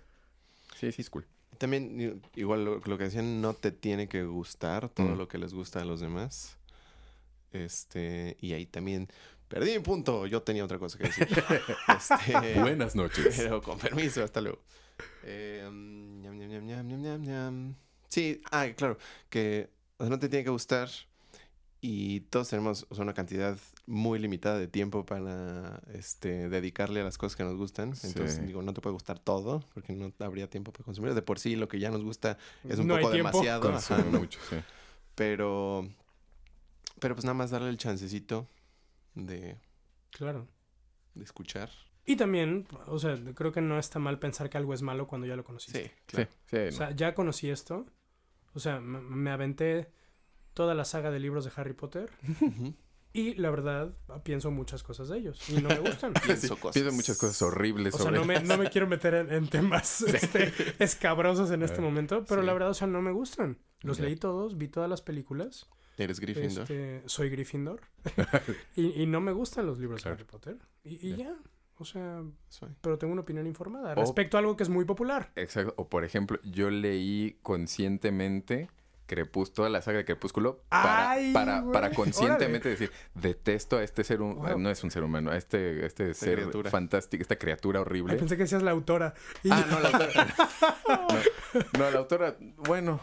sí, 0.76 0.91
sí, 0.91 1.02
es 1.02 1.10
cool. 1.10 1.26
También, 1.57 2.22
igual 2.36 2.65
lo, 2.65 2.80
lo 2.80 2.98
que 2.98 3.03
decían, 3.06 3.40
no 3.41 3.53
te 3.53 3.72
tiene 3.72 4.10
que 4.10 4.24
gustar 4.26 4.90
todo 4.90 5.10
Mm. 5.10 5.18
lo 5.18 5.28
que 5.28 5.38
les 5.38 5.53
gusta 5.53 5.82
a 5.82 5.86
los 5.86 5.99
demás. 6.02 6.57
Este, 7.53 8.35
y 8.41 8.53
ahí 8.53 8.65
también 8.65 9.07
perdí 9.47 9.71
mi 9.73 9.80
punto. 9.80 10.25
Yo 10.27 10.41
tenía 10.41 10.65
otra 10.65 10.80
cosa 10.80 10.97
que 10.97 11.05
decir. 11.05 11.27
Este, 11.88 12.59
Buenas 12.59 12.95
noches. 12.95 13.35
Pero 13.38 13.61
con 13.61 13.77
permiso, 13.80 14.23
hasta 14.23 14.41
luego. 14.41 14.59
Eh, 15.23 15.61
ñam, 15.63 16.38
ñam, 16.38 16.88
ñam, 16.88 17.21
ñam. 17.21 17.75
Sí, 18.09 18.41
ah, 18.51 18.67
claro, 18.75 18.97
que 19.30 19.69
o 19.97 20.03
sea, 20.03 20.09
no 20.09 20.19
te 20.19 20.30
tiene 20.30 20.43
que 20.43 20.51
gustar 20.51 20.89
y 21.81 22.21
todos 22.21 22.49
tenemos 22.49 22.85
o 22.89 22.95
sea, 22.95 23.03
una 23.03 23.13
cantidad 23.13 23.57
muy 23.88 24.17
limitada 24.17 24.57
de 24.57 24.67
tiempo 24.67 25.05
para 25.05 25.81
este, 25.93 26.47
dedicarle 26.47 27.01
a 27.01 27.03
las 27.03 27.17
cosas 27.17 27.35
que 27.35 27.43
nos 27.43 27.55
gustan. 27.57 27.95
Sí. 27.95 28.07
Entonces, 28.07 28.45
digo, 28.45 28.61
no 28.61 28.73
te 28.73 28.81
puede 28.81 28.93
gustar 28.93 29.19
todo 29.19 29.63
porque 29.73 29.93
no 29.93 30.13
habría 30.19 30.49
tiempo 30.49 30.71
para 30.71 30.85
consumir. 30.85 31.13
De 31.13 31.21
por 31.21 31.39
sí, 31.39 31.55
lo 31.55 31.67
que 31.67 31.80
ya 31.80 31.91
nos 31.91 32.03
gusta 32.03 32.38
es 32.67 32.80
un 32.80 32.88
No 32.88 32.95
poco 32.97 33.09
demasiado. 33.09 33.73
ajá, 33.73 33.97
mucho, 34.11 34.39
sí. 34.49 34.55
Pero, 35.15 35.89
pero 37.03 37.15
pues 37.15 37.25
nada 37.25 37.35
más 37.35 37.51
darle 37.51 37.69
el 37.69 37.77
chancecito 37.77 38.47
de, 39.13 39.59
Claro. 40.09 40.47
de 41.13 41.23
escuchar. 41.23 41.69
Y 42.05 42.15
también, 42.15 42.67
o 42.88 42.97
sea, 42.99 43.17
creo 43.35 43.51
que 43.51 43.61
no 43.61 43.77
está 43.80 43.99
mal 43.99 44.17
pensar 44.19 44.49
que 44.49 44.57
algo 44.57 44.73
es 44.73 44.81
malo 44.81 45.07
cuando 45.07 45.27
ya 45.27 45.35
lo 45.35 45.43
conociste. 45.43 45.84
Sí, 45.84 45.88
Sí, 45.89 45.93
claro. 46.07 46.30
sí, 46.49 46.57
O 46.57 46.71
sea, 46.71 46.91
ya 46.91 47.13
conocí 47.13 47.49
esto. 47.49 47.85
O 48.53 48.59
sea, 48.59 48.80
me, 48.80 48.99
me 49.01 49.31
aventé 49.31 49.91
toda 50.53 50.75
la 50.75 50.85
saga 50.85 51.11
de 51.11 51.19
libros 51.19 51.45
de 51.45 51.51
Harry 51.55 51.73
Potter. 51.73 52.09
Y 53.15 53.35
la 53.35 53.51
verdad, 53.51 53.93
pienso 54.23 54.49
muchas 54.49 54.81
cosas 54.81 55.07
de 55.07 55.19
ellos. 55.19 55.47
Y 55.47 55.61
no 55.61 55.69
me 55.69 55.77
gustan. 55.81 56.13
Pienso 56.25 56.57
cosas. 56.57 56.73
Pienso 56.73 56.91
muchas 56.95 57.15
cosas 57.19 57.39
horribles 57.43 57.93
O 57.93 57.99
sea, 57.99 58.09
no 58.09 58.25
me, 58.25 58.39
no 58.39 58.57
me 58.57 58.71
quiero 58.71 58.88
meter 58.88 59.13
en, 59.13 59.31
en 59.31 59.47
temas 59.49 60.01
este, 60.01 60.51
escabrosos 60.84 61.51
en 61.51 61.61
este 61.61 61.77
Ah, 61.77 61.81
momento, 61.81 62.25
pero 62.27 62.41
sí. 62.41 62.47
la 62.47 62.53
verdad, 62.53 62.71
o 62.71 62.73
sea, 62.73 62.88
no 62.88 63.03
me 63.03 63.11
gustan. 63.11 63.59
Los 63.81 63.99
leí 63.99 64.15
todos, 64.15 64.57
vi 64.57 64.67
todas 64.67 64.89
las 64.89 65.03
películas. 65.03 65.69
Eres 65.98 66.20
Gryffindor. 66.20 66.61
Este, 66.64 67.03
soy 67.06 67.30
Gryffindor. 67.30 67.82
y, 68.76 69.02
y 69.03 69.06
no 69.06 69.22
me 69.22 69.32
gustan 69.32 69.65
los 69.65 69.80
libros 69.80 70.02
Claro. 70.02 70.18
de 70.18 70.22
Harry 70.24 70.30
Potter. 70.32 70.57
Y, 70.84 71.07
y 71.07 71.11
Ya. 71.11 71.26
ya. 71.26 71.36
O 71.80 71.86
sea, 71.86 72.22
Soy. 72.49 72.70
pero 72.82 72.98
tengo 72.99 73.14
una 73.14 73.24
opinión 73.24 73.48
informada 73.48 73.94
O- 73.94 73.95
respecto 73.95 74.38
a 74.38 74.40
algo 74.40 74.56
que 74.56 74.64
es 74.64 74.70
muy 74.70 74.86
popular. 74.86 75.32
Exacto. 75.36 75.74
O 75.78 75.90
por 75.90 76.06
ejemplo, 76.06 76.40
yo 76.44 76.70
leí 76.70 77.38
conscientemente 77.41 78.70
Crepúsculo, 79.06 79.53
toda 79.56 79.70
la 79.70 79.82
saga 79.82 79.98
de 79.98 80.06
Crepúsculo 80.06 80.61
para, 80.70 81.11
Ay, 81.11 81.34
para, 81.34 81.64
para 81.72 81.90
conscientemente 81.91 82.70
decir, 82.70 82.90
detesto 83.15 83.78
a 83.78 83.84
este 83.84 84.03
ser 84.06 84.22
humano, 84.22 84.52
Wow. 84.53 84.60
no 84.60 84.70
es 84.70 84.82
un 84.84 84.91
ser 84.91 85.03
humano, 85.03 85.30
a 85.32 85.36
este, 85.36 85.86
este 85.86 86.11
Esta 86.11 86.26
ser 86.26 86.36
criatura. 86.40 86.70
fantástico, 86.72 87.22
esta 87.22 87.36
criatura 87.38 87.80
Ay, 87.80 87.82
horrible. 87.82 88.15
pensé 88.15 88.38
que 88.38 88.44
decías 88.44 88.64
la 88.64 88.72
autora. 88.72 89.14
Y 89.44 89.49
Ah, 89.52 89.65
no, 89.70 89.80
la 89.82 89.90
autora. 89.90 90.36
no, 91.74 91.80
no, 91.80 91.91
la 91.91 91.98
autora, 91.99 92.38
bueno, 92.57 93.02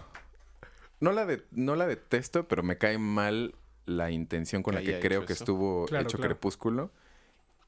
no 1.01 1.13
la, 1.13 1.27
de, 1.27 1.43
no 1.51 1.77
la 1.77 1.87
detesto, 1.87 2.47
pero 2.47 2.63
me 2.63 2.79
cae 2.79 2.99
mal 2.99 3.55
la 3.87 4.11
intención 4.11 4.63
con 4.63 4.75
Que 4.77 4.81
la 4.81 4.87
que 4.87 5.01
creo 5.01 5.27
que 5.27 5.33
eso. 5.33 5.45
estuvo 5.45 5.87
Claro, 5.87 6.05
hecho 6.07 6.19
claro. 6.19 6.35
Crepúsculo. 6.35 6.91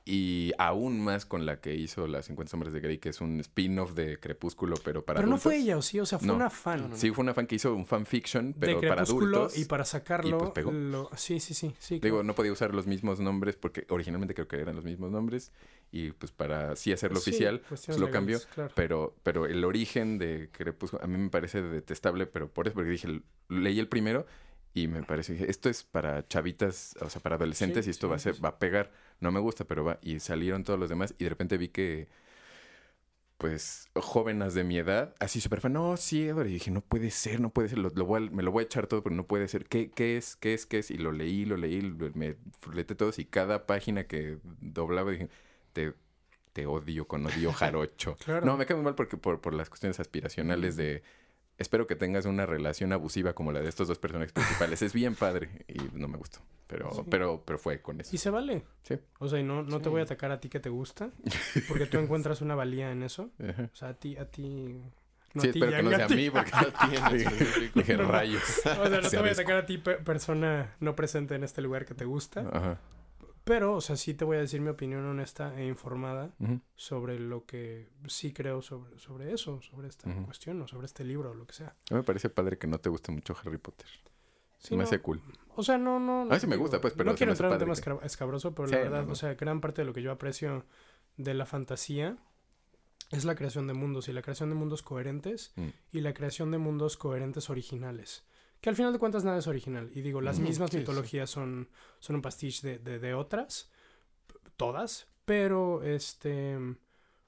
Y 0.04 0.50
aún 0.58 1.00
más 1.00 1.26
con 1.26 1.46
la 1.46 1.60
que 1.60 1.76
hizo 1.76 2.08
Las 2.08 2.26
50 2.26 2.50
Sombras 2.50 2.72
de 2.72 2.80
Grey, 2.80 2.98
que 2.98 3.10
es 3.10 3.20
un 3.20 3.38
spin-off 3.38 3.92
de 3.94 4.18
Crepúsculo, 4.18 4.74
pero 4.84 5.04
para 5.04 5.20
pero 5.20 5.28
no 5.30 5.38
fue 5.38 5.58
ella, 5.58 5.76
¿o 5.78 5.82
sí? 5.82 6.00
O 6.00 6.06
sea, 6.06 6.18
fue 6.18 6.26
No. 6.26 6.34
una 6.34 6.50
fan. 6.50 6.82
No, 6.82 6.88
no, 6.88 6.96
Sí, 6.96 7.10
fue 7.12 7.22
una 7.22 7.34
fan 7.34 7.46
que 7.46 7.54
hizo 7.54 7.72
un 7.72 7.86
fanfiction, 7.86 8.52
pero 8.58 8.80
de 8.80 8.88
para 8.88 9.02
Crepúsculo 9.02 9.36
adultos. 9.38 9.58
y 9.58 9.64
para 9.66 9.84
sacarlo. 9.84 10.36
y, 10.36 10.40
pues, 10.40 10.50
pegó. 10.50 10.72
lo- 10.72 11.08
Sí, 11.16 11.38
sí, 11.38 11.54
sí. 11.54 11.72
sí 11.78 12.00
Digo, 12.00 12.16
claro. 12.16 12.22
no 12.24 12.34
podía 12.34 12.50
usar 12.50 12.74
los 12.74 12.88
mismos 12.88 13.20
nombres 13.20 13.54
porque 13.54 13.86
originalmente 13.90 14.34
creo 14.34 14.48
que 14.48 14.56
eran 14.56 14.74
los 14.74 14.84
mismos 14.84 15.12
nombres. 15.12 15.52
Y 15.92 16.10
pues 16.12 16.32
para 16.32 16.74
sí 16.74 16.90
hacerlo 16.92 17.20
Sí, 17.20 17.30
oficial, 17.30 17.60
cuestiones 17.68 18.00
lo 18.00 18.10
cambió, 18.10 18.40
claro. 18.54 18.72
pero, 18.74 19.14
pero 19.22 19.46
el 19.46 19.62
origen 19.64 20.18
de 20.18 20.48
Crepúsculo 20.50 21.04
a 21.04 21.06
mí 21.06 21.16
me 21.18 21.28
parece 21.30 21.62
detestable, 21.62 22.26
pero 22.26 22.48
por 22.48 22.66
eso, 22.66 22.74
porque 22.74 22.90
dije, 22.90 23.20
leí 23.50 23.78
el 23.78 23.86
primero 23.88 24.26
y 24.74 24.88
me 24.88 25.02
parece, 25.02 25.34
dije, 25.34 25.50
esto 25.50 25.68
es 25.68 25.84
para 25.84 26.26
chavitas, 26.26 26.96
o 27.00 27.10
sea, 27.10 27.20
para 27.22 27.36
adolescentes 27.36 27.84
Sí, 27.84 27.90
y 27.90 27.92
esto 27.92 28.06
sí, 28.06 28.10
va 28.10 28.16
a 28.16 28.18
ser, 28.18 28.34
sí. 28.36 28.40
va 28.42 28.48
a 28.48 28.58
pegar. 28.58 28.90
No 29.22 29.30
me 29.32 29.40
gusta, 29.40 29.64
pero 29.64 29.84
va. 29.84 29.98
Y 30.02 30.20
salieron 30.20 30.64
todos 30.64 30.78
los 30.78 30.88
demás 30.90 31.14
y 31.18 31.24
de 31.24 31.30
repente 31.30 31.56
vi 31.56 31.68
que, 31.68 32.08
pues, 33.38 33.88
jóvenes 33.94 34.54
de 34.54 34.62
mi 34.62 34.78
edad, 34.78 35.14
así 35.18 35.40
súper 35.40 35.60
fan, 35.60 35.72
no, 35.72 35.96
sí, 35.96 36.28
Edward. 36.28 36.46
Y 36.46 36.52
dije, 36.54 36.70
no 36.70 36.80
puede 36.80 37.10
ser, 37.10 37.40
no 37.40 37.50
puede 37.50 37.68
ser, 37.70 37.78
lo, 37.78 37.90
lo 37.90 38.04
voy 38.04 38.26
a- 38.28 38.30
me 38.30 38.42
lo 38.42 38.52
voy 38.52 38.62
a 38.62 38.66
echar 38.66 38.86
todo, 38.86 39.02
pero 39.02 39.16
no 39.16 39.26
puede 39.26 39.48
ser. 39.48 39.64
¿Qué, 39.66 39.90
qué 39.90 40.16
es? 40.16 40.36
¿Qué 40.36 40.54
es? 40.54 40.64
¿Qué 40.66 40.78
es? 40.78 40.90
Y 40.92 40.98
lo 40.98 41.10
leí, 41.10 41.44
lo 41.44 41.56
leí, 41.56 41.80
lo- 41.80 42.10
me 42.14 42.36
fleté 42.60 42.94
todos 42.94 43.18
y 43.18 43.24
cada 43.24 43.66
página 43.66 44.04
que 44.06 44.38
doblaba 44.60 45.10
dije, 45.10 45.28
te, 45.72 45.94
te 46.52 46.66
odio 46.66 47.08
con 47.08 47.26
odio 47.26 47.52
jarocho. 47.52 48.16
Claro. 48.24 48.46
No, 48.46 48.56
me 48.56 48.64
cae 48.66 48.76
muy 48.76 48.84
mal 48.84 48.94
porque 48.94 49.16
por, 49.16 49.40
por 49.40 49.54
las 49.54 49.68
cuestiones 49.68 49.98
aspiracionales 49.98 50.76
de 50.76 51.02
espero 51.62 51.86
que 51.86 51.96
tengas 51.96 52.26
una 52.26 52.44
relación 52.44 52.92
abusiva 52.92 53.32
como 53.32 53.52
la 53.52 53.60
de 53.60 53.68
estos 53.68 53.88
dos 53.88 53.98
personajes 53.98 54.32
principales. 54.32 54.82
es 54.82 54.92
bien 54.92 55.14
padre 55.14 55.64
y 55.68 55.78
no 55.98 56.08
me 56.08 56.18
gustó. 56.18 56.40
Pero, 56.66 56.90
Sí. 56.92 57.02
pero, 57.10 57.42
pero 57.46 57.58
fue 57.58 57.80
con 57.82 58.00
eso. 58.00 58.14
Y 58.14 58.18
se 58.18 58.30
vale. 58.30 58.64
Sí. 58.82 58.98
O 59.18 59.28
sea, 59.28 59.38
y 59.38 59.42
no, 59.42 59.62
no 59.62 59.80
te 59.80 59.88
voy 59.88 60.00
a 60.00 60.04
atacar 60.04 60.30
a 60.32 60.40
ti 60.40 60.48
que 60.48 60.60
te 60.60 60.68
gusta, 60.70 61.10
porque 61.68 61.86
tú 61.86 61.98
encuentras 61.98 62.40
una 62.40 62.54
valía 62.54 62.90
en 62.92 63.02
eso. 63.02 63.30
Ajá. 63.42 63.70
O 63.72 63.76
sea, 63.76 63.88
a 63.90 63.94
ti, 63.94 64.16
a 64.16 64.24
ti... 64.30 64.80
no 65.34 65.42
sí, 65.42 65.48
a 65.48 65.52
ti, 65.52 65.58
espero 65.58 65.76
que 65.76 65.82
no 65.82 65.90
sea 65.90 66.04
a 66.04 66.08
mí 66.08 66.30
porque 66.30 67.70
dije 67.74 67.96
No, 67.96 68.02
no. 68.04 68.12
rayos. 68.12 68.42
O 68.42 68.62
sea, 68.88 69.00
no 69.00 69.00
te 69.10 69.18
voy 69.18 69.28
a 69.28 69.32
atacar 69.32 69.56
a 69.56 69.66
ti, 69.66 69.78
pe- 69.78 69.96
persona 69.96 70.74
no 70.80 70.94
presente 70.96 71.34
en 71.34 71.44
este 71.44 71.60
lugar 71.62 71.84
que 71.84 71.94
te 71.94 72.04
gusta. 72.04 72.40
Ajá. 72.52 72.80
Pero, 73.44 73.74
o 73.74 73.80
sea, 73.80 73.96
sí 73.96 74.14
te 74.14 74.24
voy 74.24 74.36
a 74.36 74.40
decir 74.40 74.60
mi 74.60 74.68
opinión 74.68 75.04
honesta 75.04 75.58
e 75.58 75.66
informada 75.66 76.30
sobre 76.76 77.18
lo 77.18 77.44
que 77.44 77.88
sí 78.06 78.32
creo 78.32 78.62
sobre, 78.62 78.98
sobre 79.00 79.32
eso, 79.32 79.60
sobre 79.62 79.88
esta 79.88 80.12
cuestión 80.24 80.62
o 80.62 80.68
sobre 80.68 80.86
este 80.86 81.04
libro 81.04 81.30
o 81.32 81.34
lo 81.34 81.46
que 81.46 81.54
sea. 81.54 81.68
A 81.90 81.94
mí 81.94 81.96
me 81.96 82.02
parece 82.04 82.28
padre 82.30 82.56
que 82.56 82.66
no 82.68 82.78
te 82.78 82.88
guste 82.88 83.10
mucho 83.10 83.34
Harry 83.44 83.58
Potter. 83.58 83.88
Se 84.58 84.68
Sí, 84.68 84.74
me 84.74 84.82
no, 84.82 84.84
hace 84.84 85.00
cool. 85.00 85.20
O 85.56 85.62
sea, 85.64 85.76
no, 85.76 85.98
no. 85.98 86.22
A 86.22 86.24
mí 86.26 86.38
sí 86.40 86.46
me 86.46 86.54
gusta, 86.56 86.80
pues, 86.80 86.94
pero 86.96 87.10
No 87.10 87.16
quiero 87.16 87.32
entrar 87.32 87.48
en 87.48 87.54
un 87.54 87.58
padre 87.58 87.80
tema 87.82 87.98
que- 87.98 88.06
escabroso, 88.06 88.54
pero 88.54 88.68
Sí, 88.68 88.74
la 88.74 88.78
no, 88.84 88.90
verdad, 88.90 89.06
no. 89.06 89.12
o 89.12 89.16
sea, 89.16 89.34
gran 89.34 89.60
parte 89.60 89.82
de 89.82 89.86
lo 89.86 89.92
que 89.92 90.02
yo 90.02 90.12
aprecio 90.12 90.64
de 91.16 91.34
la 91.34 91.44
fantasía 91.46 92.16
es 93.10 93.24
la 93.24 93.34
creación 93.34 93.66
de 93.66 93.74
mundos 93.74 94.06
y 94.08 94.12
la 94.12 94.22
creación 94.22 94.50
de 94.50 94.54
mundos 94.54 94.82
coherentes 94.82 95.52
Mm. 95.56 95.66
y 95.90 96.00
la 96.00 96.14
creación 96.14 96.52
de 96.52 96.58
mundos 96.58 96.96
coherentes 96.96 97.50
originales. 97.50 98.24
Que 98.62 98.70
al 98.70 98.76
final 98.76 98.92
de 98.92 98.98
cuentas 98.98 99.24
nada 99.24 99.38
es 99.38 99.46
original. 99.46 99.90
Y 99.92 100.00
digo, 100.00 100.22
las 100.22 100.38
mismas 100.38 100.70
sí, 100.70 100.76
sí. 100.76 100.80
mitologías 100.80 101.28
son, 101.28 101.68
son 101.98 102.16
un 102.16 102.22
pastiche 102.22 102.66
de, 102.66 102.78
de, 102.78 102.98
de 102.98 103.12
otras, 103.12 103.70
todas, 104.56 105.08
pero 105.26 105.82
este... 105.82 106.56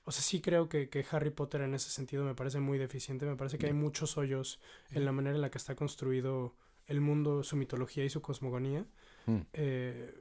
O 0.07 0.13
sea, 0.13 0.23
sí 0.23 0.41
creo 0.41 0.69
que, 0.69 0.89
que 0.91 1.05
Harry 1.11 1.31
Potter 1.31 1.63
en 1.63 1.75
ese 1.75 1.91
sentido 1.91 2.25
me 2.25 2.35
parece 2.35 2.61
muy 2.61 2.79
deficiente. 2.79 3.25
Me 3.27 3.37
parece 3.37 3.59
que 3.59 3.67
hay 3.67 3.73
muchos 3.73 4.17
hoyos 4.19 4.61
en 4.91 5.05
la 5.05 5.13
manera 5.13 5.35
en 5.35 5.41
la 5.41 5.51
que 5.51 5.59
está 5.59 5.75
construido 5.75 6.55
el 6.87 7.01
mundo, 7.01 7.43
su 7.43 7.57
mitología 7.57 8.05
y 8.05 8.11
su 8.11 8.21
cosmogonía. 8.21 8.87
Mm. 9.27 9.39
Eh, 9.55 10.15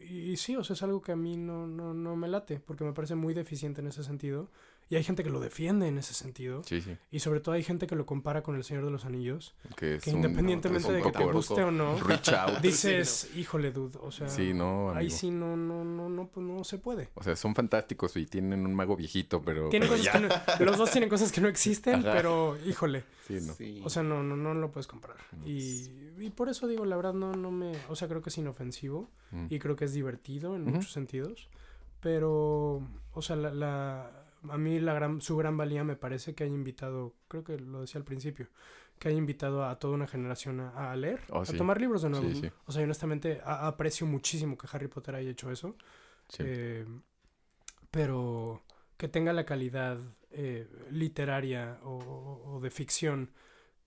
y 0.00 0.36
sí, 0.36 0.54
o 0.56 0.62
sea, 0.62 0.74
es 0.74 0.82
algo 0.82 1.02
que 1.02 1.12
a 1.12 1.16
mí 1.16 1.36
no, 1.36 1.66
no, 1.66 1.92
no 1.92 2.14
me 2.16 2.28
late, 2.28 2.60
porque 2.60 2.84
me 2.84 2.92
parece 2.92 3.16
muy 3.16 3.34
deficiente 3.34 3.80
en 3.80 3.88
ese 3.88 4.04
sentido. 4.04 4.50
Y 4.88 4.94
hay 4.94 5.02
gente 5.02 5.24
que 5.24 5.30
lo 5.30 5.40
defiende 5.40 5.88
en 5.88 5.98
ese 5.98 6.14
sentido. 6.14 6.62
Sí, 6.64 6.80
sí. 6.80 6.96
Y 7.10 7.18
sobre 7.18 7.40
todo 7.40 7.56
hay 7.56 7.64
gente 7.64 7.88
que 7.88 7.96
lo 7.96 8.06
compara 8.06 8.42
con 8.44 8.54
El 8.54 8.62
Señor 8.62 8.84
de 8.84 8.92
los 8.92 9.04
Anillos. 9.04 9.56
Que, 9.76 9.96
es 9.96 10.04
Que 10.04 10.10
un- 10.10 10.16
independientemente 10.16 10.82
es 10.86 10.88
un 10.88 10.94
de 10.94 11.02
que 11.02 11.10
te 11.18 11.24
guste 11.24 11.64
o 11.64 11.72
no, 11.72 11.98
Reach 12.06 12.28
out. 12.28 12.58
dices, 12.62 13.30
híjole, 13.34 13.72
dude, 13.72 13.98
o 14.00 14.12
sea, 14.12 14.28
Sí, 14.28 14.54
no, 14.54 14.92
ahí 14.92 15.10
sí 15.10 15.30
no, 15.32 15.56
no, 15.56 15.84
no, 15.84 16.08
no, 16.08 16.28
pues 16.28 16.46
no 16.46 16.62
se 16.62 16.78
puede. 16.78 17.08
O 17.14 17.22
sea, 17.24 17.34
son 17.34 17.54
fantásticos 17.56 18.16
y 18.16 18.26
tienen 18.26 18.64
un 18.64 18.74
mago 18.76 18.94
viejito, 18.96 19.42
pero... 19.42 19.68
Tiene 19.70 19.86
pero 19.86 19.98
cosas 19.98 20.04
ya. 20.04 20.12
que 20.56 20.64
no- 20.64 20.70
los 20.70 20.78
dos 20.78 20.90
tienen 20.92 21.10
cosas 21.10 21.32
que 21.32 21.40
no 21.40 21.48
existen, 21.48 21.96
Ajá. 21.96 22.12
pero 22.12 22.56
híjole. 22.64 23.02
Sí, 23.26 23.38
no. 23.44 23.54
Sí. 23.54 23.80
O 23.84 23.90
sea, 23.90 24.04
no, 24.04 24.22
no, 24.22 24.36
no 24.36 24.54
lo 24.54 24.70
puedes 24.70 24.86
comparar. 24.86 25.16
Y, 25.44 25.90
y 26.20 26.30
por 26.30 26.48
eso 26.48 26.68
digo, 26.68 26.84
la 26.84 26.94
verdad, 26.94 27.12
no, 27.12 27.32
no 27.32 27.50
me. 27.50 27.72
O 27.88 27.96
sea, 27.96 28.06
creo 28.06 28.22
que 28.22 28.30
es 28.30 28.38
inofensivo 28.38 29.10
Mm. 29.32 29.46
y 29.50 29.58
creo 29.58 29.74
que 29.74 29.84
es 29.86 29.92
divertido 29.92 30.54
en 30.54 30.64
muchos 30.64 30.92
sentidos. 30.92 31.48
Pero, 32.00 32.82
o 33.12 33.22
sea, 33.22 33.34
la, 33.34 33.50
la- 33.52 34.10
a 34.50 34.58
mí 34.58 34.80
la 34.80 34.94
gran, 34.94 35.20
su 35.20 35.36
gran 35.36 35.56
valía 35.56 35.84
me 35.84 35.96
parece 35.96 36.34
que 36.34 36.44
haya 36.44 36.54
invitado, 36.54 37.14
creo 37.28 37.44
que 37.44 37.58
lo 37.58 37.80
decía 37.82 37.98
al 37.98 38.04
principio, 38.04 38.48
que 38.98 39.08
haya 39.08 39.18
invitado 39.18 39.64
a 39.64 39.78
toda 39.78 39.94
una 39.94 40.06
generación 40.06 40.60
a, 40.60 40.92
a 40.92 40.96
leer, 40.96 41.20
Oh, 41.30 41.40
a 41.42 41.44
tomar 41.44 41.80
libros 41.80 42.02
de 42.02 42.10
nuevo. 42.10 42.28
Sí, 42.28 42.40
sí. 42.42 42.50
O 42.66 42.72
sea, 42.72 42.82
honestamente 42.82 43.40
a- 43.44 43.66
aprecio 43.66 44.06
muchísimo 44.06 44.56
que 44.56 44.66
Harry 44.72 44.88
Potter 44.88 45.14
haya 45.14 45.30
hecho 45.30 45.50
eso. 45.50 45.76
Eh, 46.38 46.86
pero 47.90 48.62
que 48.96 49.08
tenga 49.08 49.32
la 49.32 49.44
calidad 49.44 49.98
eh, 50.30 50.68
literaria 50.90 51.78
o, 51.82 52.60
de 52.62 52.70
ficción 52.70 53.30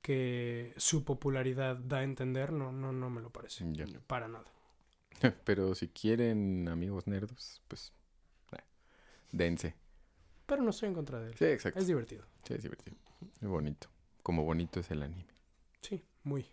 que 0.02 0.74
su 0.78 1.04
popularidad 1.04 1.76
da 1.78 1.98
a 2.00 2.04
entender, 2.04 2.52
no, 2.52 2.72
no, 2.72 2.92
no 2.94 3.10
me 3.10 3.22
lo 3.22 3.32
parece. 3.32 3.66
Para 4.08 4.28
nada. 4.28 4.46
Pero 5.44 5.76
si 5.76 5.90
quieren 5.90 6.68
amigos 6.70 7.08
nerdos, 7.08 7.62
pues 7.68 7.92
eh, 8.54 8.58
dense. 9.32 9.76
Pero 10.50 10.64
no 10.64 10.72
estoy 10.72 10.90
en 10.90 10.96
contra 10.96 11.20
de 11.20 11.28
él. 11.30 11.36
Sí, 11.38 11.46
exacto. 11.46 11.80
Es 11.80 11.86
divertido. 11.86 12.26
Sí, 12.44 12.56
es 12.56 12.64
divertido. 12.64 12.98
Es 13.40 13.48
bonito. 13.48 13.88
Como 14.24 14.44
bonito 14.44 14.80
es 14.80 14.90
el 14.90 15.04
anime. 15.04 15.28
Sí, 15.80 16.04
muy. 16.24 16.44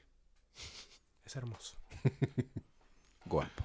Es 1.25 1.35
hermoso. 1.35 1.77
Guapo. 3.25 3.65